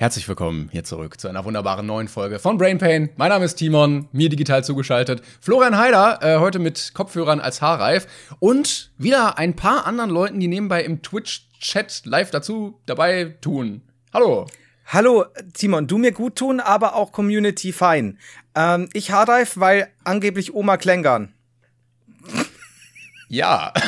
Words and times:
Herzlich 0.00 0.28
willkommen 0.28 0.68
hier 0.70 0.84
zurück 0.84 1.18
zu 1.18 1.26
einer 1.26 1.44
wunderbaren 1.44 1.84
neuen 1.84 2.06
Folge 2.06 2.38
von 2.38 2.56
Brain 2.56 2.78
Pain. 2.78 3.10
Mein 3.16 3.30
Name 3.30 3.44
ist 3.44 3.56
Timon, 3.56 4.06
mir 4.12 4.28
digital 4.28 4.62
zugeschaltet. 4.62 5.22
Florian 5.40 5.76
Heider, 5.76 6.20
äh, 6.22 6.38
heute 6.38 6.60
mit 6.60 6.92
Kopfhörern 6.94 7.40
als 7.40 7.60
Haarreif 7.62 8.06
und 8.38 8.92
wieder 8.96 9.38
ein 9.38 9.56
paar 9.56 9.88
anderen 9.88 10.10
Leuten, 10.10 10.38
die 10.38 10.46
nebenbei 10.46 10.84
im 10.84 11.02
Twitch-Chat 11.02 12.02
live 12.04 12.30
dazu 12.30 12.78
dabei 12.86 13.34
tun. 13.40 13.82
Hallo. 14.14 14.46
Hallo, 14.86 15.24
Timon, 15.52 15.88
du 15.88 15.98
mir 15.98 16.12
gut 16.12 16.36
tun, 16.36 16.60
aber 16.60 16.94
auch 16.94 17.10
Community 17.10 17.72
fein. 17.72 18.18
Ähm, 18.54 18.88
ich 18.92 19.10
Harddive, 19.10 19.58
weil 19.58 19.88
angeblich 20.04 20.54
Oma 20.54 20.76
Klängern. 20.76 21.34
Ja. 23.28 23.72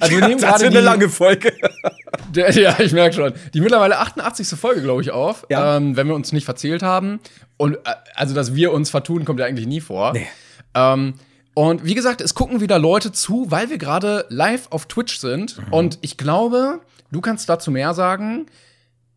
also 0.00 0.16
wir 0.16 0.26
nehmen 0.26 0.40
gerade 0.40 0.66
eine 0.66 0.80
lange 0.80 1.08
Folge. 1.08 1.52
Der, 2.34 2.50
ja, 2.52 2.78
ich 2.80 2.92
merke 2.92 3.14
schon. 3.14 3.32
Die 3.52 3.60
mittlerweile 3.60 3.98
88. 3.98 4.48
Folge, 4.58 4.82
glaube 4.82 5.02
ich, 5.02 5.10
auf, 5.10 5.46
ja. 5.50 5.76
ähm, 5.76 5.96
wenn 5.96 6.06
wir 6.06 6.14
uns 6.14 6.32
nicht 6.32 6.44
verzählt 6.44 6.82
haben. 6.82 7.20
Und 7.56 7.74
äh, 7.74 7.94
also, 8.14 8.34
dass 8.34 8.54
wir 8.54 8.72
uns 8.72 8.90
vertun, 8.90 9.24
kommt 9.24 9.40
ja 9.40 9.46
eigentlich 9.46 9.66
nie 9.66 9.80
vor. 9.80 10.12
Nee. 10.12 10.26
Ähm, 10.74 11.14
und 11.54 11.84
wie 11.84 11.94
gesagt, 11.94 12.20
es 12.20 12.34
gucken 12.34 12.60
wieder 12.60 12.78
Leute 12.78 13.12
zu, 13.12 13.50
weil 13.50 13.68
wir 13.70 13.78
gerade 13.78 14.24
live 14.28 14.68
auf 14.70 14.86
Twitch 14.86 15.18
sind. 15.18 15.58
Mhm. 15.58 15.72
Und 15.72 15.98
ich 16.00 16.16
glaube, 16.16 16.80
du 17.10 17.20
kannst 17.20 17.48
dazu 17.48 17.70
mehr 17.70 17.94
sagen. 17.94 18.46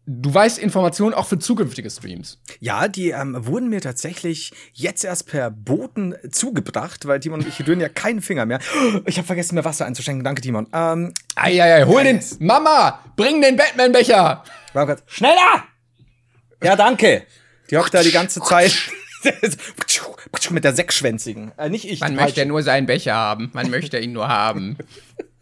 Du 0.05 0.33
weißt 0.33 0.59
Informationen 0.59 1.13
auch 1.13 1.27
für 1.27 1.39
zukünftige 1.39 1.89
Streams. 1.89 2.37
Ja, 2.59 2.89
die 2.89 3.11
ähm, 3.11 3.37
wurden 3.45 3.69
mir 3.69 3.79
tatsächlich 3.79 4.51
jetzt 4.73 5.05
erst 5.05 5.27
per 5.27 5.49
Boten 5.49 6.15
zugebracht, 6.29 7.07
weil 7.07 7.21
Timon 7.21 7.39
und 7.39 7.47
ich 7.47 7.65
rühren 7.65 7.79
ja 7.79 7.87
keinen 7.87 8.21
Finger 8.21 8.45
mehr. 8.45 8.59
Ich 9.05 9.17
habe 9.17 9.25
vergessen, 9.25 9.55
mir 9.55 9.63
Wasser 9.63 9.85
einzuschenken. 9.85 10.23
Danke, 10.23 10.41
Timon. 10.41 10.67
Ähm, 10.73 11.13
Eieiei, 11.35 11.85
hol 11.85 12.03
den. 12.03 12.21
Mama, 12.39 12.99
bring 13.15 13.41
den 13.41 13.55
Batman-Becher. 13.55 14.43
Schneller! 15.07 15.63
Ja, 16.61 16.75
danke. 16.75 17.23
Die 17.69 17.77
hockt 17.77 17.93
da 17.93 18.03
die 18.03 18.11
ganze 18.11 18.41
Zeit. 18.41 18.73
mit 20.49 20.63
der 20.63 20.75
sechsschwänzigen. 20.75 21.51
Äh, 21.57 21.69
nicht 21.69 21.89
ich. 21.89 21.99
Man 22.01 22.15
möchte 22.15 22.45
nur 22.45 22.61
seinen 22.63 22.85
Becher 22.85 23.13
haben. 23.13 23.51
Man 23.53 23.69
möchte 23.69 23.99
ihn 23.99 24.13
nur 24.13 24.27
haben. 24.27 24.77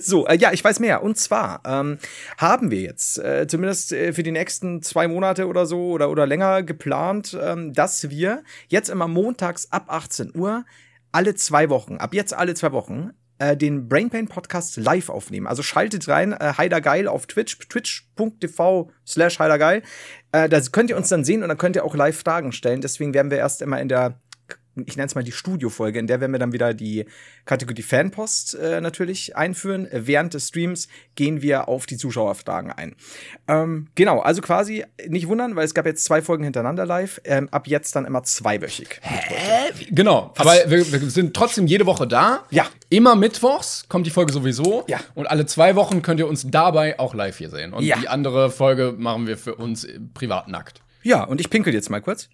So, 0.00 0.26
äh, 0.26 0.36
ja, 0.36 0.52
ich 0.52 0.62
weiß 0.62 0.80
mehr. 0.80 1.02
Und 1.02 1.18
zwar 1.18 1.62
ähm, 1.64 1.98
haben 2.36 2.70
wir 2.70 2.80
jetzt 2.80 3.18
äh, 3.18 3.46
zumindest 3.46 3.92
äh, 3.92 4.12
für 4.12 4.22
die 4.22 4.32
nächsten 4.32 4.82
zwei 4.82 5.08
Monate 5.08 5.46
oder 5.46 5.66
so 5.66 5.90
oder, 5.90 6.10
oder 6.10 6.26
länger 6.26 6.62
geplant, 6.62 7.36
ähm, 7.40 7.72
dass 7.72 8.10
wir 8.10 8.42
jetzt 8.68 8.88
immer 8.88 9.08
montags 9.08 9.70
ab 9.70 9.86
18 9.88 10.32
Uhr 10.34 10.64
alle 11.12 11.34
zwei 11.34 11.70
Wochen, 11.70 11.96
ab 11.96 12.14
jetzt 12.14 12.34
alle 12.34 12.54
zwei 12.54 12.72
Wochen, 12.72 13.10
äh, 13.38 13.56
den 13.56 13.88
Brainpain 13.88 14.28
Podcast 14.28 14.76
live 14.76 15.08
aufnehmen. 15.08 15.46
Also 15.46 15.62
schaltet 15.62 16.08
rein, 16.08 16.32
äh, 16.32 16.54
Heidergeil 16.58 17.08
auf 17.08 17.26
Twitch, 17.26 17.58
twitch.tv 17.68 18.90
slash 19.06 19.38
Heidergeil. 19.38 19.82
Äh, 20.32 20.48
da 20.48 20.60
könnt 20.60 20.90
ihr 20.90 20.96
uns 20.96 21.08
dann 21.08 21.24
sehen 21.24 21.42
und 21.42 21.48
dann 21.48 21.58
könnt 21.58 21.76
ihr 21.76 21.84
auch 21.84 21.94
live 21.94 22.18
Fragen 22.18 22.52
stellen. 22.52 22.80
Deswegen 22.80 23.14
werden 23.14 23.30
wir 23.30 23.38
erst 23.38 23.62
immer 23.62 23.80
in 23.80 23.88
der 23.88 24.20
ich 24.86 24.96
nenne 24.96 25.06
es 25.06 25.14
mal 25.14 25.24
die 25.24 25.32
Studiofolge, 25.32 25.98
in 25.98 26.06
der 26.06 26.20
werden 26.20 26.32
wir 26.32 26.38
dann 26.38 26.52
wieder 26.52 26.74
die 26.74 27.06
Kategorie 27.44 27.82
Fanpost 27.82 28.54
äh, 28.54 28.80
natürlich 28.80 29.36
einführen. 29.36 29.88
Während 29.90 30.34
des 30.34 30.48
Streams 30.48 30.88
gehen 31.14 31.42
wir 31.42 31.68
auf 31.68 31.86
die 31.86 31.96
Zuschauerfragen 31.96 32.72
ein. 32.72 32.94
Ähm, 33.46 33.88
genau, 33.94 34.20
also 34.20 34.42
quasi 34.42 34.84
nicht 35.06 35.28
wundern, 35.28 35.56
weil 35.56 35.64
es 35.64 35.74
gab 35.74 35.86
jetzt 35.86 36.04
zwei 36.04 36.22
Folgen 36.22 36.44
hintereinander 36.44 36.86
live. 36.86 37.20
Ähm, 37.24 37.48
ab 37.50 37.66
jetzt 37.66 37.96
dann 37.96 38.04
immer 38.04 38.22
zweiwöchig. 38.22 39.00
Hä? 39.02 39.72
Genau, 39.90 40.32
Was? 40.36 40.46
aber 40.46 40.70
wir, 40.70 40.92
wir, 40.92 41.10
sind 41.10 41.34
trotzdem 41.34 41.66
jede 41.66 41.86
Woche 41.86 42.06
da. 42.06 42.44
Ja. 42.50 42.66
Immer 42.90 43.16
mittwochs 43.16 43.86
kommt 43.88 44.06
die 44.06 44.10
Folge 44.10 44.32
sowieso. 44.32 44.84
Ja. 44.88 45.00
Und 45.14 45.26
alle 45.26 45.46
zwei 45.46 45.76
Wochen 45.76 46.02
könnt 46.02 46.20
ihr 46.20 46.28
uns 46.28 46.46
dabei 46.48 46.98
auch 46.98 47.14
live 47.14 47.38
hier 47.38 47.50
sehen. 47.50 47.72
Und 47.72 47.84
ja. 47.84 47.96
die 47.98 48.08
andere 48.08 48.50
Folge 48.50 48.94
machen 48.96 49.26
wir 49.26 49.36
für 49.36 49.54
uns 49.54 49.86
privat 50.14 50.48
nackt. 50.48 50.80
Ja, 51.02 51.24
und 51.24 51.40
ich 51.40 51.50
pinkel 51.50 51.72
jetzt 51.74 51.90
mal 51.90 52.00
kurz. 52.00 52.28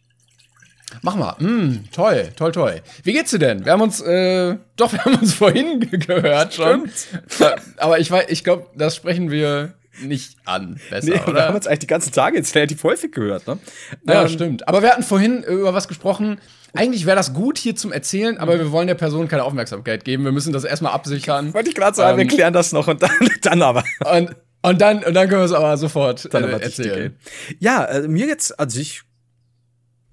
Mach 1.02 1.16
mal. 1.16 1.34
Mm, 1.38 1.84
toll, 1.92 2.28
toll, 2.36 2.52
toll. 2.52 2.82
Wie 3.02 3.12
geht's 3.12 3.30
dir 3.30 3.38
denn? 3.38 3.64
Wir 3.64 3.72
haben 3.72 3.82
uns, 3.82 4.00
äh, 4.00 4.56
doch, 4.76 4.92
wir 4.92 5.04
haben 5.04 5.16
uns 5.16 5.34
vorhin 5.34 5.80
gehört 5.90 6.54
schon. 6.54 6.90
Stimmt. 7.26 7.62
Aber 7.76 7.98
ich 7.98 8.10
weiß, 8.10 8.26
ich 8.28 8.44
glaube, 8.44 8.66
das 8.74 8.96
sprechen 8.96 9.30
wir 9.30 9.74
nicht 10.02 10.36
an. 10.44 10.80
Besser, 10.90 11.10
nee, 11.10 11.20
oder? 11.20 11.34
Wir 11.34 11.46
haben 11.46 11.56
uns 11.56 11.66
eigentlich 11.66 11.80
die 11.80 11.86
ganzen 11.86 12.12
Tage 12.12 12.36
jetzt 12.36 12.54
relativ 12.54 12.82
häufig 12.82 13.12
gehört, 13.12 13.46
ne? 13.46 13.58
Ja, 14.06 14.22
ähm, 14.22 14.28
stimmt. 14.28 14.68
Aber 14.68 14.82
wir 14.82 14.90
hatten 14.90 15.02
vorhin 15.02 15.42
über 15.44 15.74
was 15.74 15.88
gesprochen. 15.88 16.40
Eigentlich 16.76 17.06
wäre 17.06 17.16
das 17.16 17.32
gut 17.32 17.56
hier 17.56 17.76
zum 17.76 17.92
Erzählen, 17.92 18.38
aber 18.38 18.58
wir 18.58 18.72
wollen 18.72 18.88
der 18.88 18.96
Person 18.96 19.28
keine 19.28 19.44
Aufmerksamkeit 19.44 20.04
geben. 20.04 20.24
Wir 20.24 20.32
müssen 20.32 20.52
das 20.52 20.64
erstmal 20.64 20.92
absichern. 20.92 21.54
Wollte 21.54 21.68
ich 21.68 21.76
gerade 21.76 21.96
sagen, 21.96 22.18
ähm, 22.18 22.28
wir 22.28 22.36
klären 22.36 22.52
das 22.52 22.72
noch 22.72 22.88
und 22.88 23.02
dann, 23.02 23.10
dann 23.42 23.62
aber. 23.62 23.84
Und, 24.00 24.34
und, 24.62 24.80
dann, 24.80 25.04
und 25.04 25.14
dann 25.14 25.28
können 25.28 25.40
wir 25.40 25.46
es 25.46 25.52
aber 25.52 25.76
sofort 25.76 26.32
äh, 26.34 26.50
erzählen. 26.50 27.16
Ja, 27.60 27.84
äh, 27.84 28.08
mir 28.08 28.26
jetzt 28.26 28.58
an 28.58 28.70
sich. 28.70 29.02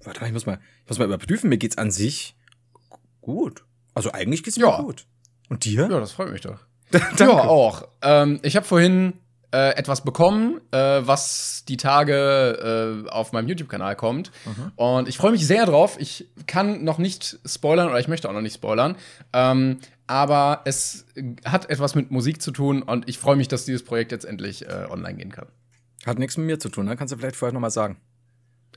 Warte 0.04 0.20
mal, 0.20 0.26
ich 0.26 0.32
muss 0.32 0.46
mal. 0.46 0.58
Ich 0.84 0.88
muss 0.88 0.98
mal 0.98 1.04
überprüfen, 1.04 1.48
mir 1.48 1.58
geht's 1.58 1.78
an 1.78 1.90
sich 1.90 2.34
gut. 3.20 3.64
Also 3.94 4.12
eigentlich 4.12 4.42
geht's 4.42 4.56
mir 4.56 4.66
ja. 4.66 4.80
gut. 4.80 5.06
Und 5.48 5.64
dir? 5.64 5.88
Ja, 5.90 6.00
das 6.00 6.12
freut 6.12 6.32
mich 6.32 6.40
doch. 6.40 6.58
ja, 7.18 7.28
auch. 7.28 7.88
Ähm, 8.02 8.40
ich 8.42 8.56
habe 8.56 8.66
vorhin 8.66 9.14
äh, 9.52 9.76
etwas 9.76 10.02
bekommen, 10.02 10.60
äh, 10.70 10.78
was 10.78 11.64
die 11.68 11.76
Tage 11.76 13.04
äh, 13.06 13.10
auf 13.10 13.32
meinem 13.32 13.48
YouTube-Kanal 13.48 13.96
kommt. 13.96 14.30
Mhm. 14.44 14.72
Und 14.76 15.08
ich 15.08 15.16
freue 15.16 15.32
mich 15.32 15.46
sehr 15.46 15.66
drauf. 15.66 15.96
Ich 15.98 16.28
kann 16.46 16.84
noch 16.84 16.98
nicht 16.98 17.38
spoilern 17.46 17.88
oder 17.88 18.00
ich 18.00 18.08
möchte 18.08 18.28
auch 18.28 18.32
noch 18.32 18.40
nicht 18.40 18.54
spoilern. 18.54 18.96
Ähm, 19.32 19.78
aber 20.06 20.62
es 20.64 21.06
hat 21.44 21.70
etwas 21.70 21.94
mit 21.94 22.10
Musik 22.10 22.42
zu 22.42 22.50
tun 22.50 22.82
und 22.82 23.08
ich 23.08 23.18
freue 23.18 23.36
mich, 23.36 23.48
dass 23.48 23.64
dieses 23.64 23.84
Projekt 23.84 24.12
jetzt 24.12 24.24
endlich 24.24 24.66
äh, 24.66 24.86
online 24.90 25.16
gehen 25.16 25.32
kann. 25.32 25.46
Hat 26.04 26.18
nichts 26.18 26.36
mit 26.36 26.46
mir 26.46 26.58
zu 26.58 26.68
tun, 26.68 26.86
ne? 26.86 26.96
Kannst 26.96 27.12
du 27.12 27.18
vielleicht 27.18 27.36
vorher 27.36 27.52
noch 27.52 27.60
mal 27.60 27.70
sagen. 27.70 27.98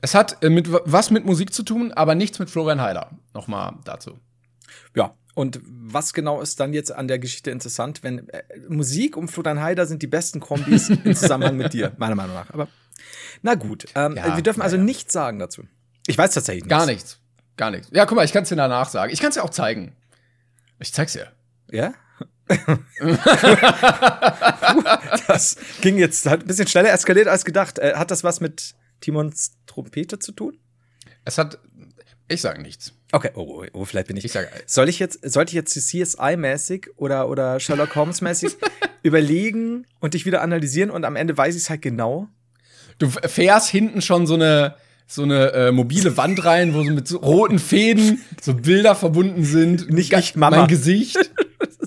Es 0.02 0.14
hat 0.14 0.42
äh, 0.42 0.50
mit, 0.50 0.68
was 0.70 1.10
mit 1.10 1.24
Musik 1.24 1.52
zu 1.52 1.62
tun, 1.62 1.92
aber 1.92 2.14
nichts 2.14 2.38
mit 2.38 2.50
Florian 2.50 2.80
Heider. 2.80 3.10
Nochmal 3.34 3.74
dazu. 3.84 4.18
Ja, 4.94 5.14
und 5.34 5.60
was 5.62 6.14
genau 6.14 6.40
ist 6.40 6.60
dann 6.60 6.72
jetzt 6.72 6.92
an 6.92 7.08
der 7.08 7.18
Geschichte 7.18 7.50
interessant, 7.50 8.02
wenn 8.02 8.28
äh, 8.30 8.42
Musik 8.68 9.16
und 9.16 9.28
Florian 9.28 9.60
Heider 9.60 9.86
sind 9.86 10.02
die 10.02 10.06
besten 10.06 10.40
Kombis 10.40 10.88
im 11.04 11.14
Zusammenhang 11.14 11.56
mit 11.56 11.72
dir, 11.72 11.92
meiner 11.98 12.14
Meinung 12.14 12.34
nach. 12.34 12.50
Aber 12.50 12.68
na 13.42 13.54
gut, 13.54 13.86
ähm, 13.94 14.16
ja, 14.16 14.34
wir 14.34 14.42
dürfen 14.42 14.62
also 14.62 14.76
ja. 14.76 14.82
nichts 14.82 15.12
sagen 15.12 15.38
dazu. 15.38 15.64
Ich 16.06 16.16
weiß 16.16 16.32
tatsächlich 16.32 16.64
nichts. 16.64 16.78
Gar 16.78 16.86
nichts. 16.86 17.18
Gar 17.56 17.70
nichts. 17.70 17.88
Ja, 17.92 18.06
guck 18.06 18.16
mal, 18.16 18.24
ich 18.24 18.32
kann 18.32 18.44
es 18.44 18.48
dir 18.48 18.56
danach 18.56 18.88
sagen. 18.88 19.12
Ich 19.12 19.20
kann 19.20 19.28
es 19.28 19.34
dir 19.34 19.44
auch 19.44 19.50
zeigen. 19.50 19.94
Ich 20.78 20.92
zeig's 20.92 21.12
dir. 21.12 21.32
Ja? 21.70 21.92
das 25.26 25.56
ging 25.80 25.98
jetzt 25.98 26.26
hat 26.26 26.40
ein 26.40 26.46
bisschen 26.46 26.68
schneller 26.68 26.92
eskaliert 26.92 27.28
als 27.28 27.44
gedacht. 27.44 27.78
Äh, 27.78 27.94
hat 27.96 28.10
das 28.10 28.24
was 28.24 28.40
mit 28.40 28.74
Timons 29.00 29.52
Trompete 29.66 30.18
zu 30.18 30.32
tun? 30.32 30.58
Es 31.24 31.38
hat. 31.38 31.58
Ich 32.28 32.40
sage 32.40 32.60
nichts. 32.60 32.92
Okay, 33.12 33.30
oh, 33.34 33.62
oh, 33.62 33.66
oh, 33.72 33.84
vielleicht 33.84 34.08
bin 34.08 34.16
ich. 34.16 34.24
Ich 34.24 34.32
sage. 34.32 34.48
Soll 34.66 34.88
ich 34.88 34.98
jetzt, 34.98 35.20
sollte 35.30 35.50
ich 35.50 35.54
jetzt 35.54 35.76
CSI-mäßig 35.76 36.88
oder, 36.96 37.28
oder 37.28 37.60
Sherlock 37.60 37.94
Holmes-mäßig 37.94 38.56
überlegen 39.02 39.86
und 40.00 40.14
dich 40.14 40.26
wieder 40.26 40.42
analysieren 40.42 40.90
und 40.90 41.04
am 41.04 41.14
Ende 41.14 41.36
weiß 41.36 41.54
ich 41.54 41.62
es 41.62 41.70
halt 41.70 41.82
genau? 41.82 42.28
Du 42.98 43.08
fährst 43.08 43.68
hinten 43.68 44.02
schon 44.02 44.26
so 44.26 44.34
eine, 44.34 44.74
so 45.06 45.22
eine 45.22 45.52
äh, 45.52 45.72
mobile 45.72 46.16
Wand 46.16 46.44
rein, 46.44 46.74
wo 46.74 46.82
so 46.82 46.90
mit 46.90 47.06
so 47.06 47.18
roten 47.18 47.58
Fäden 47.58 48.22
so 48.40 48.54
Bilder 48.54 48.94
verbunden 48.94 49.44
sind. 49.44 49.90
Nicht, 49.90 50.12
nicht 50.12 50.36
Mama. 50.36 50.58
Mein 50.58 50.68
Gesicht. 50.68 51.16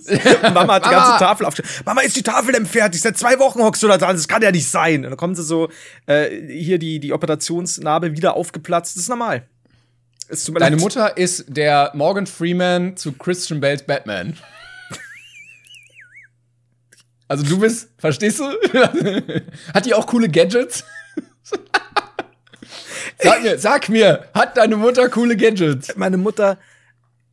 Mama 0.53 0.75
hat 0.75 0.85
die 0.85 0.89
ganze 0.89 1.17
Tafel 1.19 1.45
aufgestellt. 1.45 1.85
Mama, 1.85 2.01
ist 2.01 2.15
die 2.15 2.23
Tafel 2.23 2.53
denn 2.53 2.65
fertig? 2.65 3.01
Seit 3.01 3.17
zwei 3.17 3.39
Wochen 3.39 3.61
hockst 3.61 3.83
du 3.83 3.87
da 3.87 3.97
dran. 3.97 4.15
Das 4.15 4.27
kann 4.27 4.41
ja 4.41 4.51
nicht 4.51 4.69
sein. 4.69 5.03
Und 5.03 5.11
dann 5.11 5.17
kommen 5.17 5.35
sie 5.35 5.43
so, 5.43 5.69
äh, 6.05 6.29
hier 6.47 6.79
die, 6.79 6.99
die 6.99 7.13
Operationsnarbe 7.13 8.13
wieder 8.13 8.35
aufgeplatzt. 8.35 8.95
Das 8.95 9.03
ist 9.03 9.09
normal. 9.09 9.43
Deine 10.29 10.75
leid. 10.75 10.79
Mutter 10.79 11.17
ist 11.17 11.45
der 11.47 11.91
Morgan 11.95 12.27
Freeman 12.27 12.95
zu 12.95 13.13
Christian 13.13 13.59
Bales 13.59 13.83
Batman. 13.83 14.37
Also 17.31 17.43
du 17.45 17.59
bist, 17.59 17.89
verstehst 17.99 18.39
du? 18.39 18.45
Hat 19.71 19.85
die 19.85 19.93
auch 19.93 20.07
coole 20.07 20.27
Gadgets? 20.27 20.83
sag 23.19 23.43
mir, 23.43 23.59
sag 23.59 23.89
mir, 23.89 24.25
hat 24.33 24.57
deine 24.57 24.75
Mutter 24.75 25.09
coole 25.09 25.37
Gadgets? 25.37 25.95
Meine 25.95 26.17
Mutter 26.17 26.57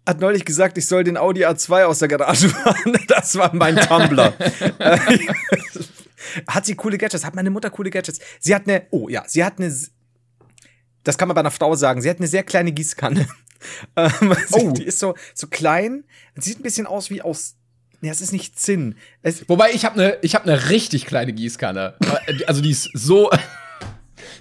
hat 0.06 0.20
neulich 0.20 0.44
gesagt, 0.44 0.78
ich 0.78 0.86
soll 0.86 1.04
den 1.04 1.16
Audi 1.16 1.44
A2 1.44 1.84
aus 1.84 1.98
der 1.98 2.08
Garage 2.08 2.48
fahren. 2.50 2.98
Das 3.08 3.36
war 3.36 3.54
mein 3.54 3.76
Tumblr. 3.76 4.34
Hat 6.48 6.66
sie 6.66 6.74
coole 6.74 6.98
Gadgets? 6.98 7.24
Hat 7.24 7.34
meine 7.34 7.50
Mutter 7.50 7.70
coole 7.70 7.90
Gadgets? 7.90 8.20
Sie 8.40 8.54
hat 8.54 8.68
eine, 8.68 8.86
oh 8.90 9.08
ja, 9.08 9.24
sie 9.26 9.44
hat 9.44 9.58
eine, 9.58 9.74
das 11.04 11.18
kann 11.18 11.28
man 11.28 11.34
bei 11.34 11.40
einer 11.40 11.50
Frau 11.50 11.74
sagen, 11.74 12.02
sie 12.02 12.10
hat 12.10 12.18
eine 12.18 12.26
sehr 12.26 12.42
kleine 12.42 12.72
Gießkanne. 12.72 13.26
Ähm, 13.96 14.36
oh. 14.52 14.70
Die 14.72 14.84
ist 14.84 14.98
so, 14.98 15.14
so 15.34 15.46
klein, 15.46 16.04
sieht 16.36 16.60
ein 16.60 16.62
bisschen 16.62 16.86
aus 16.86 17.08
wie 17.08 17.22
aus 17.22 17.56
ja, 18.02 18.12
es 18.12 18.20
ist 18.20 18.32
nicht 18.32 18.60
Zinn. 18.60 18.96
Es 19.22 19.48
Wobei 19.48 19.72
ich 19.72 19.86
habe 19.86 19.94
eine 19.94 20.18
ich 20.20 20.34
habe 20.34 20.44
eine 20.44 20.68
richtig 20.68 21.06
kleine 21.06 21.32
Gießkanne. 21.32 21.94
also 22.46 22.60
die 22.60 22.70
ist 22.70 22.90
so 22.92 23.30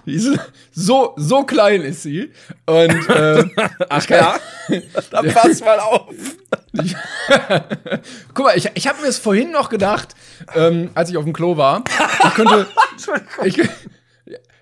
ist 0.04 0.38
so 0.72 1.14
so 1.16 1.44
klein 1.44 1.82
ist 1.82 2.02
sie 2.02 2.30
und 2.66 3.08
äh, 3.08 3.44
Ach 3.88 4.08
ja. 4.08 4.38
Dann 5.10 5.32
pass 5.32 5.60
mal 5.60 5.78
auf. 5.78 6.14
Guck 8.34 8.44
mal, 8.44 8.56
ich, 8.56 8.70
ich 8.74 8.86
habe 8.86 9.00
mir 9.00 9.06
das 9.06 9.18
vorhin 9.18 9.50
noch 9.50 9.68
gedacht, 9.68 10.14
ähm, 10.54 10.90
als 10.94 11.10
ich 11.10 11.16
auf 11.16 11.24
dem 11.24 11.32
Klo 11.32 11.56
war. 11.56 11.84
Ich 12.24 12.34
könnte, 12.34 12.66
ich, 13.44 13.60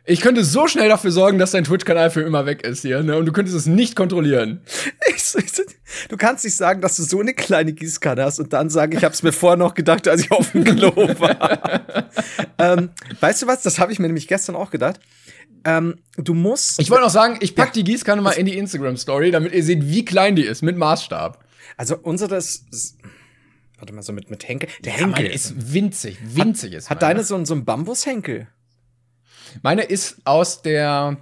ich 0.04 0.20
könnte 0.20 0.44
so 0.44 0.68
schnell 0.68 0.88
dafür 0.88 1.10
sorgen, 1.10 1.38
dass 1.38 1.52
dein 1.52 1.64
Twitch-Kanal 1.64 2.10
für 2.10 2.22
immer 2.22 2.46
weg 2.46 2.62
ist 2.62 2.82
hier, 2.82 3.02
ne? 3.02 3.16
Und 3.16 3.26
du 3.26 3.32
könntest 3.32 3.56
es 3.56 3.66
nicht 3.66 3.96
kontrollieren. 3.96 4.60
du 6.08 6.16
kannst 6.16 6.44
nicht 6.44 6.56
sagen, 6.56 6.80
dass 6.80 6.96
du 6.96 7.02
so 7.02 7.20
eine 7.20 7.34
kleine 7.34 7.72
Gießkanne 7.72 8.22
hast 8.22 8.38
und 8.38 8.52
dann 8.52 8.70
sagen, 8.70 8.96
ich 8.96 9.04
habe 9.04 9.14
es 9.14 9.22
mir 9.22 9.32
vorher 9.32 9.56
noch 9.56 9.74
gedacht, 9.74 10.06
als 10.06 10.22
ich 10.22 10.30
auf 10.30 10.52
dem 10.52 10.64
Klo 10.64 10.92
war. 11.18 11.80
ähm, 12.58 12.90
weißt 13.20 13.42
du 13.42 13.46
was? 13.46 13.62
Das 13.62 13.78
habe 13.78 13.92
ich 13.92 13.98
mir 13.98 14.06
nämlich 14.06 14.28
gestern 14.28 14.56
auch 14.56 14.70
gedacht. 14.70 15.00
Ähm, 15.64 15.96
du 16.16 16.34
musst. 16.34 16.80
Ich 16.80 16.90
wollte 16.90 17.04
noch 17.04 17.10
sagen, 17.10 17.38
ich 17.40 17.54
pack 17.54 17.68
ja. 17.68 17.72
die 17.74 17.84
Gießkanne 17.84 18.20
mal 18.20 18.32
in 18.32 18.46
die 18.46 18.56
Instagram-Story, 18.58 19.30
damit 19.30 19.52
ihr 19.52 19.62
seht, 19.62 19.88
wie 19.88 20.04
klein 20.04 20.36
die 20.36 20.44
ist, 20.44 20.62
mit 20.62 20.76
Maßstab. 20.76 21.42
Also 21.76 21.96
unsere 21.96 22.36
ist. 22.36 22.96
Warte 23.78 23.92
mal, 23.92 24.02
so 24.02 24.12
mit, 24.12 24.30
mit 24.30 24.46
Henkel. 24.46 24.68
Der 24.84 24.92
ja, 24.92 24.98
Henkel 25.00 25.26
ist 25.26 25.72
winzig, 25.72 26.18
winzig 26.22 26.72
hat, 26.72 26.78
ist. 26.78 26.90
Hat 26.90 27.02
deine 27.02 27.24
so, 27.24 27.42
so 27.44 27.54
einen 27.54 27.64
Bambushenkel? 27.64 28.46
Meine 29.62 29.82
ist 29.82 30.18
aus 30.24 30.62
der 30.62 31.16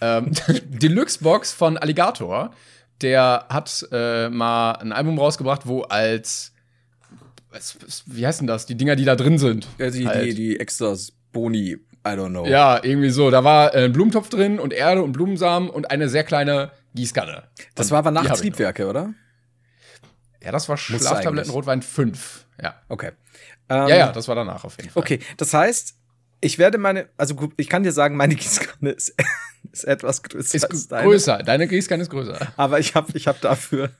ähm, 0.00 0.32
Deluxe-Box 0.64 1.52
von 1.52 1.78
Alligator. 1.78 2.52
Der 3.00 3.46
hat 3.48 3.86
äh, 3.92 4.28
mal 4.28 4.72
ein 4.72 4.92
Album 4.92 5.18
rausgebracht, 5.18 5.66
wo 5.66 5.82
als 5.82 6.52
wie 8.06 8.26
heißt 8.26 8.40
denn 8.40 8.46
das? 8.46 8.66
Die 8.66 8.76
Dinger, 8.76 8.96
die 8.96 9.04
da 9.04 9.14
drin 9.14 9.38
sind. 9.38 9.68
Ja, 9.78 9.90
die, 9.90 10.06
halt. 10.06 10.24
die, 10.24 10.34
die 10.34 10.60
Extras, 10.60 11.12
Boni, 11.32 11.78
I 12.06 12.10
don't 12.10 12.30
know. 12.30 12.46
Ja, 12.46 12.82
irgendwie 12.82 13.10
so. 13.10 13.30
Da 13.30 13.44
war 13.44 13.74
äh, 13.74 13.84
ein 13.84 13.92
Blumentopf 13.92 14.28
drin 14.28 14.58
und 14.58 14.72
Erde 14.72 15.02
und 15.02 15.12
Blumensamen 15.12 15.70
und 15.70 15.90
eine 15.90 16.08
sehr 16.08 16.24
kleine 16.24 16.72
Gießkanne. 16.94 17.44
Das 17.74 17.90
war 17.90 17.98
aber 17.98 18.10
nachts 18.10 18.40
Triebwerke, 18.40 18.88
oder? 18.88 19.14
Ja, 20.42 20.50
das 20.50 20.68
war 20.68 20.76
Schlaftabletten 20.76 21.52
Rotwein 21.52 21.82
5. 21.82 22.46
Ja. 22.60 22.74
Okay. 22.88 23.12
Ähm, 23.68 23.88
ja, 23.88 23.96
ja, 23.96 24.12
das 24.12 24.26
war 24.28 24.34
danach 24.34 24.64
auf 24.64 24.76
jeden 24.76 24.90
Fall. 24.90 25.00
Okay, 25.00 25.20
das 25.36 25.54
heißt, 25.54 25.94
ich 26.40 26.58
werde 26.58 26.78
meine, 26.78 27.08
also 27.16 27.50
ich 27.56 27.68
kann 27.68 27.84
dir 27.84 27.92
sagen, 27.92 28.16
meine 28.16 28.34
Gießkanne 28.36 28.90
ist, 28.90 29.14
ist 29.72 29.84
etwas 29.84 30.22
größer. 30.22 30.56
Ist 30.56 30.70
als 30.70 30.88
deine. 30.88 31.04
größer, 31.04 31.38
deine 31.38 31.68
Gießkanne 31.68 32.02
ist 32.02 32.10
größer. 32.10 32.52
Aber 32.56 32.80
ich 32.80 32.94
habe 32.94 33.12
ich 33.14 33.28
hab 33.28 33.40
dafür, 33.40 33.90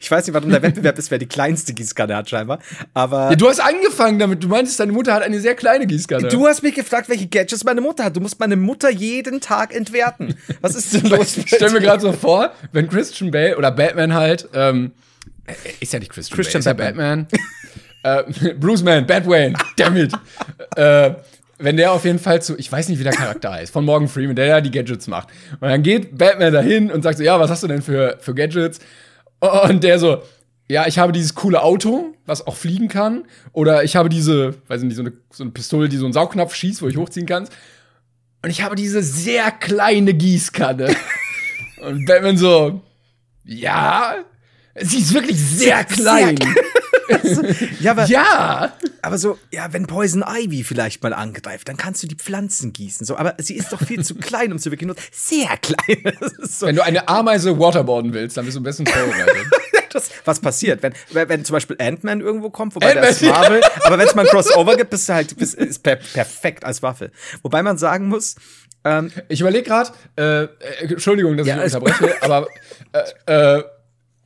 ich 0.00 0.10
weiß 0.10 0.26
nicht, 0.26 0.34
warum 0.34 0.50
der 0.50 0.62
Wettbewerb 0.62 0.98
ist, 0.98 1.10
wer 1.10 1.18
die 1.18 1.26
kleinste 1.26 1.74
Gießkanne 1.74 2.14
hat 2.16 2.28
scheinbar. 2.30 2.58
Aber 2.94 3.30
ja, 3.30 3.36
du 3.36 3.48
hast 3.48 3.60
angefangen 3.60 4.18
damit. 4.18 4.42
Du 4.42 4.48
meintest, 4.48 4.80
deine 4.80 4.92
Mutter 4.92 5.14
hat 5.14 5.22
eine 5.22 5.40
sehr 5.40 5.54
kleine 5.54 5.86
Gießkanne. 5.86 6.28
Du 6.28 6.46
hast 6.46 6.62
mich 6.62 6.74
gefragt, 6.74 7.08
welche 7.08 7.26
Gadgets 7.26 7.64
meine 7.64 7.80
Mutter 7.80 8.04
hat. 8.04 8.16
Du 8.16 8.20
musst 8.20 8.38
meine 8.40 8.56
Mutter 8.56 8.90
jeden 8.90 9.40
Tag 9.40 9.74
entwerten. 9.74 10.34
Was 10.60 10.74
ist 10.74 10.94
denn 10.94 11.06
los? 11.10 11.36
ich 11.36 11.48
stell 11.48 11.70
mir 11.70 11.80
gerade 11.80 12.00
so 12.00 12.12
vor, 12.12 12.52
wenn 12.72 12.88
Christian 12.88 13.30
Bale 13.30 13.56
oder 13.56 13.70
Batman 13.70 14.14
halt, 14.14 14.48
ähm, 14.54 14.92
ist 15.80 15.92
ja 15.92 15.98
nicht 15.98 16.12
Christian, 16.12 16.36
Christian 16.36 16.62
Bale, 16.64 16.72
ist 16.72 16.96
Batman. 16.96 17.26
Ja 17.30 17.38
Batman. 18.12 18.46
äh, 18.50 18.54
Bruceman, 18.60 19.06
Batwayne, 19.06 19.54
dammit. 19.76 20.12
äh, 20.76 21.10
wenn 21.58 21.76
der 21.76 21.92
auf 21.92 22.04
jeden 22.04 22.18
Fall 22.18 22.42
zu, 22.42 22.58
ich 22.58 22.70
weiß 22.70 22.88
nicht, 22.88 22.98
wie 22.98 23.04
der 23.04 23.12
Charakter 23.12 23.52
heißt, 23.52 23.72
von 23.72 23.84
Morgan 23.84 24.08
Freeman, 24.08 24.34
der 24.36 24.46
ja 24.46 24.60
die 24.60 24.70
Gadgets 24.70 25.06
macht. 25.06 25.28
Und 25.60 25.68
dann 25.68 25.82
geht 25.82 26.18
Batman 26.18 26.52
dahin 26.52 26.90
und 26.90 27.02
sagt 27.02 27.18
so, 27.18 27.24
ja, 27.24 27.38
was 27.38 27.50
hast 27.50 27.62
du 27.62 27.68
denn 27.68 27.80
für, 27.80 28.16
für 28.20 28.34
Gadgets? 28.34 28.80
Und 29.68 29.84
der 29.84 29.98
so, 29.98 30.22
ja, 30.68 30.86
ich 30.86 30.98
habe 30.98 31.12
dieses 31.12 31.34
coole 31.34 31.62
Auto, 31.62 32.14
was 32.26 32.46
auch 32.46 32.56
fliegen 32.56 32.88
kann. 32.88 33.24
Oder 33.52 33.84
ich 33.84 33.96
habe 33.96 34.08
diese, 34.08 34.54
weiß 34.68 34.82
nicht, 34.82 34.96
so 34.96 35.02
eine, 35.02 35.12
so 35.30 35.44
eine 35.44 35.52
Pistole, 35.52 35.88
die 35.88 35.96
so 35.96 36.04
einen 36.06 36.12
Saugnapf 36.12 36.54
schießt, 36.54 36.82
wo 36.82 36.88
ich 36.88 36.96
hochziehen 36.96 37.26
kann. 37.26 37.48
Und 38.42 38.50
ich 38.50 38.62
habe 38.62 38.74
diese 38.74 39.02
sehr 39.02 39.50
kleine 39.50 40.14
Gießkanne. 40.14 40.94
und 41.82 42.06
Batman 42.06 42.36
so, 42.36 42.82
ja, 43.44 44.16
sie 44.80 44.98
ist 44.98 45.14
wirklich 45.14 45.38
sehr 45.38 45.84
klein. 45.84 46.36
Sehr 46.36 46.82
ja, 47.80 47.90
aber, 47.92 48.06
ja. 48.06 48.72
Aber 49.02 49.18
so, 49.18 49.38
ja, 49.50 49.72
wenn 49.72 49.86
Poison 49.86 50.24
Ivy 50.26 50.64
vielleicht 50.64 51.02
mal 51.02 51.12
angreift, 51.12 51.68
dann 51.68 51.76
kannst 51.76 52.02
du 52.02 52.06
die 52.06 52.14
Pflanzen 52.16 52.72
gießen. 52.72 53.06
So, 53.06 53.16
aber 53.16 53.34
sie 53.38 53.54
ist 53.54 53.72
doch 53.72 53.82
viel 53.82 54.04
zu 54.04 54.14
klein, 54.16 54.52
um 54.52 54.58
zu 54.58 54.70
wirklich 54.70 54.86
nur 54.86 54.96
sehr 55.12 55.56
klein. 55.58 55.74
So. 56.44 56.66
Wenn 56.66 56.76
du 56.76 56.84
eine 56.84 57.08
Ameise 57.08 57.58
waterboarden 57.58 58.12
willst, 58.12 58.36
dann 58.36 58.44
bist 58.44 58.56
du 58.56 58.60
am 58.60 58.64
besten 58.64 58.86
vorbereitet. 58.86 59.46
das, 59.92 60.10
was 60.24 60.40
passiert, 60.40 60.82
wenn, 60.82 60.92
wenn 61.10 61.44
zum 61.44 61.54
Beispiel 61.54 61.76
Ant-Man 61.78 62.20
irgendwo 62.20 62.50
kommt, 62.50 62.74
wobei 62.74 62.92
der 62.92 63.08
ist 63.08 63.22
Marvel, 63.22 63.62
aber 63.82 63.98
wenn 63.98 64.06
es 64.06 64.14
mal 64.14 64.22
ein 64.22 64.28
Crossover 64.28 64.76
gibt, 64.76 64.90
bist 64.90 65.08
du 65.08 65.14
halt 65.14 65.36
bist, 65.36 65.54
ist 65.54 65.82
per, 65.82 65.96
perfekt 65.96 66.64
als 66.64 66.82
Waffe. 66.82 67.10
Wobei 67.42 67.62
man 67.62 67.78
sagen 67.78 68.08
muss, 68.08 68.36
ähm, 68.84 69.10
ich 69.28 69.40
überlege 69.40 69.64
gerade, 69.64 69.90
äh, 70.16 70.44
äh, 70.44 70.48
Entschuldigung, 70.90 71.36
dass 71.36 71.46
ja, 71.46 71.64
ich 71.64 71.74
unterbreche, 71.74 72.22
aber 72.22 72.48
äh, 73.26 73.58
äh, 73.58 73.64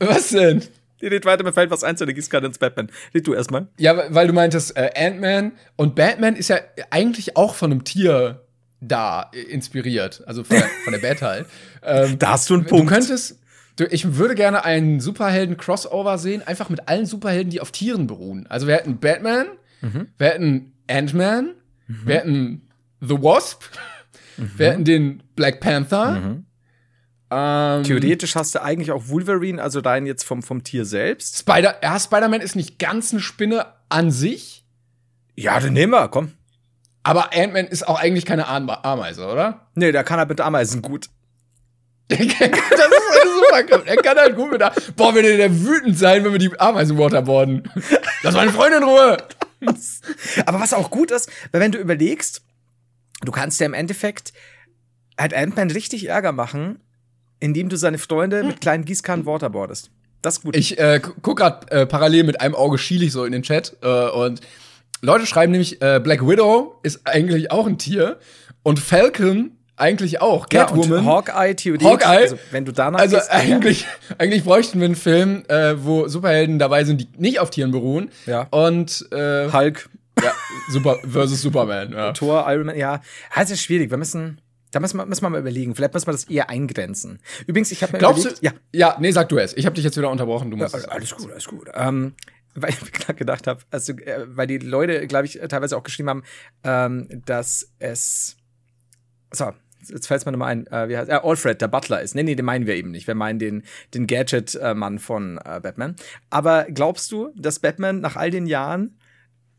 was 0.00 0.30
denn? 0.30 0.62
Die 1.00 1.06
redet 1.06 1.24
weiter, 1.24 1.44
mir 1.44 1.52
fällt 1.52 1.70
was 1.70 1.84
ein 1.84 1.96
zu 1.96 2.04
der 2.04 2.14
Gießkanne 2.14 2.46
ins 2.46 2.58
Batman. 2.58 2.90
Red 3.14 3.26
du 3.26 3.34
erstmal. 3.34 3.68
Ja, 3.78 4.12
weil 4.12 4.26
du 4.26 4.32
meintest, 4.32 4.76
äh, 4.76 4.90
Ant-Man 4.96 5.52
und 5.76 5.94
Batman 5.94 6.36
ist 6.36 6.48
ja 6.48 6.58
eigentlich 6.90 7.36
auch 7.36 7.54
von 7.54 7.70
einem 7.70 7.84
Tier 7.84 8.44
da 8.80 9.30
äh, 9.32 9.40
inspiriert. 9.40 10.22
Also 10.26 10.44
von 10.44 10.56
der, 10.56 10.68
von 10.84 10.92
der 10.92 11.00
Bat 11.00 11.22
halt. 11.22 11.46
Ähm, 11.80 12.18
da 12.18 12.32
hast 12.32 12.50
du 12.50 12.54
einen 12.54 12.66
Punkt. 12.66 12.90
Du 12.90 12.94
könntest, 12.94 13.38
du, 13.76 13.86
ich 13.86 14.16
würde 14.16 14.34
gerne 14.34 14.64
einen 14.64 14.98
Superhelden-Crossover 14.98 16.18
sehen, 16.18 16.42
einfach 16.44 16.70
mit 16.70 16.88
allen 16.88 17.06
Superhelden, 17.06 17.50
die 17.50 17.60
auf 17.60 17.70
Tieren 17.70 18.08
beruhen. 18.08 18.46
Also 18.48 18.66
wir 18.66 18.74
hätten 18.74 18.98
Batman, 18.98 19.46
mhm. 19.80 20.08
wir 20.18 20.26
hätten 20.26 20.72
Ant-Man, 20.88 21.54
mhm. 21.86 22.00
wir 22.04 22.16
hätten 22.16 22.68
The 23.00 23.14
Wasp, 23.22 23.62
mhm. 24.36 24.50
wir 24.56 24.72
hätten 24.72 24.84
den 24.84 25.22
Black 25.36 25.60
Panther. 25.60 26.20
Mhm. 26.20 26.46
Ähm, 27.30 27.84
Theoretisch 27.84 28.34
hast 28.36 28.54
du 28.54 28.62
eigentlich 28.62 28.90
auch 28.90 29.08
Wolverine, 29.08 29.62
also 29.62 29.80
dein 29.80 30.06
jetzt 30.06 30.24
vom, 30.24 30.42
vom 30.42 30.64
Tier 30.64 30.84
selbst. 30.84 31.38
Spider, 31.38 31.76
ja, 31.82 31.98
Spider-Man 31.98 32.40
ist 32.40 32.56
nicht 32.56 32.78
ganz 32.78 33.12
eine 33.12 33.20
Spinne 33.20 33.66
an 33.88 34.10
sich. 34.10 34.64
Ja, 35.34 35.60
dann 35.60 35.74
nehmen 35.74 35.92
wir, 35.92 36.08
komm. 36.08 36.32
Aber 37.02 37.32
Ant-Man 37.32 37.66
ist 37.66 37.86
auch 37.86 37.98
eigentlich 37.98 38.26
keine 38.26 38.48
Ameise, 38.48 39.26
oder? 39.26 39.68
Nee, 39.74 39.92
der 39.92 40.04
kann 40.04 40.18
halt 40.18 40.28
mit 40.28 40.40
Ameisen 40.40 40.82
gut. 40.82 41.08
das 42.08 42.18
ist 42.18 42.42
eine 42.42 43.66
super. 43.66 43.86
Er 43.86 43.96
kann 43.96 44.16
halt 44.16 44.36
gut 44.36 44.50
mit 44.50 44.62
Ameisen. 44.62 44.94
Boah, 44.94 45.14
würde 45.14 45.36
der 45.36 45.64
wütend 45.64 45.98
sein, 45.98 46.24
wenn 46.24 46.32
wir 46.32 46.38
die 46.38 46.58
Ameisen 46.58 46.98
waterboarden. 46.98 47.70
Lass 48.22 48.34
meine 48.34 48.52
Freundin 48.52 48.82
in 48.82 48.88
Ruhe. 48.88 49.16
Aber 50.46 50.60
was 50.60 50.72
auch 50.72 50.90
gut 50.90 51.10
ist, 51.10 51.30
weil 51.52 51.60
wenn 51.60 51.72
du 51.72 51.78
überlegst, 51.78 52.42
du 53.22 53.32
kannst 53.32 53.60
ja 53.60 53.66
im 53.66 53.74
Endeffekt 53.74 54.32
halt 55.18 55.34
Ant-Man 55.34 55.70
richtig 55.70 56.08
Ärger 56.08 56.32
machen, 56.32 56.80
indem 57.40 57.68
du 57.68 57.76
seine 57.76 57.98
Freunde 57.98 58.42
mit 58.42 58.60
kleinen 58.60 58.84
Gießkannen 58.84 59.26
waterboardest. 59.26 59.90
Das 60.22 60.38
ist 60.38 60.42
gut. 60.42 60.56
Ich 60.56 60.78
äh, 60.78 61.00
guck 61.22 61.38
grad 61.38 61.70
äh, 61.70 61.86
parallel 61.86 62.24
mit 62.24 62.40
einem 62.40 62.54
Auge 62.54 62.78
schiel 62.78 63.02
ich 63.02 63.12
so 63.12 63.24
in 63.24 63.32
den 63.32 63.42
Chat 63.42 63.76
äh, 63.82 64.08
und 64.08 64.40
Leute 65.00 65.26
schreiben 65.26 65.52
nämlich, 65.52 65.80
äh, 65.80 66.00
Black 66.02 66.26
Widow 66.26 66.80
ist 66.82 67.02
eigentlich 67.06 67.52
auch 67.52 67.66
ein 67.66 67.78
Tier 67.78 68.18
und 68.64 68.80
Falcon 68.80 69.52
eigentlich 69.76 70.20
auch. 70.20 70.48
Catwoman. 70.48 71.04
Ja, 71.04 71.10
Hawkeye 71.12 71.54
theoretisch. 71.54 71.86
Hawkeye. 71.86 72.04
Also, 72.06 72.38
wenn 72.50 72.64
du 72.64 72.72
danach 72.72 72.98
Also 72.98 73.16
gehst, 73.16 73.30
eigentlich, 73.30 73.82
ja. 73.82 74.16
eigentlich 74.18 74.42
bräuchten 74.42 74.80
wir 74.80 74.86
einen 74.86 74.96
Film, 74.96 75.44
äh, 75.48 75.74
wo 75.84 76.08
Superhelden 76.08 76.58
dabei 76.58 76.82
sind, 76.82 77.00
die 77.00 77.08
nicht 77.16 77.38
auf 77.38 77.50
Tieren 77.50 77.70
beruhen. 77.70 78.10
Ja. 78.26 78.48
Und 78.50 79.06
äh, 79.12 79.50
Hulk. 79.52 79.88
Ja, 80.20 80.32
Super 80.68 80.98
versus 81.08 81.40
Superman. 81.40 81.92
Ja. 81.92 82.12
Thor, 82.12 82.44
Iron 82.48 82.66
Man. 82.66 82.76
Ja, 82.76 83.00
das 83.36 83.52
ist 83.52 83.62
schwierig. 83.62 83.90
Wir 83.90 83.98
müssen 83.98 84.40
da 84.70 84.80
müssen 84.80 84.98
wir, 84.98 85.06
müssen 85.06 85.22
wir 85.22 85.30
mal 85.30 85.40
überlegen. 85.40 85.74
Vielleicht 85.74 85.94
müssen 85.94 86.06
wir 86.06 86.12
das 86.12 86.24
eher 86.24 86.50
eingrenzen. 86.50 87.20
Übrigens, 87.46 87.72
ich 87.72 87.82
habe 87.82 87.92
mir 87.92 87.98
Glaubst 87.98 88.24
überlegt, 88.24 88.42
du? 88.42 88.46
Ja. 88.46 88.52
ja, 88.72 88.96
nee, 89.00 89.10
sag 89.10 89.28
du 89.28 89.38
es. 89.38 89.56
Ich 89.56 89.66
habe 89.66 89.74
dich 89.74 89.84
jetzt 89.84 89.96
wieder 89.96 90.10
unterbrochen. 90.10 90.50
Du 90.50 90.56
musst 90.56 90.74
ja, 90.74 90.82
alles 90.88 91.14
gut, 91.14 91.30
alles 91.30 91.46
gut. 91.46 91.68
Ähm, 91.74 92.14
weil 92.54 92.70
ich 92.70 92.92
gerade 92.92 93.14
gedacht 93.14 93.46
habe, 93.46 93.60
also, 93.70 93.92
äh, 93.92 94.24
weil 94.28 94.46
die 94.46 94.58
Leute, 94.58 95.06
glaube 95.06 95.26
ich, 95.26 95.40
teilweise 95.48 95.76
auch 95.76 95.82
geschrieben 95.82 96.10
haben, 96.10 96.22
ähm, 96.64 97.22
dass 97.26 97.72
es. 97.78 98.36
So, 99.30 99.52
jetzt 99.86 100.06
fällt 100.06 100.20
es 100.20 100.26
mir 100.26 100.32
nochmal 100.32 100.52
ein, 100.52 100.66
äh, 100.68 100.88
wie 100.88 100.96
heißt? 100.96 101.10
Äh, 101.10 101.20
Alfred, 101.22 101.60
der 101.60 101.68
Butler 101.68 102.02
ist. 102.02 102.14
Nee, 102.14 102.22
nee, 102.22 102.34
den 102.34 102.44
meinen 102.44 102.66
wir 102.66 102.76
eben 102.76 102.90
nicht. 102.90 103.06
Wir 103.06 103.14
meinen 103.14 103.38
den, 103.38 103.62
den 103.94 104.06
Gadget-Mann 104.06 104.98
von 104.98 105.38
äh, 105.38 105.60
Batman. 105.60 105.96
Aber 106.30 106.66
glaubst 106.70 107.12
du, 107.12 107.30
dass 107.36 107.58
Batman 107.58 108.00
nach 108.00 108.16
all 108.16 108.30
den 108.30 108.46
Jahren 108.46 108.98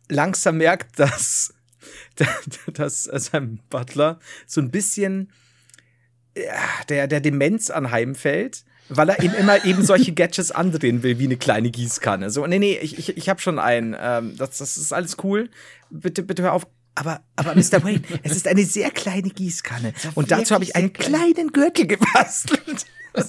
langsam 0.09 0.57
merkt, 0.57 0.99
dass 0.99 1.53
dass 2.73 3.03
sein 3.03 3.59
Butler 3.69 4.19
so 4.45 4.61
ein 4.61 4.71
bisschen 4.71 5.31
der, 6.89 7.07
der 7.07 7.19
Demenz 7.19 7.69
anheimfällt, 7.69 8.63
weil 8.89 9.09
er 9.09 9.21
ihm 9.23 9.33
immer 9.33 9.65
eben 9.65 9.83
solche 9.83 10.13
Gadgets 10.13 10.51
andrehen 10.51 11.03
will, 11.03 11.19
wie 11.19 11.25
eine 11.25 11.37
kleine 11.37 11.69
Gießkanne. 11.69 12.29
So, 12.29 12.45
nee, 12.47 12.59
nee, 12.59 12.77
ich, 12.81 12.97
ich, 12.97 13.17
ich 13.17 13.29
habe 13.29 13.39
schon 13.39 13.59
einen. 13.59 13.95
Ähm, 13.99 14.35
das, 14.37 14.57
das 14.57 14.77
ist 14.77 14.93
alles 14.93 15.17
cool. 15.23 15.49
Bitte, 15.89 16.23
bitte 16.23 16.43
hör 16.43 16.53
auf. 16.53 16.67
aber, 16.95 17.21
aber 17.35 17.55
Mr. 17.55 17.83
Wayne, 17.83 18.01
es 18.23 18.35
ist 18.35 18.47
eine 18.47 18.63
sehr 18.63 18.89
kleine 18.91 19.29
Gießkanne. 19.29 19.93
Und 20.15 20.31
dazu 20.31 20.55
habe 20.55 20.63
ich 20.63 20.75
einen 20.75 20.93
kleinen 20.93 21.51
Gürtel 21.51 21.87
gebastelt. 21.87 22.85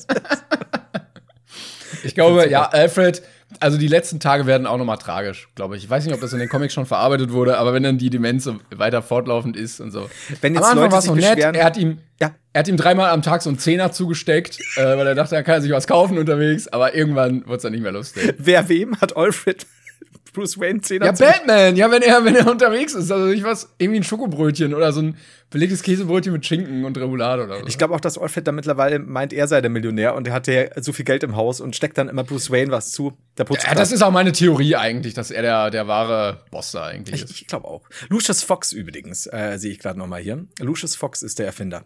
ich 2.05 2.15
glaube, 2.15 2.49
ja, 2.49 2.69
Alfred, 2.69 3.23
also 3.59 3.79
die 3.79 3.89
letzten 3.89 4.21
Tage 4.21 4.47
werden 4.47 4.67
auch 4.67 4.79
nochmal 4.79 4.99
tragisch, 4.99 5.49
glaube 5.55 5.77
ich. 5.77 5.85
Ich 5.85 5.91
weiß 5.91 6.05
nicht, 6.05 6.15
ob 6.15 6.21
das 6.21 6.33
in 6.33 6.39
den 6.39 6.49
Comics 6.49 6.73
schon 6.73 6.87
verarbeitet 6.87 7.33
wurde, 7.33 7.59
aber 7.59 7.75
wenn 7.75 7.83
dann 7.83 7.99
die 7.99 8.11
Demenz 8.11 8.45
so 8.45 8.57
weiter 8.71 9.03
fortlaufend 9.03 9.57
ist 9.57 9.81
und 9.81 9.91
so. 9.91 10.09
Wenn 10.41 10.55
jetzt 10.55 10.75
Leute 10.75 11.01
sich 11.01 11.11
nett, 11.13 11.39
er 11.39 11.65
hat 11.65 11.77
ihm, 11.77 11.99
ja. 12.21 12.31
er 12.53 12.61
hat 12.61 12.69
ihm 12.69 12.77
dreimal 12.77 13.11
am 13.11 13.23
Tag 13.23 13.43
so 13.43 13.51
einen 13.51 13.59
Zehner 13.59 13.91
zugesteckt, 13.91 14.61
äh, 14.77 14.83
weil 14.83 15.07
er 15.07 15.15
dachte, 15.15 15.35
er 15.35 15.43
kann 15.43 15.61
sich 15.63 15.73
was 15.73 15.87
kaufen 15.87 16.19
unterwegs, 16.19 16.69
aber 16.69 16.95
irgendwann 16.95 17.47
wird 17.47 17.57
es 17.57 17.63
dann 17.63 17.73
nicht 17.73 17.83
mehr 17.83 17.93
lustig. 17.93 18.35
Wer 18.39 18.69
wem 18.69 19.01
hat 19.01 19.17
Alfred 19.17 19.67
Bruce 20.33 20.59
Wayne 20.59 20.81
10 20.81 21.03
Ja, 21.03 21.13
Batman, 21.13 21.77
ja, 21.77 21.91
wenn 21.91 22.03
er, 22.03 22.25
wenn 22.25 22.37
er 22.37 22.51
unterwegs 22.51 22.95
ist. 22.95 23.11
Also 23.11 23.29
ich 23.29 23.43
was, 23.43 23.75
irgendwie 23.79 24.01
ein 24.01 24.05
Schokobrötchen 24.05 24.75
oder 24.75 24.93
so 24.93 25.03
ein 25.03 25.17
belegtes 25.51 25.83
Käsebrötchen 25.83 26.33
mit 26.33 26.47
Schinken 26.47 26.85
und 26.85 26.97
Remoulade 26.97 27.45
oder 27.45 27.61
so. 27.61 27.67
Ich 27.67 27.79
glaube 27.79 27.95
auch, 27.95 28.01
dass 28.01 28.17
Alfred 28.17 28.47
da 28.47 28.53
mittlerweile 28.53 28.99
meint, 28.99 29.33
er 29.33 29.49
sei 29.49 29.61
der 29.61 29.71
Millionär 29.71 30.15
und 30.15 30.27
er 30.27 30.33
hat 30.33 30.47
ja 30.47 30.81
so 30.81 30.93
viel 30.93 31.05
Geld 31.05 31.23
im 31.23 31.37
Haus 31.37 31.61
und 31.61 31.75
steckt 31.75 31.99
dann 31.99 32.09
immer 32.09 32.25
Bruce 32.25 32.51
Wayne 32.51 32.71
was 32.71 32.93
zu. 32.93 33.13
Der 33.37 33.47
ja, 33.51 33.75
das 33.75 33.93
ist 33.93 34.03
auch 34.03 34.13
meine 34.13 34.33
Theorie 34.33 34.77
eigentlich, 34.77 35.15
dass 35.15 35.31
er 35.31 35.43
der, 35.43 35.71
der 35.71 35.89
wahre 35.89 36.45
Boss 36.51 36.73
da 36.73 36.87
eigentlich 36.87 37.23
ist. 37.23 37.31
Ich, 37.31 37.43
ich 37.43 37.47
glaube 37.47 37.67
auch. 37.67 37.83
Lucius 38.09 38.43
Fox 38.43 38.73
übrigens, 38.73 39.27
äh, 39.27 39.57
sehe 39.59 39.73
ich 39.73 39.79
gerade 39.79 39.99
noch 39.99 40.07
mal 40.07 40.21
hier. 40.21 40.47
Lucius 40.61 40.95
Fox 40.95 41.23
ist 41.23 41.39
der 41.39 41.47
Erfinder. 41.47 41.85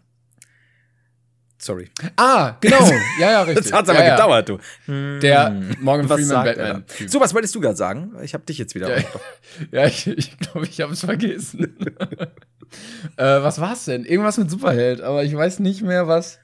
Sorry. 1.57 1.89
Ah, 2.17 2.57
genau. 2.61 2.77
Ja, 3.19 3.31
ja, 3.31 3.41
richtig. 3.43 3.65
das 3.65 3.73
hat 3.73 3.89
aber 3.89 4.03
ja, 4.03 4.15
gedauert, 4.15 4.49
du. 4.49 4.59
Der 5.19 5.49
Morgan 5.79 6.09
was 6.09 6.19
Freeman 6.19 6.43
Batman. 6.43 6.85
So, 7.07 7.19
was 7.19 7.33
wolltest 7.33 7.55
du 7.55 7.61
gerade 7.61 7.77
sagen? 7.77 8.13
Ich 8.23 8.33
habe 8.33 8.43
dich 8.45 8.57
jetzt 8.57 8.75
wieder. 8.75 8.97
Ja, 8.97 9.03
ja 9.71 9.85
ich 9.85 10.03
glaube, 10.03 10.19
ich, 10.19 10.37
glaub, 10.37 10.63
ich 10.63 10.81
habe 10.81 10.93
es 10.93 10.99
vergessen. 10.99 11.75
äh, 13.17 13.23
was 13.23 13.61
war's 13.61 13.85
denn? 13.85 14.05
Irgendwas 14.05 14.37
mit 14.37 14.49
Superheld, 14.51 15.01
aber 15.01 15.23
ich 15.23 15.35
weiß 15.35 15.59
nicht 15.59 15.81
mehr 15.81 16.07
was. 16.07 16.39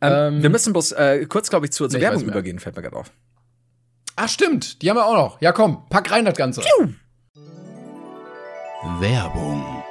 Ähm, 0.00 0.36
ähm, 0.36 0.42
wir 0.42 0.50
müssen 0.50 0.72
bloß 0.72 0.92
äh, 0.92 1.26
kurz, 1.26 1.50
glaube 1.50 1.66
ich, 1.66 1.72
zur, 1.72 1.88
zur 1.88 1.98
nee, 1.98 2.06
Werbung 2.06 2.24
übergehen, 2.24 2.58
fällt 2.58 2.76
mir 2.76 2.82
gerade 2.82 2.96
auf. 2.96 3.10
Ach, 4.16 4.28
stimmt. 4.28 4.82
Die 4.82 4.90
haben 4.90 4.96
wir 4.96 5.06
auch 5.06 5.14
noch. 5.14 5.40
Ja, 5.40 5.52
komm, 5.52 5.88
pack 5.88 6.10
rein 6.10 6.24
das 6.24 6.36
Ganze. 6.36 6.60
Piu. 6.60 6.88
Werbung. 9.00 9.81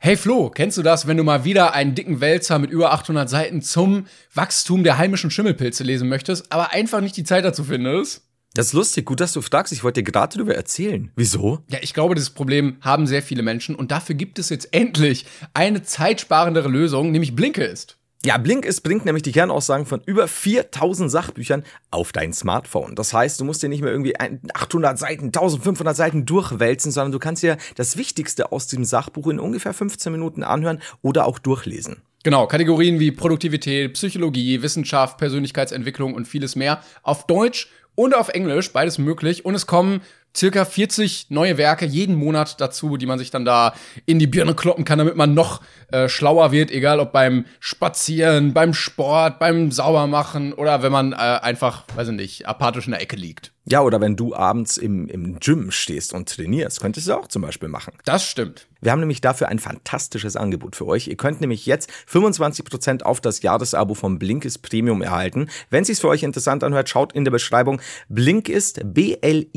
Hey 0.00 0.16
Flo, 0.16 0.48
kennst 0.48 0.78
du 0.78 0.82
das, 0.82 1.08
wenn 1.08 1.16
du 1.16 1.24
mal 1.24 1.42
wieder 1.42 1.74
einen 1.74 1.96
dicken 1.96 2.20
Wälzer 2.20 2.60
mit 2.60 2.70
über 2.70 2.92
800 2.92 3.28
Seiten 3.28 3.62
zum 3.62 4.06
Wachstum 4.32 4.84
der 4.84 4.96
heimischen 4.96 5.28
Schimmelpilze 5.28 5.82
lesen 5.82 6.08
möchtest, 6.08 6.52
aber 6.52 6.70
einfach 6.72 7.00
nicht 7.00 7.16
die 7.16 7.24
Zeit 7.24 7.44
dazu 7.44 7.64
findest? 7.64 8.22
Das 8.54 8.68
ist 8.68 8.72
lustig, 8.74 9.06
gut, 9.06 9.18
dass 9.18 9.32
du 9.32 9.40
fragst. 9.40 9.72
Ich 9.72 9.82
wollte 9.82 10.00
dir 10.04 10.10
gerade 10.10 10.36
darüber 10.36 10.54
erzählen. 10.54 11.10
Wieso? 11.16 11.64
Ja, 11.68 11.80
ich 11.82 11.94
glaube, 11.94 12.14
dieses 12.14 12.30
Problem 12.30 12.76
haben 12.80 13.08
sehr 13.08 13.24
viele 13.24 13.42
Menschen 13.42 13.74
und 13.74 13.90
dafür 13.90 14.14
gibt 14.14 14.38
es 14.38 14.50
jetzt 14.50 14.72
endlich 14.72 15.26
eine 15.52 15.82
zeitsparendere 15.82 16.68
Lösung, 16.68 17.10
nämlich 17.10 17.34
Blinkist. 17.34 17.97
Ja, 18.24 18.36
Blinkist 18.36 18.82
bringt 18.82 19.04
nämlich 19.04 19.22
die 19.22 19.30
Kernaussagen 19.30 19.86
von 19.86 20.02
über 20.04 20.26
4000 20.26 21.08
Sachbüchern 21.08 21.62
auf 21.92 22.10
dein 22.10 22.32
Smartphone. 22.32 22.96
Das 22.96 23.12
heißt, 23.12 23.38
du 23.38 23.44
musst 23.44 23.62
dir 23.62 23.68
nicht 23.68 23.80
mehr 23.80 23.92
irgendwie 23.92 24.18
800 24.18 24.98
Seiten, 24.98 25.26
1500 25.26 25.96
Seiten 25.96 26.26
durchwälzen, 26.26 26.90
sondern 26.90 27.12
du 27.12 27.20
kannst 27.20 27.44
dir 27.44 27.58
das 27.76 27.96
Wichtigste 27.96 28.50
aus 28.50 28.66
diesem 28.66 28.84
Sachbuch 28.84 29.28
in 29.28 29.38
ungefähr 29.38 29.72
15 29.72 30.10
Minuten 30.10 30.42
anhören 30.42 30.80
oder 31.00 31.26
auch 31.26 31.38
durchlesen. 31.38 32.02
Genau, 32.24 32.48
Kategorien 32.48 32.98
wie 32.98 33.12
Produktivität, 33.12 33.92
Psychologie, 33.92 34.62
Wissenschaft, 34.62 35.18
Persönlichkeitsentwicklung 35.18 36.14
und 36.14 36.26
vieles 36.26 36.56
mehr 36.56 36.82
auf 37.04 37.24
Deutsch 37.28 37.70
und 37.94 38.16
auf 38.16 38.30
Englisch, 38.30 38.72
beides 38.72 38.98
möglich. 38.98 39.44
Und 39.44 39.54
es 39.54 39.68
kommen 39.68 40.00
circa 40.36 40.64
40 40.64 41.26
neue 41.30 41.58
Werke 41.58 41.86
jeden 41.86 42.14
Monat 42.14 42.60
dazu, 42.60 42.96
die 42.96 43.06
man 43.06 43.18
sich 43.18 43.30
dann 43.30 43.44
da 43.44 43.74
in 44.06 44.18
die 44.18 44.26
Birne 44.26 44.54
kloppen 44.54 44.84
kann, 44.84 44.98
damit 44.98 45.16
man 45.16 45.34
noch 45.34 45.62
äh, 45.90 46.08
schlauer 46.08 46.52
wird, 46.52 46.70
egal 46.70 47.00
ob 47.00 47.12
beim 47.12 47.46
Spazieren, 47.58 48.54
beim 48.54 48.74
Sport, 48.74 49.38
beim 49.38 49.72
Saubermachen 49.72 50.52
oder 50.52 50.82
wenn 50.82 50.92
man 50.92 51.12
äh, 51.12 51.16
einfach, 51.16 51.84
weiß 51.96 52.08
ich 52.08 52.14
nicht, 52.14 52.46
apathisch 52.46 52.86
in 52.86 52.92
der 52.92 53.02
Ecke 53.02 53.16
liegt. 53.16 53.52
Ja, 53.66 53.82
oder 53.82 54.00
wenn 54.00 54.16
du 54.16 54.34
abends 54.34 54.76
im, 54.76 55.08
im 55.08 55.40
Gym 55.40 55.70
stehst 55.70 56.14
und 56.14 56.28
trainierst, 56.28 56.80
könntest 56.80 57.08
du 57.08 57.14
auch 57.14 57.26
zum 57.26 57.42
Beispiel 57.42 57.68
machen. 57.68 57.94
Das 58.04 58.24
stimmt. 58.24 58.67
Wir 58.80 58.92
haben 58.92 59.00
nämlich 59.00 59.20
dafür 59.20 59.48
ein 59.48 59.58
fantastisches 59.58 60.36
Angebot 60.36 60.76
für 60.76 60.86
euch. 60.86 61.08
Ihr 61.08 61.16
könnt 61.16 61.40
nämlich 61.40 61.66
jetzt 61.66 61.90
25% 62.10 63.02
auf 63.02 63.20
das 63.20 63.42
Jahresabo 63.42 63.94
vom 63.94 64.18
Blinkist 64.18 64.62
Premium 64.62 65.02
erhalten. 65.02 65.48
Wenn 65.70 65.82
es 65.82 65.88
sich 65.88 65.98
für 65.98 66.08
euch 66.08 66.22
interessant 66.22 66.62
anhört, 66.64 66.88
schaut 66.88 67.12
in 67.12 67.24
der 67.24 67.32
Beschreibung 67.32 67.80
Blinkist, 68.08 68.80
B-L-I-N-K-I-S-T, 68.84 69.54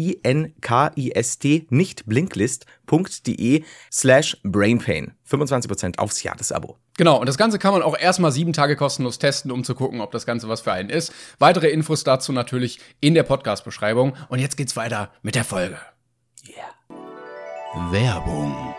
nicht 1.70 2.06
blinklist.de 2.06 3.64
slash 3.92 4.38
brainpain. 4.44 5.14
25% 5.30 6.00
aufs 6.00 6.24
Jahresabo. 6.24 6.78
Genau, 6.98 7.20
und 7.20 7.28
das 7.28 7.38
Ganze 7.38 7.58
kann 7.58 7.74
man 7.74 7.84
auch 7.84 7.98
erstmal 7.98 8.32
sieben 8.32 8.54
Tage 8.54 8.76
kostenlos 8.76 9.18
testen, 9.18 9.52
um 9.52 9.64
zu 9.64 9.76
gucken, 9.76 10.02
ob 10.02 10.12
das 10.12 10.26
Ganze 10.26 10.50
was 10.50 10.62
für 10.62 10.74
einen 10.74 10.90
ist. 10.90 11.14
Weitere 11.40 11.70
Infos 11.70 12.04
dazu 12.04 12.32
natürlich 12.34 12.80
in 13.00 13.14
der 13.14 13.24
Podcast-Beschreibung. 13.24 14.14
Und 14.30 14.40
jetzt 14.40 14.58
geht's 14.58 14.76
weiter 14.76 15.12
mit 15.22 15.36
der 15.36 15.46
Folge. 15.46 15.78
Yeah. 16.48 17.92
Werbung. 17.92 18.76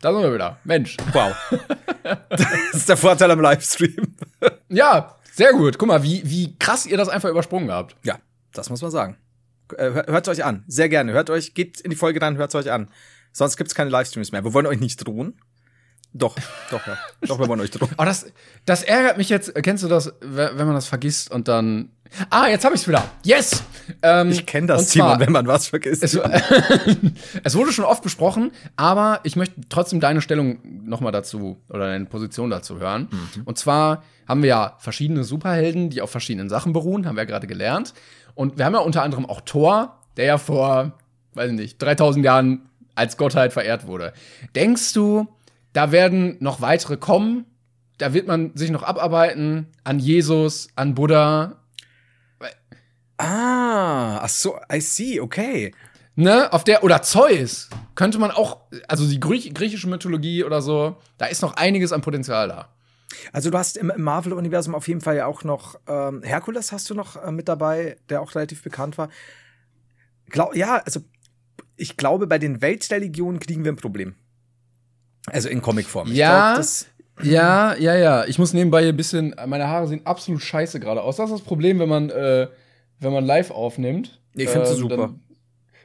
Da 0.00 0.12
sind 0.12 0.22
wir 0.22 0.32
wieder. 0.32 0.58
Mensch. 0.64 0.96
Wow. 1.12 1.34
das 2.28 2.46
ist 2.72 2.88
der 2.88 2.96
Vorteil 2.96 3.30
am 3.30 3.40
Livestream. 3.40 4.14
ja, 4.68 5.16
sehr 5.32 5.52
gut. 5.52 5.78
Guck 5.78 5.88
mal, 5.88 6.02
wie, 6.02 6.22
wie 6.24 6.56
krass 6.58 6.86
ihr 6.86 6.96
das 6.96 7.08
einfach 7.08 7.28
übersprungen 7.28 7.70
habt. 7.70 7.96
Ja, 8.04 8.18
das 8.52 8.70
muss 8.70 8.82
man 8.82 8.90
sagen. 8.90 9.16
Äh, 9.76 9.90
hört 10.06 10.26
es 10.26 10.38
euch 10.38 10.44
an. 10.44 10.64
Sehr 10.66 10.88
gerne. 10.88 11.12
Hört 11.12 11.30
euch, 11.30 11.54
geht 11.54 11.80
in 11.80 11.90
die 11.90 11.96
Folge 11.96 12.22
rein, 12.22 12.36
hört 12.36 12.50
es 12.50 12.54
euch 12.54 12.70
an. 12.70 12.88
Sonst 13.32 13.56
gibt 13.56 13.68
es 13.68 13.74
keine 13.74 13.90
Livestreams 13.90 14.32
mehr. 14.32 14.44
Wir 14.44 14.54
wollen 14.54 14.66
euch 14.66 14.80
nicht 14.80 15.06
drohen. 15.06 15.40
Doch, 16.12 16.36
doch, 16.70 16.86
ja. 16.86 16.96
Doch, 17.22 17.38
wir 17.38 17.48
wollen 17.48 17.60
euch 17.60 17.70
drohen. 17.70 17.90
Aber 17.96 18.04
das, 18.06 18.26
das 18.64 18.82
ärgert 18.82 19.18
mich 19.18 19.28
jetzt. 19.28 19.54
Kennst 19.62 19.84
du 19.84 19.88
das, 19.88 20.12
wenn 20.20 20.56
man 20.56 20.74
das 20.74 20.86
vergisst 20.86 21.30
und 21.30 21.48
dann. 21.48 21.90
Ah, 22.30 22.48
jetzt 22.48 22.64
habe 22.64 22.74
ich's 22.74 22.88
wieder. 22.88 23.08
Yes! 23.22 23.62
Ähm, 24.02 24.30
ich 24.30 24.46
kenne 24.46 24.66
das, 24.66 24.90
Simon, 24.90 25.20
wenn 25.20 25.32
man 25.32 25.46
was 25.46 25.68
vergisst. 25.68 26.02
Es, 26.02 26.14
es, 27.44 27.54
wurde 27.54 27.72
schon 27.72 27.84
oft 27.84 28.02
besprochen, 28.02 28.50
aber 28.76 29.20
ich 29.24 29.36
möchte 29.36 29.60
trotzdem 29.68 30.00
deine 30.00 30.20
Stellung 30.20 30.58
nochmal 30.84 31.12
dazu 31.12 31.58
oder 31.68 31.86
deine 31.86 32.06
Position 32.06 32.50
dazu 32.50 32.78
hören. 32.78 33.08
Mhm. 33.10 33.42
Und 33.44 33.58
zwar 33.58 34.02
haben 34.26 34.42
wir 34.42 34.48
ja 34.48 34.76
verschiedene 34.78 35.24
Superhelden, 35.24 35.90
die 35.90 36.02
auf 36.02 36.10
verschiedenen 36.10 36.48
Sachen 36.48 36.72
beruhen, 36.72 37.06
haben 37.06 37.16
wir 37.16 37.22
ja 37.22 37.28
gerade 37.28 37.46
gelernt. 37.46 37.94
Und 38.34 38.58
wir 38.58 38.64
haben 38.64 38.74
ja 38.74 38.80
unter 38.80 39.02
anderem 39.02 39.26
auch 39.26 39.40
Thor, 39.40 39.98
der 40.16 40.26
ja 40.26 40.38
vor, 40.38 40.92
weiß 41.34 41.50
ich 41.50 41.56
nicht, 41.56 41.82
3000 41.82 42.24
Jahren 42.24 42.68
als 42.94 43.16
Gottheit 43.16 43.52
verehrt 43.52 43.86
wurde. 43.86 44.12
Denkst 44.54 44.92
du, 44.92 45.28
da 45.72 45.92
werden 45.92 46.36
noch 46.40 46.60
weitere 46.60 46.96
kommen? 46.96 47.46
Da 47.98 48.12
wird 48.12 48.26
man 48.26 48.52
sich 48.54 48.70
noch 48.70 48.82
abarbeiten 48.82 49.68
an 49.84 49.98
Jesus, 49.98 50.68
an 50.76 50.94
Buddha. 50.94 51.56
Ah, 53.18 54.20
ach 54.22 54.28
so, 54.28 54.58
I 54.72 54.80
see, 54.80 55.20
okay. 55.20 55.74
Ne, 56.14 56.52
auf 56.52 56.64
der, 56.64 56.82
oder 56.82 57.02
Zeus, 57.02 57.68
könnte 57.94 58.18
man 58.18 58.30
auch, 58.30 58.58
also 58.88 59.06
die 59.06 59.20
griechische 59.20 59.88
Mythologie 59.88 60.42
oder 60.42 60.62
so, 60.62 60.96
da 61.16 61.26
ist 61.26 61.42
noch 61.42 61.54
einiges 61.54 61.92
an 61.92 62.00
Potenzial 62.00 62.48
da. 62.48 62.68
Also 63.32 63.50
du 63.50 63.58
hast 63.58 63.76
im 63.76 63.92
Marvel-Universum 63.96 64.74
auf 64.74 64.88
jeden 64.88 65.00
Fall 65.00 65.16
ja 65.16 65.26
auch 65.26 65.44
noch 65.44 65.78
ähm, 65.86 66.22
Herkules 66.22 66.72
hast 66.72 66.90
du 66.90 66.94
noch 66.94 67.22
äh, 67.22 67.32
mit 67.32 67.48
dabei, 67.48 67.96
der 68.08 68.20
auch 68.20 68.34
relativ 68.34 68.62
bekannt 68.62 68.98
war. 68.98 69.08
Glaub, 70.26 70.54
ja, 70.56 70.82
also 70.84 71.00
ich 71.76 71.96
glaube, 71.96 72.26
bei 72.26 72.38
den 72.38 72.60
Weltreligionen 72.60 73.40
kriegen 73.40 73.64
wir 73.64 73.72
ein 73.72 73.76
Problem. 73.76 74.14
Also 75.26 75.48
in 75.48 75.62
Comicform. 75.62 76.12
Ja, 76.12 76.54
glaub, 76.54 76.66
ja, 77.22 77.74
ja, 77.76 77.94
ja. 77.94 78.24
Ich 78.26 78.38
muss 78.38 78.52
nebenbei 78.52 78.88
ein 78.88 78.96
bisschen, 78.96 79.34
meine 79.46 79.68
Haare 79.68 79.88
sehen 79.88 80.04
absolut 80.04 80.42
scheiße 80.42 80.80
gerade 80.80 81.02
aus. 81.02 81.16
Das 81.16 81.30
ist 81.30 81.38
das 81.38 81.46
Problem, 81.46 81.78
wenn 81.78 81.88
man, 81.88 82.10
äh, 82.10 82.48
wenn 83.00 83.12
man 83.12 83.24
live 83.24 83.50
aufnimmt. 83.50 84.20
Ich 84.34 84.48
finde 84.48 84.68
ähm, 84.68 84.76
super. 84.76 84.96
Dann, 84.96 85.20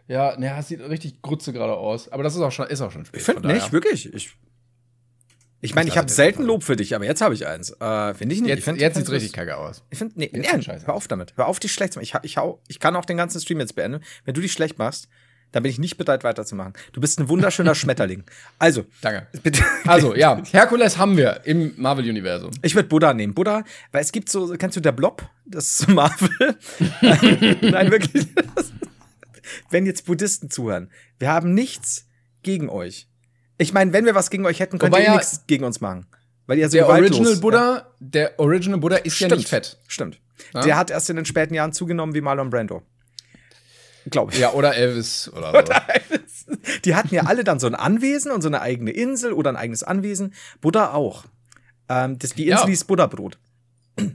ja, 0.08 0.36
naja, 0.38 0.60
es 0.60 0.68
sieht 0.68 0.82
richtig 0.82 1.22
grütze 1.22 1.54
gerade 1.54 1.76
aus. 1.76 2.10
Aber 2.10 2.24
das 2.24 2.36
ist 2.36 2.42
auch 2.42 2.52
schon, 2.52 2.68
ist 2.68 2.82
auch 2.82 2.92
schon 2.92 3.06
spät. 3.06 3.22
Ich 3.22 3.26
finde 3.26 3.48
nicht, 3.48 3.72
wirklich. 3.72 4.14
Ich, 4.14 4.36
ich 5.62 5.76
meine, 5.76 5.90
ich 5.90 5.98
habe 5.98 6.12
selten 6.12 6.44
Lob 6.44 6.62
für 6.62 6.76
dich, 6.76 6.94
aber 6.94 7.06
jetzt 7.06 7.22
habe 7.22 7.34
ich 7.34 7.48
eins. 7.48 7.72
Äh, 7.80 8.14
finde 8.14 8.36
ich 8.36 8.42
nicht. 8.42 8.50
Jetzt, 8.50 8.60
ich 8.60 8.66
find, 8.66 8.82
jetzt 8.82 9.10
richtig 9.10 9.32
kacke 9.32 9.56
aus. 9.56 9.84
Ich 9.90 9.98
finde, 9.98 10.20
nee, 10.20 10.30
nee 10.34 10.44
hör 10.44 10.94
auf 10.94 11.08
damit. 11.08 11.38
Hör 11.38 11.48
auf, 11.48 11.60
dich 11.60 11.72
schlecht 11.72 11.94
zu 11.94 12.00
machen. 12.00 12.20
Ich, 12.22 12.32
ich, 12.32 12.38
hau, 12.38 12.62
ich 12.68 12.80
kann 12.80 12.96
auch 12.98 13.06
den 13.06 13.16
ganzen 13.16 13.40
Stream 13.40 13.62
jetzt 13.62 13.76
beenden. 13.76 14.04
Wenn 14.26 14.34
du 14.34 14.42
dich 14.42 14.52
schlecht 14.52 14.78
machst, 14.78 15.08
dann 15.54 15.64
bin 15.64 15.70
ich 15.70 15.80
nicht 15.80 15.98
bereit 15.98 16.24
weiterzumachen. 16.26 16.74
Du 16.92 17.00
bist 17.00 17.20
ein 17.20 17.30
wunderschöner 17.30 17.76
Schmetterling. 17.76 18.24
Also. 18.60 18.86
Danke. 19.02 19.28
Bitte. 19.42 19.64
Also, 19.88 20.16
ja, 20.16 20.42
Herkules 20.52 20.98
haben 20.98 21.16
wir 21.16 21.42
im 21.46 21.74
Marvel-Universum. 21.78 22.52
Ich 22.62 22.76
würde 22.76 22.90
Buddha 22.90 23.14
nehmen. 23.14 23.34
Buddha, 23.34 23.64
weil 23.92 24.02
es 24.02 24.12
gibt 24.12 24.30
so, 24.30 24.48
kennst 24.58 24.76
du 24.76 24.82
der 24.82 24.92
Blob? 24.92 25.24
Das 25.46 25.80
ist 25.80 25.88
Marvel. 25.90 26.58
Nein, 27.62 27.92
wirklich. 27.92 28.28
Wenn 29.70 29.86
jetzt 29.86 30.06
Buddhisten 30.06 30.50
zuhören, 30.50 30.92
wir 31.20 31.30
haben 31.30 31.54
nichts 31.54 32.08
gegen 32.42 32.70
euch. 32.70 33.08
Ich 33.60 33.74
meine, 33.74 33.94
wenn 33.94 34.06
wir 34.06 34.16
was 34.16 34.32
gegen 34.32 34.46
euch 34.46 34.60
hätten, 34.60 34.80
könnt 34.80 34.92
Wobei 34.92 35.04
ihr 35.04 35.10
ja 35.10 35.16
nichts 35.16 35.44
gegen 35.46 35.64
uns 35.64 35.80
machen. 35.80 36.08
Weil 36.48 36.58
ihr 36.58 36.70
so 36.70 36.78
der 36.78 36.90
Original 36.90 37.36
Buddha, 37.38 37.76
ja. 37.76 37.88
der 38.00 38.40
Original 38.40 38.80
Buddha 38.80 38.98
ist 38.98 39.16
Stimmt. 39.16 39.32
ja 39.32 39.38
nicht 39.38 39.50
fett. 39.50 39.80
Stimmt. 39.88 40.20
Ja? 40.54 40.62
Der 40.62 40.78
hat 40.78 40.90
erst 40.90 41.10
in 41.12 41.16
den 41.16 41.26
späten 41.26 41.54
Jahren 41.54 41.74
zugenommen 41.74 42.16
wie 42.16 42.22
Marlon 42.22 42.50
Brando. 42.50 42.82
Glaube 44.10 44.34
ich. 44.34 44.40
Ja, 44.40 44.52
oder 44.52 44.76
Elvis 44.76 45.32
oder 45.34 45.52
so. 45.52 45.58
Oder 45.60 45.84
Elvis. 45.88 46.46
die 46.84 46.96
hatten 46.96 47.14
ja 47.14 47.24
alle 47.24 47.44
dann 47.44 47.60
so 47.60 47.68
ein 47.68 47.76
Anwesen 47.76 48.32
und 48.32 48.42
so 48.42 48.50
eine 48.50 48.62
eigene 48.62 48.92
Insel 48.92 49.34
oder 49.34 49.50
ein 49.50 49.56
eigenes 49.56 49.84
Anwesen. 49.84 50.34
Buddha 50.62 50.94
auch. 50.94 51.26
Ähm, 51.90 52.20
das, 52.20 52.32
die 52.32 52.48
Insel 52.48 52.64
ja. 52.64 52.68
hieß 52.68 52.84
Buddha-Brot. 52.86 53.38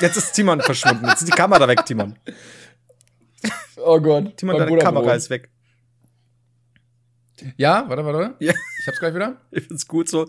Jetzt 0.00 0.16
ist 0.16 0.32
Timon 0.32 0.60
verschwunden. 0.60 1.06
Jetzt 1.06 1.22
ist 1.22 1.28
die 1.28 1.36
Kamera 1.36 1.66
weg, 1.68 1.84
Timon. 1.84 2.16
Oh 3.76 4.00
Gott. 4.00 4.38
Timon, 4.38 4.56
deine 4.56 4.78
Kamera 4.78 5.12
ist 5.12 5.28
weg. 5.28 5.50
Ja, 7.58 7.84
warte, 7.86 8.02
warte. 8.06 8.34
Ja. 8.38 8.54
Ich 8.80 8.86
hab's 8.86 8.98
gleich 8.98 9.14
wieder. 9.14 9.36
Ich 9.50 9.64
find's 9.64 9.86
gut 9.86 10.08
so. 10.08 10.26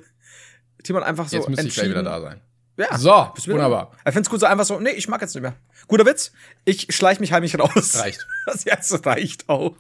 Timon 0.84 1.04
einfach 1.04 1.30
so. 1.30 1.38
Jetzt 1.38 1.48
müsste 1.48 1.68
ich 1.68 1.74
gleich 1.74 1.90
wieder 1.90 2.04
da 2.04 2.20
sein. 2.20 2.42
Ja. 2.78 2.98
So, 2.98 3.32
wunderbar. 3.48 3.92
Ich 4.06 4.14
find's 4.14 4.30
gut 4.30 4.40
so 4.40 4.46
einfach 4.46 4.66
so, 4.66 4.80
nee, 4.80 4.90
ich 4.92 5.08
mag 5.08 5.22
jetzt 5.22 5.34
nicht 5.34 5.42
mehr. 5.42 5.56
Guter 5.88 6.06
Witz. 6.06 6.32
Ich 6.66 6.94
schleich 6.94 7.20
mich 7.20 7.32
heimlich 7.32 7.58
raus. 7.58 7.98
Reicht. 8.00 8.26
Das 8.46 8.64
jetzt 8.64 9.04
reicht 9.08 9.50
auch. 9.50 9.76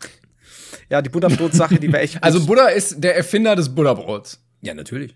Ja, 0.89 1.03
die 1.03 1.09
Buddha-Brot-Sache, 1.09 1.79
die 1.79 1.91
wäre 1.91 2.01
echt. 2.01 2.17
Also 2.23 2.43
Buddha 2.47 2.69
ist 2.69 3.03
der 3.03 3.15
Erfinder 3.15 3.55
des 3.55 3.73
Buddha-Brots. 3.75 4.41
Ja, 4.61 4.73
natürlich. 4.73 5.15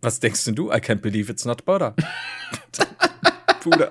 Was 0.00 0.20
denkst 0.20 0.44
denn 0.44 0.54
du? 0.54 0.70
I 0.70 0.76
can't 0.76 1.00
believe 1.00 1.32
it's 1.32 1.44
not 1.44 1.64
butter. 1.64 1.96
Buddha. 3.64 3.88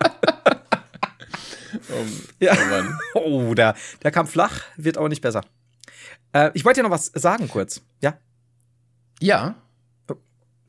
Oh, 1.91 2.05
ja. 2.39 2.53
oh, 2.53 2.69
Mann. 2.69 2.99
oh 3.15 3.53
der, 3.55 3.75
der 4.03 4.11
kam 4.11 4.27
flach, 4.27 4.61
wird 4.77 4.97
auch 4.97 5.09
nicht 5.09 5.21
besser. 5.21 5.41
Äh, 6.31 6.51
ich 6.53 6.63
wollte 6.63 6.79
dir 6.79 6.83
noch 6.83 6.95
was 6.95 7.07
sagen 7.13 7.49
kurz. 7.49 7.81
Ja? 8.01 8.17
Ja. 9.19 9.55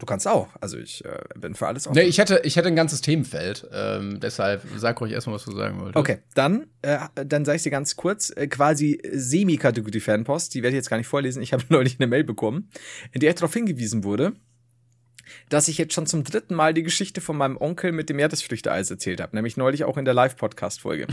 Du 0.05 0.07
kannst 0.07 0.29
auch. 0.29 0.49
Also 0.61 0.77
ich 0.77 1.03
äh, 1.03 1.19
bin 1.35 1.55
für 1.55 1.67
alles 1.67 1.87
offen. 1.87 1.97
Nee, 1.97 2.05
ich 2.05 2.19
hätte, 2.19 2.43
ich 2.45 2.57
hätte 2.57 2.69
ein 2.69 2.77
ganzes 2.77 3.01
Themenfeld. 3.01 3.67
Ähm, 3.73 4.21
deshalb 4.21 4.61
sag 4.77 5.01
ruhig 5.01 5.13
erstmal, 5.13 5.37
was 5.37 5.47
du 5.47 5.53
sagen 5.53 5.81
wolltest. 5.81 5.97
Okay, 5.97 6.19
dann, 6.35 6.67
äh, 6.83 6.99
dann 7.15 7.47
sage 7.47 7.57
ich 7.57 7.63
dir 7.63 7.71
ganz 7.71 7.97
kurz, 7.97 8.29
äh, 8.37 8.47
quasi 8.47 9.01
Semi-Kategorie-Fanpost, 9.11 10.53
die 10.53 10.63
werde 10.63 10.77
ich 10.77 10.81
jetzt 10.81 10.91
gar 10.91 10.99
nicht 10.99 11.07
vorlesen. 11.07 11.43
Ich 11.43 11.53
habe 11.55 11.65
neulich 11.71 11.99
eine 11.99 12.07
Mail 12.07 12.23
bekommen, 12.23 12.69
in 13.13 13.21
der 13.21 13.31
ich 13.31 13.37
darauf 13.37 13.55
hingewiesen 13.55 14.05
wurde, 14.05 14.35
dass 15.49 15.69
ich 15.69 15.79
jetzt 15.79 15.95
schon 15.95 16.05
zum 16.05 16.23
dritten 16.23 16.55
Mal 16.55 16.75
die 16.75 16.83
Geschichte 16.83 17.23
von 17.23 17.39
meinem 17.39 17.57
Onkel 17.57 17.91
mit 17.93 18.11
dem 18.11 18.17
Meeresfrüchteeis 18.17 18.91
erzählt 18.91 19.23
habe, 19.23 19.35
nämlich 19.35 19.57
neulich 19.57 19.85
auch 19.85 19.97
in 19.97 20.05
der 20.05 20.13
Live-Podcast-Folge. 20.13 21.07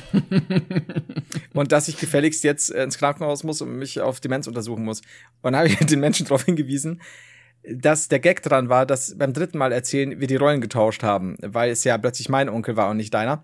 und 1.53 1.71
dass 1.71 1.88
ich 1.88 1.98
gefälligst 1.98 2.43
jetzt 2.43 2.71
ins 2.71 2.98
Krankenhaus 2.98 3.45
muss 3.45 3.62
und 3.62 3.77
mich 3.77 4.01
auf 4.01 4.19
Demenz 4.19 4.48
untersuchen 4.48 4.83
muss. 4.83 5.00
Und 5.41 5.53
dann 5.53 5.55
habe 5.55 5.69
ich 5.69 5.77
den 5.79 6.01
Menschen 6.01 6.25
darauf 6.25 6.43
hingewiesen, 6.43 7.01
dass 7.63 8.08
der 8.08 8.20
Gag 8.20 8.41
dran 8.41 8.70
war, 8.70 8.86
dass 8.86 9.18
beim 9.18 9.34
dritten 9.34 9.58
Mal 9.58 9.72
erzählen 9.72 10.20
wir 10.20 10.27
die 10.27 10.36
Rollen 10.36 10.62
getauscht 10.62 11.03
haben, 11.03 11.38
weil 11.41 11.70
es 11.70 11.84
ja 11.84 11.98
plötzlich 11.98 12.27
mein 12.30 12.50
Onkel 12.50 12.75
war 12.75 12.89
und 12.89 12.98
nicht 12.98 13.13
deiner. 13.13 13.44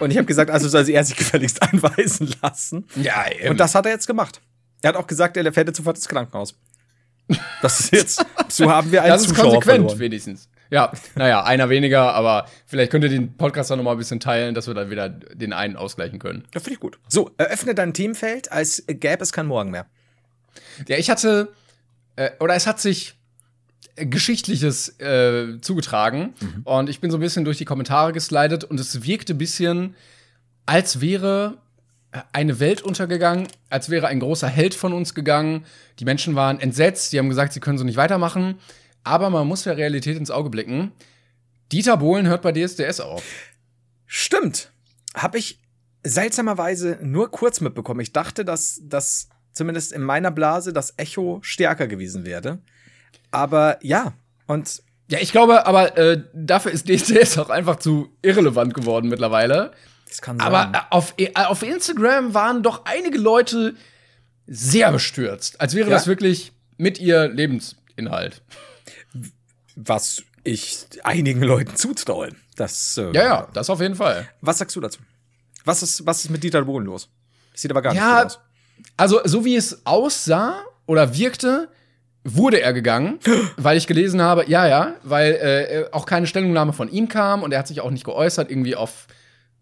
Und 0.00 0.10
ich 0.10 0.16
habe 0.16 0.26
gesagt, 0.26 0.50
also 0.50 0.68
soll 0.68 0.88
er 0.90 1.04
sich 1.04 1.16
gefälligst 1.16 1.62
anweisen 1.62 2.34
lassen. 2.42 2.86
Ja, 2.96 3.24
eben. 3.30 3.50
Und 3.50 3.60
das 3.60 3.74
hat 3.74 3.86
er 3.86 3.92
jetzt 3.92 4.06
gemacht. 4.06 4.40
Er 4.82 4.88
hat 4.88 4.96
auch 4.96 5.06
gesagt, 5.06 5.36
er 5.36 5.52
fährt 5.52 5.68
jetzt 5.68 5.76
sofort 5.76 5.96
ins 5.96 6.08
Krankenhaus. 6.08 6.54
Das 7.62 7.80
ist 7.80 7.92
jetzt, 7.92 8.26
so 8.48 8.70
haben 8.70 8.92
wir 8.92 9.02
einen 9.02 9.12
Das 9.12 9.22
ist 9.22 9.28
Zuschauer 9.28 9.52
konsequent, 9.54 9.76
verloren. 9.78 9.98
wenigstens. 9.98 10.48
Ja, 10.70 10.92
naja, 11.14 11.44
einer 11.44 11.68
weniger, 11.70 12.12
aber 12.12 12.46
vielleicht 12.66 12.90
könnt 12.90 13.04
ihr 13.04 13.10
den 13.10 13.36
Podcast 13.36 13.70
dann 13.70 13.78
nochmal 13.78 13.94
ein 13.94 13.98
bisschen 13.98 14.20
teilen, 14.20 14.54
dass 14.54 14.66
wir 14.66 14.74
dann 14.74 14.90
wieder 14.90 15.08
den 15.08 15.52
einen 15.52 15.76
ausgleichen 15.76 16.18
können. 16.18 16.44
Ja, 16.52 16.60
finde 16.60 16.74
ich 16.74 16.80
gut. 16.80 16.98
So, 17.08 17.30
eröffne 17.38 17.74
dein 17.74 17.94
Teamfeld, 17.94 18.50
als 18.52 18.82
gäbe 18.86 19.22
es 19.22 19.32
kein 19.32 19.46
Morgen 19.46 19.70
mehr. 19.70 19.86
Ja, 20.88 20.98
ich 20.98 21.08
hatte, 21.08 21.52
äh, 22.16 22.30
oder 22.40 22.54
es 22.54 22.66
hat 22.66 22.80
sich 22.80 23.14
Geschichtliches 23.96 24.98
äh, 25.00 25.60
zugetragen. 25.60 26.34
Mhm. 26.40 26.62
Und 26.64 26.88
ich 26.88 27.00
bin 27.00 27.10
so 27.10 27.16
ein 27.16 27.20
bisschen 27.20 27.44
durch 27.44 27.58
die 27.58 27.64
Kommentare 27.64 28.12
geslidet 28.12 28.64
und 28.64 28.80
es 28.80 29.04
wirkte 29.04 29.34
ein 29.34 29.38
bisschen, 29.38 29.94
als 30.66 31.00
wäre 31.00 31.58
eine 32.32 32.60
Welt 32.60 32.82
untergegangen, 32.82 33.48
als 33.70 33.90
wäre 33.90 34.06
ein 34.06 34.20
großer 34.20 34.48
Held 34.48 34.74
von 34.74 34.92
uns 34.92 35.14
gegangen. 35.14 35.64
Die 35.98 36.04
Menschen 36.04 36.34
waren 36.34 36.60
entsetzt, 36.60 37.12
die 37.12 37.18
haben 37.18 37.28
gesagt, 37.28 37.52
sie 37.52 37.60
können 37.60 37.78
so 37.78 37.84
nicht 37.84 37.96
weitermachen. 37.96 38.58
Aber 39.02 39.30
man 39.30 39.46
muss 39.46 39.64
der 39.64 39.76
Realität 39.76 40.16
ins 40.16 40.30
Auge 40.30 40.50
blicken. 40.50 40.92
Dieter 41.72 41.96
Bohlen 41.96 42.26
hört 42.26 42.42
bei 42.42 42.52
DSDS 42.52 43.00
auf. 43.00 43.24
Stimmt. 44.06 44.70
Hab 45.14 45.34
ich 45.34 45.60
seltsamerweise 46.02 46.98
nur 47.02 47.30
kurz 47.30 47.60
mitbekommen. 47.60 48.00
Ich 48.00 48.12
dachte, 48.12 48.44
dass 48.44 48.80
das 48.84 49.28
zumindest 49.52 49.92
in 49.92 50.02
meiner 50.02 50.30
Blase 50.30 50.72
das 50.72 50.94
Echo 50.96 51.38
stärker 51.42 51.86
gewesen 51.86 52.26
wäre. 52.26 52.58
Aber 53.34 53.78
ja, 53.82 54.14
und. 54.46 54.82
Ja, 55.10 55.18
ich 55.20 55.32
glaube, 55.32 55.66
aber 55.66 55.98
äh, 55.98 56.22
dafür 56.32 56.72
ist 56.72 56.88
DCS 56.88 57.36
auch 57.36 57.50
einfach 57.50 57.76
zu 57.76 58.08
irrelevant 58.22 58.72
geworden 58.72 59.10
mittlerweile. 59.10 59.72
Das 60.08 60.22
kann 60.22 60.38
sein. 60.38 60.46
Aber 60.46 60.78
äh, 60.78 60.82
auf, 60.90 61.14
äh, 61.18 61.30
auf 61.34 61.62
Instagram 61.62 62.32
waren 62.32 62.62
doch 62.62 62.86
einige 62.86 63.18
Leute 63.18 63.74
sehr 64.46 64.90
bestürzt, 64.92 65.60
als 65.60 65.74
wäre 65.74 65.90
ja. 65.90 65.94
das 65.94 66.06
wirklich 66.06 66.52
mit 66.78 66.98
ihr 66.98 67.28
Lebensinhalt. 67.28 68.42
Was 69.76 70.22
ich 70.42 70.86
einigen 71.02 71.42
Leuten 71.42 71.76
zutraue. 71.76 72.30
Das, 72.56 72.96
äh, 72.96 73.12
ja, 73.12 73.22
ja, 73.24 73.48
das 73.52 73.68
auf 73.68 73.80
jeden 73.80 73.96
Fall. 73.96 74.28
Was 74.40 74.58
sagst 74.58 74.74
du 74.76 74.80
dazu? 74.80 75.00
Was 75.64 75.82
ist, 75.82 76.06
was 76.06 76.24
ist 76.24 76.30
mit 76.30 76.42
Dieter 76.42 76.62
Bohlen 76.62 76.86
los? 76.86 77.08
sieht 77.54 77.70
aber 77.70 77.82
gar 77.82 77.94
ja, 77.94 78.02
nicht 78.02 78.22
gut 78.22 78.26
aus. 78.26 78.40
Also, 78.96 79.20
so 79.24 79.44
wie 79.44 79.56
es 79.56 79.86
aussah 79.86 80.62
oder 80.86 81.16
wirkte, 81.16 81.68
wurde 82.24 82.60
er 82.60 82.72
gegangen, 82.72 83.18
weil 83.56 83.76
ich 83.76 83.86
gelesen 83.86 84.20
habe, 84.22 84.48
ja, 84.48 84.66
ja, 84.66 84.94
weil 85.02 85.32
äh, 85.32 85.84
auch 85.92 86.06
keine 86.06 86.26
Stellungnahme 86.26 86.72
von 86.72 86.90
ihm 86.90 87.08
kam 87.08 87.42
und 87.42 87.52
er 87.52 87.60
hat 87.60 87.68
sich 87.68 87.80
auch 87.80 87.90
nicht 87.90 88.04
geäußert, 88.04 88.50
irgendwie 88.50 88.74
auf 88.74 89.06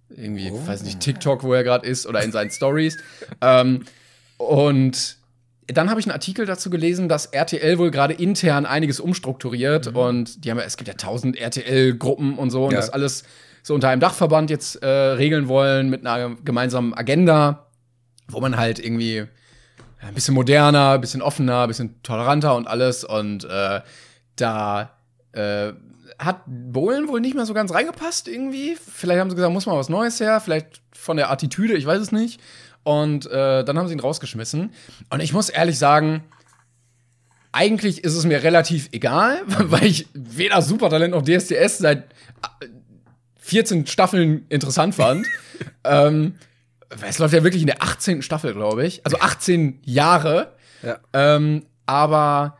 irgendwie, 0.09 0.51
oh. 0.53 0.66
weiß 0.66 0.83
nicht, 0.83 1.01
TikTok, 1.01 1.42
wo 1.42 1.55
er 1.55 1.64
gerade 1.64 1.87
ist 1.87 2.07
oder 2.07 2.22
in 2.22 2.33
seinen 2.33 2.51
Stories. 2.51 2.98
ähm, 3.40 3.85
und 4.37 5.16
dann 5.66 5.90
habe 5.90 6.01
ich 6.01 6.07
einen 6.07 6.12
Artikel 6.12 6.44
dazu 6.44 6.70
gelesen, 6.70 7.09
dass 7.09 7.27
RTL 7.27 7.79
wohl 7.79 7.90
gerade 7.90 8.14
intern 8.14 8.66
einiges 8.66 9.01
umstrukturiert 9.01 9.90
mhm. 9.90 9.96
und 9.96 10.44
die 10.44 10.51
haben 10.51 10.59
ja, 10.59 10.64
es 10.64 10.77
gibt 10.77 10.88
ja 10.88 10.94
tausend 10.94 11.37
RTL-Gruppen 11.37 12.37
und 12.37 12.51
so 12.51 12.64
und 12.64 12.72
ja. 12.72 12.79
das 12.79 12.90
alles 12.90 13.25
so 13.62 13.75
unter 13.75 13.88
einem 13.88 14.01
Dachverband 14.01 14.51
jetzt 14.51 14.83
äh, 14.83 14.87
regeln 14.88 15.48
wollen 15.48 15.88
mit 15.88 16.05
einer 16.05 16.37
gemeinsamen 16.44 16.94
Agenda, 16.94 17.68
wo 18.29 18.40
man 18.40 18.57
halt 18.57 18.85
irgendwie 18.85 19.27
ein 20.02 20.14
bisschen 20.14 20.34
moderner, 20.34 20.92
ein 20.92 21.00
bisschen 21.00 21.22
offener, 21.22 21.62
ein 21.62 21.68
bisschen 21.68 22.02
toleranter 22.02 22.56
und 22.56 22.66
alles. 22.66 23.04
Und 23.04 23.44
äh, 23.44 23.80
da 24.36 24.90
äh, 25.32 25.72
hat 26.18 26.42
Bohlen 26.46 27.08
wohl 27.08 27.20
nicht 27.20 27.34
mehr 27.34 27.46
so 27.46 27.54
ganz 27.54 27.72
reingepasst 27.72 28.28
irgendwie. 28.28 28.76
Vielleicht 28.76 29.20
haben 29.20 29.30
sie 29.30 29.36
gesagt, 29.36 29.52
muss 29.52 29.66
mal 29.66 29.76
was 29.76 29.88
Neues 29.88 30.20
her, 30.20 30.40
vielleicht 30.40 30.82
von 30.92 31.16
der 31.16 31.30
Attitüde, 31.30 31.74
ich 31.74 31.86
weiß 31.86 32.00
es 32.00 32.12
nicht. 32.12 32.40
Und 32.84 33.26
äh, 33.26 33.64
dann 33.64 33.78
haben 33.78 33.86
sie 33.86 33.94
ihn 33.94 34.00
rausgeschmissen. 34.00 34.72
Und 35.10 35.20
ich 35.20 35.32
muss 35.32 35.48
ehrlich 35.48 35.78
sagen, 35.78 36.24
eigentlich 37.52 38.02
ist 38.02 38.14
es 38.14 38.24
mir 38.24 38.42
relativ 38.42 38.88
egal, 38.92 39.42
weil 39.46 39.84
ich 39.84 40.08
weder 40.14 40.62
Supertalent 40.62 41.12
noch 41.12 41.22
DSDS 41.22 41.78
seit 41.78 42.06
14 43.36 43.84
äh, 43.84 43.86
Staffeln 43.86 44.46
interessant 44.48 44.94
fand. 44.94 45.26
ähm, 45.84 46.34
es 47.00 47.18
läuft 47.18 47.35
ja 47.35 47.42
wirklich 47.42 47.62
in 47.62 47.66
der 47.66 47.83
18. 47.83 48.22
Staffel, 48.22 48.55
glaube 48.55 48.87
ich. 48.87 49.05
Also 49.05 49.18
18 49.18 49.81
Jahre. 49.85 50.55
Ja. 50.83 50.98
Ähm, 51.12 51.66
aber 51.87 52.59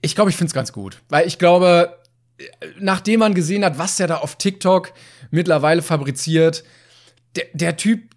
ich 0.00 0.14
glaube, 0.14 0.30
ich 0.30 0.36
finde 0.36 0.48
es 0.50 0.54
ganz 0.54 0.72
gut. 0.72 1.02
Weil 1.08 1.26
ich 1.26 1.38
glaube, 1.38 1.98
nachdem 2.78 3.20
man 3.20 3.34
gesehen 3.34 3.64
hat, 3.64 3.78
was 3.78 3.96
der 3.96 4.06
da 4.06 4.16
auf 4.18 4.36
TikTok 4.36 4.92
mittlerweile 5.30 5.82
fabriziert, 5.82 6.64
der, 7.34 7.46
der 7.52 7.76
Typ, 7.76 8.14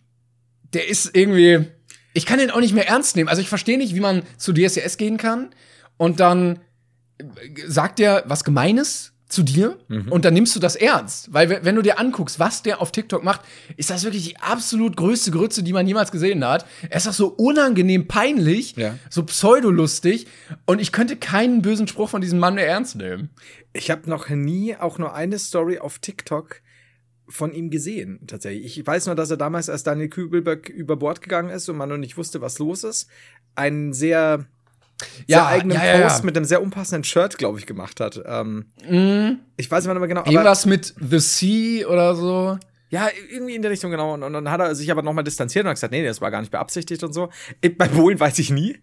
der 0.74 0.88
ist 0.88 1.16
irgendwie. 1.16 1.68
Ich 2.14 2.26
kann 2.26 2.40
den 2.40 2.52
auch 2.52 2.60
nicht 2.60 2.74
mehr 2.74 2.88
ernst 2.88 3.16
nehmen. 3.16 3.30
Also 3.30 3.42
ich 3.42 3.50
verstehe 3.50 3.78
nicht, 3.78 3.96
wie 3.96 4.00
man 4.00 4.24
zu 4.38 4.52
DSCS 4.52 4.98
gehen 4.98 5.18
kann 5.18 5.52
und 5.98 6.20
dann 6.20 6.60
sagt 7.68 8.00
der 8.00 8.24
was 8.26 8.44
Gemeines 8.44 9.09
zu 9.30 9.44
dir 9.44 9.78
mhm. 9.88 10.12
und 10.12 10.26
dann 10.26 10.34
nimmst 10.34 10.56
du 10.56 10.60
das 10.60 10.76
ernst. 10.76 11.32
Weil, 11.32 11.64
wenn 11.64 11.76
du 11.76 11.82
dir 11.82 12.00
anguckst, 12.00 12.40
was 12.40 12.64
der 12.64 12.82
auf 12.82 12.92
TikTok 12.92 13.24
macht, 13.24 13.42
ist 13.78 13.92
das 13.92 14.04
wirklich 14.04 14.28
die 14.28 14.38
absolut 14.38 14.98
größte 14.98 15.32
Grütze, 15.32 15.64
die 15.64 15.72
man 15.72 15.88
jemals 15.88 16.12
gesehen 16.12 16.44
hat. 16.44 16.66
Er 16.90 16.98
ist 16.98 17.08
auch 17.08 17.14
so 17.14 17.28
unangenehm 17.28 18.08
peinlich, 18.08 18.76
ja. 18.76 18.98
so 19.10 19.24
pseudolustig 19.24 20.28
und 20.66 20.82
ich 20.82 20.92
könnte 20.92 21.16
keinen 21.16 21.62
bösen 21.62 21.88
Spruch 21.88 22.10
von 22.10 22.22
diesem 22.22 22.40
Mann 22.40 22.56
mehr 22.56 22.68
ernst 22.68 22.96
nehmen. 22.96 23.30
Ich 23.72 23.92
habe 23.92 24.10
noch 24.10 24.30
nie 24.30 24.76
auch 24.76 24.98
nur 24.98 25.14
eine 25.14 25.38
Story 25.38 25.78
auf 25.78 26.00
TikTok 26.00 26.62
von 27.28 27.54
ihm 27.54 27.70
gesehen, 27.70 28.22
tatsächlich. 28.26 28.80
Ich 28.80 28.86
weiß 28.86 29.06
nur, 29.06 29.16
dass 29.16 29.30
er 29.30 29.38
damals, 29.38 29.70
als 29.70 29.84
Daniel 29.84 30.10
Kübelberg 30.10 30.68
über 30.68 30.98
Bord 30.98 31.22
gegangen 31.22 31.52
ist 31.52 31.70
und 31.70 31.78
man 31.78 31.90
noch 31.90 31.98
nicht 31.98 32.18
wusste, 32.18 32.42
was 32.42 32.58
los 32.58 32.84
ist, 32.84 33.08
einen 33.54 33.94
sehr 33.94 34.48
ja, 35.28 35.48
eigenen 35.48 35.78
ja, 35.78 35.98
ja, 35.98 36.08
Post 36.08 36.24
mit 36.24 36.36
einem 36.36 36.46
sehr 36.46 36.62
unpassenden 36.62 37.04
Shirt, 37.04 37.38
glaube 37.38 37.60
ich, 37.60 37.66
gemacht 37.66 38.00
hat. 38.00 38.22
Ähm, 38.26 38.66
mm. 38.88 39.40
Ich 39.58 39.70
weiß 39.70 39.86
nicht 39.86 39.98
mehr 39.98 40.08
genau. 40.08 40.26
Irgendwas 40.26 40.66
mit 40.66 40.94
The 41.00 41.20
Sea 41.20 41.88
oder 41.88 42.16
so. 42.16 42.58
Ja, 42.90 43.08
irgendwie 43.30 43.56
in 43.56 43.62
der 43.62 43.72
Richtung, 43.72 43.92
genau. 43.92 44.14
Und, 44.14 44.24
und 44.24 44.34
dann 44.34 44.50
hat 44.50 44.60
er 44.60 44.74
sich 44.76 44.92
aber 44.92 45.04
nochmal 45.04 45.24
distanziert 45.24 45.66
und 45.66 45.70
hat 45.70 45.76
gesagt, 45.76 45.92
nee, 45.92 46.04
das 46.04 46.22
war 46.22 46.32
gar 46.32 46.40
nicht 46.42 46.52
beabsichtigt 46.52 47.04
und 47.04 47.14
so. 47.14 47.30
Bei 47.78 47.88
Bohlen 47.88 48.20
weiß 48.20 48.40
ich 48.40 48.50
nie. 48.50 48.78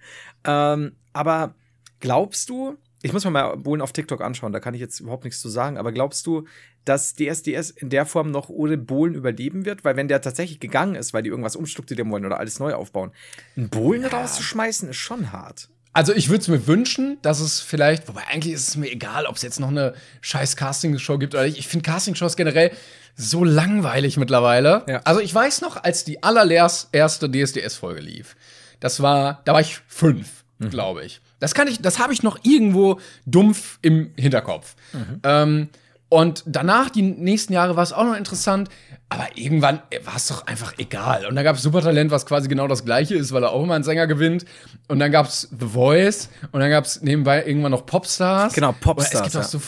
Ähm, 0.45 0.93
aber 1.13 1.55
glaubst 1.99 2.49
du, 2.49 2.77
ich 3.03 3.13
muss 3.13 3.25
mir 3.25 3.31
mal 3.31 3.57
Bohlen 3.57 3.81
auf 3.81 3.93
TikTok 3.93 4.21
anschauen, 4.21 4.53
da 4.53 4.61
kann 4.61 4.75
ich 4.75 4.81
jetzt 4.81 5.01
überhaupt 5.01 5.25
nichts 5.25 5.41
zu 5.41 5.49
sagen, 5.49 5.77
aber 5.77 5.93
glaubst 5.93 6.27
du, 6.27 6.47
dass 6.85 7.15
DSDS 7.15 7.71
in 7.71 7.91
der 7.91 8.07
Form 8.07 8.31
noch 8.31 8.49
ohne 8.49 8.79
Bohlen 8.79 9.15
überleben 9.15 9.65
wird? 9.65 9.85
Weil 9.85 9.97
wenn 9.97 10.09
der 10.09 10.21
tatsächlich 10.21 10.61
gegangen 10.61 10.95
ist, 10.95 11.13
weil 11.13 11.23
die 11.23 11.31
irgendwas 11.31 11.57
umstrukturieren 11.57 12.11
wollen 12.11 12.25
oder 12.25 12.39
alles 12.39 12.61
neu 12.61 12.75
aufbauen, 12.75 13.11
ein 13.57 13.69
Bohlen 13.69 14.03
ja. 14.03 14.09
rauszuschmeißen 14.09 14.89
ist 14.89 14.97
schon 14.97 15.33
hart. 15.33 15.69
Also 15.97 16.13
ich 16.13 16.29
würde 16.29 16.43
es 16.43 16.49
mir 16.49 16.67
wünschen, 16.67 17.17
dass 17.23 17.41
es 17.41 17.61
vielleicht, 17.61 18.07
wobei 18.07 18.21
eigentlich 18.27 18.53
ist 18.53 18.69
es 18.69 18.77
mir 18.77 18.93
egal, 18.93 19.25
ob 19.25 19.37
es 19.37 19.43
jetzt 19.43 19.59
noch 19.59 19.71
eine 19.71 19.95
scheiß 20.21 20.55
Castingshow 20.55 21.17
gibt 21.17 21.35
oder 21.35 21.45
nicht. 21.45 21.57
Ich 21.57 21.69
finde 21.69 21.91
Castingshows 21.91 22.37
generell 22.37 22.71
so 23.17 23.45
langweilig 23.45 24.19
mittlerweile. 24.19 24.85
Ja. 24.89 25.01
Also 25.05 25.21
ich 25.21 25.35
weiß 25.35 25.63
noch, 25.63 25.83
als 25.83 26.05
die 26.05 26.23
allererste 26.23 27.31
DSDS-Folge 27.31 28.03
lief, 28.03 28.37
das 28.79 29.01
war, 29.01 29.41
da 29.47 29.55
war 29.55 29.63
ich 29.63 29.79
fünf, 29.89 30.45
mhm. 30.59 30.69
glaube 30.69 31.03
ich. 31.03 31.23
Das 31.41 31.55
kann 31.55 31.67
ich, 31.67 31.81
das 31.81 31.99
habe 31.99 32.13
ich 32.13 32.23
noch 32.23 32.41
irgendwo 32.43 33.01
dumpf 33.25 33.79
im 33.81 34.13
Hinterkopf. 34.17 34.75
Mhm. 34.93 35.21
Ähm, 35.23 35.69
und 36.09 36.45
danach, 36.47 36.91
die 36.91 37.03
nächsten 37.03 37.53
Jahre, 37.53 37.75
war 37.75 37.83
es 37.83 37.93
auch 37.93 38.05
noch 38.05 38.17
interessant. 38.17 38.69
Aber 39.09 39.27
irgendwann 39.35 39.83
war 40.05 40.17
es 40.17 40.29
doch 40.29 40.47
einfach 40.47 40.75
egal. 40.79 41.27
Und 41.27 41.35
dann 41.35 41.45
gab 41.45 41.57
es 41.57 41.63
Supertalent, 41.63 42.11
was 42.11 42.27
quasi 42.27 42.49
genau 42.49 42.69
das 42.69 42.85
gleiche 42.85 43.17
ist, 43.17 43.33
weil 43.33 43.43
er 43.43 43.51
auch 43.51 43.63
immer 43.63 43.75
einen 43.75 43.85
Sänger 43.85 44.07
gewinnt. 44.07 44.45
Und 44.89 45.01
dann 45.01 45.11
gab 45.11 45.27
es 45.27 45.49
The 45.59 45.67
Voice. 45.67 46.29
Und 46.53 46.61
dann 46.61 46.71
gab 46.71 46.85
es 46.85 47.03
nebenbei 47.03 47.45
irgendwann 47.45 47.73
noch 47.73 47.87
Popstars. 47.87 48.55
Genau, 48.55 48.73
Popstars. 48.73 49.27
es 49.27 49.33
gibt 49.33 49.45
auch 49.45 49.49
so, 49.49 49.61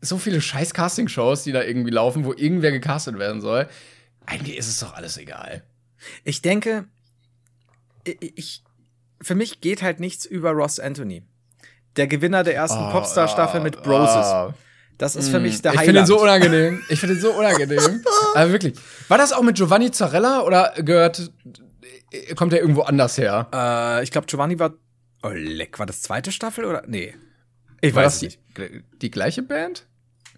so 0.00 0.18
viele 0.18 0.40
scheiß 0.40 0.74
Casting-Shows, 0.74 1.44
die 1.44 1.52
da 1.52 1.62
irgendwie 1.62 1.90
laufen, 1.90 2.24
wo 2.24 2.32
irgendwer 2.32 2.72
gecastet 2.72 3.18
werden 3.18 3.40
soll. 3.40 3.68
Eigentlich 4.26 4.58
ist 4.58 4.68
es 4.68 4.80
doch 4.80 4.94
alles 4.94 5.16
egal. 5.16 5.62
Ich 6.24 6.42
denke, 6.42 6.86
ich, 8.04 8.64
für 9.20 9.36
mich 9.36 9.60
geht 9.60 9.82
halt 9.82 10.00
nichts 10.00 10.24
über 10.24 10.50
Ross 10.50 10.80
Anthony. 10.80 11.22
Der 11.96 12.08
Gewinner 12.08 12.42
der 12.42 12.56
ersten 12.56 12.82
oh, 12.82 12.90
Popstar-Staffel 12.90 13.60
mit 13.60 13.82
Broses. 13.82 14.26
Oh. 14.26 14.54
Das 15.02 15.16
ist 15.16 15.30
für 15.30 15.40
mich 15.40 15.60
der 15.60 15.72
Highlight. 15.72 15.82
Ich 15.82 15.86
finde 15.86 16.00
ihn 16.02 16.06
so 16.06 16.22
unangenehm. 16.22 16.82
Ich 16.88 17.00
finde 17.00 17.16
ihn 17.16 17.20
so 17.20 17.32
unangenehm. 17.32 18.04
Aber 18.36 18.52
wirklich. 18.52 18.74
War 19.08 19.18
das 19.18 19.32
auch 19.32 19.42
mit 19.42 19.56
Giovanni 19.56 19.90
Zarella 19.90 20.42
oder 20.42 20.74
gehört, 20.76 21.28
kommt 22.36 22.52
er 22.52 22.60
irgendwo 22.60 22.82
anders 22.82 23.18
her? 23.18 23.48
Äh, 23.52 24.04
ich 24.04 24.12
glaube, 24.12 24.28
Giovanni 24.28 24.60
war, 24.60 24.74
oh 25.24 25.30
leck, 25.34 25.80
war 25.80 25.86
das 25.86 26.02
zweite 26.02 26.30
Staffel 26.30 26.64
oder? 26.64 26.84
Nee. 26.86 27.16
Ich 27.80 27.96
war 27.96 28.04
weiß 28.04 28.12
das 28.12 28.22
nicht. 28.22 28.38
Die, 28.56 28.84
die 28.98 29.10
gleiche 29.10 29.42
Band? 29.42 29.88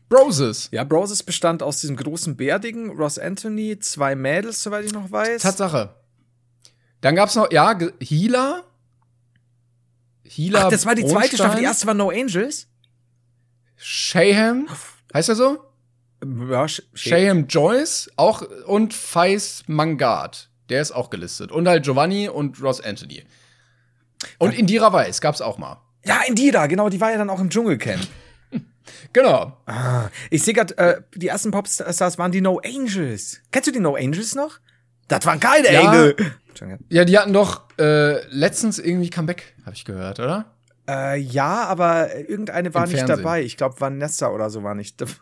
Broses. 0.08 0.70
Ja, 0.70 0.84
Broses 0.84 1.22
bestand 1.22 1.62
aus 1.62 1.82
diesem 1.82 1.96
großen 1.96 2.34
Bärdigen, 2.34 2.88
Ross 2.88 3.18
Anthony, 3.18 3.78
zwei 3.80 4.14
Mädels, 4.14 4.62
soweit 4.62 4.86
ich 4.86 4.94
noch 4.94 5.12
weiß. 5.12 5.42
Tatsache. 5.42 5.94
Dann 7.02 7.14
gab's 7.16 7.34
noch, 7.34 7.52
ja, 7.52 7.78
Healer. 8.00 8.64
Healer. 10.22 10.64
Ach, 10.64 10.70
das 10.70 10.86
war 10.86 10.94
die 10.94 11.02
Bronstein. 11.02 11.22
zweite 11.22 11.36
Staffel. 11.36 11.58
Die 11.58 11.64
erste 11.64 11.86
war 11.86 11.92
No 11.92 12.08
Angels. 12.08 12.68
Shayham, 13.86 14.66
heißt 15.12 15.28
er 15.28 15.34
so? 15.34 15.58
Ja, 16.48 16.66
Sh 16.66 16.80
Shayham 16.94 17.48
Joyce 17.48 18.10
auch 18.16 18.40
und 18.66 18.94
Faiz 18.94 19.62
Mangard. 19.66 20.48
Der 20.70 20.80
ist 20.80 20.92
auch 20.92 21.10
gelistet. 21.10 21.52
Und 21.52 21.68
halt 21.68 21.84
Giovanni 21.84 22.30
und 22.30 22.62
Ross 22.62 22.80
Anthony. 22.80 23.24
Und 24.38 24.58
Indira 24.58 24.90
Weiss 24.90 25.20
gab's 25.20 25.42
auch 25.42 25.58
mal. 25.58 25.82
Ja, 26.06 26.22
Indira, 26.26 26.66
genau, 26.66 26.88
die 26.88 26.98
war 26.98 27.10
ja 27.10 27.18
dann 27.18 27.28
auch 27.28 27.40
im 27.40 27.50
Dschungelcamp. 27.50 28.06
genau. 29.12 29.58
Ah, 29.66 30.08
ich 30.30 30.42
sehe 30.42 30.54
gerade, 30.54 30.78
äh, 30.78 31.02
die 31.14 31.28
ersten 31.28 31.50
Popstars 31.50 32.16
waren 32.16 32.32
die 32.32 32.40
No 32.40 32.62
Angels. 32.64 33.42
Kennst 33.52 33.66
du 33.66 33.72
die 33.72 33.80
No 33.80 33.96
Angels 33.96 34.34
noch? 34.34 34.60
Das 35.08 35.26
waren 35.26 35.40
geile 35.40 35.70
ja, 35.70 35.80
Engel. 35.82 36.16
Ja, 36.88 37.04
die 37.04 37.18
hatten 37.18 37.34
doch 37.34 37.64
äh, 37.78 38.26
letztens 38.28 38.78
irgendwie 38.78 39.10
Comeback, 39.10 39.54
habe 39.66 39.76
ich 39.76 39.84
gehört, 39.84 40.20
oder? 40.20 40.53
Äh, 40.88 41.18
ja, 41.18 41.64
aber 41.64 42.14
irgendeine 42.16 42.74
war 42.74 42.84
Im 42.84 42.90
nicht 42.90 42.98
Fernsehen. 42.98 43.16
dabei. 43.18 43.42
Ich 43.42 43.56
glaube, 43.56 43.80
Vanessa 43.80 44.30
oder 44.30 44.50
so 44.50 44.62
war 44.62 44.74
nicht. 44.74 45.02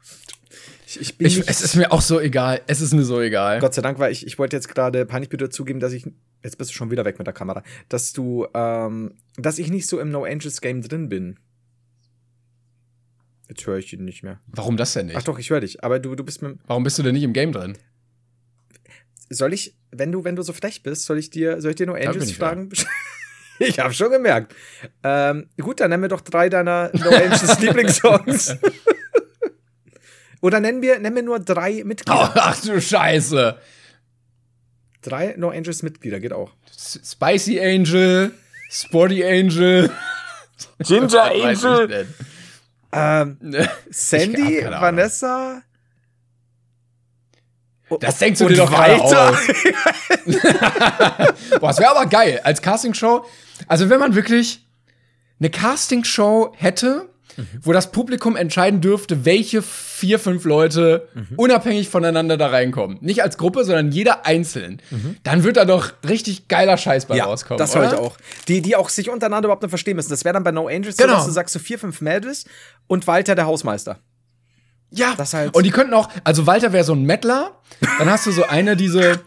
Ich, 0.94 1.00
ich 1.00 1.16
bin 1.16 1.26
ich, 1.26 1.38
nicht, 1.38 1.48
es 1.48 1.62
ist 1.62 1.74
mir 1.74 1.90
auch 1.90 2.02
so 2.02 2.20
egal. 2.20 2.60
Es 2.66 2.82
ist 2.82 2.92
mir 2.92 3.04
so 3.04 3.18
egal. 3.18 3.60
Gott 3.60 3.72
sei 3.72 3.80
Dank, 3.80 3.98
weil 3.98 4.12
ich, 4.12 4.26
ich 4.26 4.38
wollte 4.38 4.56
jetzt 4.56 4.68
gerade 4.68 5.06
peinlich 5.06 5.30
bitte 5.30 5.48
zugeben, 5.48 5.80
dass 5.80 5.94
ich. 5.94 6.04
Jetzt 6.42 6.58
bist 6.58 6.70
du 6.70 6.74
schon 6.74 6.90
wieder 6.90 7.06
weg 7.06 7.16
mit 7.16 7.26
der 7.26 7.32
Kamera. 7.32 7.62
Dass 7.88 8.12
du, 8.12 8.46
ähm, 8.52 9.14
dass 9.36 9.58
ich 9.58 9.70
nicht 9.70 9.86
so 9.86 9.98
im 9.98 10.10
No 10.10 10.24
Angels 10.24 10.60
Game 10.60 10.82
drin 10.82 11.08
bin. 11.08 11.38
Jetzt 13.48 13.66
höre 13.66 13.78
ich 13.78 13.90
ihn 13.92 14.04
nicht 14.04 14.22
mehr. 14.22 14.40
Warum 14.48 14.76
das 14.76 14.92
denn 14.92 15.06
nicht? 15.06 15.16
Ach 15.16 15.22
doch, 15.22 15.38
ich 15.38 15.48
höre 15.48 15.60
dich. 15.60 15.82
Aber 15.82 15.98
du, 15.98 16.14
du 16.14 16.24
bist 16.24 16.42
mit. 16.42 16.58
Warum 16.66 16.84
bist 16.84 16.98
du 16.98 17.02
denn 17.02 17.14
nicht 17.14 17.22
im 17.22 17.32
Game 17.32 17.52
drin? 17.52 17.78
Soll 19.30 19.54
ich, 19.54 19.74
wenn 19.90 20.12
du, 20.12 20.24
wenn 20.24 20.36
du 20.36 20.42
so 20.42 20.52
frech 20.52 20.82
bist, 20.82 21.06
soll 21.06 21.18
ich 21.18 21.30
dir, 21.30 21.62
soll 21.62 21.70
ich 21.70 21.76
dir 21.76 21.86
No 21.86 21.94
Angels 21.94 22.32
fragen? 22.32 22.68
Ich 23.62 23.78
habe 23.78 23.94
schon 23.94 24.10
gemerkt. 24.10 24.54
Ähm, 25.02 25.48
gut, 25.60 25.80
dann 25.80 25.90
nennen 25.90 26.02
wir 26.02 26.08
doch 26.08 26.20
drei 26.20 26.48
deiner 26.48 26.90
No 26.94 27.10
Angels 27.10 27.58
Lieblingssongs. 27.60 28.56
Oder 30.40 30.60
nennen 30.60 30.82
wir, 30.82 30.98
nennen 30.98 31.14
wir 31.14 31.22
nur 31.22 31.38
drei 31.38 31.82
Mitglieder. 31.84 32.32
Oh, 32.34 32.38
ach 32.38 32.60
du 32.60 32.80
Scheiße. 32.80 33.58
Drei 35.02 35.34
No 35.36 35.50
Angels 35.50 35.82
Mitglieder 35.82 36.20
geht 36.20 36.32
auch. 36.32 36.52
Spicy 36.76 37.60
Angel, 37.60 38.32
Sporty 38.68 39.24
Angel, 39.24 39.90
Ginger 40.80 41.24
Angel, 41.32 42.06
ähm, 42.92 43.36
Sandy, 43.90 44.64
Vanessa. 44.64 45.62
Das 48.00 48.18
denkst 48.18 48.38
du 48.40 48.48
dir 48.48 48.56
doch 48.56 48.72
weiter. 48.72 49.36
Boah, 51.60 51.70
es 51.70 51.78
wäre 51.78 51.90
aber 51.90 52.06
geil 52.06 52.40
als 52.44 52.62
Castingshow. 52.62 53.24
Also 53.68 53.90
wenn 53.90 54.00
man 54.00 54.14
wirklich 54.14 54.66
eine 55.38 55.50
Castingshow 55.50 56.52
hätte, 56.56 57.08
mhm. 57.36 57.46
wo 57.62 57.72
das 57.72 57.90
Publikum 57.92 58.36
entscheiden 58.36 58.80
dürfte, 58.80 59.24
welche 59.24 59.62
vier, 59.62 60.18
fünf 60.18 60.44
Leute 60.44 61.08
mhm. 61.14 61.36
unabhängig 61.36 61.88
voneinander 61.88 62.36
da 62.36 62.48
reinkommen. 62.48 62.98
Nicht 63.00 63.22
als 63.22 63.38
Gruppe, 63.38 63.64
sondern 63.64 63.90
jeder 63.90 64.26
einzeln. 64.26 64.80
Mhm. 64.90 65.16
Dann 65.22 65.44
wird 65.44 65.56
da 65.56 65.64
doch 65.64 65.92
richtig 66.08 66.48
geiler 66.48 66.76
Scheiß 66.76 67.06
bei 67.06 67.16
ja, 67.16 67.24
rauskommen. 67.24 67.58
Das 67.58 67.74
höre 67.74 67.92
ich 67.92 67.98
auch. 67.98 68.16
Die, 68.48 68.62
die 68.62 68.76
auch 68.76 68.88
sich 68.88 69.10
untereinander 69.10 69.46
überhaupt 69.46 69.62
nicht 69.62 69.70
verstehen 69.70 69.96
müssen. 69.96 70.10
Das 70.10 70.24
wäre 70.24 70.34
dann 70.34 70.44
bei 70.44 70.52
No 70.52 70.68
Angels 70.68 70.96
genau. 70.96 71.10
so, 71.10 71.16
dass 71.16 71.26
du 71.26 71.32
sagst, 71.32 71.52
so 71.52 71.58
vier, 71.58 71.78
fünf 71.78 72.00
Mädels 72.00 72.44
und 72.86 73.06
Walter 73.06 73.34
der 73.34 73.46
Hausmeister. 73.46 73.98
Ja, 74.94 75.14
das 75.16 75.32
halt 75.34 75.54
und 75.54 75.64
die 75.64 75.70
könnten 75.70 75.94
auch, 75.94 76.08
also 76.22 76.46
Walter 76.46 76.72
wäre 76.72 76.84
so 76.84 76.92
ein 76.92 77.04
Mettler, 77.04 77.52
dann 77.98 78.10
hast 78.10 78.26
du 78.26 78.30
so 78.30 78.44
eine, 78.44 78.76
diese, 78.76 79.20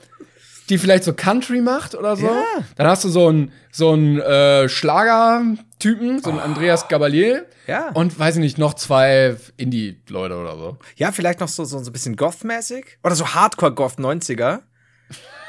die 0.70 0.78
vielleicht 0.78 1.04
so 1.04 1.14
Country 1.14 1.62
macht 1.62 1.96
oder 1.96 2.16
so. 2.16 2.28
Ja. 2.28 2.44
Dann 2.76 2.88
hast 2.88 3.04
du 3.04 3.10
so 3.10 3.28
einen 3.28 3.52
so 3.72 3.92
einen 3.92 4.20
äh, 4.20 4.70
Schlager-Typen, 4.70 6.22
so 6.22 6.30
einen 6.30 6.40
oh. 6.40 6.44
Andreas 6.44 6.88
Gabalier. 6.88 7.46
Ja. 7.68 7.90
Und 7.94 8.18
weiß 8.18 8.36
ich 8.36 8.42
nicht, 8.42 8.58
noch 8.58 8.76
zwei 8.76 9.36
Indie-Leute 9.58 10.38
oder 10.38 10.56
so. 10.56 10.78
Ja, 10.96 11.12
vielleicht 11.12 11.40
noch 11.40 11.48
so, 11.48 11.66
so, 11.66 11.80
so 11.80 11.90
ein 11.90 11.94
bisschen 11.94 12.16
Goth-mäßig. 12.16 12.86
Oder 13.04 13.16
so 13.16 13.28
Hardcore-Goth 13.28 13.98
90er. 13.98 14.62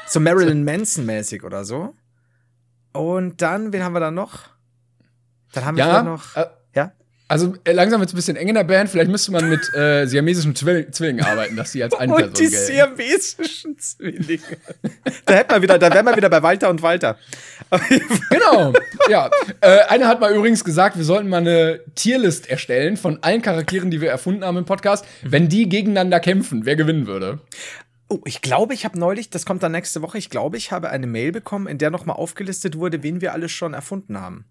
So 0.07 0.19
Marilyn 0.19 0.63
Manson-mäßig 0.65 1.43
oder 1.43 1.63
so. 1.63 1.93
Und 2.93 3.41
dann, 3.41 3.71
wen 3.71 3.83
haben 3.83 3.93
wir 3.93 3.99
da 3.99 4.11
noch? 4.11 4.43
Dann 5.53 5.65
haben 5.65 5.77
wir 5.77 5.85
ja, 5.85 6.03
noch. 6.03 6.35
Äh, 6.35 6.47
also 7.29 7.55
äh, 7.65 7.73
langsam 7.73 7.99
wird 7.99 8.09
es 8.09 8.13
ein 8.13 8.15
bisschen 8.15 8.37
eng 8.37 8.47
in 8.47 8.55
der 8.55 8.63
Band. 8.63 8.89
Vielleicht 8.89 9.11
müsste 9.11 9.31
man 9.31 9.49
mit 9.49 9.73
äh, 9.73 10.05
siamesischen 10.05 10.55
Zwill 10.55 10.89
Zwillingen 10.91 11.25
arbeiten, 11.25 11.55
dass 11.57 11.73
sie 11.73 11.83
als 11.83 11.93
eine 11.93 12.13
Person 12.13 12.29
und 12.29 12.39
die 12.39 12.47
gelten. 12.47 12.65
siamesischen 12.65 13.77
Zwillinge. 13.77 14.41
da 15.25 15.33
hätten 15.33 15.51
wir 15.53 15.61
wieder, 15.61 15.77
da 15.77 15.93
wären 15.93 16.05
wir 16.05 16.15
wieder 16.15 16.29
bei 16.29 16.41
Walter 16.41 16.69
und 16.69 16.81
Walter. 16.81 17.17
genau. 18.29 18.73
Ja. 19.09 19.29
Äh, 19.59 19.79
einer 19.89 20.07
hat 20.07 20.21
mal 20.21 20.33
übrigens 20.33 20.63
gesagt, 20.63 20.97
wir 20.97 21.03
sollten 21.03 21.27
mal 21.27 21.37
eine 21.37 21.81
Tierlist 21.95 22.49
erstellen 22.49 22.95
von 22.95 23.21
allen 23.23 23.41
Charakteren, 23.41 23.91
die 23.91 23.99
wir 23.99 24.09
erfunden 24.09 24.45
haben 24.45 24.57
im 24.57 24.65
Podcast, 24.65 25.05
wenn 25.23 25.49
die 25.49 25.67
gegeneinander 25.67 26.19
kämpfen, 26.21 26.65
wer 26.65 26.77
gewinnen 26.77 27.07
würde. 27.07 27.39
Oh, 28.09 28.21
ich 28.23 28.41
glaube, 28.41 28.73
ich 28.73 28.85
habe 28.85 28.97
neulich, 28.97 29.29
das 29.29 29.45
kommt 29.45 29.63
dann 29.63 29.73
nächste 29.73 30.01
Woche, 30.01 30.17
ich 30.17 30.29
glaube, 30.29 30.55
ich 30.55 30.71
habe 30.71 30.89
eine 30.91 31.07
Mail 31.07 31.33
bekommen, 31.33 31.67
in 31.67 31.77
der 31.77 31.91
nochmal 31.91 32.15
aufgelistet 32.15 32.77
wurde, 32.77 33.03
wen 33.03 33.19
wir 33.19 33.33
alles 33.33 33.51
schon 33.51 33.73
erfunden 33.73 34.21
haben. 34.21 34.45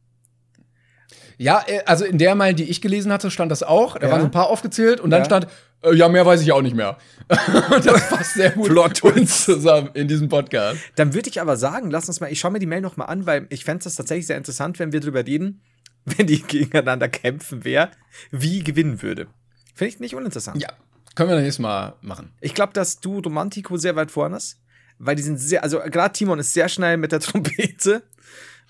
Ja, 1.39 1.63
äh, 1.67 1.81
also 1.87 2.05
in 2.05 2.19
der 2.19 2.35
Mail, 2.35 2.55
die 2.55 2.65
ich 2.65 2.81
gelesen 2.81 3.13
hatte, 3.13 3.31
stand 3.31 3.51
das 3.51 3.63
auch. 3.63 3.99
Da 3.99 4.07
ja. 4.07 4.13
waren 4.13 4.21
so 4.21 4.27
ein 4.27 4.31
paar 4.31 4.49
aufgezählt 4.49 5.01
und 5.01 5.11
dann 5.11 5.21
ja. 5.21 5.25
stand, 5.25 5.47
äh, 5.83 5.95
ja, 5.95 6.09
mehr 6.09 6.25
weiß 6.25 6.43
ich 6.43 6.53
auch 6.53 6.63
nicht 6.63 6.77
mehr. 6.77 6.97
das 7.29 8.09
passt 8.09 8.35
sehr 8.35 8.51
gut 8.51 8.69
Plot 8.69 9.03
uns 9.03 9.45
zusammen 9.45 9.91
in 9.95 10.09
diesem 10.09 10.29
Podcast. 10.29 10.79
Dann 10.95 11.15
würde 11.15 11.29
ich 11.29 11.41
aber 11.41 11.57
sagen, 11.57 11.91
lass 11.91 12.09
uns 12.09 12.21
mal, 12.21 12.31
ich 12.31 12.41
schaue 12.41 12.53
mir 12.53 12.59
die 12.59 12.67
Mail 12.67 12.81
noch 12.81 12.97
mal 12.97 13.07
an, 13.07 13.27
weil 13.27 13.47
ich 13.51 13.65
fände 13.65 13.87
es 13.87 13.95
tatsächlich 13.95 14.27
sehr 14.27 14.37
interessant, 14.37 14.79
wenn 14.79 14.93
wir 14.93 15.01
darüber 15.01 15.27
reden, 15.27 15.61
wenn 16.05 16.27
die 16.27 16.43
gegeneinander 16.43 17.09
kämpfen, 17.09 17.65
wer 17.65 17.91
wie 18.31 18.63
gewinnen 18.63 19.03
würde. 19.03 19.27
Finde 19.75 19.89
ich 19.93 20.01
nicht 20.01 20.15
uninteressant. 20.15 20.63
Ja, 20.63 20.69
können 21.15 21.31
wir 21.31 21.37
nächstes 21.37 21.59
Mal 21.59 21.95
machen. 22.01 22.33
Ich 22.41 22.55
glaube, 22.55 22.73
dass 22.73 23.01
du 23.01 23.19
Romantico 23.19 23.77
sehr 23.77 23.97
weit 23.97 24.11
vorne 24.11 24.37
ist, 24.37 24.59
weil 24.99 25.17
die 25.17 25.23
sind 25.23 25.39
sehr, 25.39 25.63
also 25.63 25.81
gerade 25.81 26.13
Timon 26.13 26.39
ist 26.39 26.55
sehr 26.55 26.69
schnell 26.69 26.97
mit 26.97 27.13
der 27.13 27.21
Trompete. 27.21 28.03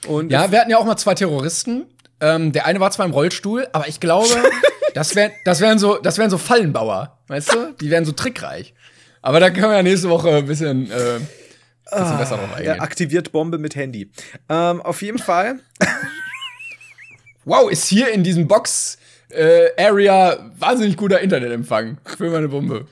Und 0.07 0.31
ja, 0.31 0.51
wir 0.51 0.61
hatten 0.61 0.71
ja 0.71 0.79
auch 0.79 0.85
mal 0.85 0.97
zwei 0.97 1.15
Terroristen 1.15 1.87
ähm, 2.21 2.53
der 2.53 2.67
eine 2.67 2.81
war 2.81 2.91
zwar 2.91 3.07
im 3.07 3.13
Rollstuhl, 3.13 3.69
aber 3.73 3.89
ich 3.89 4.01
glaube, 4.01 4.29
das 4.95 5.15
wären, 5.15 5.33
das 5.45 5.61
wären 5.61 5.79
so, 5.79 5.97
das 5.97 6.19
wären 6.19 6.31
so 6.31 6.39
Fallenbauer, 6.39 7.19
weißt 7.29 7.55
du? 7.55 7.75
Die 7.81 7.91
wären 7.91 8.05
so 8.05 8.13
trickreich. 8.13 8.75
Aber 9.23 9.41
da 9.41 9.51
können 9.51 9.71
wir 9.71 9.77
ja 9.77 9.83
nächste 9.83 10.09
Woche 10.09 10.31
ein 10.37 10.47
bisschen, 10.47 10.91
äh, 10.91 11.19
bisschen 11.19 11.27
ah, 11.91 12.17
besser 12.17 12.37
drauf 12.37 12.53
eingehen. 12.55 12.77
Er 12.77 12.83
aktiviert 12.83 13.33
Bombe 13.33 13.59
mit 13.59 13.75
Handy. 13.75 14.11
Ähm, 14.49 14.81
auf 14.81 15.03
jeden 15.03 15.19
Fall. 15.19 15.61
Wow, 17.45 17.71
ist 17.71 17.87
hier 17.87 18.13
in 18.13 18.25
diesem 18.25 18.49
Box-Area 18.49 20.33
äh, 20.33 20.39
wahnsinnig 20.59 20.97
guter 20.97 21.21
Internetempfang 21.21 21.99
für 22.05 22.29
meine 22.31 22.49
Bombe. 22.49 22.87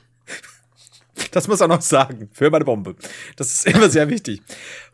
Das 1.35 1.47
muss 1.47 1.59
er 1.61 1.67
noch 1.67 1.81
sagen. 1.81 2.29
Für 2.31 2.49
meine 2.49 2.63
Bombe. 2.65 2.95
Das 3.35 3.53
ist 3.53 3.67
immer 3.67 3.89
sehr 3.89 4.09
wichtig. 4.09 4.41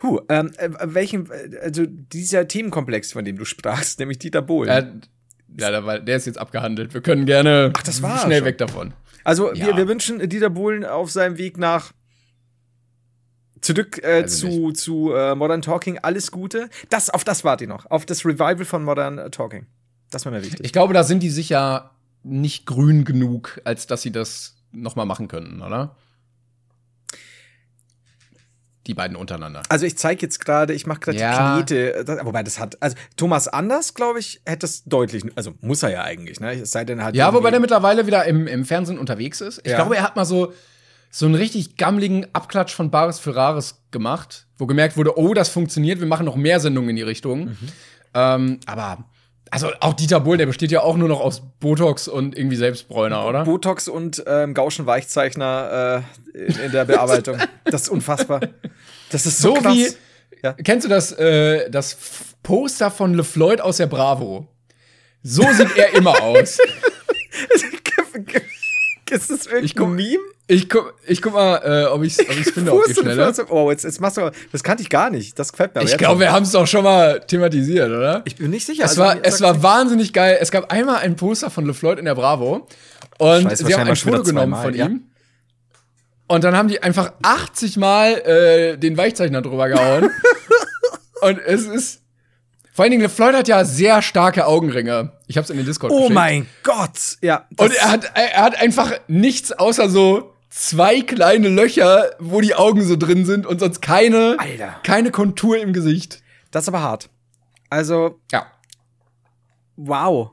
Huh, 0.01 0.19
ähm, 0.30 0.51
äh, 0.58 0.69
welchen, 0.84 1.30
also 1.62 1.86
dieser 1.86 2.47
Themenkomplex, 2.47 3.12
von 3.13 3.23
dem 3.25 3.38
du 3.38 3.45
sprachst, 3.45 3.99
nämlich 3.99 4.19
Dieter 4.19 4.41
Bohlen. 4.41 4.69
Äh, 4.69 5.62
ja, 5.62 5.69
der, 5.82 5.99
der 5.99 6.15
ist 6.17 6.25
jetzt 6.25 6.38
abgehandelt. 6.38 6.93
Wir 6.93 7.01
können 7.01 7.25
gerne 7.25 7.71
Ach, 7.75 7.84
das 7.84 8.01
war 8.01 8.17
schnell 8.19 8.39
schon. 8.39 8.45
weg 8.47 8.58
davon. 8.58 8.93
Also, 9.23 9.54
Ja. 9.54 9.67
wir, 9.67 9.77
wir 9.77 9.88
wünschen 9.88 10.27
Dieter 10.30 10.49
Bohlen 10.49 10.84
auf 10.86 11.12
seinem 11.12 11.38
Weg 11.38 11.58
nach 11.58 11.91
zurück 13.62 13.99
äh, 14.04 14.23
Also 14.23 14.49
zu, 14.49 14.71
zu 14.71 15.13
äh, 15.13 15.36
Modern 15.36 15.62
Talking 15.62 15.99
alles 16.01 16.32
Gute. 16.32 16.69
Das, 16.89 17.10
auf 17.10 17.23
das 17.23 17.43
warte 17.43 17.65
ich 17.65 17.69
noch. 17.69 17.86
Auf 17.91 18.06
das 18.06 18.25
Revival 18.25 18.65
von 18.65 18.84
Modern 18.84 19.17
äh, 19.17 19.30
Talking. 19.30 19.67
Das 20.10 20.25
war 20.25 20.32
mir 20.32 20.41
wichtig. 20.43 20.62
Ich 20.63 20.73
glaube, 20.73 20.93
da 20.93 21.04
sind 21.04 21.21
die 21.21 21.30
sicher 21.30 21.91
nicht 22.23 22.65
grün 22.65 23.06
genug, 23.06 23.62
als 23.63 23.88
dass 23.88 24.01
sie 24.01 24.12
das 24.12 24.58
noch 24.71 24.95
mal 24.95 25.06
machen 25.06 25.27
könnten, 25.27 25.62
oder? 25.62 25.95
Die 28.87 28.93
beiden 28.95 29.15
untereinander. 29.15 29.61
Also 29.69 29.85
ich 29.85 29.97
zeige 29.97 30.21
jetzt 30.23 30.43
gerade, 30.43 30.73
ich 30.73 30.87
mache 30.87 30.99
gerade 31.01 31.17
Ja. 31.19 31.55
die 31.57 31.63
Knete, 31.65 32.03
wobei 32.23 32.41
das 32.41 32.57
hat, 32.59 32.81
also 32.81 32.95
Thomas 33.15 33.47
Anders, 33.47 33.93
glaube 33.93 34.19
ich, 34.19 34.41
hätte 34.45 34.65
es 34.65 34.83
deutlich, 34.85 35.23
also 35.35 35.53
muss 35.61 35.83
er 35.83 35.91
ja 35.91 36.03
eigentlich, 36.03 36.39
ne? 36.39 36.53
Es 36.53 36.71
sei 36.71 36.83
denn, 36.83 37.03
hat 37.03 37.15
Ja, 37.15 37.31
wobei 37.33 37.51
der 37.51 37.59
mittlerweile 37.59 38.07
wieder 38.07 38.25
im, 38.25 38.47
im 38.47 38.65
Fernsehen 38.65 38.97
unterwegs 38.97 39.39
ist. 39.39 39.59
Ich 39.63 39.71
Ja. 39.71 39.77
glaube, 39.77 39.95
er 39.97 40.03
hat 40.03 40.15
mal 40.15 40.25
so, 40.25 40.51
so 41.11 41.27
einen 41.27 41.35
richtig 41.35 41.77
gammeligen 41.77 42.25
Abklatsch 42.33 42.73
von 42.73 42.89
Baris 42.89 43.19
Ferraris 43.19 43.81
gemacht, 43.91 44.47
wo 44.57 44.65
gemerkt 44.65 44.97
wurde, 44.97 45.15
oh, 45.17 45.33
das 45.35 45.49
funktioniert, 45.49 45.99
wir 45.99 46.07
machen 46.07 46.25
noch 46.25 46.35
mehr 46.35 46.59
Sendungen 46.59 46.89
in 46.91 46.95
die 46.95 47.01
Richtung. 47.03 47.45
Mhm. 47.49 47.57
Ähm, 48.13 48.59
aber, 48.65 49.03
also 49.51 49.69
auch 49.81 49.93
Dieter 49.93 50.19
Bohlen, 50.21 50.39
der 50.39 50.45
besteht 50.47 50.71
ja 50.71 50.81
auch 50.81 50.95
nur 50.97 51.07
noch 51.07 51.19
aus 51.19 51.41
Botox 51.59 52.07
und 52.07 52.37
irgendwie 52.37 52.55
Selbstbräuner, 52.55 53.25
oder? 53.27 53.43
Botox 53.43 53.87
und 53.87 54.23
ähm, 54.25 54.53
Gauschen 54.53 54.85
Weichzeichner 54.85 56.03
äh, 56.33 56.37
in, 56.37 56.59
in 56.59 56.71
der 56.71 56.85
Bearbeitung. 56.85 57.37
das 57.65 57.83
ist 57.83 57.89
unfassbar. 57.89 58.39
Das 59.11 59.25
ist 59.25 59.39
so, 59.39 59.55
So 59.55 59.61
krass. 59.61 59.73
wie, 59.75 59.87
Ja. 60.41 60.53
kennst 60.53 60.85
du 60.85 60.89
das, 60.89 61.11
äh, 61.13 61.69
das 61.69 61.97
Poster 62.43 62.89
von 62.89 63.13
LeFloid 63.13 63.61
aus 63.61 63.77
der 63.77 63.87
Bravo? 63.87 64.47
So 65.23 65.43
sieht 65.53 65.77
er 65.77 65.93
immer 65.95 66.19
aus. 66.23 66.57
ist 69.15 69.30
das 69.30 69.45
irgendein 69.45 69.65
Ich 69.65 69.76
guck- 69.76 69.89
Meme? 69.89 70.19
Ich 70.47 70.67
guck, 70.69 70.95
ich 71.08 71.21
guck 71.21 71.34
mal, 71.34 71.58
äh, 71.63 71.86
ob 71.86 72.04
ich's, 72.04 72.19
ob 72.19 72.30
ich's 72.38 72.52
finde 72.52 72.74
auf 72.74 72.84
die 72.86 72.93
Schnelle. 72.93 73.34
Oh, 73.50 73.71
jetzt, 73.71 73.86
jetzt 73.86 74.02
machst 74.02 74.17
du, 74.17 74.32
das 74.52 74.63
kannte 74.63 74.84
ich 74.84 74.89
gar 74.89 75.10
nicht. 75.10 75.39
Das 75.39 75.54
gefällt 75.54 75.74
mir. 75.76 75.84
Ich 75.84 75.97
glaube, 75.97 76.19
wir 76.19 76.34
haben 76.34 76.43
es 76.43 76.52
doch 76.52 76.67
schon 76.67 76.84
mal 76.84 77.21
thematisiert, 77.21 77.88
oder? 77.89 78.21
ich 78.26 78.36
bin 78.36 78.50
nicht 78.50 78.65
sicher. 78.65 78.84
Es 78.84 78.91
Also, 78.91 79.02
war, 79.02 79.17
es 79.24 79.39
war 79.39 79.63
wahnsinnig 79.63 80.12
geil. 80.12 80.38
Es 80.41 80.52
gab 80.52 80.69
einmal 80.69 80.97
ein 80.97 81.15
Poster 81.15 81.50
von 81.50 81.65
LeFloid 81.65 82.00
in 82.00 82.06
der 82.06 82.15
Bravo. 82.15 82.67
Und 83.17 83.45
weiß 83.45 83.60
sie 83.60 83.74
haben 83.74 83.88
ein 83.88 83.95
Foto 83.95 84.24
genommen 84.24 84.56
von 84.62 84.74
ja. 84.74 84.88
ihm. 84.88 85.04
Und 86.28 86.43
dann 86.43 86.58
haben 86.58 86.67
die 86.67 86.82
einfach 86.84 87.13
80 87.21 87.78
Mal 87.78 88.13
äh, 88.21 88.78
den 88.78 88.97
Weichzeichner 88.97 89.41
drüber 89.41 89.69
gehauen. 89.69 90.10
und 91.21 91.39
es 91.39 91.65
ist. 91.65 92.00
Vor 92.73 92.84
allen 92.84 92.91
Dingen, 92.91 93.01
LeFloid 93.03 93.36
hat 93.36 93.47
ja 93.47 93.65
sehr 93.65 94.01
starke 94.01 94.45
Augenringe. 94.45 95.12
Ich 95.27 95.38
hab's 95.38 95.49
in 95.49 95.57
den 95.57 95.65
Discord 95.65 95.91
Oh 95.91 95.97
geschickt. 95.97 96.13
mein 96.15 96.47
Gott. 96.63 97.17
Ja. 97.21 97.45
das- 97.51 97.67
Und 97.69 97.75
er 97.75 97.91
hat, 97.91 98.12
er 98.15 98.41
hat 98.43 98.55
einfach 98.62 98.93
nichts 99.07 99.51
außer 99.51 99.89
so 99.89 100.34
zwei 100.49 101.01
kleine 101.01 101.49
Löcher, 101.49 102.12
wo 102.19 102.39
die 102.41 102.55
Augen 102.55 102.84
so 102.86 102.95
drin 102.95 103.25
sind 103.25 103.45
und 103.45 103.60
sonst 103.60 103.81
keine, 103.81 104.36
Alter. 104.39 104.75
keine 104.84 105.12
Kontur 105.12 105.57
im 105.60 105.73
Gesicht. 105.73 106.21
das 106.51 106.63
ist 106.63 106.67
aber 106.69 106.81
hart. 106.81 107.10
Also, 107.69 108.19
Ja. 108.31 108.45
wow. 109.75 110.31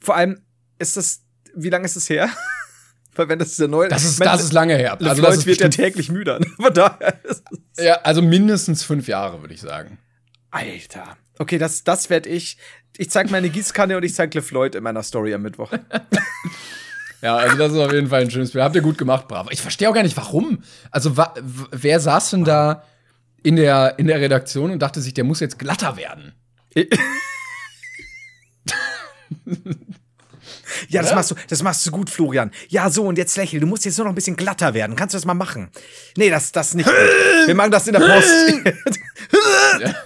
Vor 0.00 0.16
allem 0.16 0.40
ist 0.78 0.96
das, 0.96 1.22
wie 1.54 1.70
lange 1.70 1.84
ist 1.84 1.96
es 1.96 2.08
her? 2.08 2.28
Weil 3.14 3.28
wenn 3.28 3.38
das 3.40 3.56
der 3.56 3.66
neue. 3.68 3.88
Das 3.88 4.04
ist, 4.04 4.20
das 4.24 4.42
ist 4.44 4.52
lange 4.52 4.76
her. 4.76 4.92
LeFloid 4.92 5.10
Also 5.10 5.22
das 5.22 5.36
ist 5.38 5.46
wird 5.46 5.60
ja 5.60 5.68
täglich 5.68 6.08
müder. 6.10 6.38
Es 7.24 7.42
Ja, 7.84 7.94
also 8.02 8.22
mindestens 8.22 8.84
fünf 8.84 9.08
Jahre, 9.08 9.40
würde 9.40 9.54
ich 9.54 9.60
sagen. 9.60 9.98
Alter. 10.52 11.16
Okay, 11.38 11.58
das, 11.58 11.84
das 11.84 12.10
werd 12.10 12.26
ich. 12.26 12.58
Ich 12.96 13.10
zeig 13.10 13.30
meine 13.30 13.48
Gießkanne 13.48 13.96
und 13.96 14.02
ich 14.02 14.14
zeig 14.14 14.34
LeFloid 14.34 14.74
in 14.74 14.82
meiner 14.82 15.02
Story 15.02 15.32
am 15.34 15.42
Mittwoch. 15.42 15.72
Ja, 17.20 17.36
also 17.36 17.56
das 17.56 17.72
ist 17.72 17.78
auf 17.78 17.92
jeden 17.92 18.06
Fall 18.08 18.22
ein 18.22 18.30
schönes 18.30 18.50
Spiel. 18.50 18.62
Habt 18.62 18.76
ihr 18.76 18.82
gut 18.82 18.96
gemacht, 18.96 19.26
bravo. 19.26 19.50
Ich 19.50 19.60
verstehe 19.60 19.90
auch 19.90 19.94
gar 19.94 20.04
nicht, 20.04 20.16
warum. 20.16 20.62
Also, 20.90 21.16
wa 21.16 21.34
wer 21.72 21.98
saß 21.98 22.30
denn 22.30 22.44
da 22.44 22.84
in 23.42 23.56
der, 23.56 23.98
in 23.98 24.06
der 24.06 24.20
Redaktion 24.20 24.70
und 24.70 24.78
dachte 24.78 25.00
sich, 25.00 25.14
der 25.14 25.24
muss 25.24 25.40
jetzt 25.40 25.58
glatter 25.58 25.96
werden? 25.96 26.32
Ja, 30.88 31.00
das 31.02 31.10
Oder? 31.10 31.16
machst 31.16 31.30
du, 31.30 31.34
das 31.48 31.62
machst 31.62 31.86
du 31.86 31.90
gut, 31.90 32.10
Florian. 32.10 32.50
Ja, 32.68 32.90
so, 32.90 33.04
und 33.04 33.18
jetzt 33.18 33.36
lächel. 33.36 33.60
Du 33.60 33.66
musst 33.66 33.84
jetzt 33.84 33.96
nur 33.98 34.04
noch 34.06 34.12
ein 34.12 34.14
bisschen 34.14 34.36
glatter 34.36 34.74
werden. 34.74 34.96
Kannst 34.96 35.14
du 35.14 35.16
das 35.18 35.24
mal 35.24 35.34
machen? 35.34 35.68
Nee, 36.16 36.30
das, 36.30 36.52
das 36.52 36.74
nicht. 36.74 36.88
Wir 37.46 37.54
machen 37.54 37.70
das 37.70 37.86
in 37.86 37.94
der 37.94 38.00
Post. 38.00 38.30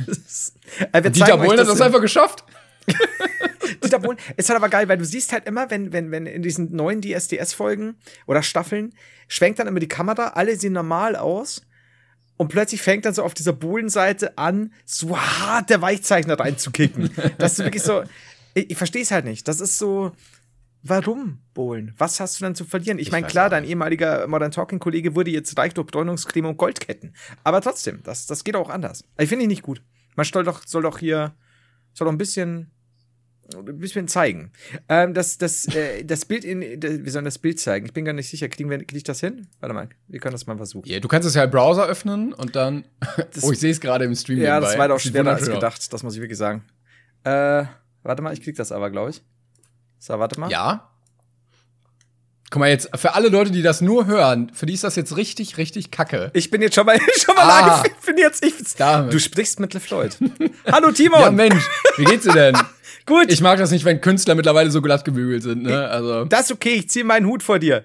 Äh, 0.92 1.02
wir 1.02 1.10
Dieter 1.10 1.36
Bohlen 1.36 1.60
hat 1.60 1.68
das 1.68 1.76
in- 1.76 1.82
einfach 1.82 2.00
geschafft. 2.00 2.44
Dieter 3.84 3.98
Bohlen. 3.98 4.16
Es 4.36 4.48
hat 4.48 4.56
aber 4.56 4.68
geil, 4.68 4.88
weil 4.88 4.96
du 4.98 5.04
siehst 5.04 5.32
halt 5.32 5.46
immer, 5.46 5.70
wenn, 5.70 5.92
wenn, 5.92 6.10
wenn 6.10 6.26
in 6.26 6.42
diesen 6.42 6.74
neuen 6.74 7.02
DSDS-Folgen 7.02 7.96
oder 8.26 8.42
Staffeln, 8.42 8.94
schwenkt 9.28 9.58
dann 9.58 9.66
immer 9.66 9.80
die 9.80 9.88
Kamera, 9.88 10.28
alle 10.28 10.56
sehen 10.56 10.72
normal 10.72 11.14
aus. 11.16 11.62
Und 12.38 12.48
plötzlich 12.48 12.80
fängt 12.80 13.04
dann 13.04 13.14
so 13.14 13.22
auf 13.22 13.34
dieser 13.34 13.52
Bohlen-Seite 13.52 14.36
an, 14.38 14.72
so 14.86 15.16
hart 15.18 15.68
der 15.70 15.82
Weichzeichner 15.82 16.40
reinzukicken. 16.40 17.10
Das 17.38 17.52
ist 17.52 17.58
wirklich 17.64 17.82
so. 17.82 18.02
Ich, 18.54 18.70
ich 18.70 18.76
verstehe 18.78 19.02
es 19.02 19.10
halt 19.10 19.26
nicht. 19.26 19.46
Das 19.46 19.60
ist 19.60 19.78
so. 19.78 20.12
Warum, 20.82 21.38
Bohlen? 21.54 21.94
Was 21.96 22.18
hast 22.18 22.40
du 22.40 22.44
dann 22.44 22.54
zu 22.54 22.64
verlieren? 22.64 22.98
Ich, 22.98 23.06
Ich 23.06 23.12
meine, 23.12 23.26
klar, 23.26 23.48
dein 23.48 23.64
ehemaliger 23.64 24.26
Modern 24.26 24.50
Talking-Kollege 24.50 25.14
wurde 25.14 25.30
jetzt 25.30 25.56
reich 25.56 25.74
durch 25.74 25.86
Bräunungscreme 25.86 26.46
und 26.46 26.56
Goldketten. 26.56 27.14
Aber 27.44 27.60
trotzdem, 27.60 28.00
das, 28.02 28.26
das 28.26 28.42
geht 28.42 28.56
auch 28.56 28.68
anders. 28.68 29.04
Ich 29.18 29.28
finde 29.28 29.44
ich 29.44 29.48
nicht 29.48 29.62
gut. 29.62 29.82
Man 30.16 30.26
soll 30.26 30.44
doch, 30.44 30.66
soll 30.66 30.82
doch 30.82 30.98
hier, 30.98 31.34
soll 31.94 32.06
doch 32.06 32.12
ein 32.12 32.18
bisschen, 32.18 32.72
ein 33.54 33.78
bisschen 33.78 34.08
zeigen. 34.08 34.50
Ähm, 34.88 35.14
das, 35.14 35.38
das, 35.38 35.66
äh, 35.74 36.04
das 36.04 36.24
Bild 36.24 36.44
in, 36.44 36.60
wir 36.60 37.12
sollen 37.12 37.24
das 37.24 37.38
Bild 37.38 37.60
zeigen. 37.60 37.86
Ich 37.86 37.92
bin 37.92 38.04
gar 38.04 38.12
nicht 38.12 38.28
sicher. 38.28 38.48
Kriegen 38.48 38.68
wir, 38.68 38.78
krieg 38.78 38.96
ich 38.96 39.04
das 39.04 39.20
hin? 39.20 39.46
Warte 39.60 39.74
mal, 39.74 39.88
wir 40.08 40.18
können 40.18 40.32
das 40.32 40.46
mal 40.46 40.56
versuchen. 40.56 40.88
Ja, 40.88 40.98
du 40.98 41.06
kannst 41.06 41.28
es 41.28 41.34
ja 41.34 41.44
im 41.44 41.50
Browser 41.50 41.86
öffnen 41.86 42.32
und 42.32 42.56
dann. 42.56 42.84
oh, 43.42 43.52
ich 43.52 43.60
sehe 43.60 43.70
es 43.70 43.80
gerade 43.80 44.04
im 44.04 44.16
Stream. 44.16 44.38
Ja, 44.38 44.58
das 44.58 44.70
nebenbei. 44.70 44.78
war 44.78 44.88
doch 44.88 45.00
schwerer 45.00 45.30
als 45.30 45.48
gedacht. 45.48 45.92
Das 45.92 46.02
muss 46.02 46.14
ich 46.16 46.20
wirklich 46.20 46.38
sagen. 46.38 46.64
Äh, 47.22 47.66
warte 48.02 48.22
mal, 48.22 48.32
ich 48.32 48.42
krieg 48.42 48.56
das 48.56 48.72
aber, 48.72 48.90
glaube 48.90 49.10
ich. 49.10 49.22
So, 50.02 50.18
warte 50.18 50.40
mal. 50.40 50.50
Ja. 50.50 50.88
Guck 52.50 52.58
mal 52.58 52.68
jetzt, 52.68 52.90
für 52.96 53.14
alle 53.14 53.28
Leute, 53.28 53.52
die 53.52 53.62
das 53.62 53.80
nur 53.80 54.06
hören, 54.06 54.50
für 54.52 54.66
die 54.66 54.74
ist 54.74 54.82
das 54.82 54.96
jetzt 54.96 55.16
richtig, 55.16 55.58
richtig 55.58 55.92
kacke. 55.92 56.32
Ich 56.34 56.50
bin 56.50 56.60
jetzt 56.60 56.74
schon 56.74 56.86
mal, 56.86 56.98
schon 57.24 57.36
mal 57.36 57.44
Ah. 57.44 57.66
live. 57.82 57.84
Ich 58.00 58.04
bin 58.06 58.18
jetzt, 58.18 58.44
ich, 58.44 58.54
Damit. 58.76 59.12
du 59.14 59.20
sprichst 59.20 59.60
mit 59.60 59.74
LeFloid. 59.74 60.18
Hallo 60.72 60.90
Timon. 60.90 61.20
Ja, 61.20 61.30
Mensch, 61.30 61.64
wie 61.98 62.04
geht's 62.04 62.24
dir 62.24 62.32
denn? 62.32 62.58
Gut. 63.06 63.30
Ich 63.30 63.40
mag 63.42 63.58
das 63.60 63.70
nicht, 63.70 63.84
wenn 63.84 64.00
Künstler 64.00 64.34
mittlerweile 64.34 64.72
so 64.72 64.82
glatt 64.82 65.04
gebügelt 65.04 65.44
sind, 65.44 65.62
ne? 65.62 65.88
Also, 65.88 66.24
das 66.24 66.46
ist 66.46 66.52
okay. 66.52 66.74
Ich 66.74 66.90
ziehe 66.90 67.04
meinen 67.04 67.26
Hut 67.26 67.44
vor 67.44 67.60
dir. 67.60 67.84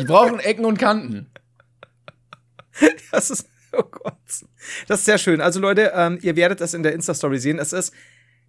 die 0.00 0.04
brauchen 0.04 0.38
Ecken 0.38 0.64
und 0.64 0.78
Kanten. 0.78 1.28
Das 3.10 3.30
ist, 3.30 3.48
oh 3.72 3.82
Gott. 3.82 4.14
Das 4.86 5.00
ist 5.00 5.06
sehr 5.06 5.18
schön. 5.18 5.40
Also 5.40 5.58
Leute, 5.58 5.90
ähm, 5.94 6.20
ihr 6.22 6.36
werdet 6.36 6.60
das 6.60 6.72
in 6.72 6.84
der 6.84 6.92
Insta-Story 6.92 7.38
sehen. 7.40 7.58
Es 7.58 7.72
ist, 7.72 7.92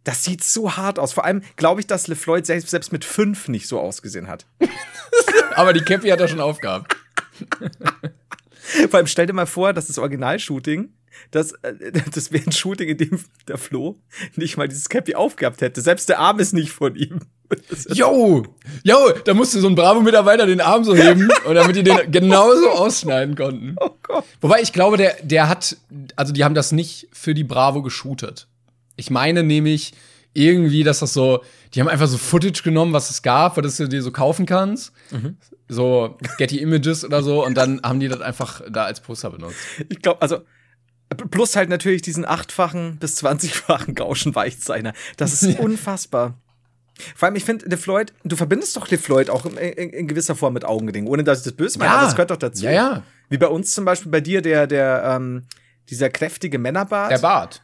das 0.07 0.23
sieht 0.23 0.41
so 0.41 0.77
hart 0.77 0.99
aus. 0.99 1.11
Vor 1.11 1.25
allem 1.25 1.41
glaube 1.57 1.81
ich, 1.81 1.87
dass 1.87 2.07
LeFloid 2.07 2.45
selbst, 2.45 2.69
selbst 2.69 2.93
mit 2.93 3.03
fünf 3.03 3.49
nicht 3.49 3.67
so 3.67 3.79
ausgesehen 3.79 4.27
hat. 4.27 4.45
Aber 5.55 5.73
die 5.73 5.81
Cappy 5.81 6.07
hat 6.09 6.21
er 6.21 6.29
schon 6.29 6.39
aufgehabt. 6.39 6.95
Vor 8.89 8.97
allem 8.97 9.07
stell 9.07 9.25
dir 9.25 9.33
mal 9.33 9.45
vor, 9.45 9.73
dass 9.73 9.87
das 9.87 9.97
Original-Shooting, 9.97 10.93
das, 11.31 11.55
das 12.13 12.31
wäre 12.31 12.45
ein 12.45 12.51
Shooting, 12.53 12.89
in 12.89 12.97
dem 12.97 13.19
der 13.47 13.57
Flo 13.57 13.99
nicht 14.35 14.55
mal 14.55 14.69
dieses 14.69 14.87
Cappy 14.87 15.15
aufgehabt 15.15 15.59
hätte. 15.59 15.81
Selbst 15.81 16.07
der 16.07 16.19
Arm 16.19 16.39
ist 16.39 16.53
nicht 16.53 16.71
von 16.71 16.95
ihm. 16.95 17.19
Yo, 17.93 18.43
yo, 18.83 19.11
da 19.23 19.33
musste 19.33 19.61
so 19.61 19.67
ein 19.67 19.75
Bravo-Mitarbeiter 19.75 20.45
den 20.45 20.59
Arm 20.59 20.83
so 20.83 20.95
heben 20.95 21.29
und 21.45 21.55
damit 21.55 21.77
die 21.77 21.83
den 21.83 22.11
genauso 22.11 22.69
ausschneiden 22.69 23.35
konnten. 23.35 23.75
Oh 23.79 23.91
Gott. 24.03 24.25
Wobei 24.41 24.61
ich 24.61 24.73
glaube, 24.73 24.97
der, 24.97 25.15
der 25.23 25.47
hat, 25.47 25.77
also 26.17 26.33
die 26.33 26.43
haben 26.43 26.55
das 26.55 26.73
nicht 26.73 27.07
für 27.13 27.33
die 27.33 27.45
Bravo 27.45 27.81
geshootet. 27.81 28.47
Ich 28.97 29.09
meine 29.09 29.43
nämlich 29.43 29.93
irgendwie, 30.33 30.83
dass 30.83 30.99
das 30.99 31.13
so, 31.13 31.41
die 31.73 31.79
haben 31.79 31.87
einfach 31.87 32.07
so 32.07 32.17
Footage 32.17 32.61
genommen, 32.63 32.93
was 32.93 33.09
es 33.09 33.21
gab, 33.21 33.57
was 33.57 33.77
du 33.77 33.87
dir 33.87 34.03
so 34.03 34.11
kaufen 34.11 34.45
kannst. 34.45 34.91
So 35.67 36.17
Getty 36.37 36.59
Images 36.61 37.03
oder 37.05 37.23
so 37.23 37.43
und 37.45 37.55
dann 37.55 37.81
haben 37.83 37.99
die 37.99 38.07
das 38.07 38.21
einfach 38.21 38.61
da 38.69 38.83
als 38.83 38.99
Poster 39.01 39.29
benutzt. 39.31 39.55
Ich 39.89 40.01
glaube, 40.01 40.21
also 40.21 40.39
plus 41.31 41.55
halt 41.55 41.69
natürlich 41.69 42.01
diesen 42.01 42.25
achtfachen 42.25 42.97
bis 42.99 43.15
zwanzigfachen 43.15 43.95
Gauschen 43.95 44.35
Weichzeichner. 44.35 44.93
Das 45.15 45.41
ist 45.41 45.59
unfassbar. 45.59 46.37
Vor 47.15 47.27
allem, 47.27 47.35
ich 47.35 47.45
finde, 47.45 47.65
LeFloid, 47.67 48.11
du 48.23 48.35
verbindest 48.35 48.75
doch 48.75 48.89
LeFloid 48.89 49.29
auch 49.29 49.45
in, 49.45 49.55
in, 49.57 49.89
in 49.91 50.07
gewisser 50.07 50.35
Form 50.35 50.53
mit 50.53 50.65
Augenringen, 50.65 51.07
ohne 51.07 51.23
dass 51.23 51.39
ich 51.39 51.43
das 51.45 51.53
böse 51.53 51.77
meine, 51.79 51.91
Ja. 51.91 51.97
aber 51.97 52.05
das 52.05 52.15
gehört 52.15 52.31
doch 52.31 52.37
dazu. 52.37 52.63
Ja, 52.65 52.71
ja. 52.71 53.03
Wie 53.29 53.37
bei 53.37 53.47
uns 53.47 53.71
zum 53.71 53.85
Beispiel 53.85 54.11
bei 54.11 54.21
dir, 54.21 54.41
der, 54.41 54.65
der, 54.67 55.03
ähm, 55.15 55.43
dieser 55.89 56.09
kräftige 56.09 56.57
Männerbart. 56.57 57.11
Der 57.11 57.19
Bart. 57.19 57.63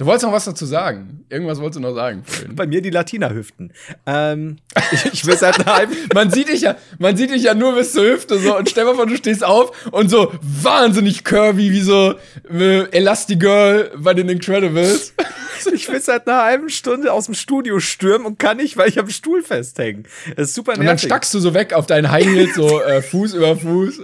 Du 0.00 0.06
wolltest 0.06 0.24
noch 0.24 0.32
was 0.32 0.46
dazu 0.46 0.64
sagen. 0.64 1.26
Irgendwas 1.28 1.58
wolltest 1.58 1.76
du 1.76 1.80
noch 1.80 1.94
sagen. 1.94 2.22
Vorhin. 2.24 2.56
Bei 2.56 2.66
mir 2.66 2.80
die 2.80 2.88
Latina-Hüften. 2.88 3.74
Ähm, 4.06 4.56
ich, 4.92 5.04
ich 5.12 5.26
will 5.26 5.36
seit 5.36 5.66
halben 5.66 5.94
man 6.14 6.30
sieht 6.30 6.48
dich 6.48 6.62
ja, 6.62 6.78
man 6.98 7.18
sieht 7.18 7.30
dich 7.30 7.42
ja 7.42 7.52
nur 7.52 7.74
bis 7.74 7.92
zur 7.92 8.04
Hüfte 8.04 8.38
so 8.38 8.56
und 8.56 8.70
stell 8.70 8.86
mal 8.86 8.94
vor, 8.94 9.04
du 9.04 9.14
stehst 9.14 9.44
auf 9.44 9.92
und 9.92 10.08
so 10.08 10.32
wahnsinnig 10.40 11.22
curvy 11.22 11.70
wie 11.70 11.82
so 11.82 12.14
äh, 12.50 12.88
Elastigirl 12.92 13.92
bei 13.98 14.14
den 14.14 14.30
Incredibles. 14.30 15.12
ich 15.74 15.86
will 15.86 16.00
seit 16.00 16.26
einer 16.26 16.44
halben 16.44 16.70
Stunde 16.70 17.12
aus 17.12 17.26
dem 17.26 17.34
Studio 17.34 17.78
stürmen 17.78 18.26
und 18.26 18.38
kann 18.38 18.56
nicht, 18.56 18.78
weil 18.78 18.88
ich 18.88 18.98
am 18.98 19.10
Stuhl 19.10 19.42
festhänge. 19.42 20.04
Das 20.34 20.48
ist 20.48 20.54
super 20.54 20.72
nervig. 20.72 20.80
Und 20.80 20.86
dann 20.86 20.98
stackst 20.98 21.34
du 21.34 21.40
so 21.40 21.52
weg 21.52 21.74
auf 21.74 21.86
deinen 21.86 22.10
High 22.10 22.24
Heels, 22.24 22.54
so 22.54 22.80
äh, 22.80 23.02
Fuß 23.02 23.34
über 23.34 23.54
Fuß. 23.54 24.00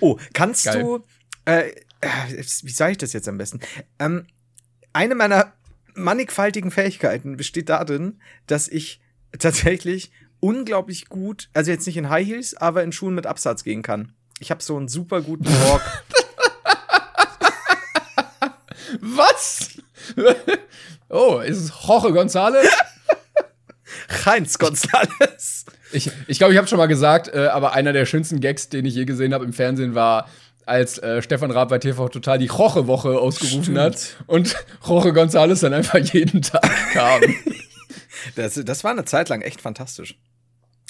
Oh, 0.00 0.18
kannst 0.32 0.64
Geil. 0.64 0.82
du, 0.82 1.04
äh 1.44 1.70
wie 2.00 2.70
sage 2.70 2.92
ich 2.92 2.98
das 2.98 3.12
jetzt 3.12 3.28
am 3.28 3.38
besten? 3.38 3.60
Ähm, 3.98 4.26
eine 4.92 5.14
meiner 5.14 5.52
mannigfaltigen 5.94 6.70
Fähigkeiten 6.70 7.36
besteht 7.36 7.68
darin, 7.68 8.20
dass 8.46 8.68
ich 8.68 9.00
tatsächlich 9.38 10.12
unglaublich 10.40 11.08
gut, 11.08 11.48
also 11.52 11.70
jetzt 11.70 11.86
nicht 11.86 11.96
in 11.96 12.08
High 12.08 12.26
Heels, 12.26 12.54
aber 12.54 12.82
in 12.82 12.92
Schuhen 12.92 13.14
mit 13.14 13.26
Absatz 13.26 13.64
gehen 13.64 13.82
kann. 13.82 14.12
Ich 14.40 14.50
habe 14.50 14.62
so 14.62 14.76
einen 14.76 14.88
super 14.88 15.20
guten 15.20 15.44
Walk. 15.46 15.82
Was? 19.00 19.70
oh, 21.08 21.40
ist 21.40 21.58
es 21.58 21.72
Jorge 21.86 22.08
González? 22.08 22.66
Heinz 24.24 24.56
González. 24.58 25.64
Ich 25.92 26.04
glaube, 26.04 26.24
ich, 26.26 26.38
glaub, 26.38 26.50
ich 26.52 26.58
habe 26.58 26.66
schon 26.66 26.78
mal 26.78 26.86
gesagt, 26.86 27.28
äh, 27.28 27.46
aber 27.46 27.72
einer 27.72 27.92
der 27.92 28.06
schönsten 28.06 28.40
Gags, 28.40 28.68
den 28.68 28.84
ich 28.84 28.94
je 28.94 29.04
gesehen 29.04 29.34
habe 29.34 29.44
im 29.44 29.52
Fernsehen, 29.52 29.94
war, 29.94 30.28
als 30.68 30.98
äh, 30.98 31.22
Stefan 31.22 31.50
Raab 31.50 31.70
bei 31.70 31.78
TV 31.78 32.08
Total 32.08 32.38
die 32.38 32.46
Roche-Woche 32.46 33.18
ausgerufen 33.18 33.62
Stimmt. 33.62 33.78
hat 33.78 34.16
und 34.26 34.56
Roche 34.86 35.10
González 35.10 35.60
dann 35.62 35.74
einfach 35.74 35.98
jeden 35.98 36.42
Tag 36.42 36.68
kam. 36.92 37.22
das, 38.36 38.54
das 38.54 38.84
war 38.84 38.90
eine 38.90 39.04
Zeit 39.04 39.28
lang 39.28 39.40
echt 39.40 39.60
fantastisch. 39.60 40.18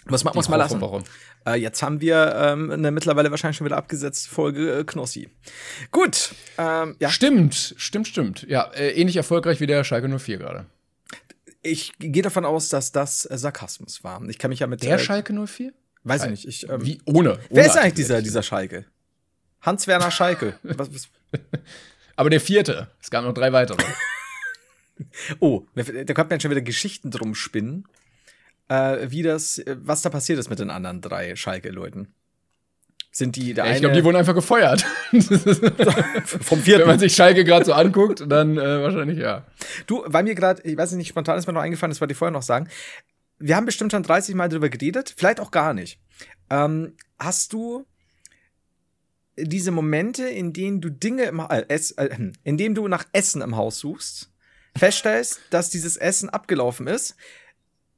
Was 0.04 0.24
machen 0.24 0.36
wir 0.42 0.48
mal 0.48 0.56
lassen? 0.56 0.82
Äh, 1.46 1.56
jetzt 1.56 1.82
haben 1.82 2.00
wir 2.00 2.34
ähm, 2.34 2.70
eine 2.70 2.90
mittlerweile 2.90 3.30
wahrscheinlich 3.30 3.58
schon 3.58 3.66
wieder 3.66 3.76
abgesetzte 3.76 4.30
Folge 4.30 4.78
äh, 4.78 4.84
Knossi. 4.84 5.28
Gut. 5.90 6.34
Ähm, 6.56 6.96
ja. 6.98 7.10
Stimmt, 7.10 7.74
stimmt, 7.76 8.08
stimmt. 8.08 8.46
Ja, 8.48 8.70
äh, 8.72 8.90
ähnlich 8.92 9.16
erfolgreich 9.16 9.60
wie 9.60 9.66
der 9.66 9.84
Schalke 9.84 10.08
04 10.08 10.38
gerade. 10.38 10.66
Ich 11.62 11.92
gehe 11.98 12.22
davon 12.22 12.44
aus, 12.44 12.68
dass 12.70 12.92
das 12.92 13.26
äh, 13.26 13.36
Sarkasmus 13.36 14.02
war. 14.02 14.22
Ich 14.28 14.38
kann 14.38 14.48
mich 14.48 14.60
ja 14.60 14.66
mit. 14.66 14.82
Der 14.82 14.96
äh, 14.96 14.98
Schalke 14.98 15.34
04? 15.34 15.72
Weiß 16.04 16.24
ich 16.24 16.30
nicht. 16.30 16.48
Ich, 16.48 16.68
ähm, 16.68 16.84
wie? 16.84 17.02
Ohne. 17.04 17.32
ohne 17.32 17.40
wer 17.50 17.66
ist 17.66 17.76
eigentlich 17.76 17.94
dieser, 17.94 18.22
dieser 18.22 18.42
Schalke? 18.42 18.86
Hans-Werner 19.62 20.10
Schalke. 20.10 20.58
was, 20.62 20.92
was? 20.92 21.08
Aber 22.16 22.30
der 22.30 22.40
vierte. 22.40 22.88
Es 23.00 23.10
gab 23.10 23.24
noch 23.24 23.34
drei 23.34 23.52
weitere. 23.52 23.82
oh, 25.40 25.62
da 25.74 25.82
könnte 25.84 26.26
man 26.30 26.40
schon 26.40 26.50
wieder 26.50 26.62
Geschichten 26.62 27.10
drum 27.10 27.34
spinnen, 27.34 27.86
äh, 28.68 29.10
wie 29.10 29.22
das, 29.22 29.62
was 29.66 30.02
da 30.02 30.10
passiert 30.10 30.38
ist 30.38 30.50
mit 30.50 30.58
den 30.58 30.70
anderen 30.70 31.00
drei 31.00 31.36
Schalke-Leuten. 31.36 32.12
Sind 33.10 33.36
die 33.36 33.54
der 33.54 33.66
ja, 33.66 33.72
Ich 33.72 33.80
glaube, 33.80 33.96
die 33.96 34.04
wurden 34.04 34.16
einfach 34.16 34.34
gefeuert. 34.34 34.82
Vom 36.24 36.60
vierten. 36.60 36.82
Wenn 36.82 36.86
man 36.86 36.98
sich 36.98 37.14
Schalke 37.14 37.42
gerade 37.42 37.64
so 37.64 37.72
anguckt, 37.72 38.24
dann 38.28 38.58
äh, 38.58 38.82
wahrscheinlich 38.82 39.18
ja. 39.18 39.44
Du, 39.86 40.04
weil 40.06 40.24
mir 40.24 40.34
gerade, 40.34 40.62
ich 40.62 40.76
weiß 40.76 40.92
nicht, 40.92 41.08
spontan 41.08 41.38
ist 41.38 41.46
mir 41.46 41.52
noch 41.52 41.62
eingefallen, 41.62 41.90
das 41.90 42.00
wollte 42.00 42.12
ich 42.12 42.18
vorher 42.18 42.32
noch 42.32 42.42
sagen. 42.42 42.68
Wir 43.38 43.56
haben 43.56 43.66
bestimmt 43.66 43.92
schon 43.92 44.02
30 44.02 44.34
Mal 44.34 44.48
drüber 44.48 44.68
geredet, 44.68 45.14
vielleicht 45.16 45.40
auch 45.40 45.50
gar 45.50 45.72
nicht. 45.72 45.98
Ähm, 46.50 46.96
hast 47.18 47.52
du 47.52 47.86
diese 49.40 49.70
Momente, 49.70 50.28
in 50.28 50.52
denen 50.52 50.80
du 50.80 50.90
Dinge 50.90 51.24
im 51.24 51.40
äh, 51.40 51.64
es, 51.68 51.92
äh, 51.92 52.08
in 52.44 52.56
denen 52.56 52.74
du 52.74 52.88
nach 52.88 53.06
Essen 53.12 53.42
im 53.42 53.56
Haus 53.56 53.78
suchst, 53.78 54.30
feststellst, 54.76 55.40
dass 55.50 55.70
dieses 55.70 55.96
Essen 55.96 56.28
abgelaufen 56.28 56.86
ist, 56.86 57.16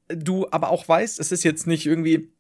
du 0.09 0.47
aber 0.51 0.71
auch 0.71 0.89
weißt, 0.89 1.21
es 1.21 1.33
ist 1.33 1.45
jetzt 1.45 1.67
nicht 1.67 1.87
irgendwie 1.87 2.33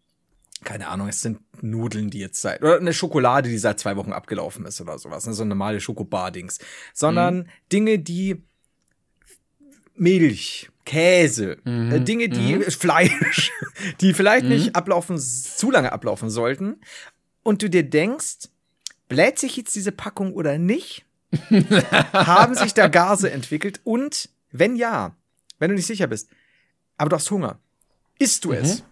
keine 0.63 0.89
Ahnung, 0.89 1.09
es 1.09 1.23
sind 1.23 1.41
Nudeln, 1.63 2.11
die 2.11 2.19
jetzt 2.19 2.41
seit, 2.41 2.63
oder 2.63 2.79
eine 2.79 2.93
Schokolade, 2.93 3.49
die 3.49 3.57
seit 3.57 3.81
zwei 3.81 3.97
Wochen 3.97 4.13
abgelaufen 4.13 4.67
ist 4.67 4.81
oder 4.81 4.99
sowas, 4.99 5.27
ne, 5.27 5.33
so 5.33 5.45
normale 5.45 5.81
Schokobardings, 5.81 6.59
sondern 6.93 7.39
mhm. 7.39 7.47
Dinge, 7.73 7.99
die 7.99 8.43
Milch, 9.95 10.71
Käse, 10.85 11.59
äh, 11.65 11.71
mhm. 11.71 11.93
äh, 11.93 12.01
Dinge, 12.01 12.29
die 12.29 12.57
mhm. 12.57 12.63
Fleisch, 12.71 13.53
die 14.01 14.13
vielleicht 14.13 14.45
nicht 14.45 14.69
mhm. 14.69 14.75
ablaufen, 14.75 15.19
zu 15.19 15.71
lange 15.71 15.93
ablaufen 15.93 16.29
sollten, 16.29 16.81
und 17.43 17.63
du 17.63 17.71
dir 17.71 17.89
denkst, 17.89 18.51
bläht 19.11 19.39
sich 19.39 19.57
jetzt 19.59 19.75
diese 19.75 19.93
Packung 19.93 20.33
oder 20.33 20.57
nicht? 20.57 21.05
Haben 22.13 22.55
sich 22.55 22.73
da 22.73 22.89
Gase 22.89 23.31
entwickelt? 23.31 23.81
Und 23.85 24.31
wenn 24.51 24.77
ja, 24.77 25.15
wenn 25.59 25.69
du 25.69 25.75
nicht 25.75 25.87
sicher 25.87 26.07
bist, 26.07 26.31
aber 26.97 27.11
du 27.11 27.17
hast 27.17 27.31
Hunger, 27.31 27.59
isst 28.19 28.47
du 28.47 28.51
mhm. 28.51 28.55
es? 28.55 28.83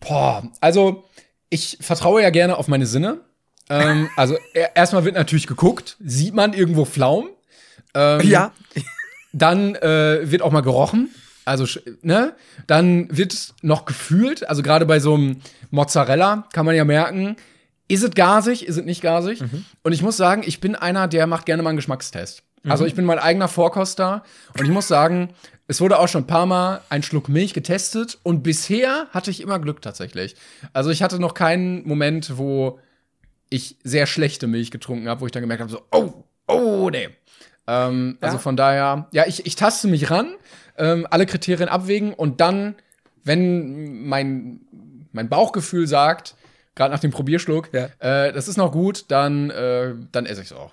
Boah, 0.00 0.50
also 0.60 1.04
ich 1.50 1.78
vertraue 1.80 2.22
ja 2.22 2.30
gerne 2.30 2.56
auf 2.56 2.68
meine 2.68 2.86
Sinne. 2.86 3.20
Ähm, 3.68 4.08
also 4.16 4.38
erstmal 4.74 5.04
wird 5.04 5.16
natürlich 5.16 5.46
geguckt, 5.46 5.96
sieht 6.00 6.34
man 6.34 6.54
irgendwo 6.54 6.86
Pflaumen? 6.86 7.30
Ähm, 7.94 8.20
ja. 8.22 8.52
Dann 9.32 9.74
äh, 9.74 10.30
wird 10.30 10.40
auch 10.40 10.52
mal 10.52 10.62
gerochen. 10.62 11.10
Also, 11.44 11.66
ne? 12.02 12.36
Dann 12.66 13.08
wird 13.10 13.54
noch 13.62 13.86
gefühlt, 13.86 14.48
also 14.48 14.62
gerade 14.62 14.86
bei 14.86 15.00
so 15.00 15.14
einem 15.14 15.40
Mozzarella 15.70 16.46
kann 16.52 16.64
man 16.64 16.76
ja 16.76 16.84
merken, 16.84 17.36
ist 17.88 18.04
es 18.04 18.10
gasig, 18.10 18.66
ist 18.66 18.76
es 18.76 18.84
nicht 18.84 19.00
gasig? 19.00 19.40
Mhm. 19.40 19.64
Und 19.82 19.92
ich 19.92 20.02
muss 20.02 20.16
sagen, 20.16 20.42
ich 20.44 20.60
bin 20.60 20.76
einer, 20.76 21.08
der 21.08 21.26
macht 21.26 21.46
gerne 21.46 21.62
mal 21.62 21.70
einen 21.70 21.78
Geschmackstest. 21.78 22.42
Mhm. 22.62 22.70
Also 22.70 22.84
ich 22.84 22.94
bin 22.94 23.04
mein 23.04 23.18
eigener 23.18 23.48
Vorkoster 23.48 24.22
und 24.58 24.64
ich 24.64 24.70
muss 24.70 24.88
sagen, 24.88 25.30
es 25.66 25.80
wurde 25.80 25.98
auch 25.98 26.08
schon 26.08 26.22
ein 26.22 26.26
paar 26.26 26.46
Mal 26.46 26.80
ein 26.88 27.02
Schluck 27.02 27.28
Milch 27.28 27.54
getestet 27.54 28.18
und 28.22 28.42
bisher 28.42 29.06
hatte 29.10 29.30
ich 29.30 29.40
immer 29.40 29.58
Glück 29.58 29.82
tatsächlich. 29.82 30.36
Also 30.72 30.90
ich 30.90 31.02
hatte 31.02 31.18
noch 31.18 31.34
keinen 31.34 31.86
Moment, 31.86 32.38
wo 32.38 32.78
ich 33.50 33.76
sehr 33.84 34.06
schlechte 34.06 34.46
Milch 34.46 34.70
getrunken 34.70 35.08
habe, 35.08 35.20
wo 35.20 35.26
ich 35.26 35.32
dann 35.32 35.42
gemerkt 35.42 35.62
habe, 35.62 35.70
so, 35.70 35.82
oh, 35.90 36.24
oh, 36.46 36.90
nee. 36.90 37.08
Ähm, 37.66 38.18
ja. 38.20 38.26
Also 38.26 38.38
von 38.38 38.56
daher, 38.56 39.08
ja, 39.12 39.26
ich, 39.26 39.46
ich 39.46 39.56
taste 39.56 39.88
mich 39.88 40.10
ran, 40.10 40.34
ähm, 40.76 41.06
alle 41.10 41.26
Kriterien 41.26 41.68
abwägen 41.68 42.14
und 42.14 42.40
dann, 42.40 42.74
wenn 43.24 44.06
mein, 44.06 44.60
mein 45.12 45.28
Bauchgefühl 45.28 45.86
sagt, 45.86 46.34
gerade 46.78 46.94
nach 46.94 47.00
dem 47.00 47.10
Probierschluck, 47.10 47.70
ja. 47.72 47.88
äh, 47.98 48.32
das 48.32 48.48
ist 48.48 48.56
noch 48.56 48.72
gut, 48.72 49.04
dann, 49.08 49.50
äh, 49.50 49.94
dann 50.12 50.24
esse 50.24 50.40
ich 50.40 50.46
es 50.46 50.52
auch. 50.56 50.72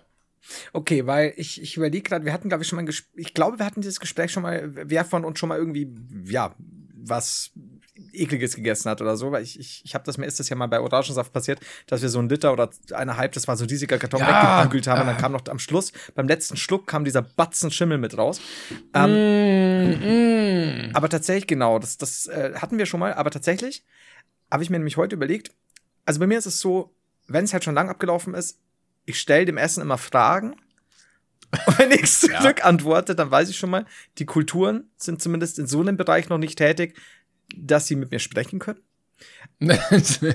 Okay, 0.73 1.07
weil 1.07 1.33
ich, 1.35 1.61
ich 1.61 1.75
überlege 1.75 2.07
gerade, 2.07 2.23
wir 2.23 2.31
hatten, 2.31 2.49
glaube 2.49 2.63
ich, 2.63 2.69
schon 2.69 2.77
mal 2.77 2.83
ein 2.83 2.85
Gespräch, 2.85 3.11
ich 3.15 3.33
glaube, 3.33 3.59
wir 3.59 3.65
hatten 3.65 3.81
dieses 3.81 3.99
Gespräch 3.99 4.31
schon 4.31 4.43
mal, 4.43 4.69
wer 4.73 5.03
von 5.03 5.25
uns 5.25 5.39
schon 5.39 5.49
mal 5.49 5.57
irgendwie, 5.57 5.91
ja, 6.25 6.55
was 6.93 7.51
ekliges 8.13 8.55
gegessen 8.55 8.89
hat 8.89 9.01
oder 9.01 9.17
so, 9.17 9.31
weil 9.31 9.43
ich, 9.43 9.59
ich, 9.59 9.81
ich 9.83 9.95
habe 9.95 10.03
das, 10.05 10.17
mir 10.17 10.25
ist 10.25 10.39
das 10.39 10.49
ja 10.49 10.55
mal 10.55 10.67
bei 10.67 10.79
Orangensaft 10.79 11.33
passiert, 11.33 11.59
dass 11.87 12.01
wir 12.01 12.09
so 12.09 12.19
ein 12.19 12.29
Liter 12.29 12.53
oder 12.53 12.69
eine 12.93 13.17
halb, 13.17 13.31
das 13.31 13.47
war 13.47 13.57
so 13.57 13.65
riesiger 13.65 13.97
Karton 13.97 14.19
ja, 14.19 14.59
weggebügelt 14.59 14.87
haben 14.87 15.01
und 15.01 15.07
dann 15.07 15.17
kam 15.17 15.31
noch 15.31 15.45
am 15.47 15.59
Schluss, 15.59 15.91
beim 16.13 16.27
letzten 16.27 16.57
Schluck 16.57 16.87
kam 16.87 17.05
dieser 17.05 17.23
Batzen 17.23 17.71
Schimmel 17.71 17.97
mit 17.97 18.17
raus. 18.17 18.39
Ähm, 18.93 19.89
mm, 19.89 20.89
mm. 20.89 20.95
Aber 20.95 21.09
tatsächlich, 21.09 21.47
genau, 21.47 21.79
das, 21.79 21.97
das 21.97 22.27
äh, 22.27 22.53
hatten 22.55 22.77
wir 22.77 22.85
schon 22.85 22.99
mal, 22.99 23.13
aber 23.13 23.31
tatsächlich 23.31 23.83
habe 24.51 24.63
ich 24.63 24.69
mir 24.69 24.77
nämlich 24.77 24.97
heute 24.97 25.15
überlegt, 25.15 25.51
also 26.05 26.19
bei 26.19 26.27
mir 26.27 26.37
ist 26.37 26.45
es 26.45 26.59
so, 26.59 26.95
wenn 27.27 27.45
es 27.45 27.53
halt 27.53 27.63
schon 27.63 27.75
lang 27.75 27.89
abgelaufen 27.89 28.33
ist, 28.33 28.59
ich 29.05 29.19
stelle 29.19 29.45
dem 29.45 29.57
Essen 29.57 29.81
immer 29.81 29.97
Fragen. 29.97 30.55
Und 31.67 31.79
wenn 31.79 31.91
ich 31.91 32.11
zu 32.11 32.27
ja. 32.31 32.39
Glück 32.39 32.65
antworte, 32.65 33.15
dann 33.15 33.31
weiß 33.31 33.49
ich 33.49 33.57
schon 33.57 33.69
mal, 33.69 33.85
die 34.17 34.25
Kulturen 34.25 34.89
sind 34.97 35.21
zumindest 35.21 35.59
in 35.59 35.67
so 35.67 35.81
einem 35.81 35.97
Bereich 35.97 36.29
noch 36.29 36.37
nicht 36.37 36.57
tätig, 36.57 36.95
dass 37.55 37.87
sie 37.87 37.95
mit 37.95 38.11
mir 38.11 38.19
sprechen 38.19 38.59
können. 38.59 38.79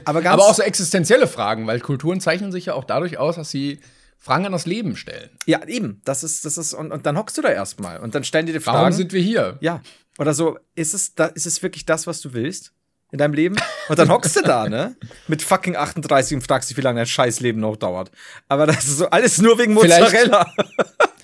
aber, 0.04 0.24
aber 0.24 0.44
auch 0.44 0.54
so 0.54 0.62
existenzielle 0.62 1.26
Fragen, 1.26 1.66
weil 1.66 1.80
Kulturen 1.80 2.20
zeichnen 2.20 2.52
sich 2.52 2.66
ja 2.66 2.74
auch 2.74 2.85
dadurch 2.85 3.18
aus, 3.18 3.37
dass 3.37 3.50
sie 3.50 3.80
Fragen 4.16 4.46
an 4.46 4.52
das 4.52 4.66
Leben 4.66 4.96
stellen. 4.96 5.30
Ja, 5.46 5.66
eben. 5.66 6.00
Das 6.04 6.22
ist, 6.24 6.44
das 6.44 6.59
ist, 6.59 6.74
und, 6.74 6.92
und 6.92 7.06
dann 7.06 7.18
hockst 7.18 7.37
du 7.37 7.42
da 7.42 7.50
erstmal 7.50 7.98
und 8.00 8.14
dann 8.14 8.24
stellen 8.24 8.46
die 8.46 8.52
dir 8.52 8.61
Fragen. 8.61 8.78
Warum 8.78 8.92
sind 8.92 9.12
wir 9.12 9.20
hier? 9.20 9.59
Ja. 9.61 9.83
Oder 10.18 10.35
so, 10.35 10.59
ist 10.74 10.94
es, 10.94 11.14
da, 11.14 11.26
ist 11.26 11.46
es 11.46 11.62
wirklich 11.62 11.87
das, 11.87 12.06
was 12.06 12.20
du 12.20 12.33
willst? 12.33 12.72
In 13.12 13.18
deinem 13.18 13.35
Leben. 13.35 13.57
Und 13.88 13.99
dann 13.99 14.09
hockst 14.09 14.37
du 14.37 14.42
da, 14.42 14.68
ne? 14.68 14.96
Mit 15.29 15.42
fucking 15.42 15.77
38 15.77 16.37
und 16.37 16.42
fragst 16.42 16.70
dich, 16.70 16.77
wie 16.77 16.83
lange 16.83 17.01
dein 17.01 17.07
Scheißleben 17.07 17.61
noch 17.61 17.77
dauert. 17.77 18.11
Aber 18.49 18.66
das 18.66 18.85
ist 18.85 18.99
so 18.99 19.11
alles 19.11 19.39
nur 19.39 19.59
wegen 19.59 19.74
Mozzarella. 19.74 20.47
Vielleicht, 20.55 20.70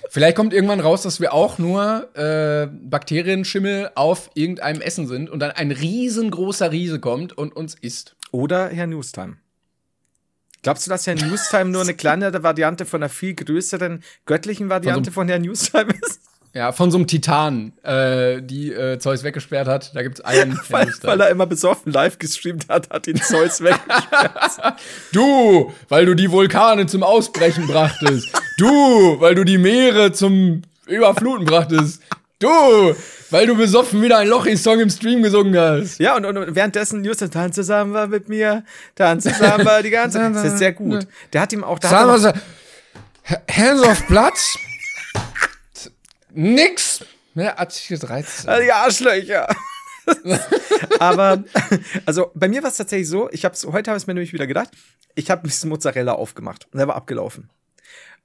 vielleicht 0.09 0.35
kommt 0.35 0.53
irgendwann 0.53 0.79
raus, 0.79 1.03
dass 1.03 1.21
wir 1.21 1.33
auch 1.33 1.57
nur 1.57 2.09
äh, 2.15 2.67
Bakterienschimmel 2.67 3.91
auf 3.95 4.29
irgendeinem 4.33 4.81
Essen 4.81 5.07
sind 5.07 5.29
und 5.29 5.39
dann 5.39 5.51
ein 5.51 5.71
riesengroßer 5.71 6.71
Riese 6.71 6.99
kommt 6.99 7.37
und 7.37 7.55
uns 7.55 7.75
isst. 7.75 8.15
Oder 8.31 8.67
Herr 8.67 8.87
Newstime. 8.87 9.37
Glaubst 10.63 10.85
du, 10.85 10.89
dass 10.89 11.07
Herr 11.07 11.15
Newstime 11.15 11.69
nur 11.69 11.81
eine 11.81 11.93
kleinere 11.95 12.43
Variante 12.43 12.85
von 12.85 13.01
einer 13.01 13.09
viel 13.09 13.35
größeren 13.35 14.03
göttlichen 14.25 14.69
Variante 14.69 15.11
von, 15.11 15.13
so 15.13 15.21
von 15.21 15.27
Herr 15.29 15.39
Newstime 15.39 15.93
ist? 16.01 16.26
Ja, 16.53 16.71
von 16.71 16.89
so 16.89 16.97
einem 16.97 17.07
Titan, 17.07 17.73
äh, 17.83 18.41
die 18.41 18.71
äh, 18.71 18.97
Zeus 18.99 19.23
weggesperrt 19.23 19.67
hat. 19.67 19.95
Da 19.95 20.01
gibt's 20.01 20.21
einen. 20.21 20.59
weil, 20.69 20.91
weil 21.01 21.21
er 21.21 21.29
immer 21.29 21.45
besoffen 21.45 21.91
live 21.91 22.17
gestreamt 22.17 22.67
hat, 22.69 22.89
hat 22.89 23.07
ihn 23.07 23.21
Zeus 23.21 23.61
weggesperrt. 23.63 24.79
du, 25.13 25.71
weil 25.89 26.05
du 26.05 26.15
die 26.15 26.31
Vulkane 26.31 26.87
zum 26.87 27.03
Ausbrechen 27.03 27.67
brachtest. 27.67 28.27
du, 28.57 29.19
weil 29.19 29.35
du 29.35 29.43
die 29.43 29.57
Meere 29.57 30.11
zum 30.13 30.63
überfluten 30.87 31.45
brachtest. 31.45 32.01
Du, 32.39 32.47
weil 33.31 33.47
du 33.47 33.55
besoffen 33.55 34.01
wieder 34.01 34.19
ein 34.19 34.27
Lochi-Song 34.27 34.79
im 34.79 34.89
Stream 34.89 35.23
gesungen 35.23 35.57
hast. 35.57 35.99
Ja, 35.99 36.15
und, 36.15 36.25
und, 36.25 36.55
währenddessen 36.55 37.03
Justin 37.03 37.31
tanze 37.31 37.63
Samba 37.63 38.07
mit 38.07 38.29
mir, 38.29 38.63
tanze 38.95 39.31
Samba 39.33 39.81
die 39.81 39.89
ganze 39.89 40.19
Zeit. 40.19 40.35
Das 40.35 40.43
ist 40.45 40.59
sehr 40.59 40.73
gut. 40.73 41.07
Der 41.33 41.41
hat 41.41 41.51
ihm 41.53 41.63
auch 41.63 41.79
da. 41.79 41.89
Hands 43.49 43.83
auf 43.83 44.07
Platz. 44.07 44.57
Nix. 46.37 47.03
Ne, 47.33 47.57
Artikel 47.57 47.97
13. 47.97 48.47
Also 48.47 48.63
die 48.63 48.71
Arschlöcher. 48.71 49.47
Aber, 50.99 51.43
also 52.05 52.31
bei 52.35 52.47
mir 52.47 52.61
war 52.61 52.69
es 52.69 52.77
tatsächlich 52.77 53.09
so, 53.09 53.27
ich 53.31 53.43
hab's, 53.43 53.65
heute 53.65 53.89
habe 53.89 53.97
ich 53.97 54.05
mir 54.05 54.13
nämlich 54.13 54.33
wieder 54.33 54.45
gedacht, 54.45 54.69
ich 55.15 55.31
habe 55.31 55.41
ein 55.41 55.47
bisschen 55.47 55.69
Mozzarella 55.69 56.13
aufgemacht 56.13 56.67
und 56.71 56.77
der 56.77 56.87
war 56.87 56.95
abgelaufen. 56.95 57.49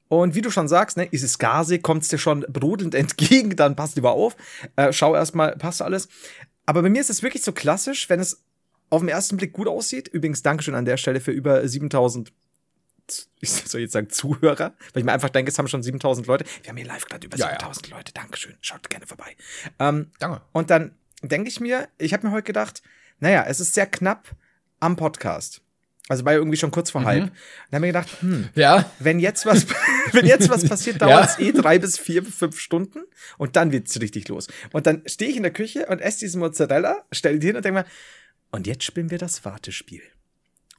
Und 0.09 0.35
wie 0.35 0.43
du 0.43 0.51
schon 0.51 0.69
sagst, 0.69 0.99
ne, 0.99 1.07
ist 1.07 1.23
es 1.23 1.39
gasig, 1.39 1.83
kommt 1.83 2.03
es 2.03 2.09
dir 2.09 2.19
schon 2.19 2.45
brodelnd 2.49 2.95
entgegen, 2.95 3.57
dann 3.57 3.77
passt 3.77 3.97
lieber 3.97 4.13
auf. 4.13 4.37
Äh, 4.77 4.93
schau 4.93 5.15
erstmal, 5.15 5.57
passt 5.57 5.81
alles. 5.81 6.09
Aber 6.67 6.83
bei 6.83 6.91
mir 6.91 7.01
ist 7.01 7.11
es 7.11 7.23
wirklich 7.23 7.43
so 7.43 7.53
klassisch, 7.53 8.11
wenn 8.11 8.21
es 8.21 8.45
auf 8.91 9.01
den 9.01 9.09
ersten 9.09 9.39
Blick 9.39 9.55
gut 9.55 9.69
aussieht. 9.69 10.09
Übrigens, 10.09 10.43
Dankeschön 10.43 10.75
an 10.75 10.85
der 10.85 10.99
Stelle 10.99 11.21
für 11.21 11.33
über 11.33 11.67
7000 11.67 12.31
ich 13.41 13.51
soll 13.67 13.81
jetzt 13.81 13.93
sagen 13.93 14.11
Zuhörer, 14.11 14.75
weil 14.93 15.01
ich 15.01 15.05
mir 15.05 15.13
einfach 15.13 15.31
denke, 15.31 15.51
es 15.51 15.59
haben 15.59 15.69
schon 15.69 15.83
7000 15.83 16.27
Leute. 16.27 16.45
Wir 16.63 16.71
haben 16.71 16.77
hier 16.77 16.87
live 16.87 17.05
gerade 17.07 17.27
über 17.27 17.37
ja, 17.37 17.51
7000 17.51 17.89
ja. 17.89 17.97
Leute. 17.97 18.13
Dankeschön. 18.13 18.57
Schaut 18.61 18.89
gerne 18.89 19.07
vorbei. 19.07 19.37
Ähm, 19.79 20.11
Danke. 20.19 20.43
Und 20.53 20.71
dann 20.71 20.95
denke 21.23 21.49
ich 21.49 21.61
mir, 21.61 21.89
ich 21.99 22.13
habe 22.13 22.27
mir 22.27 22.33
heute 22.33 22.45
gedacht, 22.45 22.83
naja, 23.21 23.45
es 23.47 23.61
ist 23.61 23.75
sehr 23.75 23.87
knapp 23.87 24.29
am 24.81 24.97
Podcast. 24.97 25.63
Also 26.09 26.25
war 26.25 26.33
irgendwie 26.33 26.57
schon 26.57 26.73
kurz 26.73 26.91
vor 26.91 27.03
mhm. 27.03 27.07
halb. 27.07 27.33
Dann 27.71 27.79
haben 27.79 27.83
wir 27.83 27.89
gedacht, 27.89 28.09
hm, 28.21 28.49
ja. 28.55 28.91
wenn 28.99 29.21
jetzt 29.21 29.47
was, 29.47 29.67
wenn 30.13 30.27
jetzt 30.27 30.49
was 30.51 30.69
passiert, 30.69 31.01
dauert 31.01 31.31
es 31.31 31.37
ja. 31.39 31.47
eh 31.47 31.53
drei 31.53 31.79
bis 31.79 31.99
vier, 31.99 32.25
fünf 32.25 32.59
Stunden 32.59 33.05
und 33.39 33.55
dann 33.57 33.71
wird's 33.71 34.01
richtig 34.01 34.29
los. 34.29 34.49
Und 34.73 34.87
dann 34.87 35.03
stehe 35.07 35.31
ich 35.31 35.37
in 35.37 35.45
der 35.45 35.53
Küche 35.53 35.87
und 35.87 36.01
esse 36.01 36.21
diesen 36.21 36.41
Mozzarella, 36.41 37.05
stelle 37.13 37.39
die 37.39 37.47
hin 37.47 37.57
und 37.57 37.65
denke 37.65 37.81
mir, 37.81 37.87
und 38.51 38.67
jetzt 38.67 38.85
spielen 38.85 39.11
wir 39.11 39.19
das 39.19 39.45
Wartespiel. 39.45 40.03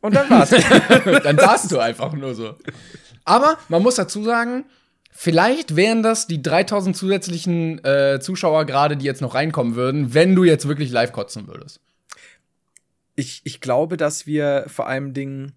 Und 0.04 0.16
dann 0.16 0.30
war's. 0.30 0.50
dann 1.24 1.38
saßt 1.40 1.72
du 1.72 1.80
einfach 1.80 2.14
nur 2.14 2.36
so. 2.36 2.56
Aber 3.26 3.58
man 3.70 3.82
muss 3.82 3.96
dazu 3.96 4.24
sagen, 4.24 4.66
vielleicht 5.12 5.76
wären 5.76 6.04
das 6.04 6.28
die 6.28 6.44
3000 6.44 6.96
zusätzlichen 6.96 7.84
äh, 7.84 8.20
Zuschauer 8.22 8.66
gerade, 8.66 8.98
die 8.98 9.06
jetzt 9.06 9.22
noch 9.22 9.34
reinkommen 9.34 9.76
würden, 9.76 10.14
wenn 10.14 10.36
du 10.36 10.44
jetzt 10.44 10.68
wirklich 10.68 10.92
live 10.92 11.12
kotzen 11.12 11.48
würdest 11.48 11.80
ich, 13.16 13.42
ich 13.44 13.62
glaube, 13.62 13.98
dass 13.98 14.26
wir 14.26 14.66
vor 14.68 14.88
allem 14.88 15.14
Dingen 15.14 15.54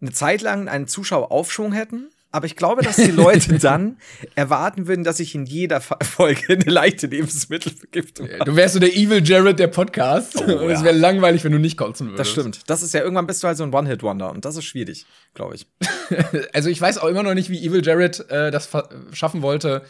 eine 0.00 0.12
Zeit 0.12 0.42
lang 0.42 0.68
einen 0.68 0.86
Zuschaueraufschwung 0.86 1.72
hätten. 1.72 2.10
Aber 2.34 2.46
ich 2.46 2.56
glaube, 2.56 2.82
dass 2.82 2.96
die 2.96 3.12
Leute 3.12 3.58
dann 3.60 3.96
erwarten 4.34 4.88
würden, 4.88 5.04
dass 5.04 5.20
ich 5.20 5.36
in 5.36 5.46
jeder 5.46 5.80
Folge 5.80 6.54
eine 6.54 6.64
leichte 6.64 7.06
Lebensmittelvergiftung 7.06 8.28
habe. 8.28 8.44
Du 8.44 8.56
wärst 8.56 8.74
so 8.74 8.80
der 8.80 8.92
Evil 8.92 9.22
Jared 9.24 9.60
der 9.60 9.68
Podcast. 9.68 10.42
Oh, 10.44 10.52
und 10.52 10.70
es 10.70 10.82
wäre 10.82 10.96
langweilig, 10.96 11.44
wenn 11.44 11.52
du 11.52 11.60
nicht 11.60 11.76
kotzen 11.76 12.08
würdest. 12.08 12.18
Das 12.18 12.30
stimmt. 12.30 12.60
Das 12.66 12.82
ist 12.82 12.92
ja 12.92 13.02
irgendwann 13.02 13.28
bist 13.28 13.40
du 13.44 13.46
halt 13.46 13.56
so 13.56 13.62
ein 13.62 13.72
One-Hit-Wonder. 13.72 14.32
Und 14.32 14.44
das 14.44 14.56
ist 14.56 14.64
schwierig, 14.64 15.06
glaube 15.32 15.54
ich. 15.54 15.68
also 16.52 16.68
ich 16.68 16.80
weiß 16.80 16.98
auch 16.98 17.06
immer 17.06 17.22
noch 17.22 17.34
nicht, 17.34 17.50
wie 17.50 17.64
Evil 17.64 17.86
Jared 17.86 18.28
äh, 18.30 18.50
das 18.50 18.68
schaffen 19.12 19.42
wollte, 19.42 19.82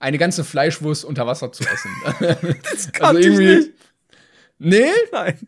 eine 0.00 0.18
ganze 0.18 0.42
Fleischwurst 0.42 1.04
unter 1.04 1.28
Wasser 1.28 1.52
zu 1.52 1.62
essen. 1.62 1.90
das 2.68 2.90
kann 2.90 3.14
also 3.14 3.20
irgendwie. 3.20 3.54
Nicht. 3.58 3.70
Nee? 4.58 4.90
Nein. 5.12 5.38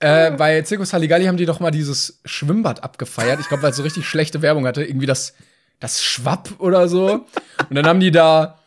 Äh, 0.00 0.32
bei 0.32 0.64
Circus 0.64 0.92
Halligalli 0.92 1.26
haben 1.26 1.36
die 1.36 1.46
doch 1.46 1.60
mal 1.60 1.70
dieses 1.70 2.20
Schwimmbad 2.24 2.82
abgefeiert. 2.82 3.38
Ich 3.38 3.46
glaube, 3.46 3.62
weil 3.62 3.70
es 3.70 3.76
so 3.76 3.84
richtig 3.84 4.04
schlechte 4.04 4.42
Werbung 4.42 4.66
hatte. 4.66 4.82
Irgendwie 4.82 5.06
das, 5.06 5.34
das 5.82 6.02
Schwapp 6.02 6.48
oder 6.58 6.88
so. 6.88 7.26
Und 7.68 7.74
dann 7.74 7.86
haben 7.86 8.00
die 8.00 8.12
da, 8.12 8.58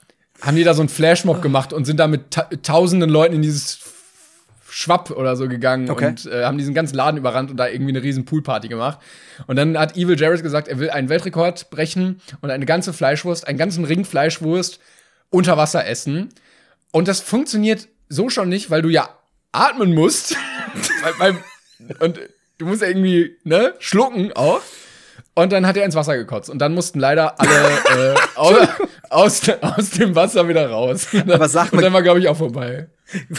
haben 0.42 0.58
die 0.58 0.64
da 0.64 0.74
so 0.74 0.82
einen 0.82 0.90
Flashmob 0.90 1.42
gemacht 1.42 1.72
und 1.72 1.86
sind 1.86 1.98
da 1.98 2.08
mit 2.08 2.32
ta 2.32 2.44
tausenden 2.62 3.10
Leuten 3.10 3.36
in 3.36 3.42
dieses 3.42 3.80
Schwapp 4.70 5.12
oder 5.12 5.38
so 5.38 5.48
gegangen 5.48 5.90
okay. 5.90 6.08
und 6.08 6.26
äh, 6.26 6.44
haben 6.44 6.58
diesen 6.58 6.74
ganzen 6.74 6.96
Laden 6.98 7.16
überrannt 7.16 7.50
und 7.50 7.56
da 7.56 7.70
irgendwie 7.70 7.94
eine 7.94 8.04
riesen 8.04 8.26
Poolparty 8.26 8.68
gemacht. 8.68 9.00
Und 9.48 9.56
dann 9.56 9.78
hat 9.80 9.96
Evil 9.96 10.20
Jared 10.20 10.44
gesagt, 10.44 10.68
er 10.68 10.78
will 10.80 10.90
einen 10.90 11.08
Weltrekord 11.08 11.70
brechen 11.70 12.20
und 12.42 12.52
eine 12.52 12.66
ganze 12.66 12.92
Fleischwurst, 12.92 13.48
einen 13.48 13.58
ganzen 13.58 13.86
Ring 13.86 14.04
Fleischwurst 14.04 14.80
unter 15.30 15.56
Wasser 15.56 15.88
essen. 15.88 16.30
Und 16.92 17.08
das 17.08 17.22
funktioniert 17.22 17.88
so 18.10 18.28
schon 18.30 18.50
nicht, 18.50 18.70
weil 18.70 18.82
du 18.82 18.90
ja 18.90 19.08
atmen 19.54 19.96
musst. 19.96 20.36
weil, 21.04 21.14
weil, 21.20 21.44
und 22.00 22.20
du 22.58 22.66
musst 22.66 22.82
ja 22.82 22.90
irgendwie, 22.90 23.38
ne, 23.46 23.74
schlucken 23.80 24.34
auch. 24.34 24.62
Und 25.36 25.52
dann 25.52 25.68
hat 25.68 25.76
er 25.76 25.84
ins 25.84 25.96
Wasser 25.96 26.16
gekotzt. 26.16 26.50
Und 26.50 26.60
dann 26.60 26.74
mussten 26.74 27.00
leider 27.00 27.40
alle 27.40 28.14
äh, 28.14 28.16
aus, 28.36 28.68
aus, 29.10 29.42
aus, 29.62 29.90
dem 29.92 30.16
Wasser 30.16 30.48
wieder 30.48 30.70
raus. 30.70 31.08
Aber 31.14 31.50
sag 31.50 31.72
mal, 31.72 31.80
und 31.80 31.84
dann 31.84 31.94
war, 31.94 32.02
glaube 32.04 32.22
ich, 32.22 32.30
auch 32.30 32.38
vorbei. 32.38 32.88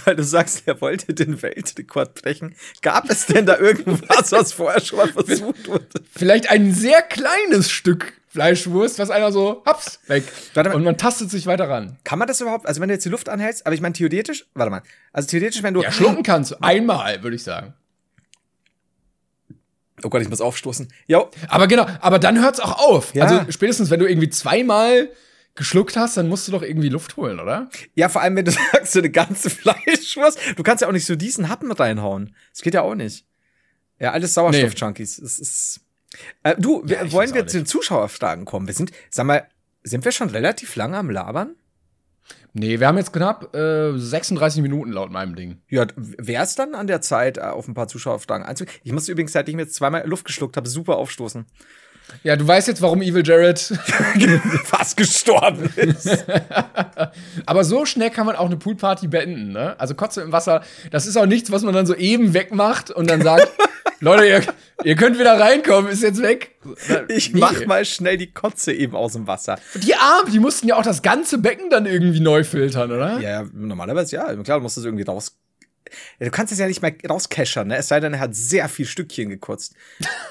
Weil 0.05 0.15
du 0.15 0.23
sagst, 0.23 0.63
er 0.67 0.81
wollte 0.81 1.15
den 1.15 1.43
Weltrekord 1.43 2.15
brechen. 2.23 2.55
Gab 2.83 3.09
es 3.11 3.27
denn 3.27 3.47
da 3.47 3.59
irgendwas, 3.59 4.31
was 4.31 4.53
vorher 4.53 4.81
schon 4.81 4.99
mal 4.99 5.09
versucht 5.09 5.67
wurde? 5.67 5.87
Vielleicht 6.15 6.51
ein 6.51 6.73
sehr 6.73 7.01
kleines 7.03 7.71
Stück 7.71 8.13
Fleischwurst, 8.29 8.99
was 8.99 9.09
einer 9.09 9.33
so, 9.33 9.63
hops, 9.67 9.99
weg. 10.09 10.25
Und 10.55 10.85
man 10.85 10.99
tastet 10.99 11.31
sich 11.31 11.47
weiter 11.47 11.71
ran. 11.71 11.97
Kann 12.05 12.19
man 12.19 12.29
das 12.29 12.43
überhaupt, 12.43 12.67
also 12.67 12.83
wenn 12.83 12.89
du 12.89 12.95
jetzt 12.95 13.07
die 13.07 13.09
Luft 13.09 13.31
anhältst, 13.31 13.65
aber 13.65 13.75
ich 13.75 13.81
meine 13.81 13.95
theoretisch, 13.95 14.45
warte 14.53 14.71
mal, 14.71 14.83
also 15.15 15.27
theoretisch, 15.27 15.63
wenn 15.63 15.73
du. 15.73 15.83
Ja, 15.83 15.91
schlucken 15.91 16.23
kannst 16.23 16.63
einmal, 16.63 17.23
würde 17.23 17.37
ich 17.37 17.43
sagen. 17.43 17.73
Oh 20.03 20.09
Gott, 20.09 20.23
ich 20.23 20.29
muss 20.29 20.41
aufstoßen. 20.41 20.89
Jo. 21.07 21.31
Aber 21.49 21.67
genau, 21.67 21.87
aber 22.01 22.19
dann 22.19 22.41
hört's 22.41 22.61
auch 22.61 22.79
auf. 22.79 23.15
Ja. 23.15 23.25
Also 23.25 23.51
spätestens, 23.51 23.91
wenn 23.91 24.01
du 24.01 24.07
irgendwie 24.07 24.29
zweimal 24.29 25.11
geschluckt 25.55 25.97
hast, 25.97 26.17
dann 26.17 26.29
musst 26.29 26.47
du 26.47 26.53
doch 26.53 26.63
irgendwie 26.63 26.91
Luft 26.91 27.17
holen, 27.17 27.41
oder? 27.41 27.71
Ja, 27.95 28.09
vor 28.09 28.21
allem, 28.21 28.37
wenn 28.37 28.45
du 28.45 28.51
sagst, 28.73 28.93
so 28.93 28.99
eine 28.99 29.11
ganze 29.11 29.51
Fleischwurst. 29.51 30.39
Du 30.57 30.63
kannst 30.63 30.83
ja 30.83 30.89
auch 30.89 30.93
nicht 30.93 31.07
so 31.07 31.17
diesen 31.17 31.49
Happen 31.49 31.73
reinhauen. 31.73 32.35
Das 32.53 32.63
geht 32.63 32.75
ja 32.75 32.83
auch 32.83 32.95
nicht. 32.95 33.25
Ja, 33.99 34.13
alles 34.13 34.35
Sauerstoff-Junkies. 34.35 35.19
Nee. 35.19 35.25
Das 35.25 35.39
ist. 35.39 35.81
Äh, 36.43 36.57
du, 36.59 36.85
ja, 36.87 37.11
wollen 37.11 37.33
wir 37.35 37.47
zu 37.47 37.59
den 37.59 37.67
Zuschauerfragen 37.67 38.45
kommen? 38.45 38.67
Wir 38.67 38.75
sind, 38.75 38.93
sag 39.11 39.27
mal, 39.27 39.49
sind 39.83 40.05
wir 40.05 40.13
schon 40.13 40.29
relativ 40.29 40.77
lange 40.77 40.99
am 40.99 41.11
Labern? 41.11 41.57
Nee, 42.59 42.81
wir 42.81 42.87
haben 42.87 42.97
jetzt 42.97 43.13
knapp 43.13 43.55
äh, 43.55 43.93
36 43.99 44.63
Minuten 44.63 44.91
laut 44.91 45.11
meinem 45.11 45.37
Ding. 45.37 45.59
Ja, 45.69 45.87
wäre 45.97 46.43
es 46.43 46.55
dann 46.55 46.75
an 46.75 46.87
der 46.87 47.03
Zeit, 47.03 47.37
äh, 47.37 47.43
auf 47.43 47.69
ein 47.69 47.75
paar 47.75 47.87
Zuschauerfragen 47.87 48.47
einzugehen? 48.47 48.79
Ich 48.83 48.93
musste 48.93 49.13
übrigens, 49.13 49.33
seit 49.33 49.47
ich 49.51 49.55
mir 49.55 49.63
jetzt 49.63 49.75
zweimal 49.75 50.09
Luft 50.09 50.25
geschluckt 50.25 50.57
habe, 50.57 50.67
super 50.67 50.97
aufstoßen. 50.97 51.45
Ja, 52.23 52.37
du 52.37 52.47
weißt 52.47 52.69
jetzt, 52.69 52.83
warum 52.83 53.03
Evil 53.03 53.27
Jared 53.27 53.59
fast 54.65 54.97
gestorben 54.97 55.71
ist. 55.77 56.25
Aber 57.47 57.65
so 57.65 57.85
schnell 57.85 58.11
kann 58.11 58.27
man 58.27 58.37
auch 58.37 58.47
eine 58.47 58.57
Poolparty 58.57 59.09
beenden, 59.09 59.53
ne? 59.53 59.79
Also 59.79 59.95
Kotze 59.95 60.23
im 60.23 60.33
Wasser, 60.33 60.63
das 60.91 61.07
ist 61.07 61.17
auch 61.17 61.27
nichts, 61.27 61.51
was 61.51 61.63
man 61.63 61.75
dann 61.75 61.87
so 61.87 61.95
eben 61.95 62.35
wegmacht 62.35 62.91
und 62.91 63.11
dann 63.11 63.23
sagt, 63.23 63.53
Leute, 64.01 64.27
ihr, 64.27 64.43
ihr 64.85 64.97
könnt 64.97 65.19
wieder 65.19 65.39
reinkommen, 65.39 65.91
ist 65.91 66.03
jetzt 66.03 66.21
weg. 66.21 66.57
Ich 67.09 67.33
nee. 67.33 67.41
mach 67.41 67.65
mal 67.67 67.85
schnell 67.85 68.17
die 68.17 68.33
Kotze 68.33 68.73
eben 68.73 68.95
aus 68.95 69.15
dem 69.15 69.27
Wasser. 69.27 69.59
Die 69.75 69.95
Armen, 69.95 70.33
die 70.33 70.41
mussten 70.41 70.69
ja 70.69 70.77
auch 70.77 70.83
das 70.83 71.03
ganze 71.03 71.39
Becken 71.39 71.71
dann 71.71 71.87
irgendwie 71.87 72.21
neu 72.21 72.45
filtern, 72.45 72.91
oder? 72.93 73.21
Ja, 73.21 73.45
normalerweise 73.53 74.17
ja. 74.17 74.35
Klar, 74.43 74.59
du 74.59 74.63
musst 74.63 74.77
das 74.77 74.85
irgendwie 74.85 75.05
raus. 75.05 75.37
Du 76.19 76.31
kannst 76.31 76.53
es 76.53 76.59
ja 76.59 76.67
nicht 76.67 76.83
mehr 76.83 76.95
rauscashern, 77.09 77.69
ne? 77.69 77.77
Es 77.77 77.89
sei 77.89 78.01
denn, 78.01 78.15
er 78.15 78.21
hat 78.21 78.35
sehr 78.35 78.69
viel 78.69 78.87
Stückchen 78.87 79.29
gekotzt. 79.29 79.75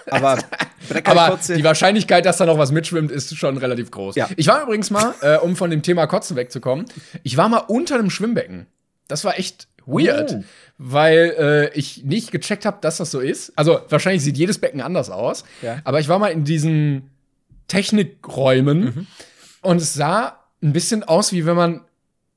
Aber, 0.10 0.38
Aber 1.04 1.40
die 1.48 1.64
Wahrscheinlichkeit, 1.64 2.26
dass 2.26 2.38
da 2.38 2.46
noch 2.46 2.58
was 2.58 2.72
mitschwimmt, 2.72 3.12
ist 3.12 3.36
schon 3.38 3.58
relativ 3.58 3.92
groß. 3.92 4.16
Ja. 4.16 4.30
Ich 4.36 4.48
war 4.48 4.64
übrigens 4.64 4.92
mal, 4.92 5.14
äh, 5.22 5.38
um 5.38 5.56
von 5.56 5.70
dem 5.70 5.82
Thema 5.82 6.08
Kotzen 6.08 6.36
wegzukommen, 6.36 6.86
ich 7.24 7.38
war 7.38 7.50
mal 7.50 7.60
unter 7.68 7.96
einem 7.96 8.10
Schwimmbecken. 8.10 8.68
Das 9.08 9.24
war 9.24 9.38
echt 9.38 9.68
weird. 9.86 10.34
Oh 10.34 10.44
weil 10.78 11.36
äh, 11.38 11.78
ich 11.78 12.04
nicht 12.04 12.32
gecheckt 12.32 12.66
habe, 12.66 12.78
dass 12.82 12.98
das 12.98 13.12
so 13.12 13.20
ist. 13.20 13.54
Also 13.56 13.80
wahrscheinlich 13.90 14.24
sieht 14.24 14.38
jedes 14.38 14.60
Becken 14.60 14.82
anders 14.82 15.10
aus. 15.10 15.46
Ja. 15.62 15.80
Aber 15.84 16.00
ich 16.00 16.10
war 16.10 16.20
mal 16.20 16.30
in 16.30 16.44
diesen 16.44 17.12
Technikräumen 17.68 18.84
mhm. 18.84 19.08
und 19.62 19.82
es 19.82 19.94
sah 19.94 20.40
ein 20.62 20.74
bisschen 20.74 21.04
aus, 21.04 21.32
wie 21.32 21.46
wenn 21.46 21.56
man 21.56 21.82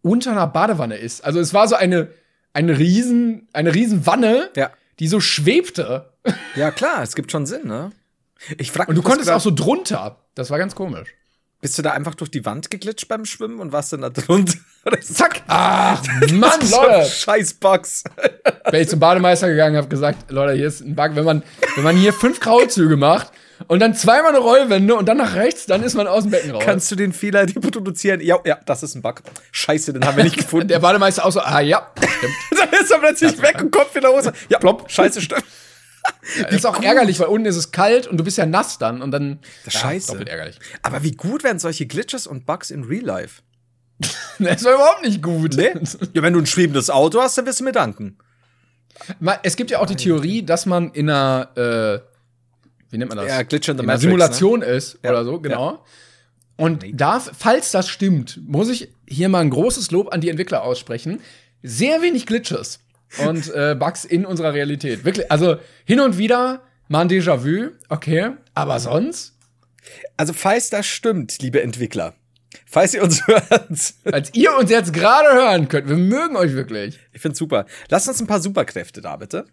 unter 0.02 0.30
einer 0.30 0.46
Badewanne 0.46 0.96
ist. 0.96 1.24
Also 1.24 1.40
es 1.40 1.52
war 1.52 1.66
so 1.66 1.74
eine, 1.74 2.08
eine 2.58 2.76
riesen, 2.76 3.46
eine 3.52 3.72
riesen 3.72 4.04
Wanne, 4.04 4.50
ja. 4.56 4.72
die 4.98 5.06
so 5.06 5.20
schwebte. 5.20 6.10
Ja, 6.56 6.72
klar, 6.72 7.04
es 7.04 7.14
gibt 7.14 7.30
schon 7.30 7.46
Sinn, 7.46 7.68
ne? 7.68 7.92
Ich 8.58 8.72
frag 8.72 8.88
und 8.88 8.96
du 8.96 9.02
konntest 9.02 9.30
auch 9.30 9.40
so 9.40 9.52
drunter. 9.52 10.24
Das 10.34 10.50
war 10.50 10.58
ganz 10.58 10.74
komisch. 10.74 11.08
Bist 11.60 11.78
du 11.78 11.82
da 11.82 11.92
einfach 11.92 12.16
durch 12.16 12.32
die 12.32 12.44
Wand 12.44 12.70
geglitscht 12.70 13.06
beim 13.06 13.24
Schwimmen 13.24 13.60
und 13.60 13.70
warst 13.70 13.92
dann 13.92 14.00
da 14.00 14.10
drunter? 14.10 14.58
Zack! 15.00 15.42
Ach, 15.46 16.02
Mann, 16.32 16.60
Leute! 16.68 17.08
Scheiß 17.08 17.54
Bugs. 17.54 18.02
Bin 18.70 18.80
ich 18.80 18.88
zum 18.88 18.98
Bademeister 18.98 19.48
gegangen, 19.48 19.76
hab 19.76 19.88
gesagt, 19.88 20.30
Leute, 20.30 20.54
hier 20.54 20.66
ist 20.66 20.80
ein 20.80 20.96
Bug. 20.96 21.10
Wenn 21.14 21.24
man, 21.24 21.42
wenn 21.76 21.84
man 21.84 21.96
hier 21.96 22.12
fünf 22.12 22.40
Kraulzüge 22.40 22.96
macht 22.96 23.30
und 23.66 23.80
dann 23.80 23.94
zweimal 23.94 24.30
eine 24.30 24.38
Rollwende 24.38 24.94
und 24.94 25.06
dann 25.06 25.16
nach 25.16 25.34
rechts, 25.34 25.66
dann 25.66 25.82
ist 25.82 25.94
man 25.94 26.06
aus 26.06 26.22
dem 26.22 26.30
Becken 26.30 26.52
raus. 26.52 26.62
Kannst 26.64 26.90
du 26.90 26.96
den 26.96 27.12
Fehler 27.12 27.42
reproduzieren? 27.42 28.20
Ja, 28.20 28.38
ja, 28.44 28.58
das 28.64 28.82
ist 28.82 28.94
ein 28.94 29.02
Bug. 29.02 29.22
Scheiße, 29.50 29.92
den 29.92 30.06
haben 30.06 30.16
wir 30.16 30.24
nicht 30.24 30.36
gefunden. 30.38 30.68
Der 30.68 30.78
Bademeister 30.78 31.24
auch 31.24 31.32
so, 31.32 31.40
ah 31.40 31.60
ja, 31.60 31.90
stimmt. 31.96 32.34
dann 32.58 32.80
ist 32.80 32.90
er 32.90 32.98
plötzlich 32.98 33.42
weg 33.42 33.60
und 33.60 33.72
kommt 33.72 33.94
wieder 33.94 34.08
raus. 34.10 34.30
Ja, 34.48 34.58
plopp, 34.58 34.90
scheiße, 34.90 35.20
stimmt. 35.20 35.44
Das 36.42 36.54
ist 36.54 36.66
auch 36.66 36.82
ärgerlich, 36.82 37.18
weil 37.20 37.26
unten 37.26 37.46
ist 37.46 37.56
es 37.56 37.70
kalt 37.70 38.06
und 38.06 38.18
du 38.18 38.24
bist 38.24 38.38
ja 38.38 38.46
nass 38.46 38.78
dann 38.78 39.02
und 39.02 39.10
dann. 39.10 39.40
Das 39.64 39.74
ja, 39.74 39.80
Scheiße. 39.80 40.12
Doppelt 40.12 40.28
ärgerlich. 40.28 40.58
Aber 40.82 41.02
wie 41.02 41.12
gut 41.12 41.44
wären 41.44 41.58
solche 41.58 41.86
Glitches 41.86 42.26
und 42.26 42.46
Bugs 42.46 42.70
in 42.70 42.84
Real 42.84 43.04
Life? 43.04 43.42
das 44.38 44.64
war 44.64 44.74
überhaupt 44.74 45.02
nicht 45.02 45.22
gut. 45.22 45.56
Nee? 45.56 45.72
Ja, 46.12 46.22
wenn 46.22 46.32
du 46.32 46.38
ein 46.38 46.46
schwebendes 46.46 46.90
Auto 46.90 47.20
hast, 47.20 47.36
dann 47.38 47.46
wirst 47.46 47.60
du 47.60 47.64
mir 47.64 47.72
danken. 47.72 48.18
Es 49.42 49.56
gibt 49.56 49.70
ja 49.70 49.80
auch 49.80 49.86
die 49.86 49.96
Theorie, 49.96 50.42
dass 50.42 50.66
man 50.66 50.90
in 50.92 51.08
einer, 51.08 51.50
äh, 51.56 52.17
wie 52.90 52.98
nennt 52.98 53.10
man 53.10 53.18
das? 53.18 53.28
Ja, 53.28 53.42
Glitch 53.42 53.68
in 53.68 53.76
the 53.76 53.80
in 53.80 53.86
Matrix, 53.86 54.02
Simulation 54.02 54.62
ist 54.62 54.98
Ja. 55.02 55.10
oder 55.10 55.24
so, 55.24 55.40
genau. 55.40 55.84
Und 56.56 56.84
da, 56.92 57.20
falls 57.20 57.70
das 57.70 57.88
stimmt, 57.88 58.40
muss 58.46 58.68
ich 58.68 58.88
hier 59.06 59.28
mal 59.28 59.40
ein 59.40 59.50
großes 59.50 59.90
Lob 59.92 60.12
an 60.12 60.20
die 60.20 60.28
Entwickler 60.28 60.62
aussprechen. 60.64 61.20
Sehr 61.62 62.02
wenig 62.02 62.26
Glitches 62.26 62.80
und 63.26 63.48
äh, 63.54 63.76
Bugs 63.78 64.04
in 64.04 64.26
unserer 64.26 64.54
Realität. 64.54 65.04
Wirklich, 65.04 65.30
also 65.30 65.56
hin 65.84 66.00
und 66.00 66.18
wieder 66.18 66.62
mal 66.88 67.02
ein 67.02 67.08
Déjà-vu, 67.08 67.70
okay, 67.88 68.30
aber 68.54 68.80
sonst, 68.80 69.34
Also, 70.16 70.32
falls 70.32 70.70
das 70.70 70.86
stimmt, 70.86 71.38
liebe 71.40 71.62
Entwickler, 71.62 72.14
falls 72.66 72.94
ihr 72.94 73.02
uns 73.02 73.26
hört, 73.26 73.94
als 74.12 74.34
ihr 74.34 74.56
uns 74.56 74.70
jetzt 74.70 74.92
gerade 74.92 75.28
hören 75.34 75.68
könnt, 75.68 75.88
wir 75.88 75.96
mögen 75.96 76.36
euch 76.36 76.54
wirklich. 76.54 76.98
ich 77.12 77.20
find's 77.20 77.38
super. 77.38 77.66
Lasst 77.88 78.08
uns 78.08 78.20
ein 78.20 78.26
paar 78.26 78.40
Superkräfte 78.40 79.00
da, 79.00 79.16
bitte. 79.16 79.44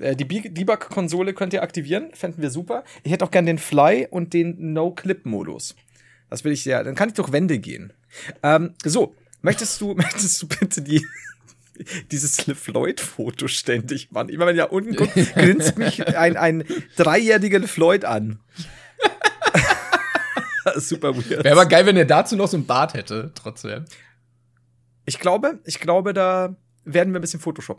Äh, 0.00 0.16
Die 0.16 0.26
Debug-Konsole 0.26 1.34
könnt 1.34 1.52
ihr 1.52 1.62
aktivieren, 1.62 2.10
fänden 2.14 2.42
wir 2.42 2.50
super. 2.50 2.84
Ich 3.02 3.12
hätte 3.12 3.24
auch 3.24 3.30
gern 3.30 3.46
den 3.46 3.58
Fly 3.58 4.06
und 4.10 4.32
den 4.32 4.72
No-Clip-Modus. 4.72 5.74
Das 6.30 6.44
will 6.44 6.52
ich 6.52 6.62
sehr. 6.62 6.82
Dann 6.84 6.94
kann 6.94 7.08
ich 7.08 7.14
durch 7.14 7.32
Wände 7.32 7.58
gehen. 7.58 7.92
Ähm, 8.42 8.74
so, 8.84 9.14
möchtest 9.42 9.80
du, 9.80 9.94
möchtest 9.96 10.42
du 10.42 10.48
bitte 10.48 10.82
die, 10.82 11.06
dieses 12.10 12.46
LeFloid-Foto 12.46 13.48
ständig 13.48 14.10
machen? 14.10 14.28
Immer 14.28 14.46
wenn 14.46 14.56
ihr 14.56 14.72
unten 14.72 14.94
guckt, 14.96 15.14
grinst 15.34 15.78
mich 15.78 16.06
ein, 16.16 16.36
ein 16.36 16.64
dreijähriger 16.96 17.58
LeFloid 17.58 18.04
an. 18.04 18.40
Super 20.76 21.14
weird. 21.14 21.44
Wäre 21.44 21.52
aber 21.52 21.66
geil, 21.66 21.84
wenn 21.86 21.96
er 21.96 22.06
dazu 22.06 22.36
noch 22.36 22.48
so 22.48 22.56
ein 22.56 22.66
Bart 22.66 22.94
hätte, 22.94 23.32
trotzdem. 23.34 23.84
Ich 25.04 25.18
glaube, 25.18 25.60
ich 25.64 25.78
glaube, 25.78 26.14
da 26.14 26.56
werden 26.84 27.12
wir 27.12 27.18
ein 27.18 27.22
bisschen 27.22 27.40
Photoshop. 27.40 27.78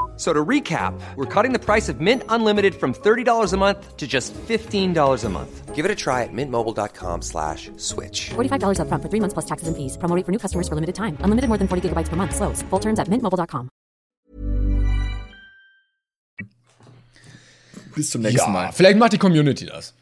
F- 0.21 0.27
So 0.27 0.33
to 0.33 0.45
recap, 0.45 0.93
we're 1.15 1.25
cutting 1.25 1.51
the 1.51 1.57
price 1.59 1.89
of 1.89 1.99
Mint 1.99 2.21
Unlimited 2.29 2.75
from 2.75 2.93
$30 2.93 3.53
a 3.53 3.57
month 3.57 3.97
to 3.97 4.05
just 4.07 4.35
$15 4.47 5.25
a 5.25 5.29
month. 5.29 5.73
Give 5.75 5.83
it 5.83 5.91
a 5.91 5.95
try 5.95 6.21
at 6.21 6.29
mintmobile.com 6.31 7.23
slash 7.23 7.71
switch. 7.77 8.29
$45 8.35 8.77
upfront 8.77 9.01
for 9.01 9.09
three 9.09 9.19
months 9.19 9.33
plus 9.33 9.45
taxes 9.47 9.67
and 9.67 9.75
fees. 9.75 9.97
Promo 9.97 10.23
for 10.23 10.31
new 10.31 10.37
customers 10.37 10.67
for 10.69 10.75
limited 10.75 10.93
time. 10.93 11.17
Unlimited 11.25 11.49
more 11.49 11.57
than 11.57 11.67
40 11.67 11.89
gigabytes 11.89 12.07
per 12.07 12.15
month. 12.15 12.35
Slows. 12.35 12.61
Full 12.69 12.79
terms 12.79 12.99
at 12.99 13.07
mintmobile.com. 13.09 13.69
Bis 17.95 18.11
zum 18.11 18.21
nächsten 18.21 18.37
Ja, 18.47 18.47
Mal. 18.53 18.71
vielleicht 18.73 18.97
macht 18.99 19.13
die 19.13 19.17
Community 19.17 19.65
das. 19.65 19.93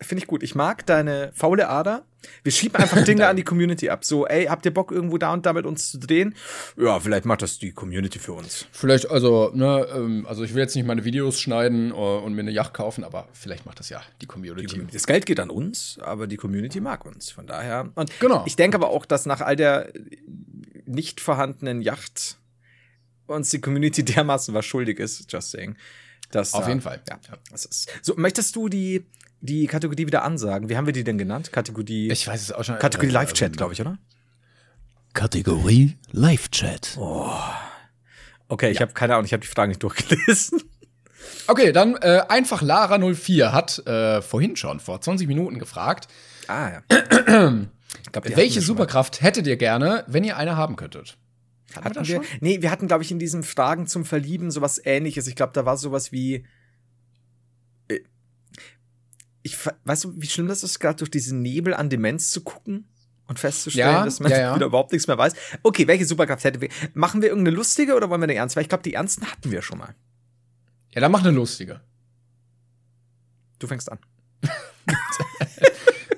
Finde 0.00 0.22
ich 0.22 0.26
gut. 0.26 0.42
Ich 0.42 0.54
mag 0.54 0.84
deine 0.86 1.30
faule 1.34 1.68
Ader. 1.68 2.04
Wir 2.42 2.52
schieben 2.52 2.76
einfach 2.76 3.02
Dinge 3.04 3.26
an 3.28 3.36
die 3.36 3.44
Community 3.44 3.88
ab. 3.90 4.04
So, 4.04 4.26
ey, 4.26 4.46
habt 4.46 4.64
ihr 4.66 4.74
Bock, 4.74 4.90
irgendwo 4.92 5.18
da 5.18 5.32
und 5.32 5.46
da 5.46 5.52
mit 5.52 5.66
uns 5.66 5.90
zu 5.90 5.98
drehen? 5.98 6.34
Ja, 6.76 6.98
vielleicht 7.00 7.24
macht 7.24 7.42
das 7.42 7.58
die 7.58 7.72
Community 7.72 8.18
für 8.18 8.32
uns. 8.32 8.66
Vielleicht, 8.72 9.10
also, 9.10 9.50
ne, 9.54 9.86
ähm, 9.94 10.26
also 10.26 10.42
ich 10.44 10.52
will 10.54 10.60
jetzt 10.62 10.74
nicht 10.74 10.86
meine 10.86 11.04
Videos 11.04 11.40
schneiden 11.40 11.90
äh, 11.90 11.94
und 11.94 12.34
mir 12.34 12.40
eine 12.40 12.50
Yacht 12.50 12.74
kaufen, 12.74 13.04
aber 13.04 13.28
vielleicht 13.32 13.66
macht 13.66 13.78
das 13.78 13.88
ja 13.88 14.02
die 14.20 14.26
Community. 14.26 14.86
Das 14.92 15.06
Geld 15.06 15.26
geht 15.26 15.40
an 15.40 15.50
uns, 15.50 15.98
aber 16.02 16.26
die 16.26 16.36
Community 16.36 16.80
mag 16.80 17.04
uns. 17.06 17.30
Von 17.30 17.46
daher. 17.46 17.90
Und 17.94 18.10
Genau. 18.20 18.42
ich 18.46 18.56
denke 18.56 18.76
aber 18.76 18.90
auch, 18.90 19.06
dass 19.06 19.26
nach 19.26 19.40
all 19.40 19.56
der 19.56 19.92
nicht 20.86 21.20
vorhandenen 21.20 21.82
Yacht 21.82 22.38
uns 23.26 23.50
die 23.50 23.60
Community 23.60 24.04
dermaßen 24.04 24.54
was 24.54 24.64
schuldig 24.66 24.98
ist, 24.98 25.30
just 25.32 25.50
saying. 25.50 25.76
Dass, 26.30 26.52
Auf 26.52 26.68
jeden 26.68 26.82
Fall. 26.82 27.00
Ja, 27.08 27.18
das 27.50 27.64
ist. 27.64 27.90
So, 28.02 28.14
möchtest 28.16 28.54
du 28.54 28.68
die, 28.68 29.06
die 29.40 29.66
Kategorie 29.66 30.06
wieder 30.06 30.22
ansagen? 30.24 30.68
Wie 30.68 30.76
haben 30.76 30.86
wir 30.86 30.92
die 30.92 31.04
denn 31.04 31.18
genannt? 31.18 31.52
Kategorie. 31.52 32.10
Ich 32.10 32.26
weiß 32.26 32.42
es 32.42 32.52
auch 32.52 32.64
schon. 32.64 32.78
Kategorie 32.78 33.08
äh, 33.10 33.12
Live-Chat, 33.12 33.56
glaube 33.56 33.72
ich, 33.72 33.80
oder? 33.80 33.98
Kategorie 35.14 35.96
Live-Chat. 36.12 36.98
Okay, 38.48 38.70
ich 38.70 38.80
habe 38.80 38.92
keine 38.92 39.14
Ahnung, 39.14 39.26
ich 39.26 39.32
habe 39.32 39.40
die 39.42 39.48
Fragen 39.48 39.70
nicht 39.70 39.82
durchgelesen. 39.82 40.62
Okay, 41.46 41.72
dann 41.72 41.96
äh, 41.96 42.22
einfach 42.28 42.62
Lara04 42.62 43.52
hat 43.52 43.86
äh, 43.86 44.22
vorhin 44.22 44.56
schon, 44.56 44.80
vor 44.80 45.00
20 45.00 45.26
Minuten 45.28 45.58
gefragt, 45.58 46.08
Ah, 46.48 46.70
ja. 46.90 47.52
Ich 48.04 48.12
glaub, 48.12 48.36
welche 48.36 48.56
wir. 48.56 48.62
Superkraft 48.62 49.22
hättet 49.22 49.46
ihr 49.46 49.56
gerne, 49.56 50.04
wenn 50.06 50.24
ihr 50.24 50.36
eine 50.36 50.56
haben 50.56 50.76
könntet? 50.76 51.16
Hatten, 51.74 51.84
Hatten 51.84 52.08
wir? 52.08 52.16
schon? 52.16 52.24
Nee, 52.40 52.60
wir 52.62 52.70
hatten, 52.70 52.86
glaube 52.86 53.02
ich, 53.02 53.10
in 53.10 53.18
diesen 53.18 53.42
Fragen 53.42 53.86
zum 53.86 54.04
Verlieben 54.04 54.50
sowas 54.50 54.80
ähnliches. 54.82 55.26
Ich 55.26 55.36
glaube, 55.36 55.52
da 55.54 55.64
war 55.66 55.76
sowas 55.76 56.12
wie. 56.12 56.44
Ich, 59.48 59.58
weißt 59.84 60.04
du, 60.04 60.12
wie 60.16 60.26
schlimm 60.26 60.48
das 60.48 60.62
ist, 60.62 60.78
gerade 60.78 60.96
durch 60.96 61.10
diesen 61.10 61.42
Nebel 61.42 61.74
an 61.74 61.90
Demenz 61.90 62.30
zu 62.30 62.42
gucken 62.42 62.88
und 63.26 63.38
festzustellen, 63.38 63.94
Ja, 63.94 64.04
dass 64.04 64.20
man 64.20 64.30
ja, 64.30 64.38
ja. 64.38 64.54
wieder 64.56 64.66
überhaupt 64.66 64.92
nichts 64.92 65.06
mehr 65.06 65.18
weiß. 65.18 65.34
Okay, 65.62 65.86
welche 65.86 66.04
Superkraft 66.04 66.44
hätten 66.44 66.60
wir? 66.60 66.68
Machen 66.94 67.22
wir 67.22 67.28
irgendeine 67.28 67.56
lustige 67.56 67.94
oder 67.94 68.08
wollen 68.10 68.20
wir 68.20 68.24
eine 68.24 68.34
ernst? 68.34 68.56
Weil 68.56 68.62
ich 68.62 68.68
glaube, 68.68 68.82
die 68.82 68.94
ernsten 68.94 69.26
hatten 69.26 69.50
wir 69.50 69.62
schon 69.62 69.78
mal. 69.78 69.94
Ja, 70.94 71.00
dann 71.00 71.12
mach 71.12 71.20
eine 71.20 71.30
lustige. 71.30 71.80
Du 73.58 73.66
fängst 73.66 73.90
an. 73.90 73.98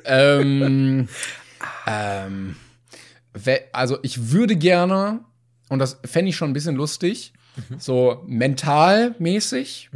ähm, 0.05 1.09
ähm, 1.87 2.57
also 3.73 3.99
ich 4.03 4.31
würde 4.31 4.57
gerne, 4.57 5.25
und 5.69 5.79
das 5.79 5.99
fände 6.05 6.31
ich 6.31 6.37
schon 6.37 6.51
ein 6.51 6.55
bisschen 6.55 6.77
lustig, 6.77 7.33
so 7.79 8.23
mentalmäßig, 8.27 9.91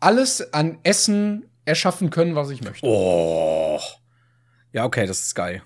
alles 0.00 0.52
an 0.52 0.78
Essen 0.82 1.44
erschaffen 1.66 2.10
können, 2.10 2.34
was 2.34 2.48
ich 2.50 2.62
möchte. 2.62 2.86
Oh. 2.86 3.80
Ja, 4.72 4.84
okay, 4.84 5.06
das 5.06 5.20
ist 5.20 5.34
geil. 5.34 5.62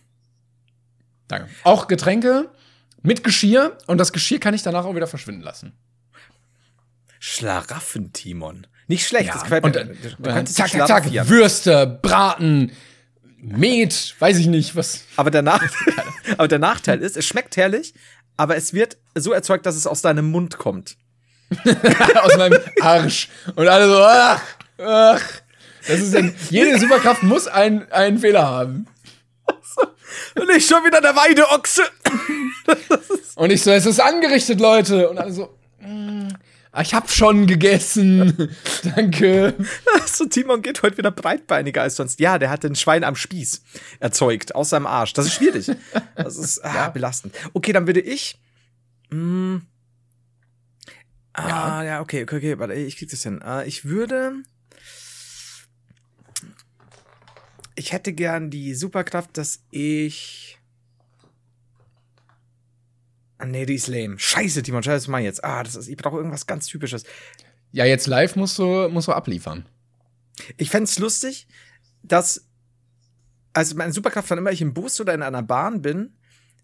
Danke. 1.29 1.49
Auch 1.63 1.87
Getränke 1.87 2.51
mit 3.03 3.23
Geschirr 3.23 3.79
und 3.87 3.99
das 3.99 4.13
Geschirr 4.13 4.41
kann 4.41 4.55
ich 4.55 4.63
danach 4.63 4.85
auch 4.85 4.95
wieder 4.97 5.07
verschwinden 5.07 5.43
lassen. 5.43 5.73
Schlaraffen-Timon. 7.21 8.67
Nicht 8.89 9.07
schlecht, 9.07 9.27
Ja, 9.27 9.35
das 9.35 9.43
gefällt 9.45 9.65
und 9.65 9.75
mir. 9.75 9.85
Du 9.85 10.23
könntest 10.23 10.57
zack, 10.57 10.71
zack, 10.71 10.87
zack. 10.87 11.29
Würste, 11.29 11.87
Braten, 12.03 12.73
Met, 13.37 14.17
weiß 14.19 14.39
ich 14.39 14.47
nicht, 14.49 14.75
was. 14.75 15.05
Aber 15.17 15.31
der, 15.31 15.43
Nach 15.43 15.63
aber 16.39 16.49
der 16.49 16.59
Nachteil 16.59 17.01
ist, 17.01 17.17
es 17.17 17.27
schmeckt 17.27 17.57
herrlich, 17.57 17.95
aber 18.37 18.57
es 18.57 18.73
wird 18.73 18.97
so 19.15 19.33
erzeugt, 19.33 19.67
dass 19.67 19.77
es 19.77 19.87
aus 19.87 20.03
deinem 20.03 20.31
Mund 20.31 20.59
kommt. 20.59 20.97
aus 22.23 22.37
meinem 22.37 22.59
Arsch. 22.81 23.29
Und 23.55 23.69
alle 23.69 23.89
so, 23.89 24.03
ach, 24.03 24.43
ach. 24.79 25.43
Das 25.87 26.01
ist 26.01 26.15
denn, 26.15 26.35
jede 26.51 26.79
Superkraft 26.79 27.23
muss 27.23 27.47
einen, 27.47 27.91
einen 27.93 28.19
Fehler 28.19 28.47
haben. 28.47 28.87
Und 30.35 30.47
nicht 30.49 30.69
schon 30.69 30.85
wieder 30.85 31.01
der 31.01 31.17
Weideochse. 31.17 31.83
Und 33.37 33.51
ich 33.51 33.63
so, 33.63 33.71
es 33.71 33.87
ist 33.87 34.01
angerichtet, 34.01 34.61
Leute. 34.61 35.09
Und 35.09 35.19
alle 35.19 35.33
so, 35.33 35.57
mm, 35.81 36.29
ich 36.81 36.95
hab 36.95 37.11
schon 37.11 37.47
gegessen. 37.47 38.51
Danke. 38.95 39.55
so, 40.07 40.27
Timon 40.27 40.63
geht 40.63 40.83
heute 40.83 40.99
wieder 40.99 41.11
breitbeiniger 41.11 41.83
als 41.83 41.97
sonst. 41.97 42.21
Ja, 42.21 42.39
der 42.39 42.51
hat 42.51 42.65
ein 42.65 42.77
Schwein 42.77 43.03
am 43.03 43.17
Spieß 43.17 43.63
erzeugt, 43.99 44.55
aus 44.55 44.71
seinem 44.71 44.87
Arsch. 44.87 45.13
Das 45.15 45.27
ist 45.27 45.35
schwierig. 45.35 45.71
Das 46.15 46.37
ist 46.37 46.65
ah, 46.65 46.89
belastend. 46.89 47.35
Okay, 47.55 47.73
dann 47.73 47.87
würde 47.87 48.01
ich. 48.01 48.39
Mm, 49.11 49.57
ah, 51.33 51.83
ja. 51.83 52.01
okay, 52.01 52.23
okay, 52.23 52.37
okay, 52.37 52.59
warte, 52.59 52.75
ich 52.75 52.97
krieg 52.97 53.11
das 53.11 53.23
hin. 53.23 53.41
Äh, 53.45 53.67
ich 53.67 53.85
würde. 53.85 54.35
Ich 57.75 57.93
hätte 57.93 58.13
gern 58.13 58.51
die 58.51 58.75
Superkraft, 58.75 59.37
dass 59.37 59.63
ich. 59.71 60.59
Ah, 63.39 63.47
nee, 63.47 63.65
die 63.65 63.75
ist 63.75 63.87
lame. 63.87 64.19
Scheiße, 64.19 64.63
Timon, 64.63 64.83
scheiße, 64.83 65.05
was 65.05 65.09
mach 65.09 65.19
ich 65.19 65.25
jetzt? 65.25 65.45
Ah, 65.45 65.63
das 65.63 65.77
ist, 65.77 65.89
ich 65.89 65.97
brauche 65.97 66.17
irgendwas 66.19 66.47
ganz 66.47 66.67
Typisches. 66.67 67.05
Ja, 67.73 67.85
jetzt 67.85 68.07
live 68.07 68.37
musst 68.37 68.59
du, 68.59 68.89
musst 68.91 69.09
du 69.09 69.13
abliefern. 69.13 69.65
Ich 70.57 70.71
fänd's 70.71 70.99
lustig, 70.99 71.47
dass, 72.03 72.47
also 73.53 73.77
meine 73.77 73.93
Superkraft, 73.93 74.29
wann 74.31 74.39
immer 74.39 74.53
ich 74.53 74.61
im 74.61 74.75
Bus 74.75 75.01
oder 75.01 75.15
in 75.15 75.23
einer 75.23 75.43
Bahn 75.43 75.81
bin, 75.81 76.17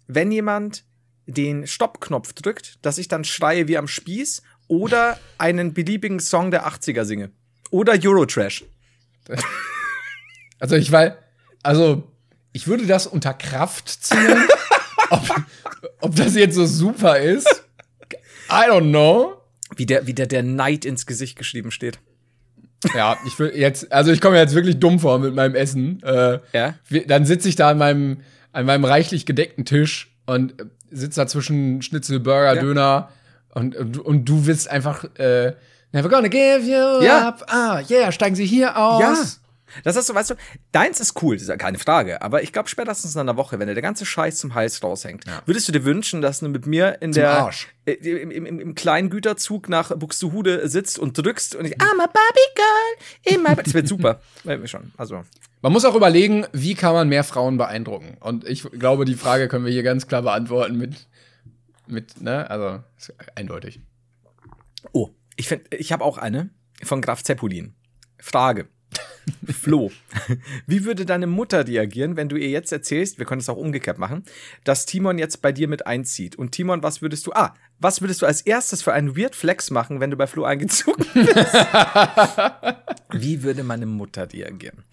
wenn 0.07 0.30
jemand 0.32 0.84
den 1.26 1.66
Stoppknopf 1.66 2.32
drückt, 2.34 2.84
dass 2.84 2.98
ich 2.98 3.09
dann 3.09 3.24
schreie 3.24 3.68
wie 3.68 3.78
am 3.78 3.88
Spieß 3.88 4.42
oder 4.68 5.18
einen 5.38 5.74
beliebigen 5.74 6.20
Song 6.20 6.50
der 6.50 6.66
80er 6.66 7.04
singe. 7.04 7.30
Oder 7.70 7.98
Eurotrash. 8.00 8.64
Also 10.59 10.76
ich 10.76 10.90
weil, 10.92 11.16
also 11.62 12.04
ich 12.52 12.66
würde 12.66 12.86
das 12.86 13.07
unter 13.07 13.34
Kraft 13.34 13.88
zählen. 13.88 14.42
ob, 15.11 15.22
ob 16.00 16.16
das 16.16 16.34
jetzt 16.34 16.54
so 16.54 16.66
super 16.66 17.18
ist, 17.18 17.64
I 18.50 18.70
don't 18.70 18.88
know. 18.90 19.34
Wie 19.76 19.86
der, 19.86 20.07
wie 20.07 20.14
der, 20.14 20.26
der 20.26 20.42
Neid 20.42 20.84
ins 20.84 21.07
Gesicht 21.07 21.36
geschrieben 21.36 21.70
steht. 21.70 21.98
Ja, 22.94 23.16
ich 23.26 23.38
will 23.38 23.52
jetzt, 23.54 23.90
also 23.92 24.12
ich 24.12 24.20
komme 24.20 24.36
jetzt 24.38 24.54
wirklich 24.54 24.78
dumm 24.78 25.00
vor 25.00 25.18
mit 25.18 25.34
meinem 25.34 25.54
Essen. 25.54 26.02
Äh, 26.02 26.38
Ja? 26.52 26.74
dann 27.09 27.24
sitze 27.26 27.48
ich 27.48 27.57
da 27.57 27.70
an 27.70 27.78
meinem, 27.78 28.18
an 28.52 28.64
meinem 28.66 28.84
reichlich 28.84 29.26
gedeckten 29.26 29.64
Tisch 29.64 30.14
und 30.26 30.54
sitze 30.90 31.20
da 31.20 31.26
zwischen 31.26 31.82
Schnitzel, 31.82 32.20
Burger, 32.20 32.54
Ja. 32.54 32.61
Döner 32.62 33.09
und, 33.54 33.74
und, 33.74 33.98
und 33.98 34.24
du 34.26 34.46
willst 34.46 34.68
einfach, 34.70 35.04
äh, 35.18 35.54
never 35.92 36.09
gonna 36.09 36.28
give 36.28 36.61
you 36.61 37.02
Ja. 37.04 37.28
up. 37.28 37.44
Ah, 37.48 37.82
yeah, 37.90 38.12
steigen 38.12 38.36
Sie 38.36 38.46
hier 38.46 38.76
aus. 38.78 39.00
Ja. 39.02 39.45
Das 39.84 39.96
ist 39.96 40.06
so, 40.06 40.14
weißt 40.14 40.30
du, 40.30 40.34
deins 40.72 41.00
ist 41.00 41.20
cool, 41.22 41.36
das 41.36 41.42
ist 41.42 41.48
ja 41.48 41.56
keine 41.56 41.78
Frage. 41.78 42.22
Aber 42.22 42.42
ich 42.42 42.52
glaube, 42.52 42.68
spätestens 42.68 43.14
in 43.14 43.20
einer 43.20 43.36
Woche, 43.36 43.58
wenn 43.58 43.68
dir 43.68 43.74
der 43.74 43.82
ganze 43.82 44.06
Scheiß 44.06 44.38
zum 44.38 44.54
Hals 44.54 44.82
raushängt, 44.82 45.24
würdest 45.44 45.68
du 45.68 45.72
dir 45.72 45.84
wünschen, 45.84 46.20
dass 46.20 46.40
du 46.40 46.48
mit 46.48 46.66
mir 46.66 47.00
in 47.02 47.12
der 47.12 47.30
Arsch. 47.30 47.68
äh, 47.84 47.92
im, 47.92 48.30
im, 48.30 48.60
im 48.60 48.74
kleinen 48.74 49.10
Güterzug 49.10 49.68
nach 49.68 49.96
Buxtehude 49.96 50.68
sitzt 50.68 50.98
und 50.98 51.18
drückst 51.18 51.54
und 51.56 51.64
ich, 51.66 51.76
I'm 51.78 52.00
a 52.00 52.06
Barbie 52.06 52.54
Girl 52.54 53.34
in 53.34 53.42
my 53.42 53.54
Das 53.62 53.74
wird 53.74 53.88
super. 53.88 54.20
Schon. 54.66 54.92
Also. 54.96 55.24
Man 55.62 55.72
muss 55.72 55.84
auch 55.84 55.94
überlegen, 55.94 56.46
wie 56.52 56.74
kann 56.74 56.92
man 56.92 57.08
mehr 57.08 57.24
Frauen 57.24 57.56
beeindrucken? 57.56 58.16
Und 58.20 58.46
ich 58.46 58.62
glaube, 58.62 59.04
die 59.04 59.14
Frage 59.14 59.48
können 59.48 59.64
wir 59.64 59.72
hier 59.72 59.82
ganz 59.82 60.06
klar 60.06 60.22
beantworten 60.22 60.76
mit, 60.76 61.08
mit, 61.86 62.20
ne, 62.20 62.48
also, 62.48 62.82
eindeutig. 63.34 63.80
Oh, 64.92 65.10
ich 65.34 65.48
finde, 65.48 65.64
ich 65.76 65.92
habe 65.92 66.04
auch 66.04 66.18
eine 66.18 66.50
von 66.82 67.00
Graf 67.00 67.22
Zeppelin. 67.24 67.74
Frage. 68.18 68.68
Flo, 69.60 69.90
wie 70.66 70.84
würde 70.84 71.04
deine 71.04 71.26
Mutter 71.26 71.66
reagieren, 71.66 72.16
wenn 72.16 72.28
du 72.28 72.36
ihr 72.36 72.48
jetzt 72.48 72.72
erzählst, 72.72 73.18
wir 73.18 73.26
können 73.26 73.40
es 73.40 73.48
auch 73.48 73.56
umgekehrt 73.56 73.98
machen, 73.98 74.24
dass 74.64 74.86
Timon 74.86 75.18
jetzt 75.18 75.42
bei 75.42 75.50
dir 75.52 75.66
mit 75.68 75.86
einzieht? 75.86 76.36
Und 76.36 76.52
Timon, 76.52 76.82
was 76.82 77.02
würdest 77.02 77.26
du, 77.26 77.32
ah, 77.32 77.54
was 77.80 78.00
würdest 78.00 78.22
du 78.22 78.26
als 78.26 78.40
erstes 78.42 78.82
für 78.82 78.92
einen 78.92 79.16
Weird 79.16 79.34
Flex 79.34 79.70
machen, 79.70 80.00
wenn 80.00 80.10
du 80.10 80.16
bei 80.16 80.26
Flo 80.26 80.44
eingezogen 80.44 81.04
bist? 81.12 81.36
wie 83.12 83.42
würde 83.42 83.64
meine 83.64 83.86
Mutter 83.86 84.32
reagieren? 84.32 84.84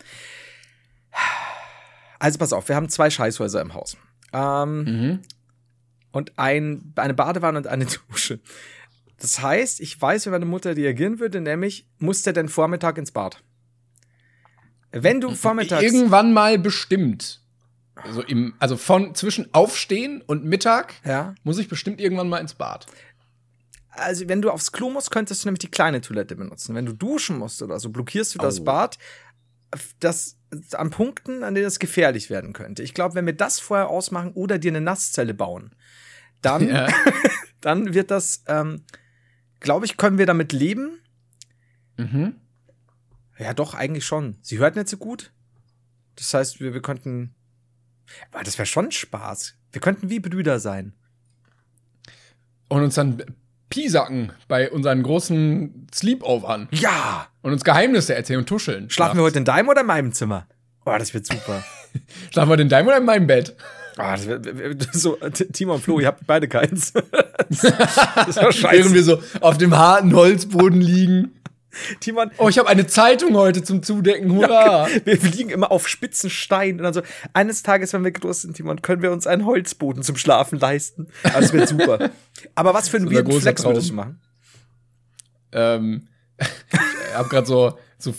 Also 2.19 2.39
pass 2.39 2.53
auf, 2.53 2.67
wir 2.69 2.75
haben 2.75 2.89
zwei 2.89 3.09
Scheißhäuser 3.09 3.61
im 3.61 3.73
Haus. 3.73 3.97
Ähm, 4.33 4.85
Und 6.11 6.31
ein, 6.37 6.93
eine 6.95 7.13
Badewanne 7.13 7.57
und 7.59 7.67
eine 7.67 7.85
Dusche. 8.09 8.39
Das 9.19 9.41
heißt, 9.41 9.79
ich 9.79 9.99
weiß, 10.01 10.25
wie 10.25 10.29
meine 10.31 10.45
Mutter 10.45 10.75
reagieren 10.75 11.19
würde, 11.19 11.39
nämlich, 11.41 11.87
muss 11.99 12.23
der 12.23 12.33
denn 12.33 12.49
Vormittag 12.49 12.97
ins 12.97 13.11
Bad? 13.11 13.43
Wenn 14.93 15.19
du 15.19 15.33
vormittags. 15.35 15.83
Irgendwann 15.83 16.31
mal 16.33 16.57
bestimmt. 16.57 17.41
Also, 17.95 18.21
im, 18.23 18.53
also 18.59 18.77
von 18.77 19.13
zwischen 19.15 19.53
Aufstehen 19.53 20.21
und 20.21 20.45
Mittag 20.45 20.93
Ja. 21.05 21.35
muss 21.43 21.57
ich 21.57 21.67
bestimmt 21.67 21.99
irgendwann 22.01 22.29
mal 22.29 22.39
ins 22.39 22.53
Bad. 22.53 22.85
Also, 23.89 24.27
wenn 24.27 24.41
du 24.41 24.49
aufs 24.49 24.71
Klo 24.71 24.89
musst, 24.89 25.11
könntest 25.11 25.43
du 25.43 25.47
nämlich 25.47 25.59
die 25.59 25.69
kleine 25.71 26.01
Toilette 26.01 26.35
benutzen. 26.35 26.73
Wenn 26.75 26.85
du 26.85 26.93
duschen 26.93 27.37
musst 27.37 27.61
oder 27.61 27.79
so, 27.79 27.89
blockierst 27.89 28.33
du 28.35 28.39
das 28.39 28.59
Au. 28.61 28.63
Bad. 28.63 28.97
Das 29.99 30.37
an 30.73 30.89
Punkten, 30.91 31.43
an 31.43 31.55
denen 31.55 31.65
es 31.67 31.79
gefährlich 31.79 32.29
werden 32.29 32.53
könnte. 32.53 32.83
Ich 32.83 32.93
glaube, 32.93 33.15
wenn 33.15 33.25
wir 33.25 33.33
das 33.35 33.59
vorher 33.59 33.89
ausmachen 33.89 34.31
oder 34.33 34.59
dir 34.59 34.69
eine 34.71 34.81
Nasszelle 34.81 35.33
bauen, 35.33 35.75
dann, 36.41 36.67
Ja. 36.67 36.87
dann 37.61 37.93
wird 37.93 38.11
das, 38.11 38.43
ähm, 38.47 38.83
glaube 39.59 39.85
ich, 39.85 39.97
können 39.97 40.17
wir 40.19 40.25
damit 40.27 40.53
leben. 40.53 40.99
Mhm. 41.97 42.35
Ja, 43.37 43.53
doch, 43.53 43.73
eigentlich 43.73 44.05
schon. 44.05 44.37
Sie 44.41 44.59
hört 44.59 44.75
nicht 44.75 44.89
so 44.89 44.97
gut. 44.97 45.31
Das 46.15 46.33
heißt, 46.33 46.59
wir, 46.59 46.73
wir 46.73 46.81
könnten. 46.81 47.33
Aber 48.31 48.43
das 48.43 48.57
wäre 48.57 48.65
schon 48.65 48.91
Spaß. 48.91 49.55
Wir 49.71 49.81
könnten 49.81 50.09
wie 50.09 50.19
Brüder 50.19 50.59
sein. 50.59 50.93
Und 52.69 52.83
uns 52.83 52.95
dann 52.95 53.23
piesacken 53.69 54.31
bei 54.47 54.69
unseren 54.69 55.01
großen 55.01 55.87
Sleepovern 55.93 56.67
Ja! 56.71 57.27
und 57.41 57.53
uns 57.53 57.63
Geheimnisse 57.63 58.13
erzählen 58.13 58.39
und 58.39 58.47
tuscheln. 58.47 58.89
Schlafen 58.89 59.17
wir 59.17 59.23
heute 59.23 59.39
in 59.39 59.45
deinem 59.45 59.67
oder 59.67 59.81
in 59.81 59.87
meinem 59.87 60.11
Zimmer? 60.11 60.47
Oh, 60.85 60.95
das 60.97 61.13
wird 61.13 61.25
super. 61.25 61.63
Schlafen 62.31 62.49
wir 62.51 62.59
in 62.59 62.69
deinem 62.69 62.87
oder 62.87 62.97
in 62.97 63.05
meinem 63.05 63.25
Bett? 63.25 63.55
Oh, 63.97 64.01
das 64.01 64.27
wird, 64.27 64.93
so, 64.93 65.15
Timo 65.53 65.75
und 65.75 65.81
Flo, 65.81 65.99
ihr 65.99 66.07
habt 66.07 66.25
beide 66.25 66.47
keins. 66.47 66.93
das, 67.49 67.61
das 68.35 68.63
Während 68.63 68.93
wir 68.93 69.03
so 69.03 69.21
auf 69.41 69.57
dem 69.57 69.75
harten 69.75 70.13
Holzboden 70.13 70.81
liegen. 70.81 71.31
Timon, 71.99 72.31
Oh, 72.37 72.49
ich 72.49 72.57
habe 72.57 72.69
eine 72.69 72.87
Zeitung 72.87 73.35
heute 73.35 73.63
zum 73.63 73.83
Zudecken. 73.83 74.35
Hurra! 74.35 74.87
wir, 75.05 75.23
wir 75.23 75.31
liegen 75.31 75.49
immer 75.49 75.71
auf 75.71 75.87
spitzen 75.87 76.29
Steinen. 76.29 76.79
Und 76.79 76.83
dann 76.83 76.93
so, 76.93 77.01
eines 77.33 77.63
Tages, 77.63 77.93
wenn 77.93 78.03
wir 78.03 78.11
groß 78.11 78.43
sind, 78.43 78.55
Timon, 78.55 78.81
können 78.81 79.01
wir 79.01 79.11
uns 79.11 79.27
einen 79.27 79.45
Holzboden 79.45 80.03
zum 80.03 80.17
Schlafen 80.17 80.59
leisten. 80.59 81.07
Also, 81.23 81.39
das 81.39 81.53
wird 81.53 81.69
super. 81.69 82.11
Aber 82.55 82.73
was 82.73 82.89
für 82.89 82.97
unser 82.97 83.11
weirden 83.11 83.41
Flex 83.41 83.63
würdest 83.63 83.89
du 83.89 83.93
machen? 83.93 84.21
ähm, 85.53 86.07
ich 86.37 87.15
habe 87.15 87.29
gerade 87.29 87.47
so, 87.47 87.77
so, 87.97 88.13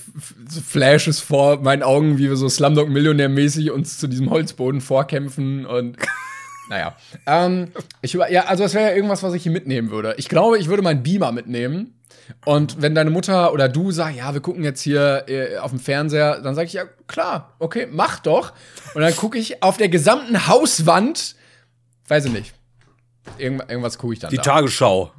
so 0.48 0.60
Flashes 0.60 1.20
vor 1.20 1.60
meinen 1.60 1.82
Augen, 1.82 2.18
wie 2.18 2.28
wir 2.28 2.36
so 2.36 2.48
Slumdog 2.48 2.88
Millionär-mäßig 2.88 3.70
uns 3.70 3.98
zu 3.98 4.06
diesem 4.06 4.30
Holzboden 4.30 4.80
vorkämpfen 4.80 5.66
und 5.66 5.96
naja. 6.70 6.96
Ähm, 7.26 7.68
ich 8.00 8.14
über, 8.14 8.30
ja, 8.30 8.44
also 8.44 8.62
das 8.62 8.74
wäre 8.74 8.90
ja 8.90 8.96
irgendwas, 8.96 9.22
was 9.22 9.34
ich 9.34 9.42
hier 9.42 9.52
mitnehmen 9.52 9.90
würde. 9.90 10.14
Ich 10.16 10.28
glaube, 10.28 10.58
ich 10.58 10.68
würde 10.68 10.82
meinen 10.82 11.02
Beamer 11.02 11.32
mitnehmen. 11.32 11.93
Und 12.44 12.80
wenn 12.80 12.94
deine 12.94 13.10
Mutter 13.10 13.52
oder 13.52 13.68
du 13.68 13.90
sagst, 13.90 14.16
ja, 14.16 14.32
wir 14.32 14.40
gucken 14.40 14.64
jetzt 14.64 14.80
hier 14.80 15.24
äh, 15.28 15.58
auf 15.58 15.70
dem 15.70 15.80
Fernseher, 15.80 16.40
dann 16.40 16.54
sage 16.54 16.66
ich, 16.66 16.72
ja, 16.72 16.84
klar, 17.06 17.54
okay, 17.58 17.86
mach 17.90 18.18
doch. 18.20 18.52
Und 18.94 19.02
dann 19.02 19.14
gucke 19.16 19.38
ich 19.38 19.62
auf 19.62 19.76
der 19.76 19.88
gesamten 19.88 20.46
Hauswand, 20.46 21.36
weiß 22.08 22.26
ich 22.26 22.32
nicht. 22.32 22.54
Irgend, 23.38 23.68
irgendwas 23.68 23.98
gucke 23.98 24.14
ich 24.14 24.20
dann. 24.20 24.30
Die 24.30 24.36
da. 24.36 24.42
Tagesschau. 24.42 25.12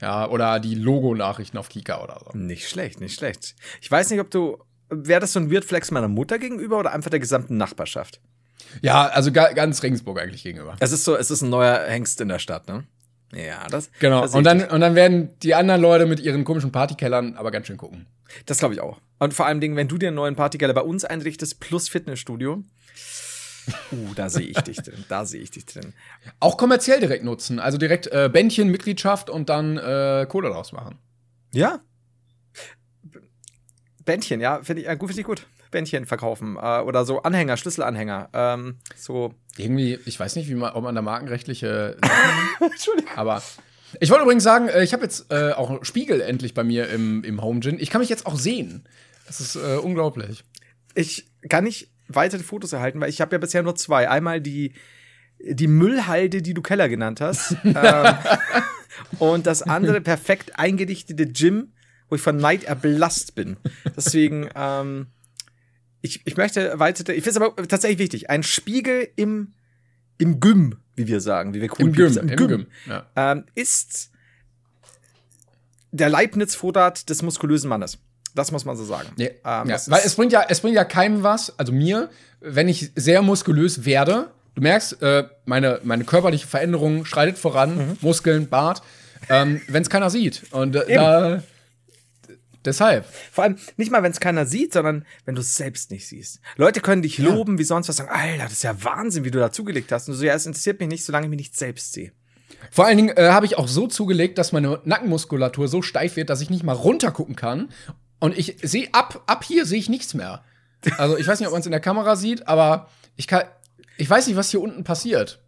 Ja, 0.00 0.28
oder 0.28 0.60
die 0.60 0.74
Logo-Nachrichten 0.74 1.58
auf 1.58 1.68
Kika 1.68 2.02
oder 2.02 2.20
so. 2.24 2.36
Nicht 2.36 2.68
schlecht, 2.68 3.00
nicht 3.00 3.18
schlecht. 3.18 3.54
Ich 3.80 3.90
weiß 3.90 4.10
nicht, 4.10 4.20
ob 4.20 4.30
du. 4.30 4.58
Wäre 4.88 5.20
das 5.20 5.34
so 5.34 5.40
ein 5.40 5.52
Weird 5.52 5.64
Flex 5.64 5.90
meiner 5.92 6.08
Mutter 6.08 6.38
gegenüber 6.38 6.78
oder 6.78 6.92
einfach 6.92 7.10
der 7.10 7.20
gesamten 7.20 7.56
Nachbarschaft? 7.56 8.20
Ja, 8.82 9.06
also 9.06 9.30
ga, 9.30 9.52
ganz 9.52 9.82
Regensburg 9.82 10.20
eigentlich 10.20 10.42
gegenüber. 10.42 10.74
Es 10.80 10.90
ist 10.90 11.04
so, 11.04 11.16
es 11.16 11.30
ist 11.30 11.42
ein 11.42 11.50
neuer 11.50 11.84
Hengst 11.86 12.20
in 12.20 12.28
der 12.28 12.38
Stadt, 12.38 12.66
ne? 12.66 12.84
Ja, 13.32 13.66
das. 13.68 13.90
Genau. 14.00 14.22
Das, 14.22 14.34
Und 14.34 14.44
dann, 14.44 14.64
und 14.64 14.80
dann 14.80 14.94
werden 14.94 15.30
die 15.42 15.54
anderen 15.54 15.80
Leute 15.80 16.06
mit 16.06 16.20
ihren 16.20 16.44
komischen 16.44 16.72
Partykellern 16.72 17.36
aber 17.36 17.50
ganz 17.50 17.66
schön 17.66 17.76
gucken. 17.76 18.06
das 18.46 18.58
glaube 18.58 18.74
ich 18.74 18.80
auch. 18.80 19.00
Und 19.18 19.34
vor 19.34 19.46
allem, 19.46 19.60
wenn 19.60 19.88
du 19.88 19.98
dir 19.98 20.08
einen 20.08 20.16
neuen 20.16 20.36
Partykeller 20.36 20.74
bei 20.74 20.80
uns 20.80 21.04
einrichtest, 21.04 21.60
plus 21.60 21.88
Fitnessstudio. 21.88 22.64
Uh, 23.92 24.14
da 24.16 24.28
sehe 24.30 24.46
ich 24.46 24.58
dich 24.60 24.78
drin. 24.78 25.04
Da 25.08 25.24
sehe 25.24 25.40
ich 25.40 25.52
dich 25.52 25.64
drin. 25.64 25.92
Auch 26.40 26.56
kommerziell 26.56 26.98
direkt 26.98 27.22
nutzen. 27.22 27.60
Also 27.60 27.78
direkt 27.78 28.08
äh, 28.08 28.28
Bändchen, 28.32 28.68
Mitgliedschaft 28.68 29.30
und 29.30 29.48
dann 29.48 29.76
äh, 29.76 30.26
Kohle 30.28 30.48
draus 30.48 30.72
machen. 30.72 30.98
Ja. 31.52 31.80
Bändchen, 34.04 34.40
ja, 34.40 34.60
finde 34.62 34.82
ich, 34.82 34.88
äh, 34.88 34.96
gut, 34.96 35.10
finde 35.10 35.20
ich 35.20 35.26
gut. 35.26 35.46
Bändchen 35.70 36.06
verkaufen. 36.06 36.56
Äh, 36.60 36.80
oder 36.80 37.04
so 37.04 37.22
Anhänger, 37.22 37.56
Schlüsselanhänger. 37.56 38.28
Ähm, 38.32 38.76
so. 38.96 39.34
Irgendwie, 39.56 39.98
ich 40.06 40.18
weiß 40.18 40.36
nicht, 40.36 40.48
wie 40.48 40.54
man, 40.54 40.72
ob 40.72 40.84
man 40.84 40.94
da 40.94 41.02
markenrechtliche. 41.02 41.96
Entschuldigung. 42.60 43.10
Aber. 43.16 43.42
Ich 43.98 44.10
wollte 44.10 44.22
übrigens 44.22 44.44
sagen, 44.44 44.68
äh, 44.68 44.84
ich 44.84 44.92
habe 44.92 45.02
jetzt 45.02 45.32
äh, 45.32 45.52
auch 45.52 45.70
einen 45.70 45.84
Spiegel 45.84 46.20
endlich 46.20 46.54
bei 46.54 46.62
mir 46.62 46.88
im, 46.90 47.24
im 47.24 47.42
Home 47.42 47.60
Gym. 47.60 47.76
Ich 47.80 47.90
kann 47.90 48.00
mich 48.00 48.08
jetzt 48.08 48.26
auch 48.26 48.36
sehen. 48.36 48.84
Das 49.26 49.40
ist 49.40 49.56
äh, 49.56 49.76
unglaublich. 49.76 50.44
Ich 50.94 51.26
kann 51.48 51.64
nicht 51.64 51.90
weitere 52.08 52.42
Fotos 52.42 52.72
erhalten, 52.72 53.00
weil 53.00 53.10
ich 53.10 53.20
habe 53.20 53.34
ja 53.34 53.38
bisher 53.38 53.62
nur 53.62 53.76
zwei. 53.76 54.08
Einmal 54.08 54.40
die, 54.40 54.74
die 55.38 55.66
Müllhalde, 55.66 56.42
die 56.42 56.54
du 56.54 56.62
Keller 56.62 56.88
genannt 56.88 57.20
hast. 57.20 57.56
ähm, 57.64 58.14
und 59.18 59.46
das 59.46 59.62
andere 59.62 60.00
perfekt 60.00 60.58
eingedichtete 60.58 61.26
Gym, 61.26 61.72
wo 62.08 62.16
ich 62.16 62.22
von 62.22 62.36
Neid 62.36 62.64
erblasst 62.64 63.34
bin. 63.34 63.56
Deswegen, 63.96 64.48
ähm, 64.54 65.06
ich, 66.02 66.22
ich 66.26 66.36
möchte 66.36 66.78
weitere, 66.78 67.12
ich 67.12 67.24
finde 67.24 67.30
es 67.40 67.44
aber 67.44 67.68
tatsächlich 67.68 67.98
wichtig, 67.98 68.30
ein 68.30 68.42
Spiegel 68.42 69.08
im, 69.16 69.52
im 70.18 70.40
Gym, 70.40 70.76
wie 70.96 71.06
wir 71.06 71.20
sagen, 71.20 71.54
wie 71.54 71.60
wir 71.60 71.70
cool 71.78 71.88
Im 71.88 71.92
Gym, 71.92 72.12
sagen. 72.12 72.28
im 72.28 72.36
Gym. 72.48 72.66
Ja. 72.86 73.06
ähm, 73.16 73.44
ist 73.54 74.10
der 75.92 76.08
Leibniz-Vorrat 76.08 77.08
des 77.10 77.22
muskulösen 77.22 77.68
Mannes. 77.68 77.98
Das 78.34 78.52
muss 78.52 78.64
man 78.64 78.76
so 78.76 78.84
sagen. 78.84 79.08
Nee, 79.16 79.30
Ähm, 79.44 79.68
ja, 79.68 79.78
weil 79.88 80.02
es 80.04 80.14
bringt 80.14 80.32
ja, 80.32 80.44
es 80.48 80.60
bringt 80.60 80.76
ja 80.76 80.84
keinem 80.84 81.22
was, 81.24 81.58
also 81.58 81.72
mir, 81.72 82.10
wenn 82.40 82.68
ich 82.68 82.92
sehr 82.94 83.22
muskulös 83.22 83.84
werde. 83.84 84.30
Du 84.54 84.62
merkst, 84.62 85.02
äh, 85.02 85.24
meine, 85.46 85.80
meine 85.82 86.04
körperliche 86.04 86.46
Veränderung 86.46 87.04
schreitet 87.04 87.38
voran, 87.38 87.76
Mhm. 87.76 87.96
Muskeln, 88.00 88.48
Bart, 88.48 88.82
ähm, 89.28 89.60
wenn 89.68 89.82
es 89.82 89.90
keiner 89.90 90.10
sieht. 90.10 90.42
Und 90.52 90.76
äh, 90.76 90.94
da, 90.94 91.42
deshalb. 92.64 93.06
Vor 93.32 93.44
allem 93.44 93.56
nicht 93.76 93.90
mal, 93.90 94.02
wenn 94.02 94.12
es 94.12 94.20
keiner 94.20 94.46
sieht, 94.46 94.72
sondern 94.72 95.04
wenn 95.24 95.34
du 95.34 95.40
es 95.40 95.56
selbst 95.56 95.90
nicht 95.90 96.06
siehst. 96.06 96.40
Leute 96.56 96.80
können 96.80 97.02
dich 97.02 97.18
loben, 97.18 97.58
wie 97.58 97.64
sonst 97.64 97.88
was 97.88 97.96
sagen. 97.96 98.10
Alter, 98.10 98.44
das 98.44 98.52
ist 98.52 98.64
ja 98.64 98.82
Wahnsinn, 98.84 99.24
wie 99.24 99.30
du 99.30 99.38
da 99.38 99.52
zugelegt 99.52 99.92
hast. 99.92 100.08
Und 100.08 100.14
du 100.14 100.18
so, 100.18 100.24
ja, 100.24 100.34
es 100.34 100.46
interessiert 100.46 100.80
mich 100.80 100.88
nicht, 100.88 101.04
solange 101.04 101.26
ich 101.26 101.30
mich 101.30 101.38
nicht 101.38 101.56
selbst 101.56 101.92
sehe. 101.92 102.12
Vor 102.70 102.86
allen 102.86 102.96
Dingen 102.96 103.16
äh, 103.16 103.30
habe 103.30 103.46
ich 103.46 103.56
auch 103.56 103.68
so 103.68 103.86
zugelegt, 103.86 104.38
dass 104.38 104.52
meine 104.52 104.80
Nackenmuskulatur 104.84 105.68
so 105.68 105.82
steif 105.82 106.16
wird, 106.16 106.30
dass 106.30 106.40
ich 106.40 106.50
nicht 106.50 106.62
mal 106.62 106.74
runtergucken 106.74 107.36
kann. 107.36 107.70
Und 108.18 108.36
ich 108.36 108.56
sehe 108.62 108.88
ab, 108.92 109.22
ab 109.26 109.44
hier 109.44 109.64
sehe 109.64 109.78
ich 109.78 109.88
nichts 109.88 110.14
mehr. 110.14 110.44
Also 110.98 111.16
ich 111.16 111.26
weiß 111.26 111.40
nicht, 111.40 111.46
ob 111.46 111.52
man 111.52 111.60
es 111.60 111.66
in 111.66 111.72
der 111.72 111.80
Kamera 111.80 112.16
sieht, 112.16 112.46
aber 112.48 112.88
ich 113.16 113.26
kann, 113.26 113.44
ich 113.96 114.08
weiß 114.08 114.26
nicht, 114.26 114.36
was 114.36 114.50
hier 114.50 114.60
unten 114.60 114.84
passiert. 114.84 115.42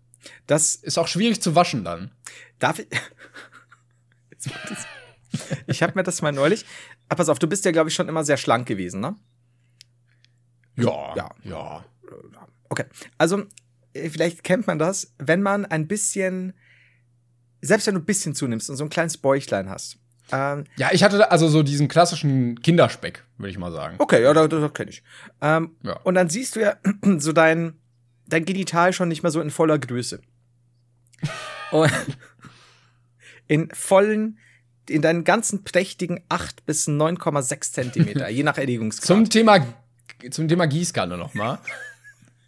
Das 0.46 0.74
Ist 0.74 0.98
auch 0.98 1.08
schwierig 1.08 1.42
zu 1.42 1.54
waschen 1.54 1.84
dann. 1.84 2.12
darf 2.58 2.78
ich. 2.78 2.86
Ich 5.66 5.82
habe 5.82 5.94
mir 5.94 6.02
das 6.02 6.20
mal 6.20 6.30
neulich, 6.30 6.66
Ah, 7.12 7.14
pass 7.14 7.28
auf, 7.28 7.38
du 7.38 7.46
bist 7.46 7.66
ja, 7.66 7.72
glaube 7.72 7.90
ich, 7.90 7.94
schon 7.94 8.08
immer 8.08 8.24
sehr 8.24 8.38
schlank 8.38 8.66
gewesen, 8.66 9.00
ne? 9.00 9.14
Ja. 10.78 11.14
Ja. 11.14 11.30
Ja. 11.44 11.84
Okay. 12.70 12.86
Also, 13.18 13.42
äh, 13.92 14.08
vielleicht 14.08 14.42
kennt 14.44 14.66
man 14.66 14.78
das, 14.78 15.12
wenn 15.18 15.42
man 15.42 15.66
ein 15.66 15.86
bisschen, 15.88 16.54
selbst 17.60 17.86
wenn 17.86 17.96
du 17.96 18.00
ein 18.00 18.06
bisschen 18.06 18.34
zunimmst 18.34 18.70
und 18.70 18.76
so 18.76 18.84
ein 18.84 18.88
kleines 18.88 19.18
Bäuchlein 19.18 19.68
hast. 19.68 19.98
Ähm, 20.32 20.64
Ja, 20.76 20.88
ich 20.92 21.02
hatte 21.04 21.30
also 21.30 21.48
so 21.48 21.62
diesen 21.62 21.86
klassischen 21.86 22.58
Kinderspeck, 22.62 23.22
würde 23.36 23.50
ich 23.50 23.58
mal 23.58 23.72
sagen. 23.72 23.96
okay, 23.98 24.22
ja, 24.22 24.32
das, 24.32 24.48
das 24.48 24.72
kenne 24.72 24.88
ich. 24.90 25.02
Ähm, 25.42 25.76
Ja. 25.82 25.98
Und 26.04 26.14
dann 26.14 26.30
siehst 26.30 26.56
du 26.56 26.60
ja 26.60 26.76
so 27.18 27.34
dein, 27.34 27.74
dein 28.26 28.46
Genital 28.46 28.94
schon 28.94 29.08
nicht 29.10 29.22
mehr 29.22 29.32
so 29.32 29.42
in 29.42 29.50
voller 29.50 29.78
Größe. 29.78 30.22
In 33.48 33.68
vollen, 33.74 34.38
in 34.88 35.02
deinen 35.02 35.24
ganzen 35.24 35.64
prächtigen 35.64 36.22
8 36.28 36.66
bis 36.66 36.88
9,6 36.88 37.72
Zentimeter, 37.72 38.28
je 38.28 38.42
nach 38.42 38.58
Erregungsgrad. 38.58 39.06
Zum 39.06 39.28
Thema, 39.28 39.66
zum 40.30 40.48
Thema 40.48 40.66
Gießkanne 40.66 41.16
noch 41.16 41.34
mal. 41.34 41.58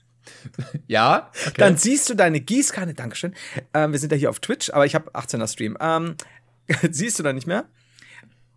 ja, 0.87 1.30
okay. 1.47 1.55
Dann 1.57 1.76
siehst 1.76 2.09
du 2.11 2.14
deine 2.14 2.41
Gießkanne, 2.41 2.95
Dankeschön. 2.95 3.35
Ähm, 3.72 3.93
wir 3.93 3.99
sind 3.99 4.12
ja 4.12 4.18
hier 4.18 4.30
auf 4.30 4.41
Twitch, 4.41 4.70
aber 4.70 4.87
ich 4.87 4.95
habe 4.95 5.11
18er 5.12 5.47
Stream. 5.47 5.76
Ähm, 5.80 6.16
siehst 6.91 7.18
du 7.18 7.22
da 7.22 7.32
nicht 7.32 7.47
mehr? 7.47 7.66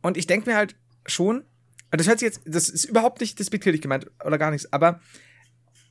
Und 0.02 0.18
ich 0.18 0.28
denke 0.28 0.50
mir 0.50 0.56
halt 0.56 0.76
schon, 1.06 1.44
das 1.92 2.08
hört 2.08 2.20
sich 2.20 2.28
jetzt, 2.28 2.42
das 2.46 2.70
ist 2.70 2.86
überhaupt 2.86 3.22
nicht 3.22 3.40
despektierlich 3.40 3.82
gemeint 3.82 4.10
oder 4.24 4.38
gar 4.38 4.52
nichts, 4.52 4.72
aber 4.72 5.00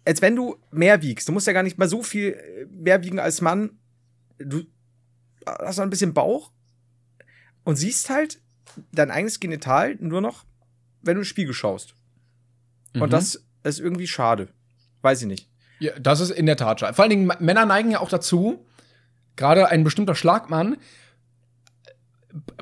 als 0.04 0.22
wenn 0.22 0.36
du 0.36 0.56
mehr 0.70 1.02
wiegst, 1.02 1.28
du 1.28 1.32
musst 1.32 1.46
ja 1.46 1.52
gar 1.52 1.62
nicht 1.62 1.78
mal 1.78 1.88
so 1.88 2.02
viel 2.02 2.32
äh, 2.32 2.66
mehr 2.66 3.02
wiegen 3.02 3.18
als 3.18 3.40
Mann, 3.40 3.78
du 4.38 4.64
hast 5.46 5.78
noch 5.78 5.84
ein 5.84 5.90
bisschen 5.90 6.14
Bauch 6.14 6.52
und 7.66 7.74
siehst 7.76 8.08
halt 8.08 8.40
dein 8.92 9.10
eigenes 9.10 9.40
Genital 9.40 9.96
nur 9.98 10.20
noch, 10.20 10.44
wenn 11.02 11.16
du 11.16 11.20
in 11.20 11.24
den 11.24 11.28
Spiegel 11.28 11.52
schaust. 11.52 11.94
Mhm. 12.94 13.02
Und 13.02 13.12
das 13.12 13.44
ist 13.64 13.80
irgendwie 13.80 14.06
schade. 14.06 14.48
Weiß 15.02 15.20
ich 15.20 15.26
nicht. 15.26 15.50
Ja, 15.80 15.98
das 15.98 16.20
ist 16.20 16.30
in 16.30 16.46
der 16.46 16.56
Tat 16.56 16.80
schade. 16.80 16.94
Vor 16.94 17.02
allen 17.02 17.10
Dingen, 17.10 17.32
Männer 17.40 17.66
neigen 17.66 17.90
ja 17.90 18.00
auch 18.00 18.08
dazu, 18.08 18.64
gerade 19.34 19.68
ein 19.68 19.82
bestimmter 19.82 20.14
Schlagmann, 20.14 20.76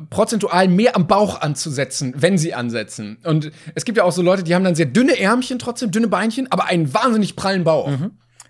prozentual 0.09 0.69
mehr 0.69 0.97
am 0.97 1.07
Bauch 1.07 1.41
anzusetzen, 1.41 2.15
wenn 2.17 2.39
sie 2.39 2.55
ansetzen. 2.55 3.19
Und 3.25 3.53
es 3.75 3.85
gibt 3.85 3.99
ja 3.99 4.05
auch 4.05 4.13
so 4.13 4.23
Leute, 4.23 4.43
die 4.43 4.55
haben 4.55 4.65
dann 4.65 4.75
sehr 4.75 4.87
dünne 4.87 5.21
Ärmchen 5.21 5.59
trotzdem, 5.59 5.91
dünne 5.91 6.09
Beinchen, 6.09 6.51
aber 6.51 6.65
einen 6.65 6.95
wahnsinnig 6.95 7.37
prallen 7.37 7.65
Bauch. 7.65 7.93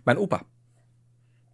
Mein 0.05 0.18
Opa. 0.18 0.44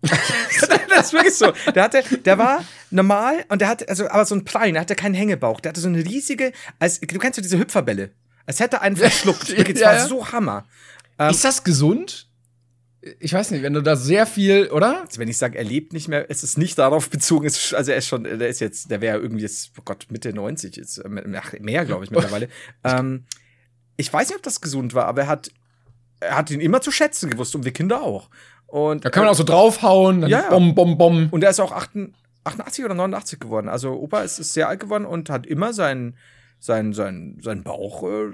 das 0.88 1.06
ist 1.06 1.12
wirklich 1.12 1.34
so. 1.34 1.52
Der 1.74 1.84
hatte, 1.84 2.02
der 2.18 2.38
war 2.38 2.64
normal 2.90 3.44
und 3.48 3.60
der 3.60 3.68
hatte, 3.68 3.88
also, 3.88 4.08
aber 4.08 4.24
so 4.24 4.34
ein 4.34 4.44
Prallen, 4.44 4.74
der 4.74 4.82
hatte 4.82 4.94
keinen 4.94 5.14
Hängebauch. 5.14 5.60
Der 5.60 5.70
hatte 5.70 5.80
so 5.80 5.88
eine 5.88 6.04
riesige, 6.04 6.52
als, 6.78 7.00
du 7.00 7.18
kennst 7.18 7.36
so 7.36 7.42
diese 7.42 7.58
Hüpferbälle. 7.58 8.10
Als 8.46 8.60
hätte 8.60 8.76
er 8.76 8.82
einen 8.82 8.96
verschluckt. 8.96 9.48
Wirklich, 9.56 9.78
das 9.78 9.80
Ja, 9.80 9.86
war 9.88 9.94
ja. 9.96 10.06
so 10.06 10.32
Hammer. 10.32 10.66
ist 11.30 11.44
das 11.44 11.62
gesund? 11.64 12.28
Ich 13.18 13.32
weiß 13.32 13.50
nicht, 13.52 13.62
wenn 13.62 13.72
du 13.72 13.82
da 13.82 13.96
sehr 13.96 14.26
viel, 14.26 14.68
oder? 14.68 15.02
Also 15.06 15.20
wenn 15.20 15.28
ich 15.28 15.38
sage, 15.38 15.56
er 15.56 15.64
lebt 15.64 15.94
nicht 15.94 16.08
mehr, 16.08 16.28
ist 16.28 16.42
es 16.42 16.58
nicht 16.58 16.76
darauf 16.78 17.08
bezogen. 17.08 17.46
Ist, 17.46 17.72
also 17.74 17.92
er 17.92 17.96
ist 17.98 18.06
schon, 18.08 18.24
der 18.24 18.48
ist 18.48 18.60
jetzt, 18.60 18.90
der 18.90 19.00
wäre 19.00 19.18
irgendwie 19.18 19.42
jetzt, 19.42 19.70
oh 19.78 19.82
Gott, 19.84 20.06
Mitte 20.10 20.32
90 20.34 20.76
jetzt, 20.76 20.98
ähm, 21.04 21.18
ach, 21.38 21.54
mehr, 21.60 21.84
glaube 21.86 22.04
ich, 22.04 22.10
mittlerweile. 22.10 22.48
ähm, 22.84 23.24
ich 23.96 24.12
weiß 24.12 24.28
nicht, 24.28 24.36
ob 24.36 24.42
das 24.42 24.60
gesund 24.60 24.92
war, 24.94 25.06
aber 25.06 25.22
er 25.22 25.28
hat, 25.28 25.50
er 26.20 26.36
hat 26.36 26.50
ihn 26.50 26.60
immer 26.60 26.82
zu 26.82 26.90
schätzen 26.90 27.30
gewusst 27.30 27.54
und 27.54 27.64
wir 27.64 27.72
Kinder 27.72 28.02
auch. 28.02 28.28
Und, 28.70 29.04
Da 29.04 29.10
kann 29.10 29.24
man 29.24 29.32
auch 29.32 29.36
so 29.36 29.44
draufhauen, 29.44 30.22
dann 30.22 30.30
Ja, 30.30 30.48
bom, 30.48 30.74
bom, 30.74 30.96
bom. 30.96 31.28
Und 31.30 31.42
er 31.42 31.50
ist 31.50 31.60
auch 31.60 31.72
88 31.72 32.14
88 32.44 32.84
oder 32.84 32.94
89 32.94 33.38
geworden. 33.38 33.68
Also 33.68 33.92
Opa 33.92 34.22
ist, 34.22 34.38
ist 34.38 34.54
sehr 34.54 34.68
alt 34.68 34.80
geworden 34.80 35.04
und 35.04 35.30
hat 35.30 35.46
immer 35.46 35.72
seinen 35.72 36.16
sein, 36.58 36.92
sein, 36.92 37.38
sein 37.42 37.62
Bauch. 37.62 38.02
Äh, 38.02 38.32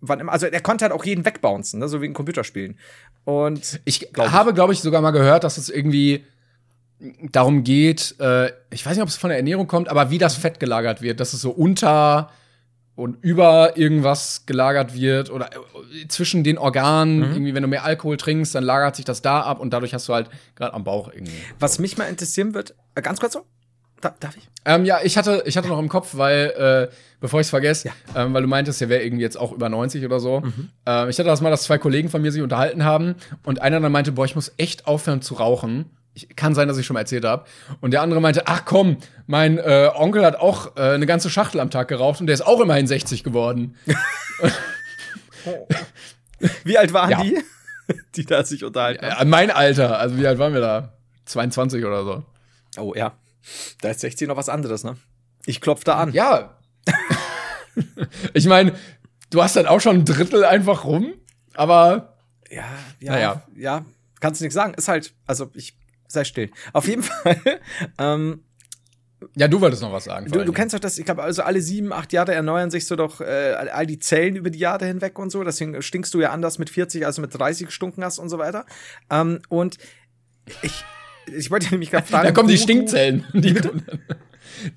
wann 0.00 0.28
also 0.28 0.46
er 0.46 0.60
konnte 0.60 0.84
halt 0.84 0.92
auch 0.92 1.04
jeden 1.04 1.24
wegbouncen, 1.24 1.80
ne? 1.80 1.88
so 1.88 2.00
wie 2.00 2.06
in 2.06 2.14
Computerspielen. 2.14 2.78
Und 3.24 3.80
Ich 3.84 4.12
Glaub 4.12 4.30
habe, 4.30 4.54
glaube 4.54 4.72
ich, 4.72 4.80
sogar 4.80 5.00
mal 5.00 5.10
gehört, 5.10 5.44
dass 5.44 5.58
es 5.58 5.68
irgendwie 5.68 6.24
darum 7.30 7.62
geht, 7.64 8.14
äh, 8.20 8.52
ich 8.70 8.86
weiß 8.86 8.94
nicht, 8.94 9.02
ob 9.02 9.08
es 9.08 9.16
von 9.16 9.28
der 9.28 9.36
Ernährung 9.36 9.66
kommt, 9.66 9.88
aber 9.88 10.10
wie 10.10 10.18
das 10.18 10.34
Fett 10.36 10.60
gelagert 10.60 11.02
wird, 11.02 11.20
dass 11.20 11.32
es 11.32 11.40
so 11.40 11.50
unter 11.50 12.30
und 12.96 13.22
über 13.22 13.76
irgendwas 13.76 14.44
gelagert 14.46 14.94
wird 14.94 15.30
oder 15.30 15.50
äh, 15.52 16.08
zwischen 16.08 16.42
den 16.42 16.58
Organen, 16.58 17.22
irgendwie, 17.22 17.54
wenn 17.54 17.62
du 17.62 17.68
mehr 17.68 17.84
Alkohol 17.84 18.16
trinkst, 18.16 18.54
dann 18.54 18.64
lagert 18.64 18.96
sich 18.96 19.04
das 19.04 19.22
da 19.22 19.42
ab 19.42 19.60
und 19.60 19.72
dadurch 19.72 19.94
hast 19.94 20.08
du 20.08 20.14
halt 20.14 20.28
gerade 20.56 20.74
am 20.74 20.82
Bauch 20.82 21.12
irgendwie. 21.12 21.32
was 21.60 21.78
mich 21.78 21.98
mal 21.98 22.06
interessieren 22.06 22.54
wird, 22.54 22.74
äh, 22.94 23.02
ganz 23.02 23.20
kurz 23.20 23.34
so, 23.34 23.42
da, 24.00 24.14
darf 24.18 24.36
ich? 24.36 24.48
Ähm, 24.64 24.84
ja, 24.84 24.98
ich 25.02 25.16
hatte, 25.16 25.42
ich 25.46 25.56
hatte 25.56 25.68
noch 25.68 25.78
im 25.78 25.88
Kopf, 25.88 26.16
weil, 26.16 26.88
äh, 26.90 26.94
bevor 27.20 27.40
ich 27.40 27.46
es 27.46 27.50
vergesse, 27.50 27.90
ähm, 28.14 28.34
weil 28.34 28.42
du 28.42 28.48
meintest, 28.48 28.80
der 28.80 28.88
wäre 28.88 29.02
irgendwie 29.02 29.22
jetzt 29.22 29.36
auch 29.38 29.52
über 29.52 29.68
90 29.68 30.04
oder 30.04 30.20
so. 30.20 30.42
Ähm, 30.86 31.08
ich 31.08 31.18
hatte 31.18 31.28
das 31.28 31.40
mal, 31.40 31.50
dass 31.50 31.62
zwei 31.64 31.78
Kollegen 31.78 32.08
von 32.08 32.22
mir 32.22 32.32
sich 32.32 32.42
unterhalten 32.42 32.84
haben 32.84 33.14
und 33.44 33.62
einer 33.62 33.80
dann 33.80 33.92
meinte, 33.92 34.12
boah, 34.12 34.24
ich 34.24 34.34
muss 34.34 34.52
echt 34.56 34.86
aufhören 34.86 35.22
zu 35.22 35.34
rauchen. 35.34 35.90
Ich, 36.16 36.34
kann 36.34 36.54
sein, 36.54 36.66
dass 36.66 36.78
ich 36.78 36.86
schon 36.86 36.94
mal 36.94 37.00
erzählt 37.00 37.24
habe. 37.26 37.44
Und 37.82 37.90
der 37.92 38.00
andere 38.00 38.20
meinte, 38.22 38.46
ach 38.46 38.64
komm, 38.64 38.96
mein 39.26 39.58
äh, 39.58 39.90
Onkel 39.94 40.24
hat 40.24 40.36
auch 40.36 40.74
äh, 40.76 40.80
eine 40.80 41.04
ganze 41.04 41.28
Schachtel 41.28 41.60
am 41.60 41.70
Tag 41.70 41.88
geraucht 41.88 42.20
und 42.20 42.26
der 42.26 42.34
ist 42.34 42.40
auch 42.46 42.60
immerhin 42.60 42.86
60 42.86 43.22
geworden. 43.22 43.76
Wie 46.64 46.76
alt 46.78 46.92
waren 46.92 47.10
Ja. 47.10 47.22
die, 47.22 47.38
die 48.16 48.24
da 48.24 48.44
sich 48.44 48.64
unterhalten? 48.64 49.04
haben? 49.04 49.20
Äh, 49.26 49.30
mein 49.30 49.50
Alter, 49.50 49.98
also 49.98 50.16
wie 50.18 50.26
alt 50.26 50.38
waren 50.38 50.52
wir 50.54 50.60
da? 50.60 50.92
22 51.26 51.84
oder 51.84 52.04
so. 52.04 52.24
Oh 52.78 52.92
ja, 52.94 53.12
da 53.80 53.90
ist 53.90 54.00
16 54.00 54.28
noch 54.28 54.36
was 54.36 54.48
anderes, 54.48 54.84
ne? 54.84 54.96
Ich 55.46 55.60
klopf 55.60 55.84
da 55.84 55.96
an. 55.96 56.12
Ja. 56.12 56.58
ich 58.34 58.46
meine, 58.46 58.74
du 59.30 59.42
hast 59.42 59.56
dann 59.56 59.66
auch 59.66 59.80
schon 59.80 59.96
ein 59.96 60.04
Drittel 60.04 60.44
einfach 60.44 60.84
rum, 60.84 61.14
aber 61.54 62.16
Ja, 62.50 62.64
ja, 63.00 63.12
Naja. 63.12 63.42
ja, 63.56 63.84
kannst 64.20 64.40
du 64.40 64.44
nichts 64.44 64.54
sagen. 64.54 64.74
Ist 64.74 64.88
halt, 64.88 65.12
also 65.26 65.50
ich 65.54 65.76
sei 66.08 66.24
still. 66.24 66.50
Auf 66.72 66.86
jeden 66.88 67.02
Fall. 67.02 67.40
ähm, 67.98 68.40
ja, 69.34 69.48
du 69.48 69.60
wolltest 69.60 69.82
noch 69.82 69.92
was 69.92 70.04
sagen. 70.04 70.30
du, 70.30 70.44
du 70.44 70.52
kennst 70.52 70.74
doch 70.74 70.78
das, 70.78 70.98
ich 70.98 71.04
glaube, 71.04 71.22
also 71.22 71.42
alle 71.42 71.62
sieben, 71.62 71.92
acht 71.92 72.12
Jahre 72.12 72.34
erneuern 72.34 72.70
sich 72.70 72.86
so 72.86 72.96
doch 72.96 73.20
äh, 73.20 73.54
all 73.72 73.86
die 73.86 73.98
Zellen 73.98 74.36
über 74.36 74.50
die 74.50 74.58
Jahre 74.58 74.86
hinweg 74.86 75.18
und 75.18 75.30
so. 75.30 75.42
Deswegen 75.42 75.80
stinkst 75.80 76.12
du 76.12 76.20
ja 76.20 76.30
anders 76.30 76.58
mit 76.58 76.68
40, 76.70 77.06
als 77.06 77.18
mit 77.18 77.36
30 77.36 77.66
gestunken 77.66 78.04
hast 78.04 78.18
und 78.18 78.28
so 78.28 78.38
weiter. 78.38 78.66
Ähm, 79.10 79.40
und 79.48 79.78
ich, 80.62 80.84
ich 81.34 81.50
wollte 81.50 81.70
nämlich 81.70 81.90
gerade 81.90 82.06
fragen. 82.10 82.24
Da 82.24 82.32
kommen 82.32 82.48
die 82.48 82.58
Stinkzellen. 82.58 83.24
Die, 83.34 83.54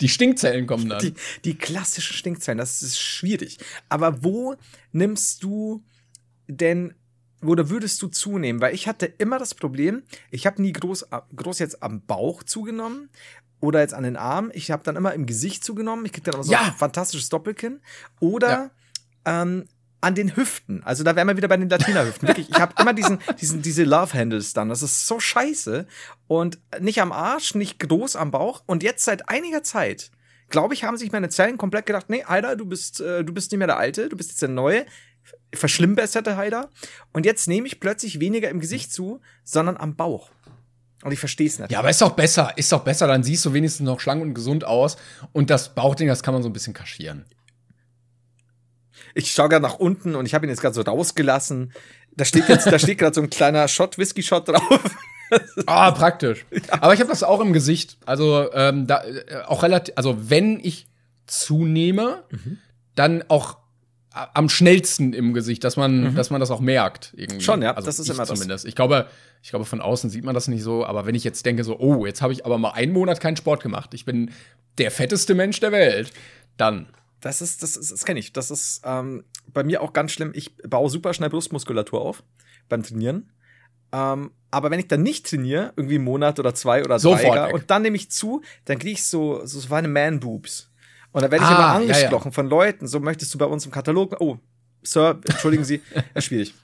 die 0.00 0.08
Stinkzellen 0.08 0.66
kommen 0.66 0.88
dann. 0.88 0.98
Die, 0.98 1.14
die 1.44 1.56
klassischen 1.56 2.14
Stinkzellen, 2.14 2.58
das 2.58 2.82
ist 2.82 2.98
schwierig. 2.98 3.58
Aber 3.88 4.22
wo 4.22 4.56
nimmst 4.92 5.42
du 5.42 5.82
denn, 6.48 6.94
oder 7.44 7.70
würdest 7.70 8.00
du 8.02 8.08
zunehmen? 8.08 8.60
Weil 8.60 8.74
ich 8.74 8.86
hatte 8.88 9.06
immer 9.06 9.38
das 9.38 9.54
Problem, 9.54 10.02
ich 10.30 10.46
habe 10.46 10.60
nie 10.60 10.72
groß, 10.72 11.06
groß 11.34 11.58
jetzt 11.58 11.82
am 11.82 12.02
Bauch 12.02 12.42
zugenommen 12.42 13.08
oder 13.60 13.80
jetzt 13.80 13.94
an 13.94 14.04
den 14.04 14.16
Armen. 14.16 14.50
Ich 14.54 14.70
habe 14.70 14.82
dann 14.84 14.96
immer 14.96 15.12
im 15.14 15.26
Gesicht 15.26 15.64
zugenommen. 15.64 16.04
Ich 16.06 16.12
krieg 16.12 16.24
dann 16.24 16.34
immer 16.34 16.44
so 16.44 16.52
Ja. 16.52 16.62
ein 16.62 16.72
fantastisches 16.74 17.28
Doppelkinn. 17.28 17.80
Oder 18.20 18.70
ähm, 19.24 19.66
an 20.02 20.14
den 20.14 20.34
Hüften. 20.34 20.82
Also 20.82 21.04
da 21.04 21.14
wären 21.14 21.28
wir 21.28 21.36
wieder 21.36 21.48
bei 21.48 21.58
den 21.58 21.68
Latina-Hüften. 21.68 22.26
Wirklich, 22.26 22.48
ich 22.48 22.58
habe 22.58 22.72
immer 22.80 22.94
diesen, 22.94 23.18
diesen, 23.40 23.60
diese 23.60 23.84
Love-Handles 23.84 24.54
dann. 24.54 24.70
Das 24.70 24.82
ist 24.82 25.06
so 25.06 25.20
scheiße. 25.20 25.86
Und 26.26 26.58
nicht 26.80 27.02
am 27.02 27.12
Arsch, 27.12 27.54
nicht 27.54 27.78
groß 27.80 28.16
am 28.16 28.30
Bauch. 28.30 28.62
Und 28.66 28.82
jetzt 28.82 29.04
seit 29.04 29.28
einiger 29.28 29.62
Zeit, 29.62 30.10
glaube 30.48 30.72
ich, 30.74 30.84
haben 30.84 30.96
sich 30.96 31.12
meine 31.12 31.28
Zellen 31.28 31.58
komplett 31.58 31.84
gedacht, 31.86 32.06
nee, 32.08 32.24
Heider, 32.24 32.56
du 32.56 32.64
bist, 32.64 33.00
äh, 33.00 33.24
du 33.24 33.32
bist 33.34 33.52
nicht 33.52 33.58
mehr 33.58 33.66
der 33.66 33.76
Alte, 33.78 34.08
du 34.08 34.16
bist 34.16 34.30
jetzt 34.30 34.40
der 34.42 34.48
Neue. 34.48 34.86
Verschlimmbesserte 35.54 36.36
Heider. 36.36 36.70
Und 37.12 37.26
jetzt 37.26 37.48
nehme 37.48 37.66
ich 37.66 37.80
plötzlich 37.80 38.20
weniger 38.20 38.48
im 38.50 38.60
Gesicht 38.60 38.92
zu, 38.92 39.20
sondern 39.44 39.76
am 39.76 39.96
Bauch. 39.96 40.30
Und 41.02 41.12
ich 41.12 41.18
verstehe 41.18 41.46
es 41.46 41.58
nicht. 41.58 41.70
Ja, 41.72 41.78
aber 41.78 41.90
ist 41.90 42.02
doch 42.02 42.10
besser. 42.12 42.52
Ist 42.56 42.70
doch 42.72 42.84
besser. 42.84 43.06
Dann 43.06 43.22
siehst 43.24 43.44
du 43.44 43.52
wenigstens 43.54 43.84
noch 43.86 44.00
schlank 44.00 44.22
und 44.22 44.34
gesund 44.34 44.64
aus. 44.64 44.96
Und 45.32 45.50
das 45.50 45.74
Bauchding, 45.74 46.08
das 46.08 46.22
kann 46.22 46.34
man 46.34 46.42
so 46.42 46.48
ein 46.48 46.52
bisschen 46.52 46.74
kaschieren. 46.74 47.24
Ich 49.14 49.30
schaue 49.32 49.48
gerade 49.48 49.62
nach 49.62 49.78
unten 49.78 50.14
und 50.14 50.26
ich 50.26 50.34
habe 50.34 50.46
ihn 50.46 50.50
jetzt 50.50 50.60
gerade 50.60 50.74
so 50.74 50.82
rausgelassen. 50.82 51.72
Da 52.16 52.24
steht 52.24 52.48
jetzt, 52.48 52.66
da 52.66 52.78
steht 52.78 52.98
gerade 52.98 53.14
so 53.14 53.22
ein 53.22 53.30
kleiner 53.30 53.66
Shot, 53.68 53.98
Whisky-Shot 53.98 54.48
drauf. 54.48 54.62
Ah, 55.66 55.92
praktisch. 55.92 56.44
Aber 56.80 56.92
ich 56.92 56.98
habe 56.98 57.08
das 57.08 57.22
auch 57.22 57.38
im 57.40 57.52
Gesicht. 57.52 57.98
Also, 58.04 58.52
ähm, 58.52 58.88
da, 58.88 59.04
äh, 59.04 59.42
auch 59.46 59.62
relativ, 59.62 59.94
also 59.96 60.28
wenn 60.28 60.58
ich 60.58 60.88
zunehme, 61.28 62.24
Mhm. 62.32 62.58
dann 62.96 63.22
auch 63.28 63.58
am 64.12 64.48
schnellsten 64.48 65.12
im 65.12 65.34
Gesicht, 65.34 65.62
dass 65.62 65.76
man, 65.76 66.14
dass 66.14 66.30
man 66.30 66.40
das 66.40 66.50
auch 66.50 66.60
merkt. 66.60 67.12
Irgendwie. 67.16 67.36
Mhm. 67.36 67.40
Schon, 67.40 67.62
ja, 67.62 67.74
Also 67.74 67.86
das 67.86 67.98
ist 67.98 68.08
immer 68.08 68.18
das. 68.18 68.28
zumindest. 68.28 68.66
Ich 68.66 68.74
glaube, 68.74 69.06
ich 69.42 69.50
glaube, 69.50 69.64
von 69.64 69.80
außen 69.80 70.10
sieht 70.10 70.24
man 70.24 70.34
das 70.34 70.48
nicht 70.48 70.62
so, 70.62 70.84
aber 70.84 71.06
wenn 71.06 71.14
ich 71.14 71.24
jetzt 71.24 71.46
denke, 71.46 71.64
so, 71.64 71.78
oh, 71.78 72.06
jetzt 72.06 72.20
habe 72.20 72.32
ich 72.32 72.44
aber 72.44 72.58
mal 72.58 72.72
einen 72.72 72.92
Monat 72.92 73.20
keinen 73.20 73.36
Sport 73.36 73.62
gemacht, 73.62 73.94
ich 73.94 74.04
bin 74.04 74.30
der 74.78 74.90
fetteste 74.90 75.34
Mensch 75.34 75.60
der 75.60 75.72
Welt, 75.72 76.12
dann. 76.56 76.88
Das 77.20 77.42
ist, 77.42 77.62
das 77.62 77.76
ist, 77.76 77.92
das 77.92 78.04
kenne 78.04 78.18
ich. 78.18 78.32
Das 78.32 78.50
ist 78.50 78.82
ähm, 78.84 79.24
bei 79.52 79.62
mir 79.62 79.82
auch 79.82 79.92
ganz 79.92 80.12
schlimm. 80.12 80.32
Ich 80.34 80.56
baue 80.56 80.88
super 80.88 81.14
schnell 81.14 81.30
Brustmuskulatur 81.30 82.00
auf 82.00 82.22
beim 82.68 82.82
Trainieren. 82.82 83.30
Ähm, 83.92 84.30
aber 84.50 84.70
wenn 84.70 84.80
ich 84.80 84.88
dann 84.88 85.02
nicht 85.02 85.28
trainiere, 85.28 85.72
irgendwie 85.76 85.96
einen 85.96 86.04
Monat 86.04 86.38
oder 86.38 86.54
zwei 86.54 86.82
oder 86.84 86.98
drei, 86.98 87.52
und 87.52 87.70
dann 87.70 87.82
nehme 87.82 87.96
ich 87.96 88.10
zu, 88.10 88.42
dann 88.64 88.78
kriege 88.78 88.92
ich 88.92 89.04
so, 89.04 89.44
so, 89.44 89.60
so 89.60 89.68
meine 89.68 89.88
Man-Boobs. 89.88 90.69
Und 91.12 91.22
da 91.22 91.30
werde 91.30 91.44
ich 91.44 91.50
ah, 91.50 91.54
immer 91.54 91.66
angesprochen 91.66 92.24
ja, 92.26 92.30
ja. 92.30 92.34
von 92.34 92.48
Leuten, 92.48 92.86
so 92.86 93.00
möchtest 93.00 93.34
du 93.34 93.38
bei 93.38 93.46
uns 93.46 93.66
im 93.66 93.72
Katalog. 93.72 94.16
Oh, 94.20 94.38
Sir, 94.82 95.20
entschuldigen 95.26 95.64
Sie, 95.64 95.82
das 95.94 96.04
ist 96.14 96.24
schwierig. 96.24 96.54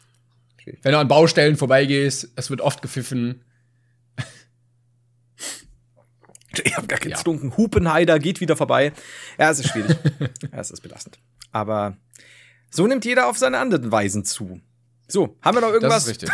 schwierig. 0.63 0.81
Wenn 0.83 0.93
du 0.93 0.99
an 0.99 1.09
Baustellen 1.09 1.57
vorbeigehst, 1.57 2.31
es 2.37 2.51
wird 2.51 2.61
oft 2.61 2.83
gepfiffen. 2.83 3.43
Ich 6.65 6.77
habe 6.77 6.87
gar 6.87 6.99
gezwungen. 6.99 7.51
Ja. 7.51 7.57
Hupenheider 7.57 8.19
geht 8.19 8.41
wieder 8.41 8.57
vorbei. 8.57 8.93
Ja, 9.39 9.51
es 9.51 9.59
ist 9.59 9.69
schwierig. 9.69 9.97
ja, 10.21 10.59
es 10.59 10.71
ist 10.71 10.81
belastend. 10.81 11.19
Aber 11.53 11.97
so 12.71 12.87
nimmt 12.87 13.05
jeder 13.05 13.29
auf 13.29 13.37
seine 13.37 13.59
anderen 13.59 13.93
Weisen 13.93 14.25
zu. 14.25 14.61
So, 15.09 15.37
haben 15.43 15.57
wir 15.57 15.61
noch 15.61 15.73
irgendwas? 15.73 16.05
Das 16.05 16.17
ist 16.17 16.23
richtig. 16.23 16.31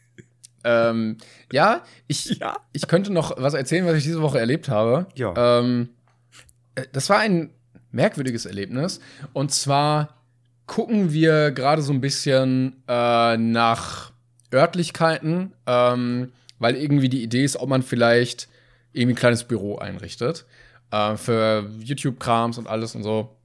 ähm, 0.64 1.18
ja, 1.52 1.84
ich, 2.06 2.38
ja, 2.38 2.56
ich 2.72 2.86
könnte 2.88 3.12
noch 3.12 3.36
was 3.36 3.54
erzählen, 3.54 3.86
was 3.86 3.96
ich 3.96 4.04
diese 4.04 4.22
Woche 4.22 4.38
erlebt 4.38 4.68
habe. 4.68 5.06
Ja. 5.14 5.58
Ähm, 5.58 5.90
äh, 5.90 5.99
das 6.92 7.08
war 7.08 7.18
ein 7.18 7.50
merkwürdiges 7.92 8.46
Erlebnis. 8.46 9.00
Und 9.32 9.52
zwar 9.52 10.16
gucken 10.66 11.12
wir 11.12 11.50
gerade 11.50 11.82
so 11.82 11.92
ein 11.92 12.00
bisschen 12.00 12.82
äh, 12.86 13.36
nach 13.36 14.12
Örtlichkeiten, 14.52 15.52
ähm, 15.66 16.32
weil 16.58 16.76
irgendwie 16.76 17.08
die 17.08 17.22
Idee 17.22 17.44
ist, 17.44 17.56
ob 17.56 17.68
man 17.68 17.82
vielleicht 17.82 18.48
irgendwie 18.92 19.14
ein 19.14 19.18
kleines 19.18 19.44
Büro 19.44 19.78
einrichtet. 19.78 20.46
Äh, 20.90 21.16
für 21.16 21.68
YouTube-Krams 21.80 22.58
und 22.58 22.68
alles 22.68 22.94
und 22.94 23.02
so. 23.02 23.36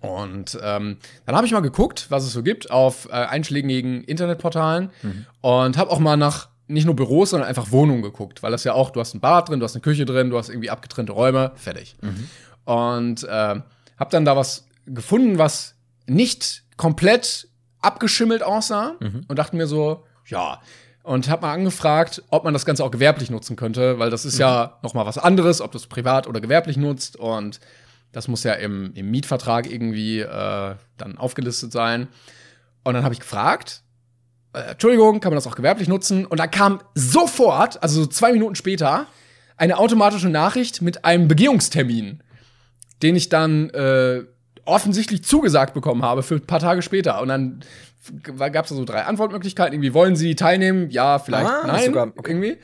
Und 0.00 0.56
ähm, 0.62 0.98
dann 1.26 1.36
habe 1.36 1.46
ich 1.46 1.52
mal 1.52 1.60
geguckt, 1.60 2.06
was 2.10 2.24
es 2.24 2.32
so 2.32 2.42
gibt 2.42 2.70
auf 2.70 3.08
äh, 3.10 3.12
einschlägigen 3.12 4.04
Internetportalen 4.04 4.90
mhm. 5.02 5.26
und 5.40 5.76
habe 5.76 5.90
auch 5.90 5.98
mal 5.98 6.16
nach 6.16 6.48
nicht 6.68 6.84
nur 6.84 6.94
Büros, 6.94 7.30
sondern 7.30 7.48
einfach 7.48 7.72
Wohnungen 7.72 8.02
geguckt, 8.02 8.44
weil 8.44 8.52
das 8.52 8.62
ja 8.62 8.74
auch, 8.74 8.90
du 8.90 9.00
hast 9.00 9.14
ein 9.14 9.20
Bad 9.20 9.48
drin, 9.48 9.58
du 9.58 9.64
hast 9.64 9.74
eine 9.74 9.82
Küche 9.82 10.04
drin, 10.04 10.30
du 10.30 10.38
hast 10.38 10.48
irgendwie 10.48 10.70
abgetrennte 10.70 11.12
Räume, 11.12 11.50
fertig. 11.56 11.96
Mhm. 12.00 12.28
Und 12.70 13.24
äh, 13.24 13.26
habe 13.26 14.10
dann 14.10 14.24
da 14.24 14.36
was 14.36 14.64
gefunden, 14.86 15.38
was 15.38 15.74
nicht 16.06 16.62
komplett 16.76 17.48
abgeschimmelt 17.80 18.44
aussah 18.44 18.94
mhm. 19.00 19.22
und 19.26 19.38
dachte 19.40 19.56
mir 19.56 19.66
so, 19.66 20.04
ja, 20.26 20.60
und 21.02 21.28
habe 21.28 21.42
mal 21.42 21.52
angefragt, 21.52 22.22
ob 22.30 22.44
man 22.44 22.52
das 22.52 22.64
Ganze 22.64 22.84
auch 22.84 22.92
gewerblich 22.92 23.28
nutzen 23.28 23.56
könnte, 23.56 23.98
weil 23.98 24.10
das 24.10 24.24
ist 24.24 24.34
mhm. 24.34 24.42
ja 24.42 24.78
noch 24.84 24.94
mal 24.94 25.04
was 25.04 25.18
anderes, 25.18 25.60
ob 25.60 25.72
du 25.72 25.78
es 25.78 25.88
privat 25.88 26.28
oder 26.28 26.40
gewerblich 26.40 26.76
nutzt 26.76 27.16
und 27.16 27.58
das 28.12 28.28
muss 28.28 28.44
ja 28.44 28.52
im, 28.52 28.92
im 28.94 29.10
Mietvertrag 29.10 29.68
irgendwie 29.68 30.20
äh, 30.20 30.74
dann 30.96 31.18
aufgelistet 31.18 31.72
sein. 31.72 32.06
Und 32.84 32.94
dann 32.94 33.02
habe 33.02 33.14
ich 33.14 33.20
gefragt, 33.20 33.82
äh, 34.52 34.60
Entschuldigung, 34.60 35.18
kann 35.18 35.32
man 35.32 35.36
das 35.38 35.48
auch 35.48 35.56
gewerblich 35.56 35.88
nutzen? 35.88 36.24
Und 36.24 36.38
da 36.38 36.46
kam 36.46 36.80
sofort, 36.94 37.82
also 37.82 38.02
so 38.02 38.06
zwei 38.06 38.32
Minuten 38.32 38.54
später, 38.54 39.06
eine 39.56 39.76
automatische 39.76 40.28
Nachricht 40.28 40.82
mit 40.82 41.04
einem 41.04 41.26
Begehungstermin, 41.26 42.22
den 43.02 43.16
ich 43.16 43.28
dann 43.28 43.70
äh, 43.70 44.22
offensichtlich 44.64 45.24
zugesagt 45.24 45.74
bekommen 45.74 46.02
habe 46.02 46.22
für 46.22 46.36
ein 46.36 46.46
paar 46.46 46.60
Tage 46.60 46.82
später. 46.82 47.20
Und 47.20 47.28
dann 47.28 47.60
gab 48.36 48.64
es 48.64 48.70
so 48.70 48.84
drei 48.84 49.04
Antwortmöglichkeiten. 49.04 49.74
Irgendwie 49.74 49.94
wollen 49.94 50.16
Sie 50.16 50.34
teilnehmen? 50.34 50.90
Ja, 50.90 51.18
vielleicht 51.18 51.46
ah, 51.46 51.66
nein. 51.66 51.86
Sogar, 51.86 52.06
okay. 52.16 52.30
Irgendwie. 52.30 52.56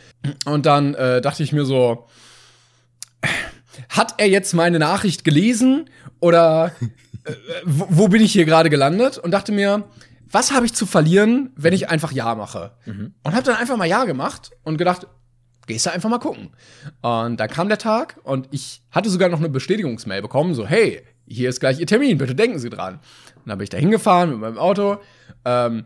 Und 0.47 0.66
dann 0.66 0.95
äh, 0.95 1.20
dachte 1.20 1.43
ich 1.43 1.53
mir 1.53 1.64
so, 1.64 2.07
hat 3.89 4.14
er 4.18 4.28
jetzt 4.28 4.55
meine 4.55 4.78
Nachricht 4.78 5.24
gelesen 5.24 5.91
oder 6.20 6.72
äh, 7.24 7.32
wo, 7.64 7.87
wo, 7.91 8.09
bin 8.09 8.22
ich 8.22 8.32
hier 8.32 8.45
gerade 8.45 8.70
gelandet? 8.70 9.18
Und 9.18 9.32
dachte 9.32 9.53
mir, 9.53 9.84
was 10.30 10.53
habe 10.53 10.66
ich 10.66 10.74
zu 10.74 10.87
verlieren, 10.87 11.51
wenn 11.57 11.72
ich 11.72 11.89
einfach 11.89 12.12
Ja 12.12 12.34
mache? 12.34 12.72
Mhm. 12.87 13.14
Und 13.22 13.34
habe 13.34 13.45
dann 13.45 13.57
einfach 13.57 13.76
mal 13.76 13.87
Ja 13.87 14.05
gemacht 14.05 14.51
und 14.64 14.78
gedacht, 14.78 15.07
gehst 15.67 15.87
du 15.87 15.93
einfach 15.93 16.09
mal 16.09 16.19
gucken. 16.19 16.51
Und 17.03 17.39
dann 17.39 17.49
kam 17.49 17.69
der 17.69 17.79
Tag 17.79 18.19
und 18.23 18.49
ich 18.51 18.83
hatte 18.91 19.11
sogar 19.11 19.29
noch 19.29 19.39
eine 19.39 19.49
Bestätigungsmail 19.49 20.23
bekommen, 20.23 20.55
so, 20.55 20.67
hey, 20.67 21.03
hier 21.27 21.49
ist 21.49 21.61
gleich 21.61 21.81
Ihr 21.81 21.87
Termin, 21.87 22.19
bitte 22.19 22.35
denken 22.35 22.59
Sie 22.59 22.71
dran. 22.71 22.95
Und 23.37 23.47
dann 23.47 23.59
bin 23.59 23.64
ich 23.64 23.71
da 23.71 23.79
hingefahren 23.79 24.31
mit 24.31 24.39
meinem 24.39 24.59
Auto, 24.59 24.99
ähm, 25.45 25.85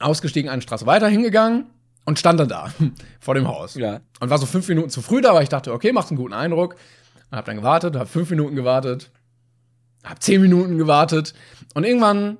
ausgestiegen, 0.00 0.50
eine 0.50 0.62
Straße 0.62 0.86
weiter 0.86 1.08
hingegangen 1.08 1.66
und 2.04 2.18
stand 2.18 2.40
dann 2.40 2.48
da 2.48 2.72
vor 3.20 3.34
dem 3.34 3.48
Haus. 3.48 3.74
Ja. 3.74 4.00
Und 4.20 4.30
war 4.30 4.38
so 4.38 4.46
fünf 4.46 4.68
Minuten 4.68 4.90
zu 4.90 5.02
früh 5.02 5.20
da, 5.20 5.34
weil 5.34 5.42
ich 5.42 5.48
dachte, 5.48 5.72
okay, 5.72 5.92
macht 5.92 6.10
einen 6.10 6.18
guten 6.18 6.34
Eindruck. 6.34 6.76
Und 7.30 7.38
hab 7.38 7.44
dann 7.46 7.56
gewartet, 7.56 7.96
hab 7.96 8.08
fünf 8.08 8.30
Minuten 8.30 8.54
gewartet, 8.54 9.10
hab 10.04 10.22
zehn 10.22 10.40
Minuten 10.40 10.78
gewartet. 10.78 11.34
Und 11.74 11.84
irgendwann 11.84 12.38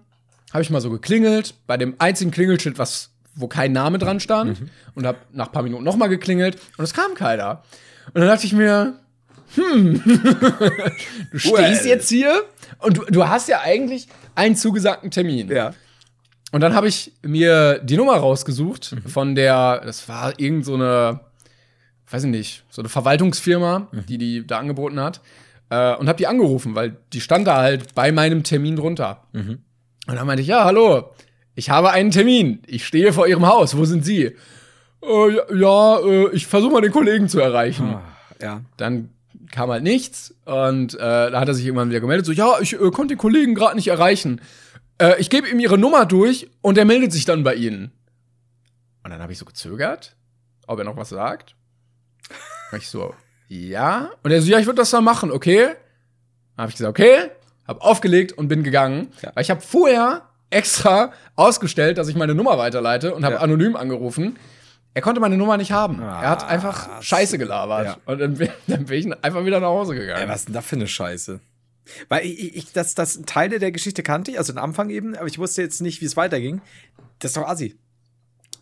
habe 0.53 0.63
ich 0.63 0.71
mal 0.71 0.81
so 0.81 0.91
geklingelt, 0.91 1.55
bei 1.67 1.77
dem 1.77 1.97
einzigen 1.99 2.31
Klingelschild, 2.31 2.79
was, 2.79 3.14
wo 3.35 3.49
kein 3.49 3.73
Name 3.73 3.99
dran 3.99 4.21
stand. 4.21 4.61
Mhm. 4.61 4.71
Und 4.95 5.07
hab 5.07 5.17
nach 5.33 5.47
ein 5.47 5.53
paar 5.53 5.63
Minuten 5.63 5.85
nochmal 5.85 6.09
geklingelt 6.09 6.59
und 6.79 6.85
es 6.85 6.95
kam 6.95 7.15
keiner. 7.15 7.63
Und 8.13 8.21
dann 8.21 8.29
dachte 8.29 8.47
ich 8.47 8.53
mir, 8.53 8.99
hm, 9.55 10.03
du 11.33 11.39
stehst 11.39 11.55
well. 11.55 11.87
jetzt 11.87 12.09
hier 12.09 12.43
und 12.79 12.99
du, 12.99 13.05
du 13.05 13.29
hast 13.29 13.49
ja 13.49 13.61
eigentlich 13.61 14.09
einen 14.35 14.57
zugesagten 14.57 15.11
Termin. 15.11 15.49
Ja. 15.49 15.75
Und 16.53 16.61
dann 16.61 16.75
habe 16.75 16.89
ich 16.89 17.13
mir 17.23 17.81
die 17.81 17.97
Nummer 17.97 18.17
rausgesucht 18.17 18.93
mhm. 18.93 19.09
von 19.09 19.35
der, 19.35 19.83
das 19.85 20.09
war 20.09 20.39
irgend 20.39 20.65
so 20.65 20.75
eine, 20.75 21.21
weiß 22.11 22.25
ich 22.25 22.31
nicht, 22.31 22.65
so 22.71 22.83
eine 22.83 22.89
Verwaltungsfirma, 22.89 23.89
mhm. 23.91 24.07
die 24.07 24.19
die 24.19 24.47
da 24.47 24.59
angeboten 24.59 25.01
hat. 25.01 25.21
Äh, 25.71 25.97
und 25.97 26.09
habe 26.09 26.19
die 26.19 26.27
angerufen, 26.27 26.75
weil 26.75 26.97
die 27.13 27.21
stand 27.21 27.47
da 27.47 27.57
halt 27.57 27.95
bei 27.95 28.13
meinem 28.13 28.43
Termin 28.43 28.77
drunter. 28.77 29.25
Mhm. 29.33 29.59
Und 30.07 30.15
dann 30.15 30.27
meinte 30.27 30.43
ich, 30.43 30.49
ja, 30.49 30.65
hallo, 30.65 31.14
ich 31.55 31.71
habe 31.71 31.91
einen 31.91 32.11
Termin. 32.11 32.63
Ich 32.67 32.87
stehe 32.87 33.13
vor 33.13 33.27
Ihrem 33.27 33.47
Haus. 33.47 33.77
Wo 33.77 33.85
sind 33.85 34.05
Sie? 34.05 34.37
Äh, 35.03 35.57
ja, 35.57 35.99
äh, 36.01 36.31
ich 36.33 36.47
versuche 36.47 36.73
mal 36.73 36.81
den 36.81 36.93
Kollegen 36.93 37.29
zu 37.29 37.41
erreichen. 37.41 37.95
Ah, 37.95 38.03
ja. 38.41 38.61
Dann 38.77 39.11
kam 39.51 39.71
halt 39.71 39.83
nichts 39.85 40.35
und 40.45 40.95
äh, 40.95 40.99
da 40.99 41.41
hat 41.41 41.49
er 41.49 41.55
sich 41.55 41.65
irgendwann 41.65 41.89
wieder 41.89 42.01
gemeldet, 42.01 42.27
so, 42.27 42.33
ja, 42.33 42.59
ich 42.61 42.73
äh, 42.73 42.91
konnte 42.91 43.15
den 43.15 43.19
Kollegen 43.19 43.55
gerade 43.55 43.77
nicht 43.77 43.89
erreichen. 43.89 44.41
Äh, 44.99 45.21
ich 45.21 45.31
gebe 45.31 45.49
ihm 45.49 45.61
ihre 45.61 45.79
Nummer 45.79 46.07
durch 46.07 46.51
und 46.61 46.77
er 46.77 46.85
meldet 46.85 47.13
sich 47.13 47.25
dann 47.25 47.45
bei 47.45 47.55
ihnen. 47.55 47.93
Und 49.05 49.11
dann 49.11 49.21
habe 49.21 49.33
ich 49.33 49.39
so 49.39 49.45
gezögert, 49.45 50.17
ob 50.67 50.79
er 50.79 50.85
noch 50.85 50.97
was 50.97 51.11
sagt. 51.11 51.55
Und 52.73 52.79
ich 52.79 52.89
so, 52.89 53.15
ja. 53.49 54.11
Und 54.23 54.31
er 54.33 54.43
so, 54.43 54.51
ja, 54.51 54.59
ich 54.59 54.67
würde 54.67 54.79
das 54.79 54.91
dann 54.91 55.05
machen, 55.05 55.31
okay? 55.31 55.67
Dann 56.57 56.63
habe 56.63 56.71
ich 56.71 56.77
gesagt, 56.77 56.91
okay. 56.99 57.31
Hab 57.67 57.81
aufgelegt 57.83 58.33
und 58.33 58.49
bin 58.49 58.63
gegangen. 58.63 59.13
Ja. 59.23 59.31
Weil 59.35 59.43
ich 59.43 59.51
habe 59.51 59.61
vorher 59.61 60.29
extra 60.51 61.13
ausgestellt, 61.37 61.99
dass 61.99 62.09
ich 62.09 62.17
meine 62.17 62.35
Nummer 62.35 62.59
weiterleite 62.59 63.15
und 63.15 63.25
habe 63.25 63.37
ja. 63.37 63.41
anonym 63.41 63.77
angerufen. 63.77 64.37
Er 64.95 65.03
konnte 65.03 65.21
meine 65.21 65.37
Nummer 65.37 65.57
nicht 65.57 65.73
haben. 65.73 66.01
Ah, 66.01 66.23
er 66.23 66.31
hat 66.31 66.49
einfach 66.49 67.03
Scheiße 67.03 67.37
gelabert. 67.37 67.87
Ja. 67.87 67.97
Und 68.07 68.21
dann 68.21 68.35
bin, 68.35 68.49
dann 68.69 68.85
bin, 68.85 69.13
ich 69.13 69.25
einfach 69.25 69.45
wieder 69.45 69.61
nach 69.61 69.69
Hause 69.69 69.95
gegangen. 69.95 70.23
Ey, 70.23 70.29
was 70.29 70.41
ist 70.41 70.49
denn 70.49 70.55
da 70.55 70.63
für 70.63 70.77
eine 70.77 70.87
Scheiße? 70.87 71.41
Weil 72.09 72.25
ich, 72.25 72.57
ich 72.57 72.73
das, 72.73 72.95
das 72.95 73.21
Teile 73.27 73.59
der 73.59 73.73
Geschichte 73.73 74.03
kannte 74.03 74.31
ich, 74.31 74.39
also 74.39 74.53
den 74.53 74.59
Anfang 74.59 74.91
eben, 74.91 75.17
aber 75.17 75.27
ich 75.27 75.39
wusste 75.39 75.63
jetzt 75.63 75.83
nicht, 75.83 76.01
wie 76.01 76.07
es 76.07 76.17
weiterging. 76.17 76.63
Das 77.19 77.33
ist 77.33 77.37
doch 77.37 77.47
assi. 77.47 77.77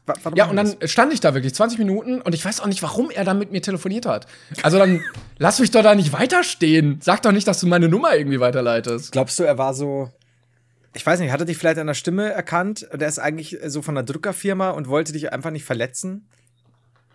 Warum 0.05 0.37
ja, 0.37 0.47
und 0.47 0.57
dann 0.57 0.75
das? 0.81 0.91
stand 0.91 1.13
ich 1.13 1.21
da 1.21 1.33
wirklich 1.33 1.55
20 1.55 1.79
Minuten 1.79 2.21
und 2.21 2.35
ich 2.35 2.45
weiß 2.45 2.61
auch 2.61 2.67
nicht, 2.67 2.83
warum 2.83 3.11
er 3.11 3.25
dann 3.25 3.39
mit 3.39 3.53
mir 3.53 3.63
telefoniert 3.63 4.05
hat. 4.05 4.27
Also 4.63 4.79
dann 4.79 5.05
lass 5.39 5.61
mich 5.61 5.71
doch 5.71 5.83
da 5.83 5.95
nicht 5.95 6.13
weiterstehen. 6.13 6.99
Sag 7.01 7.23
doch 7.23 7.31
nicht, 7.31 7.47
dass 7.47 7.61
du 7.61 7.69
meine 7.69 7.89
Nummer 7.89 8.17
irgendwie 8.17 8.41
weiterleitest. 8.41 9.13
Glaubst 9.13 9.39
du, 9.39 9.45
er 9.45 9.59
war 9.59 9.75
so. 9.75 10.11
Ich 10.95 11.07
weiß 11.07 11.21
nicht, 11.21 11.33
hat 11.33 11.41
er 11.41 11.47
dich 11.47 11.57
vielleicht 11.57 11.79
an 11.79 11.87
der 11.87 11.95
Stimme 11.95 12.31
erkannt? 12.31 12.87
Der 12.93 13.09
ist 13.09 13.19
eigentlich 13.19 13.59
so 13.67 13.83
von 13.83 13.97
einer 13.97 14.05
Drückerfirma 14.05 14.71
und 14.71 14.89
wollte 14.89 15.13
dich 15.13 15.33
einfach 15.33 15.51
nicht 15.51 15.65
verletzen? 15.65 16.29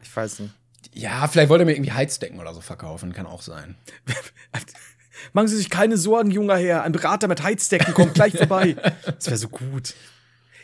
Ich 0.01 0.15
weiß 0.15 0.39
nicht. 0.39 0.53
Ja, 0.93 1.28
vielleicht 1.28 1.49
wollte 1.49 1.63
er 1.63 1.65
mir 1.65 1.73
irgendwie 1.73 1.91
Heizdecken 1.91 2.39
oder 2.39 2.53
so 2.53 2.61
verkaufen, 2.61 3.13
kann 3.13 3.25
auch 3.28 3.41
sein. 3.41 3.75
Machen 5.34 5.47
Sie 5.47 5.57
sich 5.57 5.69
keine 5.69 5.97
Sorgen, 5.97 6.32
junger 6.32 6.57
Herr. 6.57 6.84
Ein 6.84 6.91
Berater 6.91 7.28
mit 7.28 7.43
Heizdecken 7.43 7.93
kommt 7.93 8.13
gleich 8.13 8.34
vorbei. 8.38 8.75
Das 9.05 9.28
wäre 9.28 9.38
so 9.38 9.49
gut. 9.49 9.93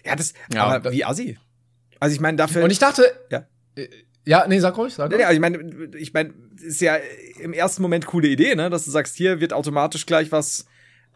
Ja, 0.06 0.16
das. 0.16 0.34
Ja, 0.52 0.66
aber 0.66 0.92
wie 0.92 1.06
assi. 1.06 1.38
Also 2.00 2.16
ich 2.16 2.22
meine, 2.22 2.38
dafür. 2.38 2.64
Und 2.64 2.72
ich 2.72 2.80
dachte. 2.80 3.12
Ja. 3.30 3.48
Äh, 3.76 3.88
ja, 4.26 4.46
nee, 4.48 4.60
sag 4.60 4.78
ruhig, 4.78 4.94
sag 4.94 5.10
ruhig. 5.10 5.20
Nee, 5.20 5.26
also 5.26 5.36
ich 5.36 5.42
meine, 5.42 5.98
ich 5.98 6.14
meine, 6.14 6.34
ist 6.62 6.82
ja 6.82 6.98
im 7.40 7.54
ersten 7.54 7.82
Moment 7.82 8.06
coole 8.06 8.28
Idee, 8.28 8.56
ne? 8.56 8.70
Dass 8.70 8.86
du 8.86 8.92
sagst, 8.92 9.16
hier 9.16 9.40
wird 9.40 9.54
automatisch 9.54 10.06
gleich 10.06 10.32
was, 10.32 10.66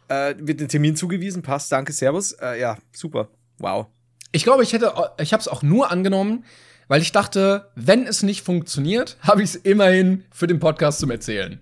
äh, 0.07 0.35
wird 0.39 0.61
ein 0.61 0.67
Termin 0.67 0.95
zugewiesen, 0.95 1.41
passt, 1.41 1.71
danke, 1.71 1.93
Servus. 1.93 2.33
Äh, 2.33 2.59
ja, 2.59 2.77
super. 2.91 3.29
Wow. 3.59 3.87
Ich 4.31 4.43
glaube, 4.43 4.63
ich 4.63 4.73
hätte, 4.73 4.93
ich 5.19 5.33
habe 5.33 5.41
es 5.41 5.47
auch 5.47 5.63
nur 5.63 5.91
angenommen, 5.91 6.45
weil 6.87 7.01
ich 7.01 7.11
dachte, 7.11 7.71
wenn 7.75 8.05
es 8.05 8.23
nicht 8.23 8.43
funktioniert, 8.43 9.17
habe 9.21 9.43
ich 9.43 9.51
es 9.51 9.55
immerhin 9.55 10.25
für 10.31 10.47
den 10.47 10.59
Podcast 10.59 10.99
zum 10.99 11.11
Erzählen. 11.11 11.59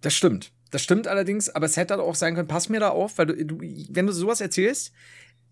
Das 0.00 0.14
stimmt. 0.14 0.52
Das 0.70 0.82
stimmt 0.82 1.06
allerdings, 1.06 1.50
aber 1.50 1.66
es 1.66 1.76
hätte 1.76 2.00
auch 2.00 2.14
sein 2.14 2.34
können, 2.34 2.48
pass 2.48 2.70
mir 2.70 2.80
da 2.80 2.88
auf, 2.88 3.18
weil 3.18 3.26
du, 3.26 3.44
du 3.44 3.60
wenn 3.60 4.06
du 4.06 4.12
sowas 4.12 4.40
erzählst, 4.40 4.92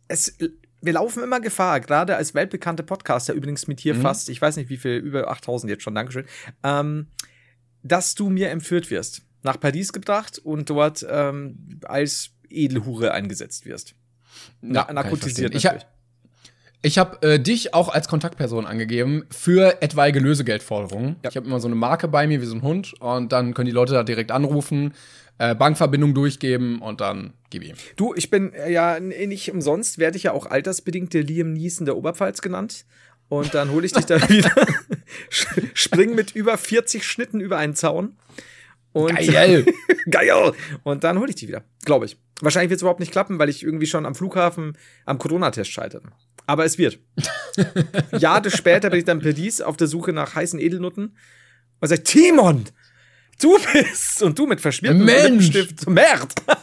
es, 0.08 0.36
wir 0.80 0.92
laufen 0.94 1.22
immer 1.22 1.40
Gefahr, 1.40 1.80
gerade 1.80 2.16
als 2.16 2.34
weltbekannte 2.34 2.82
Podcaster, 2.82 3.34
übrigens 3.34 3.66
mit 3.66 3.80
hier 3.80 3.94
mhm. 3.94 4.00
fast, 4.00 4.30
ich 4.30 4.40
weiß 4.40 4.56
nicht 4.56 4.70
wie 4.70 4.78
viel, 4.78 4.96
über 4.96 5.30
8000 5.30 5.70
jetzt 5.70 5.82
schon, 5.82 5.94
Dankeschön, 5.94 6.24
ähm, 6.64 7.08
dass 7.82 8.14
du 8.14 8.30
mir 8.30 8.48
entführt 8.48 8.90
wirst, 8.90 9.22
nach 9.42 9.58
Paris 9.58 9.92
gebracht 9.92 10.38
und 10.38 10.70
dort 10.70 11.06
ähm, 11.08 11.80
als 11.84 12.30
Edelhure 12.48 13.12
eingesetzt 13.12 13.66
wirst. 13.66 13.94
Na, 14.60 14.90
narkotisiert 14.92 15.54
ich, 15.54 15.64
ich, 15.64 15.70
Ich 16.82 16.98
habe 16.98 17.22
äh, 17.22 17.40
dich 17.40 17.74
auch 17.74 17.88
als 17.88 18.08
Kontaktperson 18.08 18.66
angegeben 18.66 19.24
für 19.30 19.82
etwaige 19.82 20.20
Lösegeldforderungen. 20.20 21.16
Ja. 21.22 21.30
Ich 21.30 21.36
habe 21.36 21.46
immer 21.46 21.60
so 21.60 21.68
eine 21.68 21.76
Marke 21.76 22.08
bei 22.08 22.26
mir 22.26 22.40
wie 22.40 22.46
so 22.46 22.54
ein 22.54 22.62
Hund 22.62 22.94
und 23.00 23.32
dann 23.32 23.54
können 23.54 23.66
die 23.66 23.72
Leute 23.72 23.92
da 23.92 24.02
direkt 24.02 24.30
anrufen, 24.30 24.94
äh, 25.38 25.54
Bankverbindung 25.54 26.14
durchgeben 26.14 26.80
und 26.80 27.00
dann 27.00 27.32
gib 27.50 27.64
ihm. 27.64 27.76
Du, 27.96 28.14
ich 28.14 28.30
bin 28.30 28.52
äh, 28.52 28.70
ja 28.70 29.00
nicht 29.00 29.50
umsonst, 29.50 29.98
werde 29.98 30.16
ich 30.16 30.24
ja 30.24 30.32
auch 30.32 30.46
altersbedingt 30.46 31.14
der 31.14 31.22
Liam 31.22 31.52
Neeson 31.52 31.86
der 31.86 31.96
Oberpfalz 31.96 32.42
genannt. 32.42 32.84
Und 33.28 33.54
dann 33.54 33.70
hole 33.70 33.86
ich 33.86 33.92
dich 33.92 34.06
da 34.06 34.16
wieder, 34.28 34.52
spring 35.74 36.14
mit 36.14 36.34
über 36.34 36.58
40 36.58 37.04
Schnitten 37.04 37.40
über 37.40 37.58
einen 37.58 37.76
Zaun. 37.76 38.16
Und 38.92 39.14
geil! 39.14 39.66
geil! 40.10 40.52
Und 40.82 41.04
dann 41.04 41.18
hole 41.18 41.30
ich 41.30 41.36
dich 41.36 41.48
wieder, 41.48 41.64
glaube 41.84 42.06
ich. 42.06 42.18
Wahrscheinlich 42.40 42.70
wird 42.70 42.78
es 42.78 42.82
überhaupt 42.82 43.00
nicht 43.00 43.12
klappen, 43.12 43.38
weil 43.38 43.48
ich 43.48 43.62
irgendwie 43.62 43.86
schon 43.86 44.06
am 44.06 44.14
Flughafen 44.14 44.76
am 45.04 45.18
Corona-Test 45.18 45.70
scheitere. 45.70 46.10
Aber 46.46 46.64
es 46.64 46.78
wird. 46.78 46.98
Jahre 48.18 48.50
später 48.50 48.90
bin 48.90 49.00
ich 49.00 49.04
dann 49.04 49.20
per 49.20 49.32
Dies 49.32 49.60
auf 49.60 49.76
der 49.76 49.86
Suche 49.86 50.12
nach 50.12 50.34
heißen 50.34 50.58
Edelnutten 50.58 51.16
und 51.80 51.88
sage, 51.88 52.02
Timon, 52.02 52.64
du 53.40 53.56
bist 53.72 54.22
und 54.22 54.38
du 54.38 54.46
mit 54.46 54.60
verschmiertem 54.60 55.06
Lippenstift 55.06 55.80
zum 55.80 55.94
Merd. 55.94 56.34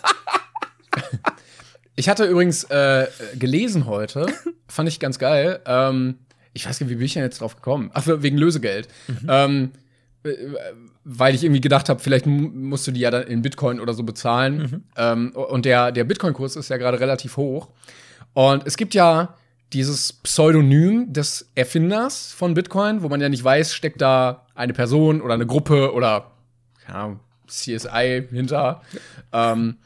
ich 1.96 2.10
hatte 2.10 2.26
übrigens 2.26 2.64
äh, 2.66 3.08
gelesen 3.38 3.86
heute, 3.86 4.28
fand 4.68 4.90
ich 4.90 5.00
ganz 5.00 5.20
geil. 5.20 5.62
Ähm, 5.66 6.20
ich 6.54 6.68
weiß 6.68 6.80
gar 6.80 6.86
nicht, 6.86 6.94
wie 6.94 6.98
bin 6.98 7.06
ich 7.06 7.14
denn 7.14 7.24
jetzt 7.24 7.42
drauf 7.42 7.56
gekommen? 7.56 7.92
Ach, 7.94 8.08
wegen 8.08 8.38
Lösegeld. 8.38 8.88
Mhm. 9.08 9.28
Ähm, 9.30 9.72
äh, 10.24 10.30
weil 11.10 11.34
ich 11.34 11.44
irgendwie 11.46 11.62
gedacht 11.62 11.88
habe, 11.88 12.02
vielleicht 12.02 12.26
musst 12.28 12.86
du 12.86 12.92
die 12.92 13.00
ja 13.00 13.12
dann 13.12 13.24
in 13.24 13.42
Bitcoin 13.42 13.80
oder 13.80 13.94
so 13.94 14.04
bezahlen. 14.04 14.58
Mhm. 14.58 14.84
Ähm, 14.98 15.32
und 15.32 15.64
der, 15.64 15.94
der 15.94 16.04
Bitcoin-Kurs 16.04 16.58
ist 16.58 16.70
ja 16.70 16.76
gerade 16.76 17.00
relativ 17.00 17.38
hoch. 17.38 17.70
Und 18.34 18.68
es 18.68 18.76
gibt 18.76 18.94
ja 18.94 19.34
dieses 19.72 20.12
Pseudonym 20.12 21.14
des 21.14 21.50
Erfinders 21.56 22.34
von 22.34 22.54
Bitcoin, 22.54 23.04
wo 23.04 23.08
man 23.08 23.22
ja 23.22 23.30
nicht 23.30 23.44
weiß, 23.44 23.74
steckt 23.74 24.02
da 24.02 24.48
eine 24.54 24.74
Person 24.74 25.22
oder 25.22 25.36
eine 25.36 25.46
Gruppe 25.46 25.94
oder 25.94 26.32
ja, 26.90 27.18
CSI 27.48 28.28
hinter. 28.30 28.82
Ähm, 29.32 29.78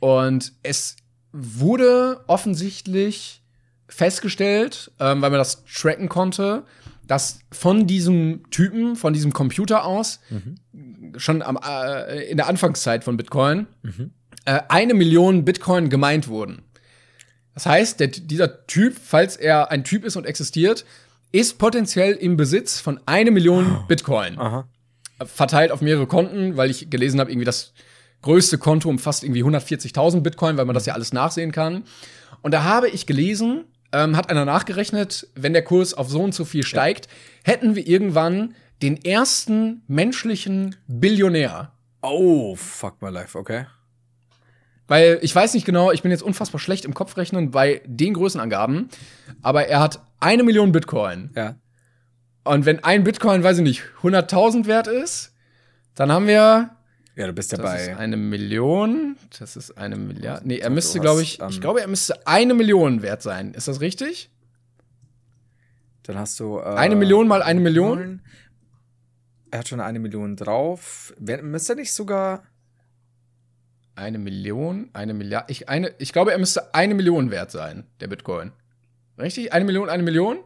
und 0.00 0.52
es 0.62 0.96
wurde 1.32 2.20
offensichtlich 2.26 3.42
festgestellt, 3.88 4.90
ähm, 5.00 5.22
weil 5.22 5.30
man 5.30 5.38
das 5.38 5.64
tracken 5.64 6.10
konnte, 6.10 6.64
dass 7.08 7.40
von 7.50 7.86
diesem 7.86 8.48
Typen, 8.50 8.94
von 8.94 9.12
diesem 9.12 9.32
Computer 9.32 9.84
aus, 9.84 10.20
mhm. 10.30 11.14
schon 11.16 11.42
am, 11.42 11.58
äh, 11.66 12.30
in 12.30 12.36
der 12.36 12.46
Anfangszeit 12.46 13.02
von 13.02 13.16
Bitcoin, 13.16 13.66
mhm. 13.82 14.12
äh, 14.44 14.60
eine 14.68 14.94
Million 14.94 15.44
Bitcoin 15.44 15.88
gemeint 15.88 16.28
wurden. 16.28 16.62
Das 17.54 17.66
heißt, 17.66 17.98
der, 17.98 18.08
dieser 18.08 18.66
Typ, 18.66 18.94
falls 19.02 19.36
er 19.36 19.70
ein 19.72 19.82
Typ 19.82 20.04
ist 20.04 20.16
und 20.16 20.26
existiert, 20.26 20.84
ist 21.32 21.58
potenziell 21.58 22.12
im 22.14 22.36
Besitz 22.36 22.78
von 22.78 23.00
eine 23.06 23.30
Million 23.30 23.84
Bitcoin. 23.88 24.38
Aha. 24.38 24.68
Verteilt 25.24 25.72
auf 25.72 25.80
mehrere 25.80 26.06
Konten, 26.06 26.56
weil 26.56 26.70
ich 26.70 26.90
gelesen 26.90 27.18
habe, 27.18 27.32
irgendwie 27.32 27.44
das 27.44 27.72
größte 28.22 28.58
Konto 28.58 28.88
umfasst 28.88 29.24
irgendwie 29.24 29.42
140.000 29.42 30.20
Bitcoin, 30.20 30.56
weil 30.56 30.66
man 30.66 30.74
das 30.74 30.86
ja 30.86 30.94
alles 30.94 31.12
nachsehen 31.12 31.52
kann. 31.52 31.84
Und 32.42 32.52
da 32.52 32.64
habe 32.64 32.88
ich 32.88 33.06
gelesen, 33.06 33.64
ähm, 33.92 34.16
hat 34.16 34.30
einer 34.30 34.44
nachgerechnet, 34.44 35.28
wenn 35.34 35.52
der 35.52 35.62
Kurs 35.62 35.94
auf 35.94 36.08
so 36.08 36.20
und 36.22 36.34
so 36.34 36.44
viel 36.44 36.64
steigt, 36.64 37.06
ja. 37.06 37.52
hätten 37.52 37.74
wir 37.74 37.86
irgendwann 37.86 38.54
den 38.82 39.02
ersten 39.04 39.82
menschlichen 39.88 40.76
Billionär. 40.86 41.72
Oh, 42.02 42.54
fuck 42.54 43.02
my 43.02 43.10
life, 43.10 43.36
okay. 43.36 43.66
Weil 44.86 45.18
ich 45.20 45.34
weiß 45.34 45.54
nicht 45.54 45.66
genau, 45.66 45.90
ich 45.92 46.02
bin 46.02 46.10
jetzt 46.10 46.22
unfassbar 46.22 46.58
schlecht 46.58 46.84
im 46.84 46.94
Kopfrechnen 46.94 47.50
bei 47.50 47.82
den 47.84 48.14
Größenangaben, 48.14 48.88
aber 49.42 49.66
er 49.66 49.80
hat 49.80 50.00
eine 50.20 50.42
Million 50.42 50.72
Bitcoin. 50.72 51.30
Ja. 51.36 51.56
Und 52.44 52.64
wenn 52.64 52.82
ein 52.82 53.04
Bitcoin, 53.04 53.42
weiß 53.42 53.58
ich 53.58 53.64
nicht, 53.64 53.82
100.000 54.02 54.66
wert 54.66 54.86
ist, 54.86 55.34
dann 55.94 56.10
haben 56.10 56.26
wir. 56.26 56.70
Ja, 57.18 57.26
du 57.26 57.32
bist 57.32 57.50
ja 57.50 57.58
bei. 57.58 57.72
Das 57.72 57.88
ist 57.88 57.96
eine 57.96 58.16
Million. 58.16 59.16
Das 59.40 59.56
ist 59.56 59.76
eine 59.76 59.96
Milliarde. 59.96 60.46
Nee, 60.46 60.58
er 60.58 60.70
müsste, 60.70 61.00
glaube 61.00 61.20
ich, 61.20 61.40
ähm, 61.40 61.48
ich 61.50 61.60
glaube, 61.60 61.80
er 61.80 61.88
müsste 61.88 62.24
eine 62.28 62.54
Million 62.54 63.02
wert 63.02 63.22
sein. 63.22 63.54
Ist 63.54 63.66
das 63.66 63.80
richtig? 63.80 64.30
Dann 66.04 66.16
hast 66.16 66.38
du. 66.38 66.58
Äh, 66.58 66.62
eine 66.62 66.94
Million 66.94 67.26
mal 67.26 67.42
eine 67.42 67.58
Million? 67.58 68.22
Er 69.50 69.58
hat 69.58 69.68
schon 69.68 69.80
eine 69.80 69.98
Million 69.98 70.36
drauf. 70.36 71.12
Müsste 71.18 71.72
er 71.72 71.76
nicht 71.76 71.92
sogar 71.92 72.44
eine 73.96 74.18
Million, 74.18 74.88
eine 74.92 75.12
Milliarde. 75.12 75.50
Ich, 75.50 75.68
eine, 75.68 75.92
ich 75.98 76.12
glaube, 76.12 76.30
er 76.30 76.38
müsste 76.38 76.72
eine 76.72 76.94
Million 76.94 77.32
wert 77.32 77.50
sein, 77.50 77.84
der 77.98 78.06
Bitcoin. 78.06 78.52
Richtig? 79.18 79.52
Eine 79.52 79.64
Million, 79.64 79.90
eine 79.90 80.04
Million? 80.04 80.38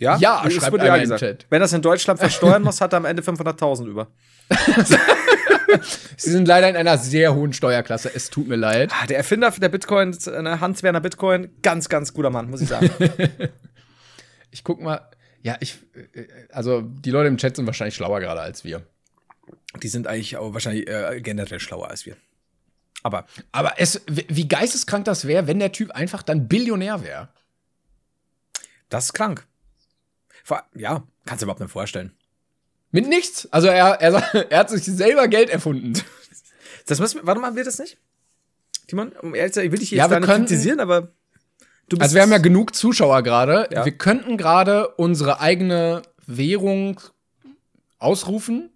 Ja, 0.00 0.16
ja 0.16 0.40
das 0.42 0.52
schreibt 0.52 0.82
ja 0.82 0.96
gesagt. 0.96 1.20
Chat. 1.20 1.46
Wenn 1.48 1.60
das 1.60 1.72
in 1.72 1.82
Deutschland 1.82 2.18
versteuern 2.18 2.64
muss, 2.64 2.80
hat 2.80 2.92
er 2.92 2.96
am 2.96 3.04
Ende 3.04 3.22
500.000 3.22 3.86
über. 3.86 4.08
Sie 6.16 6.30
sind 6.30 6.48
leider 6.48 6.68
in 6.68 6.76
einer 6.76 6.98
sehr 6.98 7.34
hohen 7.34 7.52
Steuerklasse. 7.52 8.10
Es 8.14 8.30
tut 8.30 8.48
mir 8.48 8.56
leid. 8.56 8.92
Ah, 8.92 9.06
der 9.06 9.18
Erfinder 9.18 9.50
der 9.50 9.68
Bitcoin, 9.68 10.16
ne, 10.26 10.60
Hans 10.60 10.82
Werner 10.82 11.00
Bitcoin, 11.00 11.50
ganz, 11.62 11.88
ganz 11.88 12.12
guter 12.12 12.30
Mann, 12.30 12.50
muss 12.50 12.60
ich 12.60 12.68
sagen. 12.68 12.90
ich 14.50 14.64
guck 14.64 14.80
mal. 14.80 15.10
Ja, 15.42 15.56
ich, 15.60 15.78
äh, 16.14 16.26
also 16.50 16.82
die 16.82 17.10
Leute 17.10 17.28
im 17.28 17.36
Chat 17.36 17.56
sind 17.56 17.66
wahrscheinlich 17.66 17.94
schlauer 17.94 18.20
gerade 18.20 18.40
als 18.40 18.64
wir. 18.64 18.82
Die 19.82 19.88
sind 19.88 20.06
eigentlich 20.06 20.36
auch 20.36 20.54
wahrscheinlich 20.54 20.88
äh, 20.88 21.20
generell 21.20 21.60
schlauer 21.60 21.88
als 21.88 22.06
wir. 22.06 22.16
Aber, 23.02 23.26
aber 23.52 23.74
es, 23.76 24.02
wie 24.08 24.48
geisteskrank 24.48 25.04
das 25.04 25.26
wäre, 25.26 25.46
wenn 25.46 25.60
der 25.60 25.72
Typ 25.72 25.92
einfach 25.92 26.22
dann 26.22 26.48
Billionär 26.48 27.04
wäre. 27.04 27.28
Das 28.88 29.06
ist 29.06 29.12
krank. 29.12 29.46
Ja, 30.74 31.06
kannst 31.26 31.42
du 31.42 31.44
überhaupt 31.44 31.60
nicht 31.60 31.70
vorstellen. 31.70 32.17
Mit 32.90 33.08
nichts. 33.08 33.48
Also 33.50 33.68
er, 33.68 34.00
er, 34.00 34.14
er 34.50 34.58
hat 34.58 34.70
sich 34.70 34.84
selber 34.84 35.28
Geld 35.28 35.50
erfunden. 35.50 35.94
Das 36.86 37.00
müssen, 37.00 37.20
warte 37.22 37.40
mal, 37.40 37.54
wir 37.54 37.64
das 37.64 37.78
nicht? 37.78 37.98
Timon, 38.86 39.12
um 39.20 39.34
ehrlich 39.34 39.52
zu 39.52 39.60
sein, 39.60 39.66
ich 39.66 39.72
will 39.72 39.78
dich 39.78 39.90
jetzt 39.90 39.98
ja, 39.98 40.06
gar 40.08 40.20
nicht 40.20 40.28
kritisieren, 40.28 40.80
aber 40.80 41.02
du 41.88 41.96
bist 41.96 42.02
Also 42.02 42.14
wir 42.14 42.22
haben 42.22 42.32
ja 42.32 42.38
genug 42.38 42.74
Zuschauer 42.74 43.22
gerade. 43.22 43.68
Ja. 43.70 43.84
Wir 43.84 43.92
könnten 43.92 44.38
gerade 44.38 44.88
unsere 44.88 45.40
eigene 45.40 46.02
Währung 46.26 47.00
ausrufen. 47.98 48.70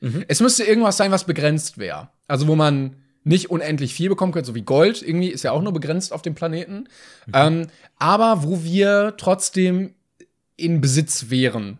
Mhm. 0.00 0.24
Es 0.28 0.40
müsste 0.40 0.64
irgendwas 0.64 0.96
sein, 0.96 1.10
was 1.10 1.24
begrenzt 1.24 1.78
wäre. 1.78 2.08
Also 2.26 2.46
wo 2.46 2.56
man 2.56 2.96
nicht 3.24 3.50
unendlich 3.50 3.92
viel 3.92 4.08
bekommen 4.08 4.32
können, 4.32 4.44
so 4.44 4.54
wie 4.54 4.62
Gold 4.62 5.02
irgendwie 5.02 5.28
ist 5.28 5.42
ja 5.42 5.50
auch 5.50 5.60
nur 5.60 5.72
begrenzt 5.72 6.12
auf 6.12 6.22
dem 6.22 6.34
Planeten. 6.34 6.88
Mhm. 7.26 7.32
Ähm, 7.34 7.66
aber 7.98 8.44
wo 8.44 8.62
wir 8.62 9.14
trotzdem 9.18 9.94
in 10.56 10.80
Besitz 10.80 11.28
wären 11.28 11.78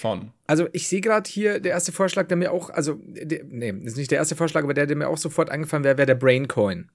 von. 0.00 0.32
Also 0.46 0.68
ich 0.72 0.88
sehe 0.88 1.00
gerade 1.00 1.28
hier 1.28 1.60
der 1.60 1.72
erste 1.72 1.92
Vorschlag, 1.92 2.28
der 2.28 2.36
mir 2.36 2.52
auch, 2.52 2.70
also 2.70 3.00
der, 3.04 3.44
nee, 3.44 3.70
ist 3.84 3.96
nicht 3.96 4.10
der 4.10 4.18
erste 4.18 4.36
Vorschlag, 4.36 4.62
aber 4.62 4.74
der, 4.74 4.86
der 4.86 4.96
mir 4.96 5.08
auch 5.08 5.18
sofort 5.18 5.50
eingefallen 5.50 5.84
wäre, 5.84 5.98
wäre 5.98 6.06
der 6.06 6.14
Braincoin. 6.14 6.90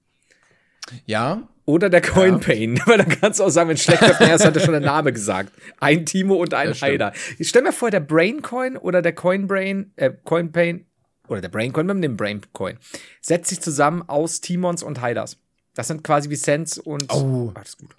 Ja. 1.06 1.48
Oder 1.64 1.90
der 1.90 2.02
Coin 2.02 2.40
Pain, 2.40 2.76
ja. 2.76 2.82
weil 2.86 2.98
dann 2.98 3.08
kannst 3.08 3.38
du 3.38 3.44
auch 3.44 3.50
sagen, 3.50 3.68
wenn 3.68 3.76
schlecht 3.76 4.02
erst 4.02 4.44
hat 4.44 4.56
er 4.56 4.60
schon 4.60 4.72
der 4.72 4.80
Name 4.80 5.12
gesagt. 5.12 5.52
Ein 5.78 6.06
Timo 6.06 6.34
und 6.34 6.54
ein 6.54 6.72
Heider. 6.72 7.12
Ich 7.38 7.48
stell 7.48 7.62
mir 7.62 7.72
vor, 7.72 7.90
der 7.90 8.00
Braincoin 8.00 8.76
oder 8.76 9.00
der 9.00 9.14
Coin 9.14 9.46
Brain, 9.46 9.92
äh, 9.96 10.10
Coin 10.24 10.50
Pain 10.50 10.86
oder 11.28 11.40
der 11.40 11.50
Braincoin 11.50 11.86
mit 11.86 12.02
dem 12.02 12.16
Braincoin, 12.16 12.78
setzt 13.20 13.50
sich 13.50 13.60
zusammen 13.60 14.02
aus 14.08 14.40
Timons 14.40 14.82
und 14.82 15.02
Hyders. 15.02 15.38
Das 15.74 15.88
sind 15.88 16.02
quasi 16.02 16.30
wie 16.30 16.36
Sense 16.36 16.82
und. 16.82 17.12
Oh. 17.12 17.52
Alles 17.54 17.78
gut. 17.78 17.94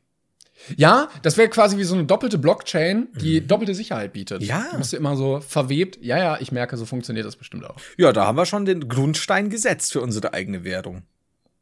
Ja, 0.77 1.09
das 1.21 1.37
wäre 1.37 1.49
quasi 1.49 1.77
wie 1.77 1.83
so 1.83 1.95
eine 1.95 2.05
doppelte 2.05 2.37
Blockchain, 2.37 3.07
die 3.15 3.41
mhm. 3.41 3.47
doppelte 3.47 3.75
Sicherheit 3.75 4.13
bietet. 4.13 4.43
Ja. 4.43 4.65
Du 4.71 4.77
bist 4.77 4.93
immer 4.93 5.15
so 5.15 5.39
verwebt. 5.41 5.99
Ja, 6.01 6.17
ja, 6.17 6.37
ich 6.39 6.51
merke, 6.51 6.77
so 6.77 6.85
funktioniert 6.85 7.25
das 7.25 7.35
bestimmt 7.35 7.65
auch. 7.65 7.75
Ja, 7.97 8.13
da 8.13 8.25
haben 8.25 8.37
wir 8.37 8.45
schon 8.45 8.65
den 8.65 8.87
Grundstein 8.87 9.49
gesetzt 9.49 9.93
für 9.93 10.01
unsere 10.01 10.33
eigene 10.33 10.63
Währung. 10.63 11.03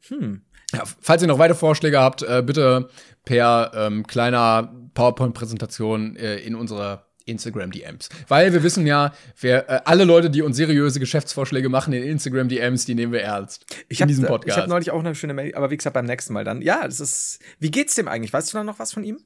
Hm. 0.08 0.42
Ja, 0.72 0.84
falls 1.00 1.22
ihr 1.22 1.28
noch 1.28 1.38
weitere 1.38 1.58
Vorschläge 1.58 2.00
habt, 2.00 2.22
äh, 2.22 2.42
bitte 2.44 2.88
per 3.24 3.72
ähm, 3.74 4.06
kleiner 4.06 4.72
PowerPoint-Präsentation 4.94 6.16
äh, 6.16 6.36
in 6.36 6.54
unsere 6.54 7.04
Instagram-DMs. 7.26 8.08
Weil 8.28 8.52
wir 8.52 8.62
wissen 8.62 8.86
ja, 8.86 9.12
wer, 9.40 9.68
äh, 9.68 9.80
alle 9.84 10.04
Leute, 10.04 10.30
die 10.30 10.42
uns 10.42 10.56
seriöse 10.56 11.00
Geschäftsvorschläge 11.00 11.68
machen 11.68 11.92
in 11.92 12.02
Instagram-DMs, 12.02 12.84
die 12.84 12.94
nehmen 12.94 13.12
wir 13.12 13.22
ernst. 13.22 13.66
Ich 13.88 14.00
in 14.00 14.04
hab, 14.04 14.08
diesem 14.08 14.26
Podcast. 14.26 14.56
Ich 14.56 14.60
habe 14.60 14.70
neulich 14.70 14.90
auch 14.90 15.00
eine 15.00 15.14
schöne 15.14 15.34
Mail, 15.34 15.54
aber 15.54 15.70
wie 15.70 15.76
gesagt, 15.76 15.94
beim 15.94 16.06
nächsten 16.06 16.32
Mal 16.32 16.44
dann. 16.44 16.62
Ja, 16.62 16.82
das 16.84 17.00
ist. 17.00 17.38
Wie 17.58 17.70
geht's 17.70 17.94
dem 17.94 18.08
eigentlich? 18.08 18.32
Weißt 18.32 18.52
du 18.52 18.58
da 18.58 18.64
noch 18.64 18.78
was 18.78 18.92
von 18.92 19.04
ihm? 19.04 19.20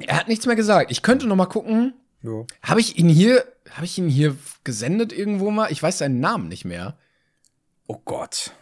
Er 0.00 0.18
hat 0.18 0.28
nichts 0.28 0.46
mehr 0.46 0.56
gesagt. 0.56 0.90
Ich 0.90 1.02
könnte 1.02 1.26
noch 1.26 1.36
mal 1.36 1.46
gucken. 1.46 1.94
Habe 2.62 2.80
ich 2.80 2.98
ihn 2.98 3.08
hier, 3.08 3.44
habe 3.70 3.84
ich 3.84 3.98
ihn 3.98 4.08
hier 4.08 4.36
gesendet 4.64 5.12
irgendwo 5.12 5.50
mal? 5.50 5.70
Ich 5.70 5.82
weiß 5.82 5.98
seinen 5.98 6.20
Namen 6.20 6.48
nicht 6.48 6.64
mehr. 6.64 6.98
Oh 7.86 8.00
Gott. 8.04 8.52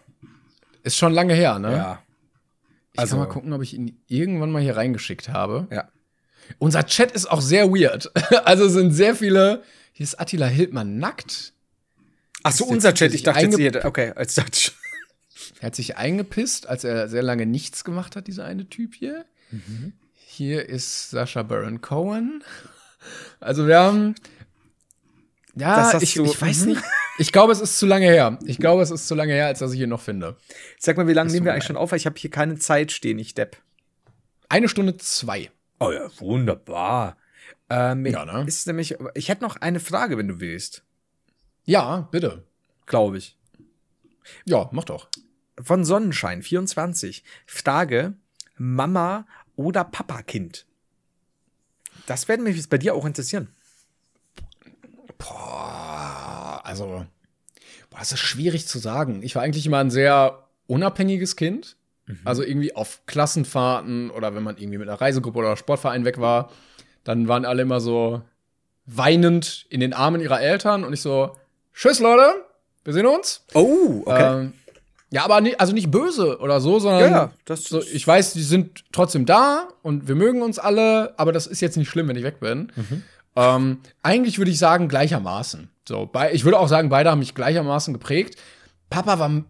Ist 0.83 0.99
schon 0.99 1.13
lange 1.13 1.35
her, 1.35 1.59
ne? 1.59 1.73
Ja. 1.73 2.03
Ich 2.93 3.01
also, 3.01 3.17
kann 3.17 3.27
mal 3.27 3.33
gucken, 3.33 3.53
ob 3.53 3.63
ich 3.63 3.75
ihn 3.75 4.01
irgendwann 4.07 4.53
mal 4.53 4.63
hier 4.63 4.77
reingeschickt 4.77 5.31
habe. 5.31 5.67
Ja. 5.71 5.89
Unser 6.59 6.87
Chat 6.87 7.13
ist 7.13 7.31
auch 7.31 7.41
sehr 7.41 7.71
weird. 7.71 8.11
also 8.45 8.69
sind 8.69 8.93
sehr 8.93 9.15
viele. 9.15 9.63
Hier 9.93 10.05
ist 10.05 10.21
Attila 10.21 10.47
Hildmann 10.47 10.99
nackt. 10.99 11.53
Ach 12.43 12.53
so, 12.53 12.65
unser 12.67 12.95
Chat. 12.95 13.15
Ich 13.15 13.23
dachte 13.23 13.47
jetzt 13.47 13.57
hier, 13.57 13.85
okay, 13.85 14.13
als 14.15 14.35
Dutch. 14.35 14.73
Er 15.61 15.67
hat 15.67 15.77
sich 15.77 15.97
eingepisst, 15.97 16.67
als 16.67 16.85
er 16.85 17.09
sehr 17.09 17.23
lange 17.23 17.47
nichts 17.47 17.85
gemacht 17.85 18.17
hat, 18.17 18.27
dieser 18.27 18.45
eine 18.45 18.69
Typ 18.69 18.95
hier. 18.95 19.25
Mhm. 19.51 19.93
Hier 20.27 20.69
ist 20.69 21.11
Sascha 21.11 21.43
Baron 21.43 21.81
Cohen. 21.81 22.43
Also 23.39 23.67
wir 23.67 23.79
haben. 23.79 24.15
Ja, 25.55 26.01
ich, 26.01 26.17
ich 26.17 26.41
weiß 26.41 26.63
mhm. 26.63 26.69
nicht. 26.71 26.83
Ich 27.19 27.33
glaube, 27.33 27.53
es 27.53 27.61
ist 27.61 27.79
zu 27.79 27.85
lange 27.85 28.07
her. 28.07 28.39
Ich 28.47 28.57
glaube, 28.57 28.83
es 28.83 28.91
ist 28.91 29.07
zu 29.07 29.15
lange 29.15 29.35
her, 29.35 29.47
als 29.47 29.59
dass 29.59 29.73
ich 29.73 29.77
hier 29.77 29.87
noch 29.87 30.01
finde. 30.01 30.39
Sag 30.79 30.97
mal, 30.97 31.07
wie 31.07 31.13
lange 31.13 31.31
nehmen 31.31 31.45
wir 31.45 31.53
eigentlich 31.53 31.65
schon 31.65 31.77
auf? 31.77 31.93
Ich 31.93 32.07
habe 32.07 32.19
hier 32.19 32.31
keine 32.31 32.57
Zeit 32.57 32.93
stehen, 32.93 33.19
ich 33.19 33.35
Depp. 33.35 33.59
Eine 34.49 34.71
Stunde 34.71 34.97
zwei. 34.97 35.51
Oh 35.85 35.93
ja, 35.93 36.09
wunderbar. 36.19 37.17
Ähm, 37.69 38.07
ja, 38.07 38.25
ne? 38.25 38.45
Ist 38.47 38.67
nämlich, 38.67 38.97
ich 39.15 39.29
hätte 39.29 39.43
noch 39.43 39.57
eine 39.57 39.81
Frage, 39.81 40.17
wenn 40.17 40.29
du 40.29 40.41
willst. 40.41 40.83
Ja, 41.67 42.09
bitte. 42.11 42.47
Glaube 42.87 43.19
ich. 43.19 43.37
Ja, 44.47 44.69
mach 44.73 44.85
doch. 44.85 45.09
Von 45.61 45.85
Sonnenschein 45.85 46.43
24. 46.43 47.23
Frage: 47.47 48.15
Mama 48.57 49.27
oder 49.57 49.85
Papa-Kind? 49.85 50.67
Das 52.07 52.29
werden 52.29 52.45
mich 52.45 52.69
bei 52.69 52.79
dir 52.79 52.95
auch 52.95 53.05
interessieren. 53.05 53.49
Boah, 55.19 56.61
also, 56.65 57.07
boah, 57.91 57.99
das 57.99 58.13
ist 58.13 58.21
schwierig 58.21 58.67
zu 58.67 58.79
sagen. 58.79 59.23
Ich 59.23 59.35
war 59.35 59.43
eigentlich 59.43 59.67
immer 59.67 59.79
ein 59.79 59.91
sehr 59.91 60.49
unabhängiges 60.67 61.37
Kind. 61.37 61.77
Mhm. 62.07 62.19
Also 62.25 62.43
irgendwie 62.43 62.75
auf 62.75 63.01
Klassenfahrten 63.07 64.11
oder 64.11 64.35
wenn 64.35 64.43
man 64.43 64.57
irgendwie 64.57 64.79
mit 64.79 64.89
einer 64.89 65.01
Reisegruppe 65.01 65.39
oder 65.39 65.57
Sportverein 65.57 66.05
weg 66.05 66.21
war, 66.21 66.51
dann 67.03 67.29
waren 67.29 67.45
alle 67.45 67.63
immer 67.63 67.81
so 67.81 68.23
weinend 68.87 69.67
in 69.71 69.81
den 69.81 69.93
Armen 69.93 70.21
ihrer 70.21 70.41
Eltern 70.41 70.85
und 70.85 70.93
ich 70.93 71.01
so, 71.01 71.37
tschüss 71.73 72.01
Leute, 72.01 72.45
wir 72.85 72.93
sehen 72.93 73.07
uns. 73.07 73.45
Oh, 73.55 74.03
okay. 74.05 74.41
Ähm, 74.41 74.53
ja, 75.11 75.25
aber 75.25 75.41
nie, 75.41 75.55
also 75.57 75.73
nicht 75.73 75.91
böse 75.91 76.39
oder 76.41 76.61
so, 76.61 76.81
sondern 76.81 77.01
ja, 77.01 77.33
ja, 77.49 77.57
so, 77.57 77.81
ich 77.81 78.07
weiß, 78.07 78.33
die 78.33 78.43
sind 78.43 78.85
trotzdem 78.91 79.27
da 79.27 79.69
und 79.83 80.09
wir 80.09 80.17
mögen 80.17 80.43
uns 80.43 80.59
alle, 80.59 81.15
aber 81.19 81.33
das 81.33 81.47
ist 81.47 81.61
jetzt 81.61 81.77
nicht 81.77 81.89
schlimm, 81.89 82.09
wenn 82.09 82.17
ich 82.17 82.25
weg 82.25 82.41
bin. 82.41 82.73
Mhm. 82.75 83.03
Ähm, 83.37 83.79
eigentlich 84.03 84.39
würde 84.39 84.51
ich 84.51 84.59
sagen, 84.59 84.89
gleichermaßen. 84.89 85.71
So, 85.89 86.07
bei, 86.07 86.33
ich 86.33 86.45
würde 86.45 86.59
auch 86.59 86.69
sagen, 86.69 86.89
beide 86.89 87.11
haben 87.11 87.21
mich 87.21 87.35
gleichermaßen 87.35 87.95
geprägt. 87.95 88.39
Papa 88.91 89.19
war 89.19 89.45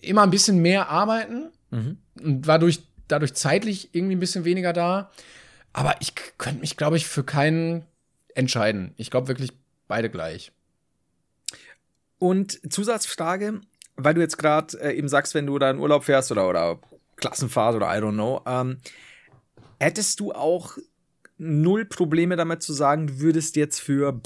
immer 0.00 0.22
ein 0.22 0.30
bisschen 0.30 0.58
mehr 0.58 0.88
arbeiten 0.90 1.50
mhm. 1.70 1.98
und 2.20 2.46
war 2.46 2.58
durch, 2.58 2.80
dadurch 3.08 3.34
zeitlich 3.34 3.94
irgendwie 3.94 4.16
ein 4.16 4.20
bisschen 4.20 4.44
weniger 4.44 4.72
da. 4.72 5.10
Aber 5.72 5.94
ich 6.00 6.14
könnte 6.38 6.60
mich, 6.60 6.76
glaube 6.76 6.96
ich, 6.96 7.06
für 7.06 7.24
keinen 7.24 7.84
entscheiden. 8.34 8.94
Ich 8.96 9.10
glaube 9.10 9.28
wirklich 9.28 9.52
beide 9.88 10.10
gleich. 10.10 10.52
Und 12.18 12.60
Zusatzfrage, 12.72 13.60
weil 13.96 14.14
du 14.14 14.20
jetzt 14.20 14.38
gerade 14.38 14.78
äh, 14.80 14.96
eben 14.96 15.08
sagst, 15.08 15.34
wenn 15.34 15.46
du 15.46 15.58
da 15.58 15.70
in 15.70 15.78
Urlaub 15.78 16.04
fährst 16.04 16.30
oder, 16.30 16.48
oder 16.48 16.78
Klassenfahrt 17.16 17.76
oder 17.76 17.86
I 17.86 18.00
don't 18.00 18.12
know, 18.12 18.42
ähm, 18.46 18.78
hättest 19.78 20.20
du 20.20 20.32
auch 20.32 20.76
null 21.38 21.86
Probleme 21.86 22.36
damit 22.36 22.62
zu 22.62 22.72
sagen, 22.72 23.06
du 23.06 23.20
würdest 23.20 23.56
jetzt 23.56 23.80
für 23.80 24.20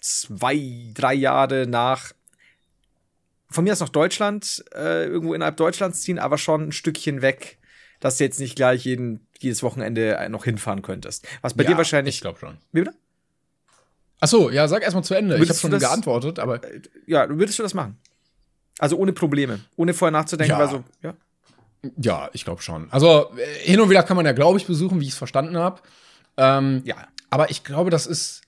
zwei, 0.00 0.90
drei 0.94 1.14
Jahre 1.14 1.66
nach 1.66 2.12
von 3.54 3.64
mir 3.64 3.72
aus 3.72 3.80
noch 3.80 3.88
Deutschland, 3.88 4.64
äh, 4.74 5.06
irgendwo 5.06 5.32
innerhalb 5.34 5.56
Deutschlands 5.56 6.02
ziehen, 6.02 6.18
aber 6.18 6.38
schon 6.38 6.68
ein 6.68 6.72
Stückchen 6.72 7.22
weg, 7.22 7.58
dass 8.00 8.18
du 8.18 8.24
jetzt 8.24 8.40
nicht 8.40 8.56
gleich 8.56 8.84
jeden, 8.84 9.26
jedes 9.38 9.62
Wochenende 9.62 10.26
noch 10.28 10.44
hinfahren 10.44 10.82
könntest. 10.82 11.26
Was 11.40 11.54
bei 11.54 11.62
ja, 11.62 11.70
dir 11.70 11.76
wahrscheinlich. 11.76 12.16
Ich 12.16 12.20
glaube 12.20 12.38
schon. 12.38 12.58
Wie 12.72 12.80
bitte? 12.80 12.94
Ach 14.20 14.28
so, 14.28 14.50
ja, 14.50 14.66
sag 14.68 14.82
erstmal 14.82 15.04
zu 15.04 15.14
Ende. 15.14 15.36
Würdest 15.36 15.50
ich 15.50 15.50
habe 15.50 15.60
schon 15.60 15.70
das, 15.70 15.82
geantwortet, 15.82 16.38
aber. 16.38 16.64
Äh, 16.64 16.82
ja, 17.06 17.28
würdest 17.28 17.58
du 17.58 17.62
das 17.62 17.74
machen? 17.74 17.98
Also 18.78 18.96
ohne 18.96 19.12
Probleme, 19.12 19.60
ohne 19.76 19.94
vorher 19.94 20.12
nachzudenken, 20.12 20.58
ja. 20.58 20.66
so, 20.66 20.84
ja. 21.02 21.14
Ja, 21.96 22.30
ich 22.32 22.44
glaube 22.44 22.62
schon. 22.62 22.90
Also 22.90 23.30
äh, 23.36 23.46
hin 23.60 23.80
und 23.80 23.90
wieder 23.90 24.02
kann 24.02 24.16
man 24.16 24.26
ja, 24.26 24.32
glaube 24.32 24.58
ich, 24.58 24.66
besuchen, 24.66 25.00
wie 25.00 25.04
ich 25.04 25.12
es 25.12 25.18
verstanden 25.18 25.56
habe. 25.56 25.80
Ähm, 26.36 26.82
ja. 26.84 26.96
Aber 27.30 27.50
ich 27.50 27.62
glaube, 27.62 27.90
das 27.90 28.06
ist. 28.06 28.42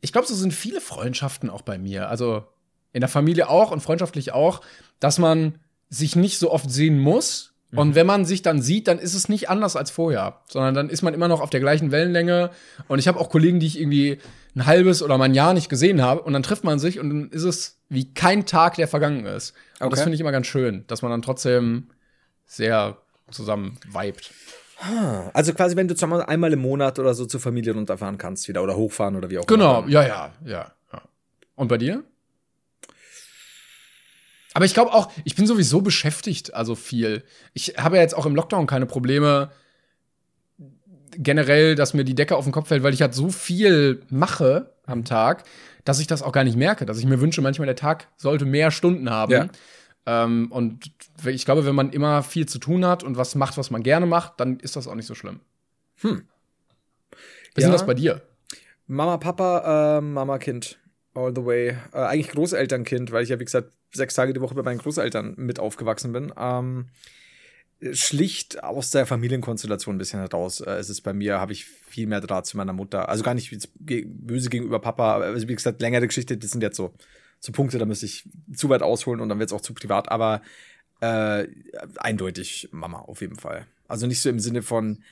Ich 0.00 0.12
glaube, 0.12 0.28
so 0.28 0.34
sind 0.34 0.54
viele 0.54 0.80
Freundschaften 0.80 1.50
auch 1.50 1.62
bei 1.62 1.76
mir. 1.76 2.08
Also 2.08 2.46
in 2.92 3.00
der 3.00 3.08
Familie 3.08 3.48
auch 3.48 3.70
und 3.70 3.80
freundschaftlich 3.80 4.32
auch, 4.32 4.60
dass 5.00 5.18
man 5.18 5.58
sich 5.88 6.16
nicht 6.16 6.38
so 6.38 6.50
oft 6.50 6.70
sehen 6.70 6.98
muss. 6.98 7.54
Mhm. 7.70 7.78
Und 7.78 7.94
wenn 7.94 8.06
man 8.06 8.24
sich 8.24 8.42
dann 8.42 8.62
sieht, 8.62 8.88
dann 8.88 8.98
ist 8.98 9.14
es 9.14 9.28
nicht 9.28 9.50
anders 9.50 9.76
als 9.76 9.90
vorher, 9.90 10.40
sondern 10.48 10.74
dann 10.74 10.90
ist 10.90 11.02
man 11.02 11.14
immer 11.14 11.28
noch 11.28 11.40
auf 11.40 11.50
der 11.50 11.60
gleichen 11.60 11.90
Wellenlänge. 11.90 12.50
Und 12.88 12.98
ich 12.98 13.08
habe 13.08 13.20
auch 13.20 13.30
Kollegen, 13.30 13.60
die 13.60 13.66
ich 13.66 13.78
irgendwie 13.78 14.18
ein 14.56 14.66
halbes 14.66 15.02
oder 15.02 15.18
mal 15.18 15.26
ein 15.26 15.34
Jahr 15.34 15.54
nicht 15.54 15.68
gesehen 15.68 16.02
habe. 16.02 16.22
Und 16.22 16.32
dann 16.32 16.42
trifft 16.42 16.64
man 16.64 16.78
sich 16.78 16.98
und 16.98 17.10
dann 17.10 17.30
ist 17.30 17.44
es 17.44 17.78
wie 17.88 18.12
kein 18.12 18.46
Tag, 18.46 18.76
der 18.76 18.88
vergangen 18.88 19.26
ist. 19.26 19.54
Und 19.80 19.86
okay. 19.86 19.90
das 19.90 20.02
finde 20.02 20.14
ich 20.14 20.20
immer 20.20 20.32
ganz 20.32 20.46
schön, 20.46 20.84
dass 20.86 21.02
man 21.02 21.10
dann 21.10 21.22
trotzdem 21.22 21.88
sehr 22.46 22.98
zusammen 23.30 23.78
vibet. 23.86 24.30
Also 25.32 25.52
quasi, 25.54 25.76
wenn 25.76 25.88
du 25.88 25.94
einmal 26.28 26.52
im 26.52 26.60
Monat 26.60 26.98
oder 26.98 27.12
so 27.12 27.26
zur 27.26 27.40
Familie 27.40 27.74
runterfahren 27.74 28.16
kannst 28.16 28.48
wieder 28.48 28.62
oder 28.62 28.76
hochfahren 28.76 29.16
oder 29.16 29.28
wie 29.28 29.38
auch 29.38 29.44
immer. 29.44 29.56
Genau, 29.56 29.84
ja, 29.88 30.06
ja, 30.06 30.32
ja, 30.44 30.72
ja. 30.92 31.02
Und 31.56 31.68
bei 31.68 31.78
dir? 31.78 32.04
Aber 34.58 34.64
ich 34.64 34.74
glaube 34.74 34.92
auch, 34.92 35.12
ich 35.22 35.36
bin 35.36 35.46
sowieso 35.46 35.82
beschäftigt, 35.82 36.52
also 36.52 36.74
viel. 36.74 37.22
Ich 37.52 37.74
habe 37.78 37.94
ja 37.94 38.02
jetzt 38.02 38.16
auch 38.16 38.26
im 38.26 38.34
Lockdown 38.34 38.66
keine 38.66 38.86
Probleme 38.86 39.52
generell, 41.12 41.76
dass 41.76 41.94
mir 41.94 42.02
die 42.02 42.16
Decke 42.16 42.34
auf 42.34 42.42
den 42.42 42.50
Kopf 42.50 42.66
fällt, 42.66 42.82
weil 42.82 42.92
ich 42.92 43.00
halt 43.00 43.14
so 43.14 43.30
viel 43.30 44.02
mache 44.10 44.74
am 44.84 45.04
Tag, 45.04 45.44
dass 45.84 46.00
ich 46.00 46.08
das 46.08 46.24
auch 46.24 46.32
gar 46.32 46.42
nicht 46.42 46.56
merke. 46.56 46.86
Dass 46.86 46.98
ich 46.98 47.06
mir 47.06 47.20
wünsche, 47.20 47.40
manchmal 47.40 47.66
der 47.66 47.76
Tag 47.76 48.08
sollte 48.16 48.46
mehr 48.46 48.72
Stunden 48.72 49.10
haben. 49.10 49.30
Ja. 49.30 49.48
Ähm, 50.06 50.50
und 50.50 50.90
ich 51.24 51.44
glaube, 51.44 51.64
wenn 51.64 51.76
man 51.76 51.90
immer 51.90 52.24
viel 52.24 52.46
zu 52.46 52.58
tun 52.58 52.84
hat 52.84 53.04
und 53.04 53.16
was 53.16 53.36
macht, 53.36 53.58
was 53.58 53.70
man 53.70 53.84
gerne 53.84 54.06
macht, 54.06 54.40
dann 54.40 54.58
ist 54.58 54.74
das 54.74 54.88
auch 54.88 54.96
nicht 54.96 55.06
so 55.06 55.14
schlimm. 55.14 55.38
Hm. 56.00 56.24
Wie 57.54 57.60
ja. 57.60 57.68
ist 57.68 57.72
das 57.74 57.86
bei 57.86 57.94
dir? 57.94 58.22
Mama, 58.88 59.18
Papa, 59.18 59.98
äh, 59.98 60.00
Mama, 60.00 60.38
Kind. 60.38 60.80
All 61.14 61.32
the 61.32 61.44
way. 61.44 61.76
Äh, 61.92 61.98
eigentlich 61.98 62.30
Großelternkind, 62.30 63.12
weil 63.12 63.22
ich 63.22 63.28
ja, 63.28 63.38
wie 63.38 63.44
gesagt, 63.44 63.77
sechs 63.92 64.14
Tage 64.14 64.32
die 64.32 64.40
Woche 64.40 64.54
bei 64.54 64.62
meinen 64.62 64.78
Großeltern 64.78 65.34
mit 65.36 65.58
aufgewachsen 65.58 66.12
bin. 66.12 66.32
Ähm, 66.36 66.86
schlicht 67.92 68.62
aus 68.62 68.90
der 68.90 69.06
Familienkonstellation 69.06 69.96
ein 69.96 69.98
bisschen 69.98 70.20
heraus. 70.20 70.60
Äh, 70.60 70.72
es 70.72 70.90
ist 70.90 71.02
bei 71.02 71.12
mir, 71.12 71.40
habe 71.40 71.52
ich 71.52 71.64
viel 71.64 72.06
mehr 72.06 72.20
Draht 72.20 72.46
zu 72.46 72.56
meiner 72.56 72.72
Mutter. 72.72 73.08
Also 73.08 73.22
gar 73.22 73.34
nicht 73.34 73.50
böse 73.78 74.50
gegenüber 74.50 74.80
Papa. 74.80 75.18
Also 75.18 75.48
wie 75.48 75.54
gesagt, 75.54 75.80
längere 75.80 76.06
Geschichte, 76.06 76.36
das 76.36 76.50
sind 76.50 76.62
jetzt 76.62 76.76
so 76.76 76.94
so 77.40 77.52
Punkte, 77.52 77.78
da 77.78 77.84
müsste 77.84 78.06
ich 78.06 78.28
zu 78.54 78.68
weit 78.68 78.82
ausholen 78.82 79.20
und 79.20 79.28
dann 79.28 79.38
wird 79.38 79.50
es 79.50 79.52
auch 79.52 79.60
zu 79.60 79.74
privat, 79.74 80.10
aber 80.10 80.42
äh, 81.00 81.46
eindeutig 81.96 82.68
Mama 82.72 82.98
auf 82.98 83.20
jeden 83.20 83.36
Fall. 83.36 83.66
Also 83.86 84.06
nicht 84.06 84.20
so 84.20 84.28
im 84.28 84.40
Sinne 84.40 84.62
von, 84.62 85.02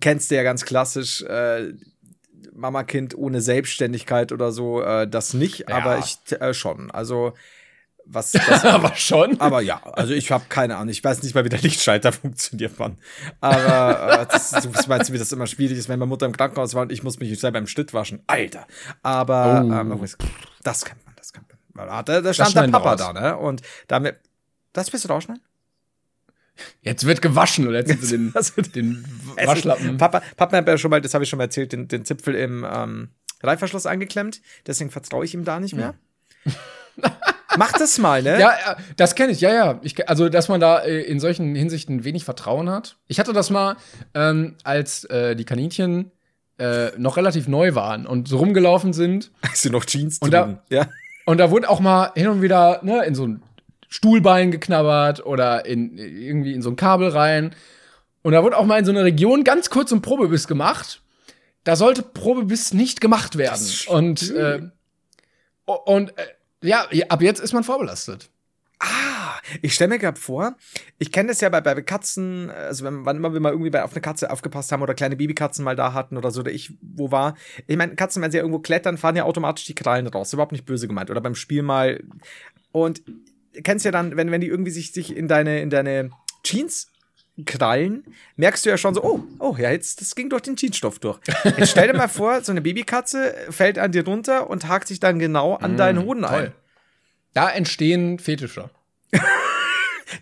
kennst 0.00 0.30
du 0.30 0.36
ja 0.36 0.42
ganz 0.42 0.64
klassisch, 0.64 1.22
äh, 1.22 1.72
Mama-Kind 2.54 3.16
ohne 3.16 3.40
Selbstständigkeit 3.40 4.32
oder 4.32 4.52
so, 4.52 4.82
äh, 4.82 5.08
das 5.08 5.34
nicht, 5.34 5.68
ja. 5.68 5.76
aber 5.76 5.98
ich 5.98 6.18
äh, 6.40 6.54
schon. 6.54 6.90
Also 6.90 7.32
was 8.10 8.32
das, 8.48 8.64
aber 8.64 8.94
schon. 8.96 9.40
Aber 9.40 9.60
ja, 9.60 9.82
also 9.92 10.14
ich 10.14 10.32
habe 10.32 10.44
keine 10.48 10.76
Ahnung. 10.76 10.88
Ich 10.88 11.04
weiß 11.04 11.22
nicht 11.22 11.34
mal, 11.34 11.44
wie 11.44 11.50
der 11.50 11.60
Lichtschalter 11.60 12.12
funktioniert, 12.12 12.78
Mann. 12.78 12.98
Aber 13.40 14.22
äh, 14.22 14.26
das, 14.30 14.50
du 14.50 14.70
meinst, 14.88 15.12
wie 15.12 15.18
das 15.18 15.30
immer 15.32 15.46
schwierig 15.46 15.78
ist, 15.78 15.88
wenn 15.88 15.98
meine 15.98 16.08
Mutter 16.08 16.26
im 16.26 16.36
Krankenhaus 16.36 16.74
war 16.74 16.82
und 16.82 16.92
ich 16.92 17.02
muss 17.02 17.20
mich 17.20 17.38
selber 17.38 17.58
im 17.58 17.66
Schnitt 17.66 17.92
waschen. 17.92 18.22
Alter. 18.26 18.66
Aber 19.02 19.62
oh. 19.64 19.72
ähm, 19.72 20.06
das 20.62 20.84
kann 20.84 20.98
man, 21.04 21.14
das 21.16 21.32
kann 21.32 21.44
man. 21.74 22.04
Da, 22.04 22.20
da 22.20 22.34
stand 22.34 22.56
der 22.56 22.68
Papa 22.68 22.96
da, 22.96 23.12
ne? 23.12 23.36
Und 23.36 23.62
damit. 23.86 24.16
Das 24.72 24.92
willst 24.92 25.04
du 25.04 25.08
rausschneiden? 25.08 25.42
Jetzt 26.82 27.06
wird 27.06 27.22
gewaschen 27.22 27.68
oder 27.68 27.86
jetzt, 27.86 28.10
den, 28.12 28.32
den 28.74 29.04
Waschlappen. 29.44 29.96
Papa, 29.96 30.22
Papa 30.36 30.56
hat 30.56 30.68
ja 30.68 30.78
schon 30.78 30.90
mal, 30.90 31.00
das 31.00 31.14
habe 31.14 31.24
ich 31.24 31.30
schon 31.30 31.38
mal 31.38 31.44
erzählt, 31.44 31.72
den, 31.72 31.88
den 31.88 32.04
Zipfel 32.04 32.34
im 32.34 32.66
ähm, 32.70 33.08
Reifverschluss 33.42 33.86
angeklemmt. 33.86 34.40
Deswegen 34.66 34.90
vertraue 34.90 35.24
ich 35.24 35.34
ihm 35.34 35.44
da 35.44 35.60
nicht 35.60 35.74
mehr. 35.74 35.94
Ja. 36.44 36.52
Mach 37.56 37.72
das 37.72 37.98
mal, 37.98 38.22
ne? 38.22 38.38
Ja, 38.38 38.76
das 38.96 39.14
kenne 39.14 39.32
ich, 39.32 39.40
ja, 39.40 39.52
ja. 39.52 39.80
Ich, 39.82 40.08
also, 40.08 40.28
dass 40.28 40.48
man 40.48 40.60
da 40.60 40.78
äh, 40.80 41.00
in 41.00 41.18
solchen 41.18 41.54
Hinsichten 41.54 42.04
wenig 42.04 42.24
Vertrauen 42.24 42.68
hat. 42.70 42.98
Ich 43.06 43.18
hatte 43.18 43.32
das 43.32 43.50
mal, 43.50 43.76
ähm, 44.14 44.56
als 44.64 45.04
äh, 45.04 45.34
die 45.34 45.44
Kaninchen 45.44 46.12
äh, 46.58 46.90
noch 46.98 47.16
relativ 47.16 47.48
neu 47.48 47.74
waren 47.74 48.06
und 48.06 48.28
so 48.28 48.38
rumgelaufen 48.38 48.92
sind. 48.92 49.30
Als 49.40 49.62
sie 49.62 49.70
noch 49.70 49.84
Jeans 49.84 50.18
und 50.18 50.32
da, 50.32 50.62
ja. 50.70 50.88
Und 51.24 51.38
da 51.38 51.50
wurde 51.50 51.68
auch 51.68 51.80
mal 51.80 52.12
hin 52.14 52.28
und 52.28 52.42
wieder 52.42 52.80
ne, 52.82 53.04
in 53.04 53.14
so 53.14 53.26
ein 53.26 53.42
Stuhlbein 53.88 54.50
geknabbert 54.50 55.24
oder 55.24 55.66
in, 55.66 55.96
irgendwie 55.98 56.52
in 56.52 56.62
so 56.62 56.70
ein 56.70 56.76
Kabel 56.76 57.08
rein. 57.08 57.54
Und 58.22 58.32
da 58.32 58.42
wurde 58.42 58.56
auch 58.56 58.66
mal 58.66 58.78
in 58.78 58.84
so 58.84 58.92
einer 58.92 59.04
Region 59.04 59.44
ganz 59.44 59.70
kurz 59.70 59.92
ein 59.92 60.02
Probebiss 60.02 60.46
gemacht. 60.46 61.02
Da 61.64 61.76
sollte 61.76 62.02
Probebiss 62.02 62.74
nicht 62.74 63.00
gemacht 63.00 63.38
werden. 63.38 63.66
Und, 63.88 64.30
äh, 64.30 64.60
und 65.64 66.16
äh, 66.18 66.26
ja, 66.62 66.86
ab 67.08 67.22
jetzt 67.22 67.40
ist 67.40 67.52
man 67.52 67.64
vorbelastet. 67.64 68.30
Ah, 68.80 69.34
ich 69.60 69.74
stelle 69.74 69.88
mir 69.88 69.98
gerade 69.98 70.20
vor, 70.20 70.56
ich 70.98 71.10
kenne 71.10 71.30
das 71.30 71.40
ja 71.40 71.48
bei, 71.48 71.60
bei 71.60 71.74
Katzen, 71.82 72.48
also 72.50 72.84
wenn, 72.84 73.04
wann 73.04 73.16
immer 73.16 73.32
wir 73.32 73.40
mal 73.40 73.50
irgendwie 73.50 73.70
bei, 73.70 73.82
auf 73.82 73.90
eine 73.92 74.00
Katze 74.00 74.30
aufgepasst 74.30 74.70
haben 74.70 74.82
oder 74.82 74.94
kleine 74.94 75.16
Babykatzen 75.16 75.64
mal 75.64 75.74
da 75.74 75.94
hatten 75.94 76.16
oder 76.16 76.30
so, 76.30 76.40
oder 76.40 76.52
ich 76.52 76.74
wo 76.80 77.10
war. 77.10 77.34
Ich 77.66 77.76
meine, 77.76 77.96
Katzen, 77.96 78.22
wenn 78.22 78.30
sie 78.30 78.36
ja 78.36 78.44
irgendwo 78.44 78.60
klettern, 78.60 78.96
fahren 78.96 79.16
ja 79.16 79.24
automatisch 79.24 79.64
die 79.64 79.74
Krallen 79.74 80.06
raus. 80.06 80.32
Überhaupt 80.32 80.52
nicht 80.52 80.64
böse 80.64 80.86
gemeint. 80.86 81.10
Oder 81.10 81.20
beim 81.20 81.34
Spiel 81.34 81.62
mal. 81.62 82.04
Und 82.70 83.02
kennst 83.62 83.84
ja 83.84 83.90
dann, 83.90 84.16
wenn, 84.16 84.30
wenn 84.30 84.40
die 84.40 84.48
irgendwie 84.48 84.70
sich, 84.70 84.92
sich 84.92 85.16
in 85.16 85.28
deine, 85.28 85.60
in 85.60 85.70
deine 85.70 86.10
Jeans 86.42 86.88
Krallen, 87.46 88.04
merkst 88.36 88.66
du 88.66 88.70
ja 88.70 88.76
schon 88.76 88.94
so, 88.94 89.02
oh, 89.02 89.20
oh, 89.38 89.54
ja, 89.58 89.70
jetzt, 89.70 90.00
das 90.00 90.14
ging 90.14 90.28
durch 90.28 90.42
den 90.42 90.56
Jeansstoff 90.56 90.98
durch. 90.98 91.20
Jetzt 91.44 91.70
stell 91.70 91.86
dir 91.86 91.96
mal 91.96 92.08
vor, 92.08 92.42
so 92.42 92.50
eine 92.50 92.60
Babykatze 92.60 93.34
fällt 93.50 93.78
an 93.78 93.92
dir 93.92 94.04
runter 94.04 94.50
und 94.50 94.66
hakt 94.66 94.88
sich 94.88 94.98
dann 94.98 95.18
genau 95.18 95.54
an 95.54 95.74
mm, 95.74 95.76
deinen 95.76 96.04
Hoden 96.04 96.22
toll. 96.22 96.46
ein. 96.46 96.52
Da 97.34 97.48
entstehen 97.50 98.18
Fetische. 98.18 98.70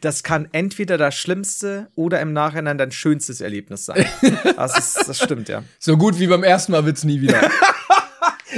das 0.02 0.22
kann 0.24 0.48
entweder 0.52 0.98
das 0.98 1.14
schlimmste 1.14 1.88
oder 1.94 2.20
im 2.20 2.34
Nachhinein 2.34 2.76
dein 2.76 2.92
schönstes 2.92 3.40
Erlebnis 3.40 3.86
sein. 3.86 4.06
Das, 4.56 4.78
ist, 4.78 5.08
das 5.08 5.18
stimmt, 5.18 5.48
ja. 5.48 5.62
So 5.78 5.96
gut 5.96 6.18
wie 6.18 6.26
beim 6.26 6.42
ersten 6.42 6.72
Mal 6.72 6.84
wird's 6.84 7.04
nie 7.04 7.20
wieder. 7.20 7.50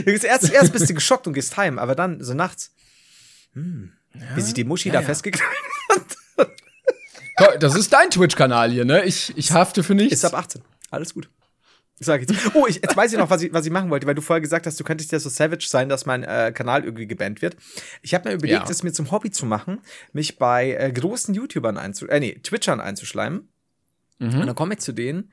erst, 0.05 0.53
erst 0.53 0.73
bist 0.73 0.89
du 0.89 0.95
geschockt 0.95 1.27
und 1.27 1.33
gehst 1.33 1.57
heim, 1.57 1.79
aber 1.79 1.95
dann, 1.95 2.23
so 2.23 2.35
nachts, 2.35 2.73
hm, 3.53 3.93
ja, 4.19 4.37
wie 4.37 4.41
sich 4.41 4.55
die 4.55 4.65
Muschi 4.65 4.89
ja, 4.89 4.95
da 4.95 5.01
ja. 5.01 5.07
festgekrallt 5.07 5.53
hat. 5.91 7.63
Das 7.63 7.75
ist 7.77 7.93
dein 7.93 8.11
Twitch-Kanal 8.11 8.71
hier, 8.71 8.85
ne? 8.85 9.05
Ich, 9.05 9.37
ich 9.37 9.53
hafte 9.53 9.83
für 9.83 9.95
nichts. 9.95 10.13
Ist 10.13 10.25
ab 10.25 10.35
18. 10.35 10.63
Alles 10.91 11.15
gut. 11.15 11.29
Sag 12.01 12.23
ich 12.23 12.29
jetzt. 12.29 12.55
Oh, 12.55 12.67
ich, 12.67 12.77
jetzt 12.77 12.97
weiß 12.97 13.13
ich 13.13 13.19
noch, 13.19 13.31
was 13.31 13.43
ich, 13.43 13.53
was 13.53 13.67
ich 13.67 13.73
machen 13.73 13.91
wollte, 13.91 14.07
weil 14.07 14.15
du 14.15 14.23
vorher 14.23 14.41
gesagt 14.41 14.67
hast, 14.67 14.79
du 14.79 14.85
könntest 14.85 15.11
ja 15.11 15.19
so 15.19 15.29
savage 15.29 15.67
sein, 15.67 15.89
dass 15.89 16.07
mein 16.07 16.23
äh, 16.23 16.53
Kanal 16.55 16.85
irgendwie 16.85 17.07
gebannt 17.07 17.43
wird. 17.43 17.57
Ich 18.03 18.15
habe 18.15 18.29
mir 18.29 18.35
überlegt, 18.37 18.65
ja. 18.65 18.71
es 18.71 18.83
mir 18.83 18.93
zum 18.93 19.11
Hobby 19.11 19.31
zu 19.31 19.47
machen, 19.47 19.81
mich 20.13 20.39
bei 20.39 20.75
äh, 20.75 20.93
großen 20.93 21.35
YouTubern 21.35 21.77
einzu 21.77 22.07
äh, 22.09 22.21
nee, 22.21 22.39
Twitchern 22.43 22.81
einzuschleimen. 22.81 23.49
Mhm. 24.19 24.41
Und 24.41 24.47
dann 24.47 24.55
komme 24.55 24.75
ich 24.75 24.81
zu 24.81 24.93
denen 24.93 25.33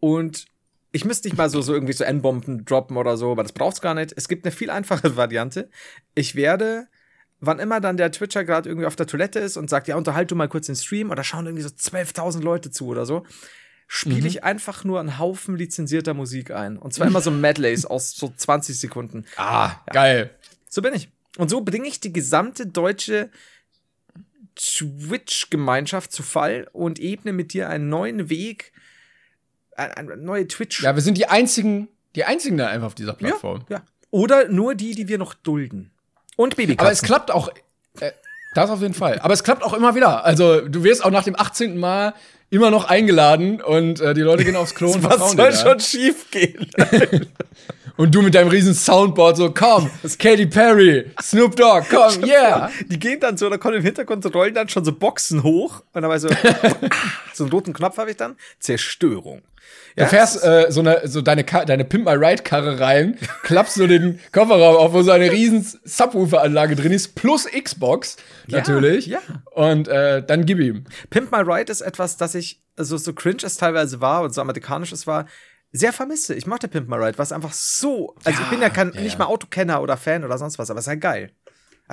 und 0.00 0.46
ich 0.92 1.04
müsste 1.04 1.26
nicht 1.26 1.36
mal 1.36 1.50
so, 1.50 1.60
so 1.60 1.72
irgendwie 1.74 1.92
so 1.92 2.04
N-Bomben 2.04 2.64
droppen 2.64 2.96
oder 2.96 3.16
so, 3.16 3.32
aber 3.32 3.42
das 3.42 3.52
braucht's 3.52 3.80
gar 3.80 3.94
nicht. 3.94 4.12
Es 4.16 4.28
gibt 4.28 4.44
eine 4.44 4.52
viel 4.52 4.70
einfache 4.70 5.16
Variante. 5.16 5.70
Ich 6.14 6.34
werde 6.34 6.86
wann 7.46 7.58
immer 7.58 7.80
dann 7.80 7.96
der 7.96 8.12
Twitcher 8.12 8.44
gerade 8.44 8.68
irgendwie 8.68 8.86
auf 8.86 8.96
der 8.96 9.06
Toilette 9.06 9.38
ist 9.38 9.56
und 9.56 9.70
sagt, 9.70 9.88
ja, 9.88 9.96
unterhalt 9.96 10.30
du 10.30 10.36
mal 10.36 10.48
kurz 10.48 10.66
den 10.66 10.76
Stream 10.76 11.10
oder 11.10 11.24
schauen 11.24 11.46
irgendwie 11.46 11.62
so 11.62 11.68
12.000 11.68 12.42
Leute 12.42 12.70
zu 12.70 12.86
oder 12.86 13.06
so, 13.06 13.24
spiele 13.86 14.20
mhm. 14.20 14.26
ich 14.26 14.44
einfach 14.44 14.84
nur 14.84 15.00
einen 15.00 15.18
Haufen 15.18 15.56
lizenzierter 15.56 16.14
Musik 16.14 16.50
ein. 16.50 16.76
Und 16.76 16.92
zwar 16.92 17.06
immer 17.06 17.20
so 17.20 17.30
Medleys 17.32 17.86
aus 17.86 18.12
so 18.12 18.32
20 18.34 18.78
Sekunden. 18.78 19.24
Ah, 19.36 19.82
ja. 19.86 19.92
geil. 19.92 20.30
So 20.68 20.82
bin 20.82 20.94
ich. 20.94 21.08
Und 21.36 21.50
so 21.50 21.60
bringe 21.60 21.88
ich 21.88 22.00
die 22.00 22.12
gesamte 22.12 22.66
deutsche 22.66 23.30
Twitch-Gemeinschaft 24.56 26.12
zu 26.12 26.22
Fall 26.22 26.68
und 26.72 26.98
ebne 27.00 27.32
mit 27.32 27.52
dir 27.52 27.68
einen 27.68 27.88
neuen 27.88 28.30
Weg, 28.30 28.72
eine, 29.76 30.16
neue 30.16 30.46
Twitch. 30.46 30.82
Ja, 30.82 30.94
wir 30.94 31.02
sind 31.02 31.18
die 31.18 31.26
einzigen, 31.26 31.88
die 32.14 32.24
einzigen 32.24 32.56
da 32.56 32.68
einfach 32.68 32.86
auf 32.86 32.94
dieser 32.94 33.14
Plattform. 33.14 33.64
Ja, 33.68 33.78
ja. 33.78 33.84
Oder 34.10 34.48
nur 34.48 34.76
die, 34.76 34.94
die 34.94 35.08
wir 35.08 35.18
noch 35.18 35.34
dulden. 35.34 35.90
Und 36.36 36.56
Babykatzen. 36.56 36.80
Aber 36.86 36.92
es 36.92 37.02
klappt 37.02 37.30
auch. 37.30 37.48
Äh, 38.00 38.12
das 38.54 38.70
auf 38.70 38.80
jeden 38.80 38.94
Fall. 38.94 39.18
Aber 39.20 39.34
es 39.34 39.42
klappt 39.42 39.62
auch 39.62 39.72
immer 39.72 39.94
wieder. 39.94 40.24
Also, 40.24 40.60
du 40.60 40.84
wirst 40.84 41.04
auch 41.04 41.10
nach 41.10 41.24
dem 41.24 41.38
18. 41.38 41.76
Mal 41.76 42.14
immer 42.50 42.70
noch 42.70 42.88
eingeladen 42.88 43.60
und 43.60 44.00
äh, 44.00 44.14
die 44.14 44.20
Leute 44.20 44.44
gehen 44.44 44.56
aufs 44.56 44.74
Klo 44.74 44.92
und 44.92 45.02
Was 45.02 45.32
soll 45.32 45.52
schon 45.54 45.80
schief 45.80 46.30
gehen? 46.30 46.70
und 47.96 48.14
du 48.14 48.22
mit 48.22 48.34
deinem 48.34 48.48
riesen 48.48 48.74
Soundboard 48.74 49.36
so, 49.36 49.52
komm, 49.52 49.90
Katy 50.18 50.46
Perry, 50.46 51.10
Snoop 51.20 51.56
Dogg, 51.56 51.86
komm, 51.90 52.24
yeah. 52.24 52.70
Die 52.86 52.98
gehen 52.98 53.20
dann 53.20 53.36
so, 53.36 53.48
da 53.48 53.58
kommen 53.58 53.76
im 53.76 53.82
Hintergrund 53.82 54.24
rollen 54.34 54.54
dann 54.54 54.68
schon 54.68 54.84
so 54.84 54.92
Boxen 54.92 55.42
hoch 55.42 55.82
und 55.92 56.02
dann 56.02 56.10
war 56.10 56.18
so, 56.18 56.28
so 57.34 57.44
einen 57.44 57.52
roten 57.52 57.72
Knopf 57.72 57.98
habe 57.98 58.10
ich 58.10 58.16
dann, 58.16 58.36
Zerstörung. 58.58 59.42
Ja, 59.96 60.04
du 60.04 60.10
fährst 60.10 60.42
äh, 60.42 60.66
so, 60.70 60.80
eine, 60.80 61.02
so 61.04 61.22
deine, 61.22 61.44
deine 61.44 61.84
Pimp 61.84 62.04
My 62.04 62.14
Ride 62.14 62.42
Karre 62.42 62.80
rein, 62.80 63.16
klappst 63.42 63.76
so 63.76 63.86
den 63.86 64.18
Kofferraum 64.32 64.76
auf, 64.76 64.92
wo 64.92 65.02
so 65.02 65.12
eine 65.12 65.30
riesen 65.30 65.64
Subwoofer-Anlage 65.84 66.74
drin 66.74 66.92
ist, 66.92 67.14
plus 67.14 67.46
Xbox 67.46 68.16
natürlich. 68.48 69.06
Ja. 69.06 69.20
ja. 69.20 69.42
Und 69.52 69.86
äh, 69.86 70.24
dann 70.24 70.46
gib 70.46 70.58
ihm. 70.58 70.84
Pimp 71.10 71.30
My 71.30 71.38
Ride 71.38 71.70
ist 71.70 71.80
etwas, 71.80 72.16
das 72.16 72.34
ich, 72.34 72.60
also 72.76 72.96
so 72.96 73.12
cringe 73.12 73.44
es 73.44 73.56
teilweise 73.56 74.00
war 74.00 74.22
und 74.22 74.34
so 74.34 74.40
amerikanisch 74.40 74.90
es 74.90 75.06
war, 75.06 75.26
sehr 75.74 75.92
vermisse. 75.92 76.34
Ich 76.34 76.46
mochte 76.46 76.68
Pimp 76.68 76.88
My 76.88 76.96
Ride, 76.96 77.18
was 77.18 77.32
einfach 77.32 77.52
so. 77.52 78.14
Also 78.24 78.38
ja, 78.38 78.44
ich 78.44 78.50
bin 78.50 78.62
ja, 78.62 78.70
kein, 78.70 78.92
ja, 78.94 79.00
nicht 79.00 79.18
mal 79.18 79.26
Autokenner 79.26 79.82
oder 79.82 79.96
Fan 79.96 80.24
oder 80.24 80.38
sonst 80.38 80.58
was, 80.58 80.70
aber 80.70 80.78
es 80.78 80.84
ist 80.84 80.88
halt 80.88 81.00
geil. 81.00 81.30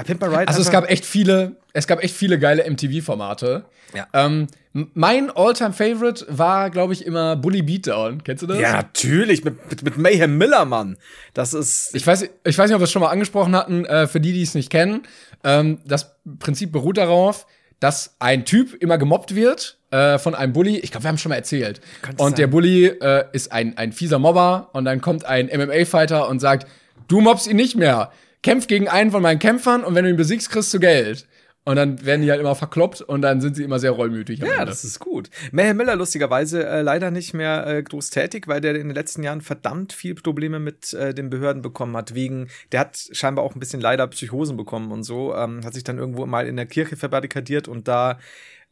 Pimp 0.05 0.21
My 0.21 0.27
Ride 0.27 0.47
also 0.47 0.61
es 0.61 0.71
gab 0.71 0.89
echt 0.89 1.03
viele, 1.03 1.57
es 1.73 1.87
gab 1.87 2.01
echt 2.01 2.15
viele 2.15 2.39
geile 2.39 2.69
MTV-Formate. 2.69 3.65
Ja. 3.93 4.07
Ähm, 4.13 4.47
mein 4.71 5.29
Alltime 5.31 5.73
favorite 5.73 6.25
war, 6.29 6.69
glaube 6.69 6.93
ich, 6.93 7.05
immer 7.05 7.35
Bully 7.35 7.61
Beatdown. 7.61 8.23
Kennst 8.23 8.43
du 8.43 8.47
das? 8.47 8.59
Ja, 8.59 8.71
natürlich. 8.71 9.43
Mit, 9.43 9.69
mit, 9.69 9.83
mit 9.83 9.97
Mayhem 9.97 10.37
Miller, 10.37 10.63
Mann. 10.63 10.97
Das 11.33 11.53
ist. 11.53 11.93
Ich 11.93 12.07
weiß, 12.07 12.29
ich 12.45 12.57
weiß 12.57 12.69
nicht, 12.69 12.75
ob 12.75 12.81
wir 12.81 12.85
es 12.85 12.91
schon 12.91 13.01
mal 13.01 13.09
angesprochen 13.09 13.55
hatten, 13.55 13.83
äh, 13.85 14.07
für 14.07 14.21
die, 14.21 14.31
die 14.31 14.43
es 14.43 14.53
nicht 14.53 14.69
kennen. 14.69 15.03
Ähm, 15.43 15.79
das 15.85 16.15
Prinzip 16.39 16.71
beruht 16.71 16.97
darauf, 16.97 17.47
dass 17.81 18.15
ein 18.19 18.45
Typ 18.45 18.75
immer 18.81 18.97
gemobbt 18.97 19.35
wird 19.35 19.77
äh, 19.89 20.17
von 20.17 20.33
einem 20.35 20.53
Bully. 20.53 20.77
Ich 20.77 20.91
glaube, 20.91 21.03
wir 21.03 21.09
haben 21.09 21.15
es 21.15 21.21
schon 21.21 21.31
mal 21.31 21.35
erzählt. 21.35 21.81
Könnte 22.01 22.23
und 22.23 22.29
sein. 22.29 22.37
der 22.37 22.47
Bully 22.47 22.85
äh, 22.85 23.25
ist 23.33 23.51
ein, 23.51 23.75
ein 23.77 23.91
fieser 23.91 24.19
Mobber 24.19 24.69
und 24.71 24.85
dann 24.85 25.01
kommt 25.01 25.25
ein 25.25 25.47
MMA-Fighter 25.47 26.29
und 26.29 26.39
sagt, 26.39 26.67
du 27.09 27.19
mobst 27.19 27.47
ihn 27.47 27.57
nicht 27.57 27.75
mehr 27.75 28.11
kämpf 28.43 28.67
gegen 28.67 28.87
einen 28.87 29.11
von 29.11 29.21
meinen 29.21 29.39
Kämpfern 29.39 29.83
und 29.83 29.95
wenn 29.95 30.05
du 30.05 30.11
ihn 30.11 30.15
besiegst, 30.15 30.49
kriegst 30.51 30.73
du 30.73 30.79
Geld. 30.79 31.27
Und 31.63 31.75
dann 31.75 32.03
werden 32.03 32.23
die 32.23 32.31
halt 32.31 32.39
immer 32.39 32.55
verkloppt 32.55 33.01
und 33.01 33.21
dann 33.21 33.39
sind 33.39 33.55
sie 33.55 33.63
immer 33.63 33.77
sehr 33.77 33.91
rollmütig. 33.91 34.39
Ja, 34.39 34.65
das 34.65 34.83
ist 34.83 34.99
gut. 34.99 35.29
Mayhem 35.51 35.77
Miller 35.77 35.95
lustigerweise 35.95 36.65
äh, 36.65 36.81
leider 36.81 37.11
nicht 37.11 37.35
mehr 37.35 37.67
äh, 37.67 37.83
groß 37.83 38.09
tätig, 38.09 38.47
weil 38.47 38.61
der 38.61 38.73
in 38.75 38.87
den 38.87 38.95
letzten 38.95 39.21
Jahren 39.21 39.41
verdammt 39.41 39.93
viel 39.93 40.15
Probleme 40.15 40.59
mit 40.59 40.91
äh, 40.93 41.13
den 41.13 41.29
Behörden 41.29 41.61
bekommen 41.61 41.95
hat. 41.95 42.15
Wegen, 42.15 42.47
der 42.71 42.79
hat 42.79 43.09
scheinbar 43.11 43.45
auch 43.45 43.53
ein 43.55 43.59
bisschen 43.59 43.79
leider 43.79 44.07
Psychosen 44.07 44.57
bekommen 44.57 44.91
und 44.91 45.03
so. 45.03 45.35
Ähm, 45.35 45.63
hat 45.63 45.75
sich 45.75 45.83
dann 45.83 45.99
irgendwo 45.99 46.25
mal 46.25 46.47
in 46.47 46.55
der 46.55 46.65
Kirche 46.65 46.95
verbarrikadiert 46.95 47.67
und 47.67 47.87
da 47.87 48.17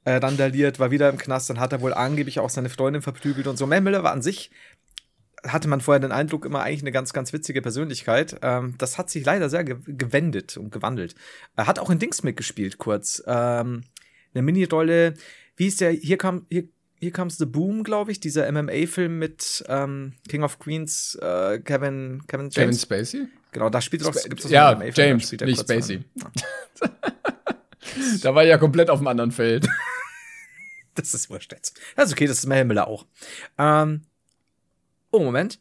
äh, 0.06 0.14
randaliert, 0.14 0.80
war 0.80 0.90
wieder 0.90 1.10
im 1.10 1.18
Knast. 1.20 1.50
Dann 1.52 1.60
hat 1.60 1.72
er 1.74 1.82
wohl 1.82 1.94
angeblich 1.94 2.40
auch 2.40 2.50
seine 2.50 2.70
Freundin 2.70 3.04
verprügelt 3.04 3.46
und 3.46 3.58
so. 3.58 3.68
Mayhem 3.68 3.84
Miller 3.84 4.02
war 4.02 4.14
an 4.14 4.24
sich 4.24 4.50
hatte 5.46 5.68
man 5.68 5.82
vorher 5.82 6.00
den 6.00 6.12
Eindruck, 6.12 6.46
immer 6.46 6.64
eigentlich 6.64 6.82
eine 6.82 6.92
ganz, 6.92 7.14
ganz 7.14 7.34
witzige 7.34 7.62
Persönlichkeit. 7.62 8.38
Ähm, 8.42 8.76
das 8.78 8.98
hat 8.98 9.10
sich 9.10 9.26
leider 9.26 9.50
sehr 9.50 9.64
ge 9.64 9.78
gewendet 9.86 10.58
und 10.58 10.72
gewandelt. 10.72 11.16
Er 11.56 11.68
hat 11.68 11.80
auch 11.80 11.90
in 11.90 12.00
Dings 12.00 12.24
mitgespielt, 12.24 12.78
kurz. 12.78 13.24
Ähm, 13.26 13.84
eine 14.34 14.44
Mini-Rolle, 14.44 15.16
wie 15.56 15.68
ist 15.68 15.82
der, 15.82 15.92
hier 15.92 16.18
kam, 16.18 16.46
hier, 16.50 16.68
hier 17.00 17.12
Comes 17.12 17.38
the 17.38 17.46
Boom, 17.46 17.84
glaube 17.84 18.12
ich, 18.12 18.20
dieser 18.20 18.52
MMA-Film 18.52 19.18
mit 19.18 19.64
ähm, 19.68 20.14
King 20.28 20.44
of 20.44 20.60
Queens, 20.60 21.16
äh, 21.22 21.60
Kevin, 21.60 22.24
Kevin 22.28 22.50
James. 22.50 22.54
Kevin 22.54 22.74
Spacey? 23.06 23.28
Genau, 23.52 23.70
da 23.70 23.82
spielt 23.82 24.04
er 24.04 24.12
doch, 24.12 24.24
gibt's 24.24 24.50
Ja, 24.50 24.80
James, 24.84 25.32
nicht 25.32 25.60
Spacey. 25.60 26.04
Ja. 26.16 26.32
da 28.22 28.36
war 28.36 28.44
er 28.44 28.50
ja 28.50 28.58
komplett 28.58 28.90
auf 28.90 29.00
dem 29.00 29.08
anderen 29.08 29.32
Feld. 29.32 29.68
das 30.96 31.14
ist 31.14 31.30
wurscht 31.30 31.52
jetzt. 31.54 31.80
Das 31.96 32.08
ist 32.08 32.14
okay, 32.14 32.28
das 32.28 32.40
ist 32.40 32.46
Mel 32.46 32.66
Miller 32.66 32.88
auch. 32.88 33.06
Ähm, 33.58 34.06
Oh, 35.12 35.20
Moment. 35.20 35.60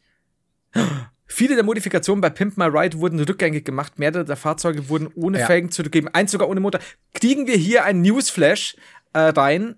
Viele 1.31 1.55
der 1.55 1.63
Modifikationen 1.63 2.21
bei 2.21 2.29
Pimp 2.31 2.57
My 2.57 2.65
Ride 2.65 2.99
wurden 2.99 3.19
rückgängig 3.19 3.63
gemacht. 3.63 3.99
Mehrere 3.99 4.25
der 4.25 4.35
Fahrzeuge 4.35 4.89
wurden 4.89 5.09
ohne 5.13 5.39
ja. 5.39 5.45
Felgen 5.45 5.71
zurückgegeben. 5.71 6.13
Eins 6.13 6.31
sogar 6.31 6.49
ohne 6.49 6.59
Motor. 6.59 6.81
Kriegen 7.13 7.45
wir 7.45 7.55
hier 7.55 7.85
ein 7.85 8.01
Newsflash 8.01 8.75
äh, 9.13 9.19
rein? 9.19 9.75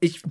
Ich. 0.00 0.22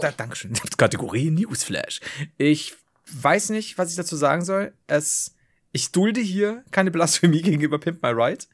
da, 0.00 0.12
Dankeschön. 0.12 0.52
Kategorie 0.76 1.30
Newsflash. 1.30 2.00
Ich 2.36 2.76
weiß 3.12 3.50
nicht, 3.50 3.76
was 3.76 3.90
ich 3.90 3.96
dazu 3.96 4.16
sagen 4.16 4.44
soll. 4.44 4.72
Es. 4.86 5.34
Ich 5.72 5.92
dulde 5.92 6.20
hier 6.20 6.64
keine 6.70 6.90
Blasphemie 6.90 7.42
gegenüber 7.42 7.78
Pimp 7.78 8.02
My 8.02 8.10
Ride. 8.10 8.46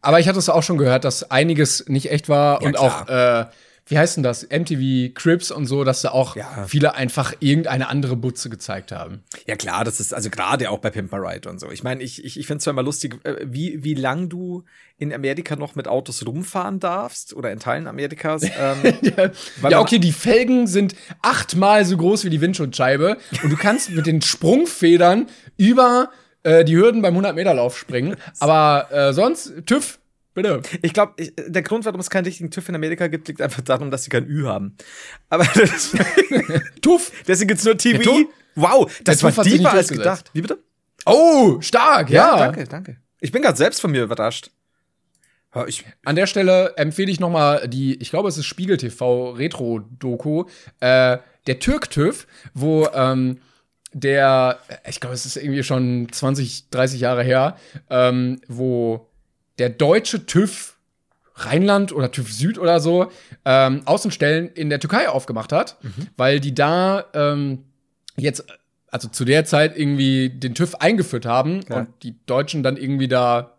Aber 0.00 0.18
ich 0.18 0.28
hatte 0.28 0.38
es 0.38 0.48
auch 0.48 0.62
schon 0.62 0.78
gehört, 0.78 1.04
dass 1.04 1.30
einiges 1.30 1.86
nicht 1.88 2.10
echt 2.10 2.28
war 2.28 2.60
ja, 2.62 2.66
und 2.66 2.74
klar. 2.74 3.46
auch 3.46 3.48
äh, 3.48 3.50
wie 3.90 3.98
heißt 3.98 4.16
denn 4.16 4.22
das, 4.22 4.48
MTV 4.48 5.14
Crips 5.14 5.50
und 5.50 5.66
so, 5.66 5.84
dass 5.84 6.02
da 6.02 6.10
auch 6.10 6.36
ja. 6.36 6.64
viele 6.66 6.94
einfach 6.94 7.34
irgendeine 7.40 7.88
andere 7.88 8.16
Butze 8.16 8.48
gezeigt 8.48 8.92
haben. 8.92 9.24
Ja 9.46 9.56
klar, 9.56 9.84
das 9.84 10.00
ist 10.00 10.14
also 10.14 10.30
gerade 10.30 10.70
auch 10.70 10.78
bei 10.78 10.90
Pimp 10.90 11.12
My 11.12 11.18
Ride 11.18 11.48
und 11.48 11.58
so. 11.58 11.70
Ich 11.70 11.82
meine, 11.82 12.02
ich, 12.02 12.24
ich, 12.24 12.38
ich 12.38 12.46
finde 12.46 12.58
es 12.58 12.64
zwar 12.64 12.72
immer 12.72 12.84
lustig, 12.84 13.18
äh, 13.24 13.36
wie, 13.44 13.82
wie 13.82 13.94
lang 13.94 14.28
du 14.28 14.64
in 14.96 15.12
Amerika 15.12 15.56
noch 15.56 15.74
mit 15.74 15.88
Autos 15.88 16.24
rumfahren 16.24 16.78
darfst 16.78 17.34
oder 17.34 17.50
in 17.50 17.58
Teilen 17.58 17.86
Amerikas. 17.86 18.42
Ähm, 18.60 18.94
ja, 19.02 19.30
ja, 19.70 19.80
okay, 19.80 19.98
die 19.98 20.12
Felgen 20.12 20.66
sind 20.66 20.94
achtmal 21.22 21.84
so 21.84 21.96
groß 21.96 22.24
wie 22.24 22.30
die 22.30 22.40
Windschutzscheibe 22.40 23.16
und 23.42 23.50
du 23.50 23.56
kannst 23.56 23.90
mit 23.90 24.06
den 24.06 24.20
Sprungfedern 24.20 25.28
über 25.56 26.10
äh, 26.42 26.64
die 26.64 26.76
Hürden 26.76 27.00
beim 27.00 27.16
100-Meter-Lauf 27.16 27.78
springen. 27.78 28.16
Aber 28.40 28.88
äh, 28.90 29.12
sonst, 29.12 29.52
TÜV, 29.66 29.99
Bitte. 30.32 30.62
Ich 30.82 30.92
glaube, 30.92 31.14
der 31.18 31.62
Grund, 31.62 31.84
warum 31.84 32.00
es 32.00 32.08
keinen 32.08 32.24
richtigen 32.24 32.50
TÜV 32.50 32.68
in 32.68 32.76
Amerika 32.76 33.08
gibt, 33.08 33.26
liegt 33.28 33.42
einfach 33.42 33.62
darum, 33.62 33.90
dass 33.90 34.04
sie 34.04 34.10
kein 34.10 34.26
Ü 34.26 34.44
haben. 34.44 34.76
Aber 35.28 35.44
das 35.54 35.92
TÜV. 36.82 37.12
Deswegen 37.26 37.48
gibt's 37.48 37.64
nur 37.64 37.76
TV. 37.76 38.28
Wow, 38.54 38.90
das 39.02 39.22
war 39.22 39.32
tiefer 39.44 39.72
als 39.72 39.88
gedacht. 39.88 40.30
Wie 40.32 40.42
bitte? 40.42 40.58
Oh, 41.06 41.60
stark, 41.60 42.10
ja. 42.10 42.36
ja. 42.36 42.38
Danke, 42.38 42.64
danke. 42.64 42.96
Ich 43.20 43.32
bin 43.32 43.42
gerade 43.42 43.56
selbst 43.56 43.80
von 43.80 43.90
mir 43.90 44.02
überrascht. 44.02 44.50
Ja, 45.54 45.66
ich 45.66 45.84
An 46.04 46.16
der 46.16 46.26
Stelle 46.26 46.74
empfehle 46.76 47.10
ich 47.10 47.18
noch 47.18 47.30
mal 47.30 47.66
die, 47.68 47.96
ich 48.00 48.10
glaube, 48.10 48.28
es 48.28 48.38
ist 48.38 48.46
Spiegel 48.46 48.76
TV 48.76 49.30
Retro 49.32 49.80
Doku, 49.98 50.44
äh, 50.78 51.18
der 51.46 51.58
Türk 51.58 51.90
TÜV, 51.90 52.26
wo 52.54 52.86
ähm, 52.94 53.40
der, 53.92 54.60
ich 54.88 55.00
glaube, 55.00 55.14
es 55.14 55.26
ist 55.26 55.36
irgendwie 55.36 55.64
schon 55.64 56.08
20, 56.10 56.70
30 56.70 57.00
Jahre 57.00 57.24
her, 57.24 57.56
ähm, 57.88 58.40
wo 58.46 59.09
der 59.60 59.68
deutsche 59.68 60.26
TÜV 60.26 60.76
Rheinland 61.36 61.92
oder 61.92 62.10
TÜV 62.10 62.32
Süd 62.32 62.58
oder 62.58 62.80
so 62.80 63.10
ähm, 63.44 63.82
Außenstellen 63.84 64.48
in 64.48 64.68
der 64.68 64.80
Türkei 64.80 65.08
aufgemacht 65.08 65.52
hat, 65.52 65.78
mhm. 65.82 66.08
weil 66.16 66.40
die 66.40 66.54
da 66.54 67.04
ähm, 67.14 67.64
jetzt, 68.16 68.44
also 68.88 69.08
zu 69.08 69.24
der 69.24 69.44
Zeit 69.44 69.78
irgendwie 69.78 70.30
den 70.30 70.54
TÜV 70.54 70.74
eingeführt 70.76 71.26
haben 71.26 71.60
ja. 71.68 71.78
und 71.78 71.88
die 72.02 72.16
Deutschen 72.26 72.62
dann 72.62 72.76
irgendwie 72.76 73.08
da 73.08 73.58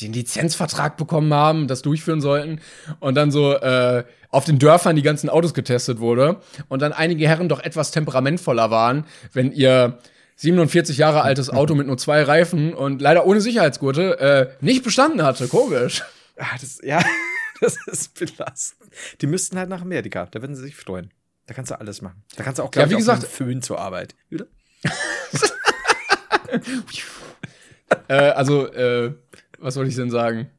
den 0.00 0.12
Lizenzvertrag 0.12 0.96
bekommen 0.96 1.32
haben, 1.34 1.68
das 1.68 1.82
durchführen 1.82 2.20
sollten 2.20 2.60
und 3.00 3.14
dann 3.14 3.30
so 3.30 3.52
äh, 3.54 4.04
auf 4.30 4.44
den 4.44 4.58
Dörfern 4.58 4.96
die 4.96 5.02
ganzen 5.02 5.28
Autos 5.28 5.54
getestet 5.54 6.00
wurde 6.00 6.40
und 6.68 6.82
dann 6.82 6.92
einige 6.92 7.28
Herren 7.28 7.48
doch 7.48 7.60
etwas 7.60 7.90
temperamentvoller 7.90 8.70
waren, 8.70 9.04
wenn 9.32 9.52
ihr 9.52 9.98
47 10.36 10.98
Jahre 10.98 11.22
altes 11.22 11.50
Auto 11.50 11.74
mit 11.74 11.86
nur 11.86 11.98
zwei 11.98 12.22
Reifen 12.22 12.74
und 12.74 13.00
leider 13.00 13.26
ohne 13.26 13.40
Sicherheitsgurte 13.40 14.18
äh, 14.18 14.64
nicht 14.64 14.82
bestanden 14.82 15.22
hatte. 15.22 15.48
Komisch. 15.48 16.02
Ah, 16.36 16.56
das, 16.60 16.80
ja, 16.82 17.02
das 17.60 17.76
ist 17.86 18.18
belastend. 18.18 18.90
Die 19.20 19.26
müssten 19.26 19.58
halt 19.58 19.68
nach 19.68 19.82
Amerika, 19.82 20.26
da 20.30 20.40
würden 20.40 20.56
sie 20.56 20.62
sich 20.62 20.76
freuen. 20.76 21.12
Da 21.46 21.54
kannst 21.54 21.70
du 21.70 21.78
alles 21.78 22.02
machen. 22.02 22.22
Da 22.36 22.44
kannst 22.44 22.58
du 22.58 22.62
auch, 22.62 22.70
glaube 22.70 22.86
ja, 22.86 22.90
wie 22.90 22.94
ich, 22.94 22.98
gesagt, 22.98 23.24
Föhn 23.24 23.62
zur 23.62 23.78
Arbeit. 23.78 24.14
Oder? 24.32 24.46
äh, 28.08 28.14
also, 28.14 28.72
äh, 28.72 29.12
was 29.58 29.76
wollte 29.76 29.90
ich 29.90 29.96
denn 29.96 30.10
sagen? 30.10 30.50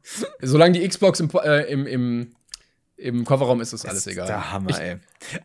Solange 0.41 0.79
die 0.79 0.87
Xbox 0.87 1.19
im, 1.19 1.29
äh, 1.43 1.71
im, 1.71 1.87
im, 1.87 2.35
im 3.03 3.25
Kofferraum 3.25 3.61
ist, 3.61 3.73
ist 3.73 3.85
alles 3.85 4.07
egal. 4.07 4.27
Der 4.27 4.51
Hammer, 4.51 4.69
ich, 4.69 4.77
ey. 4.77 4.97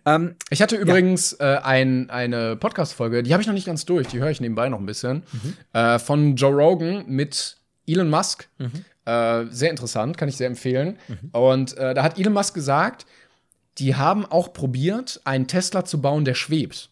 Ähm, 0.06 0.36
ich 0.50 0.62
hatte 0.62 0.76
übrigens 0.76 1.36
ja. 1.38 1.56
äh, 1.56 1.58
ein, 1.62 2.08
eine 2.08 2.56
Podcast-Folge, 2.56 3.22
die 3.22 3.32
habe 3.32 3.42
ich 3.42 3.46
noch 3.46 3.54
nicht 3.54 3.66
ganz 3.66 3.84
durch, 3.84 4.06
die 4.06 4.20
höre 4.20 4.30
ich 4.30 4.40
nebenbei 4.40 4.68
noch 4.68 4.78
ein 4.78 4.86
bisschen, 4.86 5.24
mhm. 5.32 5.56
äh, 5.72 5.98
von 5.98 6.36
Joe 6.36 6.54
Rogan 6.54 7.04
mit 7.08 7.56
Elon 7.86 8.08
Musk. 8.08 8.48
Mhm. 8.58 8.84
Äh, 9.04 9.46
sehr 9.50 9.70
interessant, 9.70 10.16
kann 10.16 10.28
ich 10.28 10.36
sehr 10.36 10.46
empfehlen. 10.46 10.98
Mhm. 11.08 11.30
Und 11.32 11.76
äh, 11.76 11.94
da 11.94 12.02
hat 12.02 12.18
Elon 12.18 12.32
Musk 12.32 12.54
gesagt, 12.54 13.06
die 13.78 13.96
haben 13.96 14.24
auch 14.24 14.52
probiert, 14.52 15.20
einen 15.24 15.46
Tesla 15.48 15.84
zu 15.84 16.00
bauen, 16.00 16.24
der 16.24 16.34
schwebt. 16.34 16.90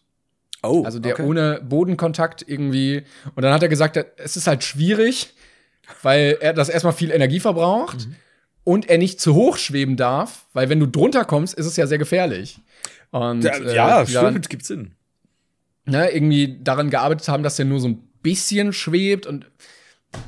Oh, 0.63 0.83
also 0.83 0.99
der 0.99 1.13
okay. 1.13 1.23
ohne 1.23 1.61
Bodenkontakt 1.63 2.43
irgendwie. 2.47 3.03
Und 3.35 3.43
dann 3.43 3.53
hat 3.53 3.61
er 3.61 3.69
gesagt, 3.69 3.97
es 4.17 4.35
ist 4.35 4.47
halt 4.47 4.63
schwierig, 4.63 5.33
weil 6.01 6.37
er 6.41 6.53
das 6.53 6.67
erstmal 6.67 6.93
viel 6.93 7.11
Energie 7.11 7.39
verbraucht 7.39 8.07
mhm. 8.07 8.15
Und 8.67 8.89
er 8.89 8.97
nicht 8.97 9.21
zu 9.21 9.33
hoch 9.33 9.55
schweben 9.55 9.95
darf, 9.95 10.45
weil 10.51 10.67
wenn 10.67 10.81
du 10.81 10.87
drunter 10.87 11.23
kommst, 11.23 11.53
ist 11.53 11.65
es 11.65 11.77
ja 11.77 11.87
sehr 11.87 11.99
gefährlich. 11.99 12.59
Und, 13.11 13.45
ja, 13.45 13.55
äh, 13.55 13.73
ja 13.73 14.05
stimmt, 14.05 14.49
gibt 14.49 14.65
Sinn. 14.65 14.91
Ne, 15.85 16.09
irgendwie 16.09 16.59
daran 16.61 16.89
gearbeitet 16.89 17.29
haben, 17.29 17.43
dass 17.43 17.55
der 17.55 17.63
nur 17.63 17.79
so 17.79 17.87
ein 17.87 18.09
bisschen 18.21 18.73
schwebt 18.73 19.25
und 19.25 19.49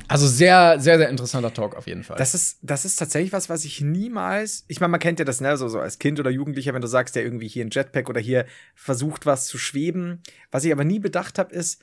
also 0.08 0.26
sehr, 0.26 0.80
sehr, 0.80 0.96
sehr 0.96 1.10
interessanter 1.10 1.52
Talk 1.52 1.76
auf 1.76 1.86
jeden 1.86 2.02
Fall. 2.02 2.16
Das 2.16 2.34
ist, 2.34 2.56
das 2.62 2.86
ist 2.86 2.96
tatsächlich 2.96 3.34
was, 3.34 3.50
was 3.50 3.66
ich 3.66 3.82
niemals. 3.82 4.64
Ich 4.68 4.80
meine, 4.80 4.92
man 4.92 5.00
kennt 5.00 5.18
ja 5.18 5.26
das, 5.26 5.42
ne, 5.42 5.58
so, 5.58 5.68
so 5.68 5.78
als 5.78 5.98
Kind 5.98 6.18
oder 6.18 6.30
Jugendlicher, 6.30 6.72
wenn 6.72 6.80
du 6.80 6.88
sagst, 6.88 7.16
der 7.16 7.24
irgendwie 7.24 7.48
hier 7.48 7.62
ein 7.62 7.70
Jetpack 7.70 8.08
oder 8.08 8.22
hier 8.22 8.46
versucht, 8.74 9.26
was 9.26 9.44
zu 9.48 9.58
schweben. 9.58 10.22
Was 10.50 10.64
ich 10.64 10.72
aber 10.72 10.84
nie 10.84 10.98
bedacht 10.98 11.38
habe, 11.38 11.54
ist, 11.54 11.82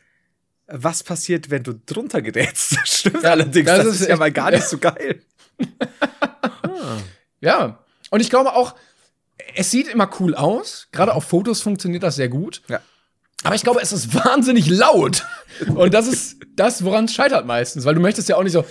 was 0.66 1.04
passiert, 1.04 1.52
wenn 1.52 1.62
du 1.62 1.80
drunter 1.86 2.24
gerätst. 2.24 2.78
Das 2.82 2.98
stimmt 2.98 3.22
ja, 3.22 3.30
allerdings. 3.30 3.68
Das, 3.68 3.78
das 3.78 3.88
ist, 3.88 4.02
ist 4.02 4.10
ja 4.10 4.16
mal 4.16 4.32
gar 4.32 4.50
nicht 4.50 4.64
so 4.68 4.80
geil. 4.80 5.22
ja. 7.42 7.80
Und 8.10 8.20
ich 8.22 8.30
glaube 8.30 8.54
auch, 8.54 8.76
es 9.56 9.72
sieht 9.72 9.88
immer 9.88 10.10
cool 10.20 10.36
aus. 10.36 10.88
Gerade 10.92 11.14
auf 11.14 11.26
Fotos 11.26 11.62
funktioniert 11.62 12.04
das 12.04 12.16
sehr 12.16 12.30
gut. 12.30 12.62
Ja. 12.68 12.80
Aber 13.44 13.56
ich 13.56 13.64
glaube, 13.64 13.82
es 13.82 13.92
ist 13.92 14.14
wahnsinnig 14.14 14.68
laut. 14.68 15.26
Und 15.68 15.94
das 15.94 16.08
ist 16.08 16.38
das, 16.56 16.84
woran 16.84 17.06
es 17.06 17.14
scheitert 17.14 17.46
meistens, 17.46 17.86
weil 17.86 17.96
du 17.96 18.02
möchtest 18.02 18.30
ja 18.30 18.36
auch 18.36 18.44
nicht 18.44 18.54
so 18.54 18.66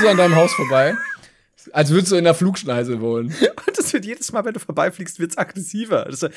so 0.00 0.08
an 0.08 0.16
deinem 0.16 0.34
Haus 0.34 0.52
vorbei. 0.52 0.94
Als 1.72 1.90
würdest 1.90 2.10
du 2.12 2.16
in 2.16 2.24
der 2.24 2.34
Flugschneise 2.34 3.00
wohnen. 3.00 3.28
Und 3.66 3.78
das 3.78 3.92
wird 3.92 4.04
jedes 4.06 4.32
Mal, 4.32 4.44
wenn 4.44 4.54
du 4.54 4.60
vorbeifliegst, 4.60 5.20
wird's 5.20 5.36
aggressiver. 5.36 6.06
Das 6.06 6.20
so, 6.20 6.28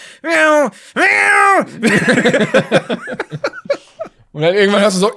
Und 4.33 4.41
dann 4.41 4.55
irgendwann 4.55 4.81
hast 4.81 4.95
du 4.97 5.01
so. 5.01 5.11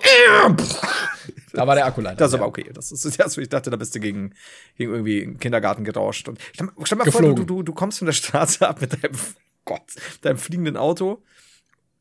Da 1.57 1.67
war 1.67 1.75
der 1.75 1.87
Akku 1.87 2.03
leider. 2.03 2.17
Das 2.17 2.29
ist 2.29 2.35
aber 2.35 2.47
okay. 2.47 2.71
Das 2.75 2.93
ist 2.93 3.17
ja 3.19 3.29
so, 3.29 3.41
ich 3.41 3.49
dachte, 3.49 3.71
da 3.71 3.77
bist 3.77 3.95
du 3.95 4.01
gegen, 4.01 4.35
gegen 4.77 4.93
irgendwie 4.93 5.23
einen 5.23 5.39
Kindergarten 5.39 5.85
gerauscht. 5.85 6.29
Und 6.29 6.39
stell, 6.53 6.69
stell 6.85 6.99
mal 6.99 7.05
Geflogen. 7.05 7.37
vor, 7.37 7.47
du, 7.47 7.55
du, 7.57 7.63
du 7.63 7.73
kommst 7.73 7.99
von 7.99 8.07
der 8.07 8.13
Straße 8.13 8.69
ab 8.69 8.81
mit 8.83 8.93
deinem 8.93 9.17
Gott, 9.65 9.83
deinem 10.21 10.37
fliegenden 10.37 10.77
Auto 10.77 11.23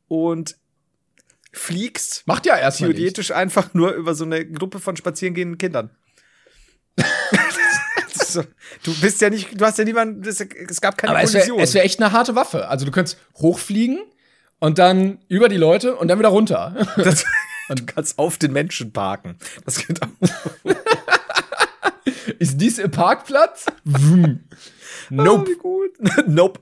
und 0.08 0.56
fliegst. 1.52 2.26
Macht 2.26 2.44
ja 2.44 2.56
erst 2.58 2.78
theoretisch 2.78 3.30
nicht. 3.30 3.36
einfach 3.36 3.72
nur 3.72 3.92
über 3.94 4.14
so 4.14 4.24
eine 4.24 4.46
Gruppe 4.46 4.78
von 4.78 4.94
spazierengehenden 4.94 5.56
Kindern. 5.56 5.90
so, 8.14 8.44
du 8.82 8.94
bist 9.00 9.22
ja 9.22 9.30
nicht, 9.30 9.58
du 9.58 9.64
hast 9.64 9.78
ja 9.78 9.84
niemanden, 9.84 10.22
es, 10.28 10.38
es 10.40 10.80
gab 10.82 10.98
keine 10.98 11.14
Aber 11.14 11.26
Kollision. 11.26 11.58
Es 11.58 11.72
wäre 11.72 11.82
wär 11.82 11.84
echt 11.86 12.00
eine 12.00 12.12
harte 12.12 12.34
Waffe. 12.34 12.68
Also 12.68 12.84
du 12.84 12.92
könntest 12.92 13.18
hochfliegen 13.36 14.00
und 14.58 14.78
dann 14.78 15.18
über 15.28 15.48
die 15.48 15.56
Leute 15.56 15.96
und 15.96 16.08
dann 16.08 16.18
wieder 16.18 16.28
runter. 16.28 16.86
Das, 16.98 17.24
und 17.68 17.80
du 17.80 17.86
kannst 17.86 18.18
auf 18.18 18.38
den 18.38 18.52
Menschen 18.52 18.92
parken. 18.92 19.36
Das 19.64 19.86
geht 19.86 20.00
auch. 20.02 20.08
Ist 22.38 22.60
dies 22.60 22.78
ein 22.78 22.90
Parkplatz? 22.90 23.66
nope. 25.10 25.50
Oh, 25.62 25.62
gut. 25.62 26.26
nope. 26.26 26.60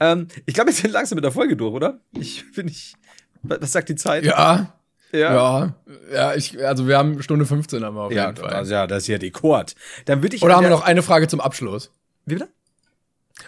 ähm, 0.00 0.28
ich 0.46 0.54
glaube, 0.54 0.70
wir 0.70 0.74
sind 0.74 0.92
langsam 0.92 1.16
mit 1.16 1.24
der 1.24 1.32
Folge 1.32 1.56
durch, 1.56 1.74
oder? 1.74 2.00
Ich 2.12 2.44
bin 2.52 2.66
nicht. 2.66 2.96
Was 3.42 3.72
sagt 3.72 3.88
die 3.88 3.94
Zeit? 3.94 4.24
Ja. 4.24 4.74
Ja. 5.12 5.34
Ja, 5.34 5.74
ja 6.12 6.34
ich, 6.34 6.64
also 6.64 6.88
wir 6.88 6.98
haben 6.98 7.22
Stunde 7.22 7.46
15 7.46 7.84
haben 7.84 7.94
wir 7.94 8.02
auf 8.02 8.12
ja, 8.12 8.26
jeden 8.26 8.36
Fall. 8.38 8.52
Also 8.52 8.74
ja, 8.74 8.86
das 8.86 9.04
ist 9.04 9.08
ja 9.08 9.16
Rekord. 9.16 9.74
Dann 10.06 10.22
würde 10.22 10.36
ich. 10.36 10.42
Oder 10.42 10.56
haben 10.56 10.64
wir 10.64 10.70
noch 10.70 10.84
eine 10.84 11.02
Frage 11.02 11.28
zum 11.28 11.40
Abschluss? 11.40 11.92
Wie 12.26 12.34
bitte? 12.34 12.48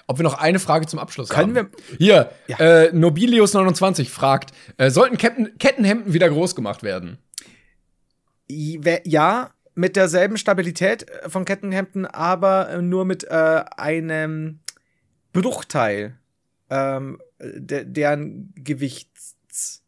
Ob 0.07 0.19
wir 0.19 0.23
noch 0.23 0.35
eine 0.35 0.59
Frage 0.59 0.87
zum 0.87 0.99
Abschluss 0.99 1.29
Können 1.29 1.57
haben? 1.57 1.71
wir. 1.89 1.97
Hier, 1.99 2.31
ja. 2.47 2.59
äh, 2.59 2.91
Nobilius29 2.91 4.09
fragt: 4.09 4.53
äh, 4.77 4.91
Sollten 4.91 5.19
Ketten, 5.19 5.59
Kettenhemden 5.59 6.13
wieder 6.13 6.29
groß 6.29 6.55
gemacht 6.55 6.83
werden? 6.83 7.19
Ja, 8.49 9.51
mit 9.75 9.97
derselben 9.97 10.39
Stabilität 10.39 11.07
von 11.29 11.45
Kettenhemden, 11.45 12.07
aber 12.07 12.81
nur 12.81 13.05
mit 13.05 13.25
äh, 13.25 13.65
einem 13.77 14.61
Bruchteil 15.33 16.19
ähm, 16.71 17.21
de 17.39 17.85
deren 17.85 18.53
Gewichts. 18.57 19.83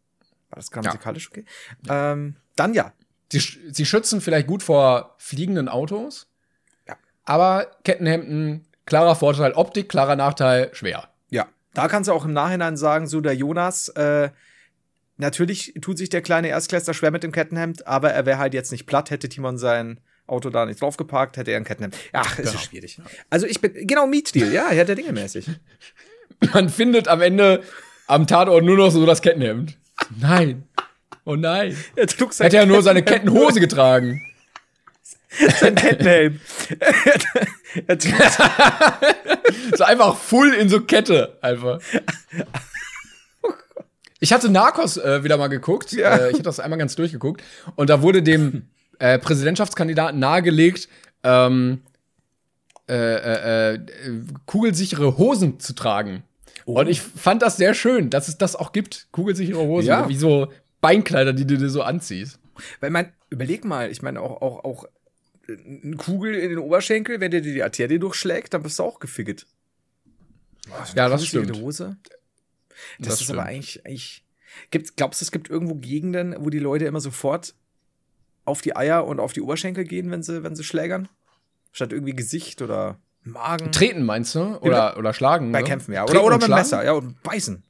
War 0.50 0.56
das 0.56 0.70
grammatikalisch 0.70 1.28
okay? 1.30 1.44
Ähm, 1.88 2.36
dann 2.56 2.74
ja. 2.74 2.92
Sie, 3.30 3.40
sie 3.40 3.84
schützen 3.84 4.20
vielleicht 4.20 4.46
gut 4.46 4.62
vor 4.62 5.14
fliegenden 5.18 5.68
Autos. 5.68 6.28
Ja. 6.86 6.96
Aber 7.24 7.70
Kettenhemden, 7.84 8.66
klarer 8.88 9.14
Vorteil 9.14 9.52
Optik, 9.52 9.88
klarer 9.88 10.16
Nachteil 10.16 10.70
schwer. 10.72 11.08
Ja. 11.30 11.46
Da 11.74 11.86
kannst 11.88 12.08
du 12.08 12.12
auch 12.12 12.24
im 12.24 12.32
Nachhinein 12.32 12.76
sagen, 12.76 13.06
so 13.06 13.20
der 13.20 13.34
Jonas, 13.34 13.88
äh, 13.90 14.30
natürlich 15.18 15.74
tut 15.80 15.98
sich 15.98 16.08
der 16.08 16.22
kleine 16.22 16.48
Erstklässler 16.48 16.94
schwer 16.94 17.10
mit 17.10 17.22
dem 17.22 17.30
Kettenhemd, 17.30 17.86
aber 17.86 18.10
er 18.10 18.26
wäre 18.26 18.38
halt 18.38 18.54
jetzt 18.54 18.72
nicht 18.72 18.86
platt, 18.86 19.10
hätte 19.10 19.28
Timon 19.28 19.58
sein 19.58 20.00
Auto 20.26 20.50
da 20.50 20.66
nicht 20.66 20.80
drauf 20.80 20.96
geparkt, 20.96 21.36
hätte 21.36 21.50
er 21.52 21.58
ein 21.58 21.64
Kettenhemd. 21.64 21.96
Ach, 22.12 22.36
genau. 22.36 22.50
ist 22.50 22.64
schwierig. 22.64 23.00
Also 23.30 23.46
ich 23.46 23.60
bin, 23.60 23.86
genau, 23.86 24.06
Mietdeal, 24.06 24.52
ja, 24.52 24.72
ja, 24.72 24.84
der 24.84 24.96
Dinge 24.96 25.12
mäßig. 25.12 25.46
Man 26.52 26.68
findet 26.68 27.08
am 27.08 27.20
Ende 27.20 27.62
am 28.06 28.26
Tatort 28.26 28.64
nur 28.64 28.76
noch 28.76 28.90
so 28.90 29.04
das 29.06 29.22
Kettenhemd. 29.22 29.76
Nein. 30.18 30.64
Oh 31.24 31.36
nein. 31.36 31.76
Er 31.94 32.06
trug 32.06 32.32
sein 32.32 32.46
Hätte 32.46 32.56
er 32.56 32.66
nur 32.66 32.82
seine 32.82 33.02
Kettenhose 33.02 33.60
getragen. 33.60 34.22
Sein 35.60 35.74
Kettenhelm. 35.74 36.40
so 39.76 39.84
einfach 39.84 40.16
full 40.16 40.54
in 40.54 40.68
so 40.68 40.80
Kette, 40.80 41.38
einfach. 41.42 41.80
Ich 44.20 44.32
hatte 44.32 44.48
Narcos 44.50 44.96
äh, 44.96 45.22
wieder 45.22 45.36
mal 45.36 45.48
geguckt. 45.48 45.92
Ja. 45.92 46.16
Äh, 46.16 46.28
ich 46.28 46.34
hatte 46.34 46.42
das 46.42 46.60
einmal 46.60 46.78
ganz 46.78 46.96
durchgeguckt. 46.96 47.42
Und 47.76 47.90
da 47.90 48.02
wurde 48.02 48.22
dem 48.22 48.68
äh, 48.98 49.18
Präsidentschaftskandidaten 49.18 50.18
nahegelegt, 50.18 50.88
ähm, 51.22 51.82
äh, 52.88 52.94
äh, 52.94 53.74
äh, 53.74 53.80
kugelsichere 54.46 55.18
Hosen 55.18 55.60
zu 55.60 55.74
tragen. 55.74 56.24
Oh. 56.64 56.80
Und 56.80 56.88
ich 56.88 57.00
fand 57.00 57.42
das 57.42 57.56
sehr 57.56 57.74
schön, 57.74 58.10
dass 58.10 58.28
es 58.28 58.38
das 58.38 58.56
auch 58.56 58.72
gibt, 58.72 59.08
kugelsichere 59.12 59.60
Hosen, 59.60 59.88
ja. 59.88 60.08
wie 60.08 60.16
so 60.16 60.48
Beinkleider, 60.80 61.32
die 61.32 61.46
du 61.46 61.56
dir 61.56 61.70
so 61.70 61.82
anziehst. 61.82 62.38
Weil 62.80 62.90
man, 62.90 63.12
überleg 63.30 63.64
mal, 63.64 63.90
ich 63.90 64.02
meine 64.02 64.20
auch, 64.20 64.42
auch, 64.42 64.64
auch 64.64 64.84
eine 65.48 65.96
Kugel 65.96 66.34
in 66.34 66.50
den 66.50 66.58
Oberschenkel, 66.58 67.20
wenn 67.20 67.30
der 67.30 67.40
dir 67.40 67.54
die 67.54 67.62
Arterie 67.62 67.98
durchschlägt, 67.98 68.54
dann 68.54 68.62
bist 68.62 68.78
du 68.78 68.82
auch 68.82 68.98
gefickt. 68.98 69.46
Oh, 70.68 70.74
ja, 70.94 71.08
das 71.08 71.26
stimmt. 71.26 71.56
Hose. 71.56 71.96
Das, 72.98 73.08
das 73.08 73.14
ist 73.14 73.24
stimmt. 73.24 73.38
aber 73.38 73.48
eigentlich, 73.48 73.84
eigentlich 73.86 74.24
gibt, 74.70 74.96
glaubst 74.96 75.20
du, 75.20 75.24
es 75.24 75.30
gibt 75.30 75.48
irgendwo 75.48 75.76
Gegenden, 75.76 76.36
wo 76.38 76.50
die 76.50 76.58
Leute 76.58 76.84
immer 76.84 77.00
sofort 77.00 77.54
auf 78.44 78.60
die 78.60 78.76
Eier 78.76 79.06
und 79.06 79.20
auf 79.20 79.32
die 79.32 79.40
Oberschenkel 79.40 79.84
gehen, 79.84 80.10
wenn 80.10 80.22
sie, 80.22 80.42
wenn 80.42 80.56
sie 80.56 80.64
schlägern? 80.64 81.08
Statt 81.72 81.92
irgendwie 81.92 82.14
Gesicht 82.14 82.62
oder 82.62 82.98
Magen. 83.22 83.72
Treten 83.72 84.04
meinst 84.04 84.34
du? 84.34 84.56
Oder, 84.60 84.96
oder 84.96 85.12
schlagen? 85.12 85.52
Bei 85.52 85.60
ne? 85.60 85.66
Kämpfen, 85.66 85.92
ja. 85.92 86.04
Oder, 86.04 86.24
oder 86.24 86.36
mit 86.36 86.44
schlagen? 86.44 86.60
Messer, 86.60 86.84
ja, 86.84 86.92
und 86.92 87.22
beißen. 87.22 87.62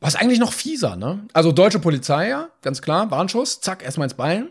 Was 0.00 0.16
eigentlich 0.16 0.40
noch 0.40 0.52
fieser, 0.52 0.96
ne? 0.96 1.26
Also 1.32 1.52
deutsche 1.52 1.78
Polizei, 1.78 2.28
ja, 2.28 2.50
ganz 2.62 2.82
klar, 2.82 3.10
Warnschuss, 3.12 3.60
zack, 3.60 3.84
erstmal 3.84 4.06
ins 4.06 4.14
Bein. 4.14 4.50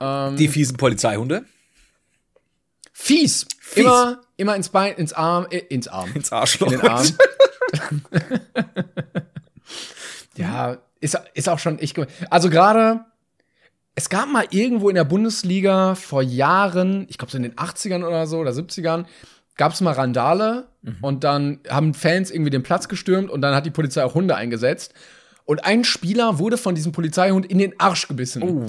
Ähm, 0.00 0.36
die 0.36 0.48
fiesen 0.48 0.76
Polizeihunde. 0.76 1.44
Fies. 2.92 3.46
Fies. 3.60 3.84
Immer, 3.84 4.20
immer 4.36 4.56
ins 4.56 4.68
Bein, 4.68 4.94
ins 4.94 5.12
Arm, 5.12 5.46
äh, 5.50 5.58
ins 5.58 5.88
Arm. 5.88 6.10
Ins 6.14 6.32
Arschloch. 6.32 6.72
In 6.72 6.80
den 6.80 6.88
Arm. 6.88 7.06
ja, 10.36 10.78
ist, 11.00 11.18
ist 11.34 11.48
auch 11.48 11.58
schon 11.58 11.78
echt. 11.78 11.98
Also 12.30 12.50
gerade, 12.50 13.04
es 13.94 14.08
gab 14.08 14.28
mal 14.28 14.46
irgendwo 14.50 14.88
in 14.88 14.94
der 14.94 15.04
Bundesliga 15.04 15.94
vor 15.94 16.22
Jahren, 16.22 17.06
ich 17.08 17.18
glaube 17.18 17.30
so 17.30 17.36
in 17.36 17.42
den 17.42 17.54
80ern 17.54 18.04
oder 18.04 18.26
so 18.26 18.38
oder 18.38 18.50
70ern, 18.52 19.06
gab 19.56 19.72
es 19.72 19.80
mal 19.80 19.92
Randale 19.92 20.68
mhm. 20.82 20.96
und 21.02 21.24
dann 21.24 21.60
haben 21.68 21.94
Fans 21.94 22.30
irgendwie 22.30 22.50
den 22.50 22.62
Platz 22.62 22.88
gestürmt 22.88 23.30
und 23.30 23.42
dann 23.42 23.54
hat 23.54 23.66
die 23.66 23.70
Polizei 23.70 24.04
auch 24.04 24.14
Hunde 24.14 24.36
eingesetzt. 24.36 24.94
Und 25.44 25.64
ein 25.64 25.84
Spieler 25.84 26.38
wurde 26.38 26.56
von 26.56 26.74
diesem 26.74 26.92
Polizeihund 26.92 27.46
in 27.46 27.58
den 27.58 27.78
Arsch 27.80 28.08
gebissen. 28.08 28.42
Oh. 28.42 28.66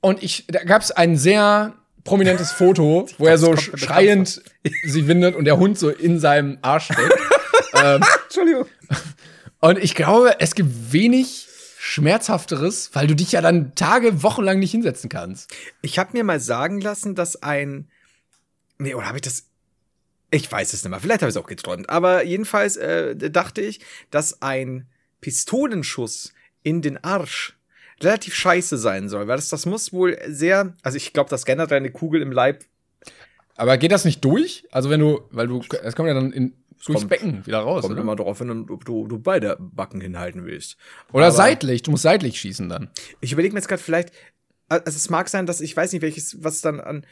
Und 0.00 0.22
ich, 0.22 0.46
da 0.46 0.62
gab 0.64 0.82
es 0.82 0.90
ein 0.90 1.16
sehr 1.16 1.74
prominentes 2.04 2.52
Foto, 2.52 3.06
wo 3.18 3.26
er 3.26 3.38
so 3.38 3.56
schreiend 3.56 4.42
sich 4.84 5.06
windet 5.06 5.34
und 5.34 5.44
der 5.44 5.58
Hund 5.58 5.78
so 5.78 5.90
in 5.90 6.18
seinem 6.18 6.58
Arsch 6.62 6.84
steckt. 6.84 7.18
ähm, 7.74 8.04
Entschuldigung. 8.24 8.66
Und 9.60 9.78
ich 9.78 9.94
glaube, 9.94 10.40
es 10.40 10.54
gibt 10.54 10.92
wenig 10.92 11.48
schmerzhafteres, 11.78 12.90
weil 12.92 13.06
du 13.06 13.14
dich 13.14 13.32
ja 13.32 13.40
dann 13.40 13.74
Tage, 13.74 14.22
Wochenlang 14.22 14.58
nicht 14.58 14.70
hinsetzen 14.70 15.08
kannst. 15.08 15.50
Ich 15.82 15.98
habe 15.98 16.10
mir 16.12 16.24
mal 16.24 16.40
sagen 16.40 16.80
lassen, 16.80 17.14
dass 17.14 17.42
ein 17.42 17.88
Nee, 18.80 18.94
oder 18.94 19.06
habe 19.06 19.18
ich 19.18 19.22
das 19.22 19.48
ich 20.30 20.50
weiß 20.50 20.72
es 20.72 20.82
nicht 20.82 20.90
mehr. 20.90 21.00
Vielleicht 21.00 21.22
habe 21.22 21.30
ich 21.30 21.36
es 21.36 21.42
auch 21.42 21.46
geträumt. 21.46 21.88
Aber 21.88 22.24
jedenfalls 22.24 22.76
äh, 22.76 23.16
dachte 23.30 23.62
ich, 23.62 23.80
dass 24.10 24.42
ein 24.42 24.86
Pistolenschuss 25.20 26.34
in 26.62 26.82
den 26.82 27.02
Arsch 27.02 27.57
relativ 28.02 28.34
scheiße 28.34 28.78
sein 28.78 29.08
soll, 29.08 29.26
weil 29.28 29.36
das, 29.36 29.48
das 29.48 29.66
muss 29.66 29.92
wohl 29.92 30.18
sehr, 30.26 30.74
also 30.82 30.96
ich 30.96 31.12
glaube, 31.12 31.30
dass 31.30 31.44
generell 31.44 31.78
eine 31.78 31.90
Kugel 31.90 32.22
im 32.22 32.32
Leib. 32.32 32.64
Aber 33.56 33.76
geht 33.76 33.92
das 33.92 34.04
nicht 34.04 34.24
durch? 34.24 34.66
Also 34.70 34.90
wenn 34.90 35.00
du, 35.00 35.20
weil 35.30 35.48
du, 35.48 35.62
es 35.82 35.96
kommt 35.96 36.08
ja 36.08 36.14
dann 36.14 36.32
in, 36.32 36.54
durchs 36.84 37.00
kommt, 37.00 37.08
Becken 37.08 37.46
wieder 37.46 37.60
raus. 37.60 37.82
Kommt 37.82 37.92
oder? 37.92 38.02
immer 38.02 38.16
darauf, 38.16 38.40
wenn 38.40 38.66
du, 38.66 38.76
du, 38.76 39.06
du 39.06 39.18
beide 39.18 39.56
Backen 39.58 40.00
hinhalten 40.00 40.44
willst. 40.44 40.76
Oder 41.12 41.26
Aber 41.26 41.34
seitlich, 41.34 41.82
du 41.82 41.90
musst 41.90 42.04
seitlich 42.04 42.38
schießen 42.40 42.68
dann. 42.68 42.90
Ich 43.20 43.32
überlege 43.32 43.52
mir 43.52 43.58
jetzt 43.58 43.68
gerade 43.68 43.82
vielleicht, 43.82 44.12
also 44.68 44.84
es 44.86 45.10
mag 45.10 45.28
sein, 45.28 45.46
dass 45.46 45.60
ich 45.60 45.76
weiß 45.76 45.92
nicht, 45.92 46.02
welches, 46.02 46.42
was 46.42 46.60
dann 46.60 46.80
an. 46.80 47.04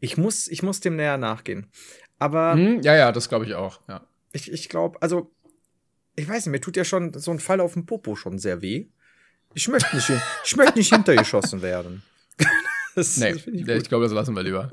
Ich 0.00 0.16
muss, 0.16 0.46
ich 0.48 0.62
muss 0.62 0.80
dem 0.80 0.96
näher 0.96 1.18
nachgehen. 1.18 1.66
Aber. 2.18 2.54
Hm, 2.54 2.80
ja, 2.82 2.94
ja, 2.94 3.12
das 3.12 3.28
glaube 3.28 3.44
ich 3.44 3.54
auch, 3.54 3.80
ja. 3.88 4.06
Ich, 4.32 4.50
ich 4.50 4.68
glaube, 4.68 5.00
also, 5.02 5.30
ich 6.16 6.28
weiß 6.28 6.46
nicht, 6.46 6.52
mir 6.52 6.60
tut 6.60 6.76
ja 6.76 6.84
schon 6.84 7.12
so 7.14 7.30
ein 7.30 7.40
Fall 7.40 7.60
auf 7.60 7.74
dem 7.74 7.86
Popo 7.86 8.16
schon 8.16 8.38
sehr 8.38 8.62
weh. 8.62 8.86
Ich 9.54 9.68
möchte 9.68 9.94
nicht, 9.94 10.10
ich 10.44 10.56
möchte 10.56 10.78
nicht 10.78 10.92
hintergeschossen 10.92 11.62
werden. 11.62 12.02
das, 12.94 13.16
nee, 13.16 13.32
das 13.32 13.46
ich, 13.46 13.68
ich 13.68 13.88
glaube, 13.88 14.04
das 14.04 14.12
lassen 14.12 14.34
wir 14.34 14.42
lieber. 14.42 14.70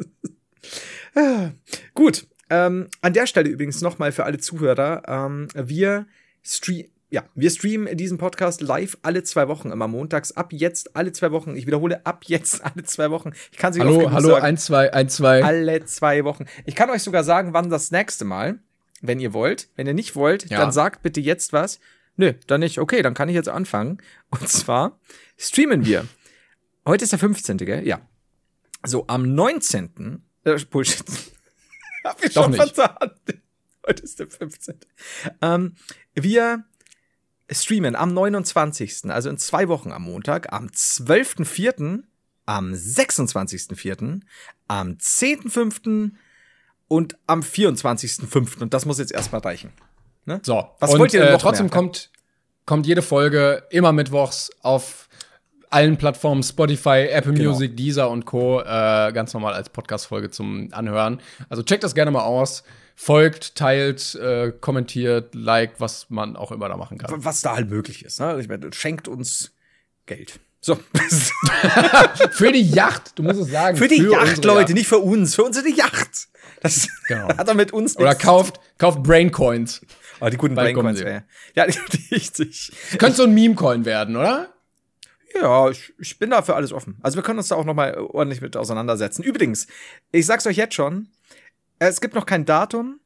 Gut. 1.93 2.27
Ähm, 2.49 2.89
an 3.01 3.13
der 3.13 3.27
Stelle 3.27 3.49
übrigens 3.49 3.81
nochmal 3.81 4.11
für 4.11 4.25
alle 4.25 4.37
Zuhörer. 4.37 5.03
Ähm, 5.07 5.47
wir 5.53 6.05
streamen 6.43 6.91
ja, 7.11 7.25
wir 7.35 7.49
streamen 7.49 7.97
diesen 7.97 8.17
Podcast 8.17 8.61
live 8.61 8.97
alle 9.01 9.23
zwei 9.23 9.49
Wochen, 9.49 9.69
immer 9.69 9.89
montags. 9.89 10.31
Ab 10.31 10.53
jetzt 10.53 10.95
alle 10.95 11.11
zwei 11.11 11.31
Wochen. 11.31 11.57
Ich 11.57 11.67
wiederhole, 11.67 12.05
ab 12.05 12.23
jetzt 12.25 12.63
alle 12.63 12.83
zwei 12.83 13.11
Wochen. 13.11 13.33
Ich 13.51 13.57
kann 13.57 13.73
sie 13.73 13.81
Hallo, 13.81 14.09
hallo, 14.11 14.29
sagen. 14.29 14.45
ein, 14.45 14.57
zwei, 14.57 14.93
ein, 14.93 15.09
zwei. 15.09 15.43
Alle 15.43 15.83
zwei 15.85 16.23
Wochen. 16.23 16.45
Ich 16.65 16.73
kann 16.73 16.89
euch 16.89 17.03
sogar 17.03 17.25
sagen, 17.25 17.53
wann 17.53 17.69
das 17.69 17.91
nächste 17.91 18.23
Mal, 18.23 18.59
wenn 19.01 19.19
ihr 19.19 19.33
wollt. 19.33 19.67
Wenn 19.75 19.87
ihr 19.87 19.93
nicht 19.93 20.15
wollt, 20.15 20.49
ja. 20.49 20.59
dann 20.59 20.71
sagt 20.71 21.03
bitte 21.03 21.19
jetzt 21.19 21.51
was. 21.51 21.81
Nö, 22.21 22.33
dann 22.45 22.59
nicht. 22.59 22.77
Okay, 22.77 23.01
dann 23.01 23.15
kann 23.15 23.29
ich 23.29 23.33
jetzt 23.33 23.49
anfangen. 23.49 23.97
Und 24.29 24.47
zwar 24.47 24.99
streamen 25.37 25.87
wir. 25.87 26.05
Heute 26.85 27.03
ist 27.03 27.11
der 27.13 27.17
15. 27.17 27.57
Gell? 27.57 27.87
Ja. 27.87 27.99
So, 28.85 29.07
am 29.07 29.33
19. 29.33 30.21
Äh, 30.43 30.59
Bullshit. 30.69 31.03
Hab 32.03 32.23
ich 32.23 32.35
Doch 32.35 32.43
schon 32.43 32.51
nicht. 32.51 32.61
verzahnt. 32.61 33.15
Heute 33.87 34.03
ist 34.03 34.19
der 34.19 34.29
15. 34.29 34.79
Ähm, 35.41 35.73
wir 36.13 36.63
streamen 37.49 37.95
am 37.95 38.13
29. 38.13 39.05
Also 39.05 39.31
in 39.31 39.39
zwei 39.39 39.67
Wochen 39.67 39.91
am 39.91 40.03
Montag, 40.03 40.53
am 40.53 40.67
12.04., 40.67 42.03
am 42.45 42.71
26.04., 42.71 44.21
am 44.67 44.89
10.05. 44.89 46.11
und 46.87 47.17
am 47.25 47.39
24.05. 47.39 48.61
Und 48.61 48.75
das 48.75 48.85
muss 48.85 48.99
jetzt 48.99 49.11
erstmal 49.11 49.41
reichen. 49.41 49.73
Ne? 50.25 50.39
So, 50.43 50.69
was 50.79 50.91
und, 50.91 50.99
wollt 50.99 51.13
ihr 51.13 51.21
denn 51.21 51.29
äh, 51.29 51.33
noch 51.33 51.39
äh, 51.39 51.41
Trotzdem 51.41 51.67
mehr? 51.67 51.73
kommt, 51.73 52.09
kommt 52.65 52.85
jede 52.85 53.01
Folge 53.01 53.63
immer 53.69 53.91
mittwochs 53.91 54.51
auf 54.61 55.09
allen 55.71 55.97
Plattformen 55.97 56.43
Spotify, 56.43 57.07
Apple 57.09 57.33
genau. 57.33 57.51
Music, 57.51 57.75
Deezer 57.77 58.09
und 58.09 58.25
Co. 58.25 58.59
Äh, 58.59 59.11
ganz 59.13 59.33
normal 59.33 59.53
als 59.53 59.69
Podcast-Folge 59.69 60.29
zum 60.29 60.67
Anhören. 60.71 61.21
Also 61.49 61.63
checkt 61.63 61.83
das 61.83 61.95
gerne 61.95 62.11
mal 62.11 62.23
aus. 62.23 62.63
Folgt, 62.95 63.55
teilt, 63.55 64.15
äh, 64.15 64.51
kommentiert, 64.51 65.33
liked, 65.33 65.79
was 65.79 66.09
man 66.09 66.35
auch 66.35 66.51
immer 66.51 66.69
da 66.69 66.77
machen 66.77 66.97
kann. 66.97 67.23
Was 67.23 67.41
da 67.41 67.55
halt 67.55 67.69
möglich 67.69 68.05
ist. 68.05 68.19
Ne? 68.19 68.37
Ich 68.39 68.49
meine, 68.49 68.71
schenkt 68.73 69.07
uns 69.07 69.53
Geld. 70.05 70.39
So. 70.59 70.75
für 72.31 72.51
die 72.51 72.61
Yacht, 72.61 73.17
du 73.17 73.23
musst 73.23 73.39
es 73.39 73.49
sagen. 73.49 73.77
Für 73.77 73.87
die 73.87 74.01
für 74.01 74.11
Yacht, 74.11 74.45
Leute, 74.45 74.59
Yacht. 74.59 74.73
nicht 74.73 74.87
für 74.87 74.99
uns, 74.99 75.33
für 75.33 75.43
unsere 75.43 75.69
Yacht. 75.69 76.27
Das 76.61 76.87
genau. 77.07 77.29
hat 77.37 77.47
er 77.47 77.55
mit 77.55 77.73
uns 77.73 77.97
nichts. 77.97 78.01
Oder 78.01 78.13
kauft, 78.13 78.59
kauft 78.77 79.01
Braincoins. 79.01 79.81
Oh, 80.21 80.29
die 80.29 80.37
guten 80.37 80.55
Braincoins, 80.55 81.01
ja. 81.01 81.23
Ja, 81.55 81.65
richtig. 82.11 82.71
Könnte 82.97 83.17
so 83.17 83.23
ein 83.23 83.33
Meme-Coin 83.33 83.85
werden, 83.85 84.15
oder? 84.15 84.53
Ja, 85.33 85.69
ich, 85.69 85.93
ich 85.97 86.19
bin 86.19 86.29
da 86.29 86.41
für 86.41 86.55
alles 86.55 86.71
offen. 86.71 86.97
Also 87.01 87.17
wir 87.17 87.23
können 87.23 87.39
uns 87.39 87.47
da 87.47 87.55
auch 87.55 87.65
noch 87.65 87.73
mal 87.73 87.97
ordentlich 87.97 88.41
mit 88.41 88.55
auseinandersetzen. 88.55 89.23
Übrigens, 89.23 89.67
ich 90.11 90.25
sag's 90.25 90.45
euch 90.45 90.57
jetzt 90.57 90.75
schon, 90.75 91.07
es 91.79 92.01
gibt 92.01 92.13
noch 92.13 92.25
kein 92.25 92.45
Datum, 92.45 92.99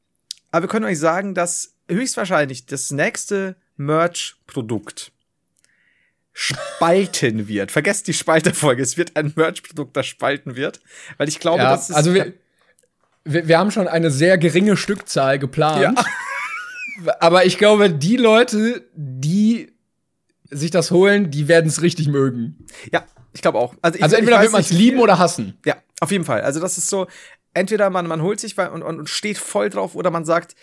aber 0.51 0.63
wir 0.63 0.69
können 0.69 0.85
euch 0.85 0.99
sagen, 0.99 1.33
dass 1.33 1.75
höchstwahrscheinlich 1.89 2.65
das 2.65 2.91
nächste 2.91 3.55
Merch-Produkt 3.77 5.11
spalten 6.33 7.47
wird. 7.47 7.71
Vergesst 7.71 8.07
die 8.07 8.13
Spalterfolge. 8.13 8.83
Es 8.83 8.97
wird 8.97 9.15
ein 9.15 9.31
Merch-Produkt, 9.35 9.95
das 9.95 10.05
spalten 10.05 10.55
wird. 10.55 10.81
Weil 11.17 11.29
ich 11.29 11.39
glaube, 11.39 11.63
ja, 11.63 11.71
das 11.71 11.89
ist. 11.89 11.95
Also 11.95 12.13
wir, 12.13 12.33
wir, 13.23 13.47
wir, 13.47 13.57
haben 13.57 13.71
schon 13.71 13.87
eine 13.87 14.11
sehr 14.11 14.37
geringe 14.37 14.75
Stückzahl 14.75 15.39
geplant. 15.39 15.81
Ja. 15.81 15.93
Aber 17.19 17.45
ich 17.45 17.57
glaube, 17.57 17.89
die 17.89 18.17
Leute, 18.17 18.87
die 18.93 19.73
sich 20.49 20.71
das 20.71 20.91
holen, 20.91 21.31
die 21.31 21.47
werden 21.47 21.67
es 21.67 21.81
richtig 21.81 22.07
mögen. 22.07 22.65
Ja, 22.91 23.05
ich 23.33 23.41
glaube 23.41 23.57
auch. 23.57 23.75
Also, 23.81 23.97
ich, 23.97 24.03
also 24.03 24.15
entweder 24.15 24.41
wird 24.41 24.51
man 24.51 24.61
es 24.61 24.71
lieben 24.71 24.99
oder 24.99 25.19
hassen. 25.19 25.57
Ja, 25.65 25.75
auf 25.99 26.11
jeden 26.11 26.23
Fall. 26.23 26.41
Also 26.41 26.59
das 26.59 26.77
ist 26.77 26.89
so, 26.89 27.07
entweder 27.53 27.89
man, 27.89 28.07
man 28.07 28.21
holt 28.21 28.39
sich 28.39 28.57
und, 28.57 28.83
und 28.83 29.09
steht 29.09 29.37
voll 29.37 29.69
drauf 29.69 29.95
oder 29.95 30.11
man 30.11 30.25
sagt, 30.25 30.55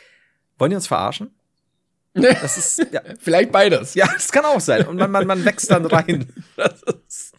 wollen 0.58 0.70
die 0.70 0.76
uns 0.76 0.86
verarschen? 0.86 1.30
Das 2.14 2.58
ist, 2.58 2.86
ja. 2.92 3.00
Vielleicht 3.20 3.52
beides. 3.52 3.94
Ja, 3.94 4.06
das 4.06 4.30
kann 4.30 4.44
auch 4.44 4.60
sein. 4.60 4.86
Und 4.86 4.96
man, 4.96 5.10
man, 5.10 5.26
man 5.26 5.44
wächst 5.44 5.70
dann 5.70 5.86
rein. 5.86 6.32
Das 6.56 6.82
ist, 7.08 7.34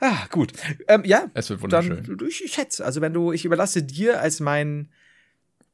ah, 0.00 0.26
gut. 0.30 0.52
Ähm, 0.88 1.04
ja. 1.04 1.30
Es 1.34 1.50
wird 1.50 1.60
wunderschön. 1.62 2.02
Dann, 2.06 2.28
ich, 2.28 2.44
ich 2.44 2.52
schätze, 2.52 2.84
also 2.84 3.00
wenn 3.00 3.12
du, 3.12 3.32
ich 3.32 3.44
überlasse 3.44 3.82
dir 3.82 4.20
als 4.20 4.40
mein 4.40 4.88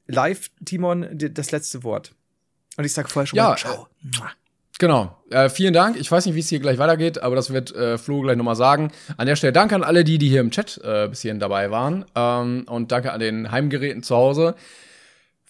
Live-Timon 0.08 1.08
das 1.12 1.52
letzte 1.52 1.84
Wort. 1.84 2.14
Und 2.76 2.84
ich 2.84 2.92
sag 2.92 3.10
vorher 3.10 3.26
schon 3.26 3.36
ja, 3.36 3.50
mal, 3.50 3.56
ciao. 3.56 3.88
Genau. 4.80 5.14
Äh, 5.28 5.50
vielen 5.50 5.74
Dank. 5.74 5.98
Ich 5.98 6.10
weiß 6.10 6.24
nicht, 6.24 6.34
wie 6.34 6.40
es 6.40 6.48
hier 6.48 6.58
gleich 6.58 6.78
weitergeht, 6.78 7.22
aber 7.22 7.36
das 7.36 7.52
wird 7.52 7.74
äh, 7.76 7.98
Flo 7.98 8.22
gleich 8.22 8.38
nochmal 8.38 8.56
sagen. 8.56 8.90
An 9.18 9.26
der 9.26 9.36
Stelle 9.36 9.52
danke 9.52 9.74
an 9.74 9.84
alle 9.84 10.04
die, 10.04 10.16
die 10.16 10.30
hier 10.30 10.40
im 10.40 10.50
Chat 10.50 10.80
äh, 10.82 11.06
bis 11.08 11.20
hierhin 11.20 11.38
dabei 11.38 11.70
waren. 11.70 12.06
Ähm, 12.14 12.64
und 12.66 12.90
danke 12.90 13.12
an 13.12 13.20
den 13.20 13.50
Heimgeräten 13.50 14.02
zu 14.02 14.16
Hause. 14.16 14.54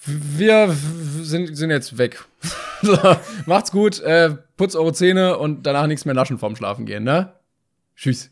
Wir 0.04 0.74
sind, 1.20 1.56
sind 1.56 1.70
jetzt 1.70 1.96
weg. 1.96 2.24
so, 2.82 2.98
macht's 3.46 3.70
gut, 3.70 4.00
äh, 4.00 4.34
putzt 4.56 4.74
eure 4.74 4.92
Zähne 4.92 5.38
und 5.38 5.64
danach 5.64 5.86
nichts 5.86 6.04
mehr 6.04 6.14
naschen 6.14 6.38
vorm 6.38 6.56
Schlafen 6.56 6.84
gehen, 6.84 7.04
ne? 7.04 7.32
Tschüss. 7.94 8.30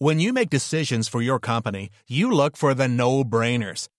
When 0.00 0.18
you 0.18 0.32
make 0.32 0.50
decisions 0.50 1.08
for 1.08 1.22
your 1.22 1.38
company, 1.38 1.90
you 2.08 2.28
look 2.30 2.56
for 2.58 2.74
the 2.74 2.88
no-brainers. 2.88 3.88